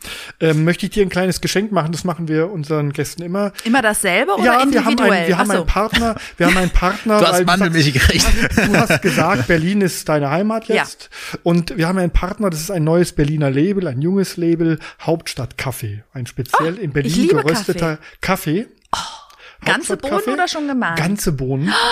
ähm, 0.40 0.64
möchte 0.64 0.86
ich 0.86 0.92
dir 0.92 1.02
ein 1.04 1.08
kleines 1.08 1.40
Geschenk 1.40 1.72
machen. 1.72 1.92
Das 1.92 2.04
machen 2.04 2.28
wir 2.28 2.50
unseren 2.50 2.92
Gästen 2.92 3.22
immer. 3.22 3.52
Immer 3.64 3.82
dasselbe 3.82 4.32
oder 4.34 4.44
ja, 4.44 4.52
wir 4.52 4.58
haben, 4.60 4.70
individuell? 4.72 5.12
einen, 5.12 5.28
wir 5.28 5.38
haben 5.38 5.46
so. 5.46 5.52
einen 5.54 5.66
Partner. 5.66 6.14
Wir 6.36 6.46
haben 6.46 6.56
einen 6.56 6.70
Partner. 6.70 7.18
Du 7.22 7.26
hast 7.26 7.44
Mandelmilch 7.46 7.92
gekriegt. 7.92 8.26
Du 8.56 8.76
hast 8.76 9.00
gesagt, 9.02 9.46
Berlin 9.46 9.80
ist 9.80 10.08
deine 10.08 10.30
Heimat 10.30 10.66
Ja. 10.68 10.76
jetzt. 10.76 11.08
Und 11.42 11.76
wir 11.76 11.86
haben 11.86 11.98
einen 11.98 12.10
Partner, 12.10 12.50
das 12.50 12.60
ist 12.60 12.70
ein 12.70 12.84
neues 12.84 13.12
Berliner 13.12 13.50
Label, 13.50 13.86
ein 13.86 14.02
junges 14.02 14.36
Label, 14.36 14.78
Hauptstadt 15.00 15.56
Kaffee. 15.58 16.02
Ein 16.12 16.26
speziell 16.26 16.76
in 16.78 16.92
Berlin 16.92 17.12
Oh, 17.12 17.14
ich 17.14 17.22
liebe 17.22 17.42
gerösteter 17.42 17.98
Kaffee. 18.20 18.66
Ganze 19.64 19.96
Bohnen 19.96 20.28
oder 20.32 20.48
schon 20.48 20.66
gemahlen? 20.66 20.96
Ganze 20.96 21.32
Bohnen. 21.32 21.72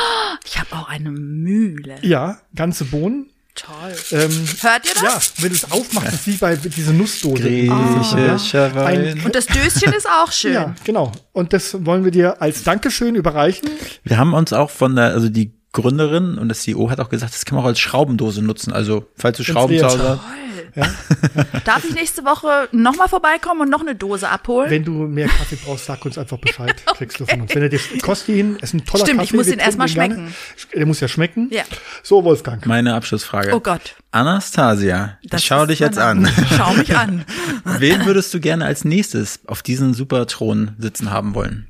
Ich 0.44 0.58
habe 0.58 0.74
auch 0.74 0.88
eine 0.88 1.10
Mühle. 1.10 1.96
Ja, 2.00 2.40
ganze 2.54 2.86
Bohnen. 2.86 3.26
Toll. 3.54 3.94
Ähm, 4.12 4.30
Hört 4.62 4.86
ihr 4.86 4.94
das? 5.02 5.02
ja, 5.36 5.42
wenn 5.42 5.50
du 5.50 5.54
es 5.54 5.70
aufmachst, 5.70 6.14
ist 6.14 6.26
wie 6.26 6.36
bei 6.36 6.56
dieser 6.56 6.92
Nussdose. 6.92 7.42
Griechischer 7.42 8.74
Wein. 8.74 9.20
Und 9.22 9.34
das 9.34 9.46
Döschen 9.46 9.92
ist 9.92 10.08
auch 10.08 10.32
schön. 10.32 10.54
Ja, 10.54 10.74
genau. 10.82 11.12
Und 11.32 11.52
das 11.52 11.84
wollen 11.84 12.04
wir 12.04 12.10
dir 12.10 12.40
als 12.40 12.62
Dankeschön 12.62 13.16
überreichen. 13.16 13.68
Wir 14.02 14.16
haben 14.16 14.32
uns 14.32 14.52
auch 14.54 14.70
von 14.70 14.96
der, 14.96 15.06
also 15.12 15.28
die 15.28 15.52
Gründerin 15.72 16.38
und 16.38 16.48
das 16.48 16.62
CEO 16.62 16.90
hat 16.90 17.00
auch 17.00 17.10
gesagt, 17.10 17.34
das 17.34 17.44
kann 17.44 17.56
man 17.56 17.64
auch 17.64 17.68
als 17.68 17.80
Schraubendose 17.80 18.42
nutzen. 18.42 18.72
Also, 18.72 19.06
falls 19.16 19.36
du 19.36 19.44
Schrauben 19.44 19.78
zu 19.78 19.84
Hause 19.84 19.96
ist. 19.98 20.49
Hast. 20.76 20.94
Darf 21.66 21.84
ich 21.84 21.94
nächste 21.94 22.24
Woche 22.24 22.68
nochmal 22.72 23.08
vorbeikommen 23.08 23.62
und 23.62 23.70
noch 23.70 23.80
eine 23.80 23.94
Dose 23.94 24.28
abholen? 24.28 24.70
Wenn 24.70 24.84
du 24.84 24.92
mehr 24.92 25.28
Kaffee 25.28 25.56
brauchst, 25.64 25.86
sag 25.86 26.04
uns 26.04 26.18
einfach 26.18 26.38
Bescheid. 26.38 26.74
Kriegst 26.96 27.18
du 27.20 27.26
von 27.26 27.42
uns. 27.42 27.54
Wenn 27.54 27.62
er 27.62 27.68
dir 27.68 27.80
kostet 28.02 28.36
ihn, 28.36 28.56
ist 28.56 28.74
ein 28.74 28.84
toller 28.84 29.04
Stimmt, 29.04 29.20
Kaffee. 29.20 29.24
ich 29.26 29.32
muss 29.34 29.46
wir 29.46 29.52
ihn 29.54 29.58
erst 29.58 29.78
mal 29.78 29.88
trinken 29.88 30.16
gerne. 30.16 30.32
Der 30.74 30.86
muss 30.86 31.00
ja 31.00 31.08
schmecken. 31.08 31.48
Ja. 31.50 31.62
So, 32.02 32.24
Wolfgang. 32.24 32.64
Meine 32.66 32.94
Abschlussfrage. 32.94 33.54
Oh 33.54 33.60
Gott. 33.60 33.96
Anastasia, 34.10 35.18
Das 35.24 35.40
ich 35.42 35.46
schau 35.46 35.66
dich 35.66 35.78
jetzt 35.78 35.96
meine- 35.96 36.28
an. 36.28 36.46
Schau 36.56 36.72
mich 36.74 36.96
an. 36.96 37.24
Wen 37.64 38.04
würdest 38.06 38.32
du 38.34 38.40
gerne 38.40 38.64
als 38.64 38.84
nächstes 38.84 39.40
auf 39.46 39.62
diesem 39.62 39.94
super 39.94 40.26
Thron 40.26 40.74
sitzen 40.78 41.10
haben 41.10 41.34
wollen? 41.34 41.68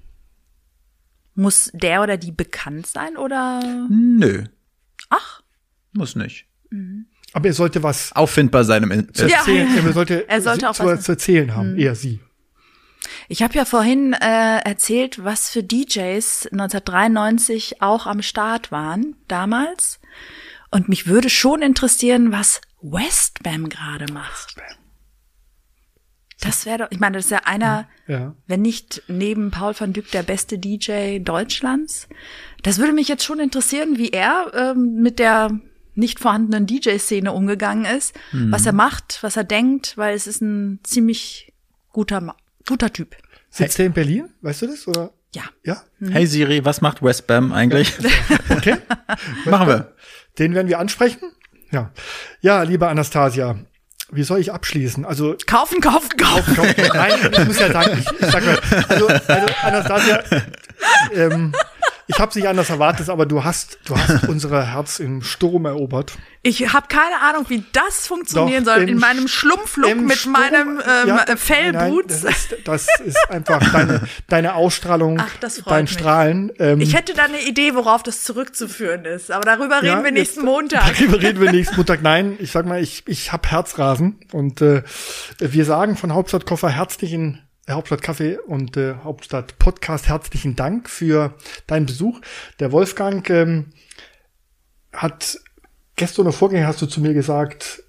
Muss 1.34 1.70
der 1.72 2.03
oder 2.03 2.16
die 2.16 2.32
bekannt 2.32 2.86
sein 2.86 3.16
oder? 3.16 3.62
Nö, 3.88 4.44
Ach, 5.09 5.42
muss 5.92 6.14
nicht. 6.16 6.46
Aber 7.33 7.47
er 7.47 7.55
sollte 7.55 7.83
was 7.83 8.12
Auffindbar 8.12 8.64
sein 8.64 8.83
im 8.83 8.91
In 8.91 9.14
zu 9.14 9.26
Ja. 9.26 9.39
erzählen. 9.39 9.68
Er 9.87 9.93
sollte, 9.93 10.28
Er 10.28 10.43
sollte 10.43 10.68
auch 10.70 10.74
zu, 10.74 10.85
was- 10.85 10.99
Hm. 10.99 11.05
zu 11.05 11.12
erzählen 11.12 11.55
haben. 11.57 11.78
Eher 11.78 11.95
sie. 11.95 12.20
ich 13.28 13.43
habe 13.43 13.55
ja 13.55 13.64
vorhin 13.64 14.12
äh, 14.14 14.59
erzählt, 14.64 15.24
was 15.24 15.49
für 15.51 15.62
DJs 15.62 16.49
1993 16.53 17.81
auch 17.83 18.07
am 18.07 18.22
Start 18.22 18.72
waren 18.72 19.14
damals. 19.28 20.01
Und 20.72 20.89
mich 20.89 21.07
würde 21.07 21.31
schon 21.31 21.62
interessieren, 21.62 22.33
was 22.33 22.61
Westbam 22.83 23.68
gerade 23.68 24.12
macht. 24.12 24.57
Das 26.41 26.64
wäre 26.64 26.78
doch, 26.78 26.87
ich 26.91 27.01
meine, 27.01 27.18
das 27.18 27.26
ist 27.26 27.31
ja 27.33 27.43
einer, 27.45 27.87
Ja. 28.07 28.35
wenn 28.47 28.62
nicht 28.62 29.03
neben 29.09 29.51
Paul 29.51 29.74
van 29.78 29.93
Dyck 29.93 30.11
der 30.11 30.22
beste 30.22 30.59
DJ 30.59 31.18
Deutschlands. 31.18 32.09
Das 32.62 32.78
würde 32.78 32.93
mich 32.95 33.09
jetzt 33.09 33.24
schon 33.24 33.41
interessieren, 33.41 33.99
wie 33.99 34.09
er 34.11 34.51
ähm, 34.55 34.95
mit 35.03 35.18
der 35.18 35.51
nicht 36.01 36.18
vorhandenen 36.18 36.66
DJ-Szene 36.66 37.32
umgegangen 37.32 37.84
ist, 37.84 38.14
mhm. 38.32 38.51
was 38.51 38.66
er 38.66 38.72
macht, 38.72 39.18
was 39.22 39.36
er 39.36 39.44
denkt, 39.44 39.96
weil 39.96 40.14
es 40.14 40.26
ist 40.26 40.40
ein 40.40 40.80
ziemlich 40.82 41.53
guter, 41.92 42.34
guter 42.66 42.92
Typ. 42.92 43.16
Sitzt 43.51 43.78
hey. 43.78 43.84
er 43.84 43.86
in 43.86 43.92
Berlin? 43.92 44.28
Weißt 44.42 44.62
du 44.62 44.66
das? 44.66 44.88
Oder? 44.88 45.12
Ja. 45.34 45.42
Ja? 45.64 45.82
Mhm. 45.98 46.12
Hey 46.12 46.26
Siri, 46.26 46.64
was 46.64 46.80
macht 46.80 47.03
Westbam 47.03 47.53
eigentlich? 47.53 47.92
okay. 48.48 48.76
Machen 49.44 49.68
wir. 49.68 49.94
Den 50.38 50.55
werden 50.55 50.68
wir 50.68 50.78
ansprechen. 50.78 51.20
Ja. 51.70 51.92
Ja, 52.40 52.62
liebe 52.62 52.88
Anastasia, 52.88 53.59
wie 54.11 54.24
soll 54.24 54.40
ich 54.40 54.53
abschließen? 54.53 55.05
Also 55.05 55.36
kaufen, 55.46 55.80
kaufen, 55.80 56.16
kaufen. 56.16 56.57
kaufen, 56.57 56.76
kaufen. 56.76 56.90
Nein, 56.94 57.12
ich 57.32 57.44
muss 57.46 57.61
ja 57.61 57.72
sagen, 57.72 57.98
ich, 57.98 58.20
ich 58.20 58.30
sag 58.30 58.44
mal, 58.44 58.59
also, 58.88 59.07
also 59.07 59.55
Anastasia, 59.62 60.22
ähm, 61.14 61.53
habe 62.21 62.31
es 62.31 62.37
nicht 62.37 62.49
anders 62.49 62.71
erwartet, 62.71 63.09
aber 63.09 63.27
du 63.27 63.45
hast, 63.45 63.79
du 63.85 63.97
hast 63.97 64.25
unsere 64.29 64.73
Herz 64.73 65.01
im 65.01 65.23
Sturm 65.23 65.64
erobert. 65.64 66.12
Ich 66.43 66.73
habe 66.73 66.87
keine 66.89 67.21
Ahnung, 67.21 67.47
wie 67.49 67.64
das 67.73 68.07
funktionieren 68.07 68.64
Doch, 68.64 68.75
soll. 68.75 68.89
In 68.89 68.99
meinem 68.99 69.29
Schlumpflook 69.29 69.97
mit 69.97 70.16
Sturm, 70.16 70.33
meinem 70.33 70.81
ähm, 70.81 71.09
ja, 71.09 71.37
Fellboots. 71.37 72.23
Das 72.23 72.33
ist, 72.33 72.57
das 72.64 72.87
ist 73.05 73.31
einfach 73.31 73.61
deine, 73.73 74.03
deine 74.29 74.55
Ausstrahlung, 74.55 75.21
Ach, 75.21 75.51
dein 75.66 75.83
mich. 75.85 75.93
Strahlen. 75.93 76.53
Ähm, 76.59 76.81
ich 76.81 76.95
hätte 76.95 77.12
da 77.14 77.25
eine 77.25 77.43
Idee, 77.43 77.75
worauf 77.75 78.03
das 78.03 78.23
zurückzuführen 78.23 79.05
ist. 79.05 79.31
Aber 79.31 79.45
darüber 79.45 79.85
ja, 79.85 79.95
reden 79.95 80.05
wir 80.05 80.12
nächsten 80.12 80.45
Montag. 80.45 80.95
Darüber 80.97 81.21
reden 81.21 81.41
wir 81.41 81.51
nächsten 81.53 81.77
Montag. 81.77 82.03
Nein, 82.03 82.37
ich 82.39 82.53
sag 82.53 82.66
mal, 82.66 82.83
ich, 82.83 83.03
ich 83.07 83.33
habe 83.33 83.49
Herzrasen. 83.51 84.21
Und 84.33 84.62
äh, 84.62 84.83
wir 85.39 85.64
sagen 85.64 85.97
von 85.97 86.14
Hauptstadtkoffer 86.14 86.71
herzlichen 86.71 87.43
Hauptstadt 87.75 88.03
Kaffee 88.03 88.39
und 88.39 88.77
äh, 88.77 88.95
Hauptstadt 89.05 89.59
Podcast 89.59 90.09
herzlichen 90.09 90.57
Dank 90.57 90.89
für 90.89 91.35
deinen 91.66 91.87
Besuch. 91.87 92.21
Der 92.59 92.73
Wolfgang 92.73 93.29
ähm, 93.31 93.66
hat 94.93 95.39
gestern 95.97 96.23
oder 96.27 96.33
vorgänger 96.33 96.66
hast 96.66 96.83
du 96.83 96.87
zu 96.87 97.01
mir 97.01 97.14
gesagt, 97.14 97.83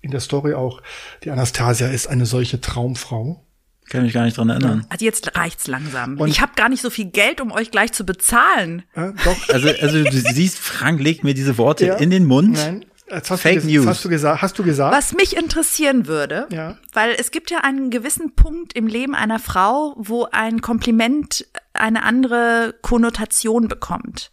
in 0.00 0.10
der 0.10 0.20
Story 0.20 0.54
auch, 0.54 0.82
die 1.24 1.30
Anastasia 1.30 1.88
ist 1.88 2.06
eine 2.06 2.26
solche 2.26 2.60
Traumfrau. 2.60 3.42
Kann 3.88 4.02
mich 4.02 4.12
gar 4.12 4.24
nicht 4.24 4.36
dran 4.36 4.50
erinnern. 4.50 4.84
Also 4.88 5.04
jetzt 5.04 5.36
reicht's 5.36 5.68
langsam. 5.68 6.18
Und 6.18 6.28
ich 6.28 6.40
habe 6.40 6.52
gar 6.56 6.68
nicht 6.68 6.82
so 6.82 6.90
viel 6.90 7.06
Geld, 7.06 7.40
um 7.40 7.52
euch 7.52 7.70
gleich 7.70 7.92
zu 7.92 8.04
bezahlen. 8.04 8.82
Ja, 8.96 9.12
doch. 9.12 9.48
Also, 9.48 9.68
also 9.80 10.02
du 10.02 10.10
siehst, 10.10 10.58
Frank 10.58 11.00
legt 11.00 11.22
mir 11.22 11.34
diese 11.34 11.56
Worte 11.56 11.86
ja. 11.86 11.94
in 11.96 12.10
den 12.10 12.24
Mund. 12.24 12.54
Nein, 12.54 12.84
Fake 13.08 13.64
News. 13.64 13.86
Hast 13.86 14.04
du, 14.04 14.08
gesagt, 14.08 14.42
hast 14.42 14.58
du 14.58 14.64
gesagt? 14.64 14.94
Was 14.94 15.12
mich 15.12 15.36
interessieren 15.36 16.06
würde, 16.06 16.48
ja. 16.50 16.76
weil 16.92 17.14
es 17.18 17.30
gibt 17.30 17.50
ja 17.50 17.58
einen 17.58 17.90
gewissen 17.90 18.34
Punkt 18.34 18.72
im 18.72 18.88
Leben 18.88 19.14
einer 19.14 19.38
Frau, 19.38 19.94
wo 19.96 20.26
ein 20.32 20.60
Kompliment 20.60 21.46
eine 21.72 22.02
andere 22.02 22.74
Konnotation 22.82 23.68
bekommt. 23.68 24.32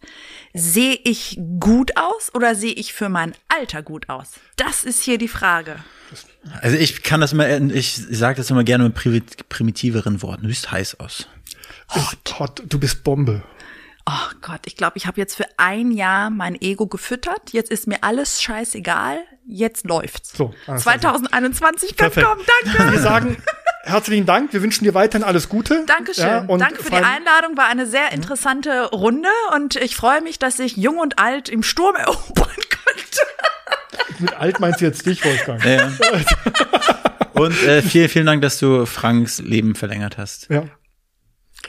Sehe 0.54 0.98
ich 1.04 1.38
gut 1.60 1.96
aus 1.96 2.34
oder 2.34 2.54
sehe 2.54 2.72
ich 2.72 2.92
für 2.94 3.08
mein 3.08 3.34
Alter 3.48 3.82
gut 3.82 4.08
aus? 4.08 4.32
Das 4.56 4.82
ist 4.82 5.02
hier 5.02 5.18
die 5.18 5.28
Frage. 5.28 5.76
Also 6.60 6.76
ich 6.76 7.02
kann 7.02 7.20
das 7.20 7.32
immer, 7.32 7.48
ich 7.48 7.94
sage 7.94 8.36
das 8.36 8.50
immer 8.50 8.64
gerne 8.64 8.84
mit 8.84 9.48
primitiveren 9.48 10.20
Worten. 10.22 10.42
Du 10.42 10.48
siehst 10.48 10.72
heiß 10.72 10.98
aus. 11.00 11.28
Hot. 12.38 12.62
Du 12.68 12.78
bist 12.78 13.04
Bombe 13.04 13.42
oh 14.06 14.30
Gott, 14.40 14.60
ich 14.66 14.76
glaube, 14.76 14.96
ich 14.96 15.06
habe 15.06 15.20
jetzt 15.20 15.34
für 15.34 15.46
ein 15.56 15.90
Jahr 15.90 16.30
mein 16.30 16.60
Ego 16.60 16.86
gefüttert. 16.86 17.52
Jetzt 17.52 17.70
ist 17.70 17.86
mir 17.86 18.02
alles 18.02 18.42
scheißegal. 18.42 19.18
Jetzt 19.46 19.84
läuft's. 19.84 20.36
So, 20.36 20.54
2021 20.66 21.96
kann 21.96 22.12
kommen. 22.12 22.42
Danke. 22.64 22.92
Wir 22.92 23.00
sagen 23.00 23.36
herzlichen 23.86 24.26
Dank. 24.26 24.52
Wir 24.52 24.62
wünschen 24.62 24.84
dir 24.84 24.94
weiterhin 24.94 25.26
alles 25.26 25.48
Gute. 25.48 25.84
Dankeschön. 25.86 26.24
Ja, 26.26 26.40
Danke 26.40 26.82
für 26.82 26.90
die 26.90 26.96
Einladung. 26.96 27.56
War 27.56 27.66
eine 27.66 27.86
sehr 27.86 28.12
interessante 28.12 28.90
Runde 28.90 29.28
und 29.54 29.76
ich 29.76 29.96
freue 29.96 30.22
mich, 30.22 30.38
dass 30.38 30.58
ich 30.58 30.76
jung 30.76 30.98
und 30.98 31.18
alt 31.18 31.48
im 31.48 31.62
Sturm 31.62 31.96
erobern 31.96 32.24
konnte. 32.36 34.18
Mit 34.18 34.34
alt 34.34 34.60
meinst 34.60 34.80
du 34.80 34.86
jetzt 34.86 35.06
dich, 35.06 35.24
Wolfgang? 35.24 35.64
Ja. 35.64 35.90
und 37.34 37.62
äh, 37.62 37.82
vielen, 37.82 38.08
vielen 38.08 38.26
Dank, 38.26 38.42
dass 38.42 38.58
du 38.58 38.86
Franks 38.86 39.38
Leben 39.40 39.74
verlängert 39.74 40.18
hast. 40.18 40.48
Ja. 40.50 40.64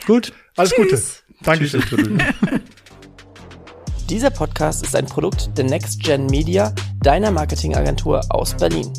Gut. 0.06 0.34
Alles 0.56 0.72
Tschüss. 0.72 1.24
Gute. 1.24 1.25
Dankeschön. 1.46 1.84
Dieser 4.10 4.32
Podcast 4.32 4.84
ist 4.84 4.96
ein 4.96 5.06
Produkt 5.06 5.56
der 5.58 5.66
Next 5.66 6.02
Gen 6.04 6.26
Media, 6.26 6.74
deiner 7.02 7.30
Marketingagentur 7.30 8.22
aus 8.30 8.56
Berlin. 8.56 8.92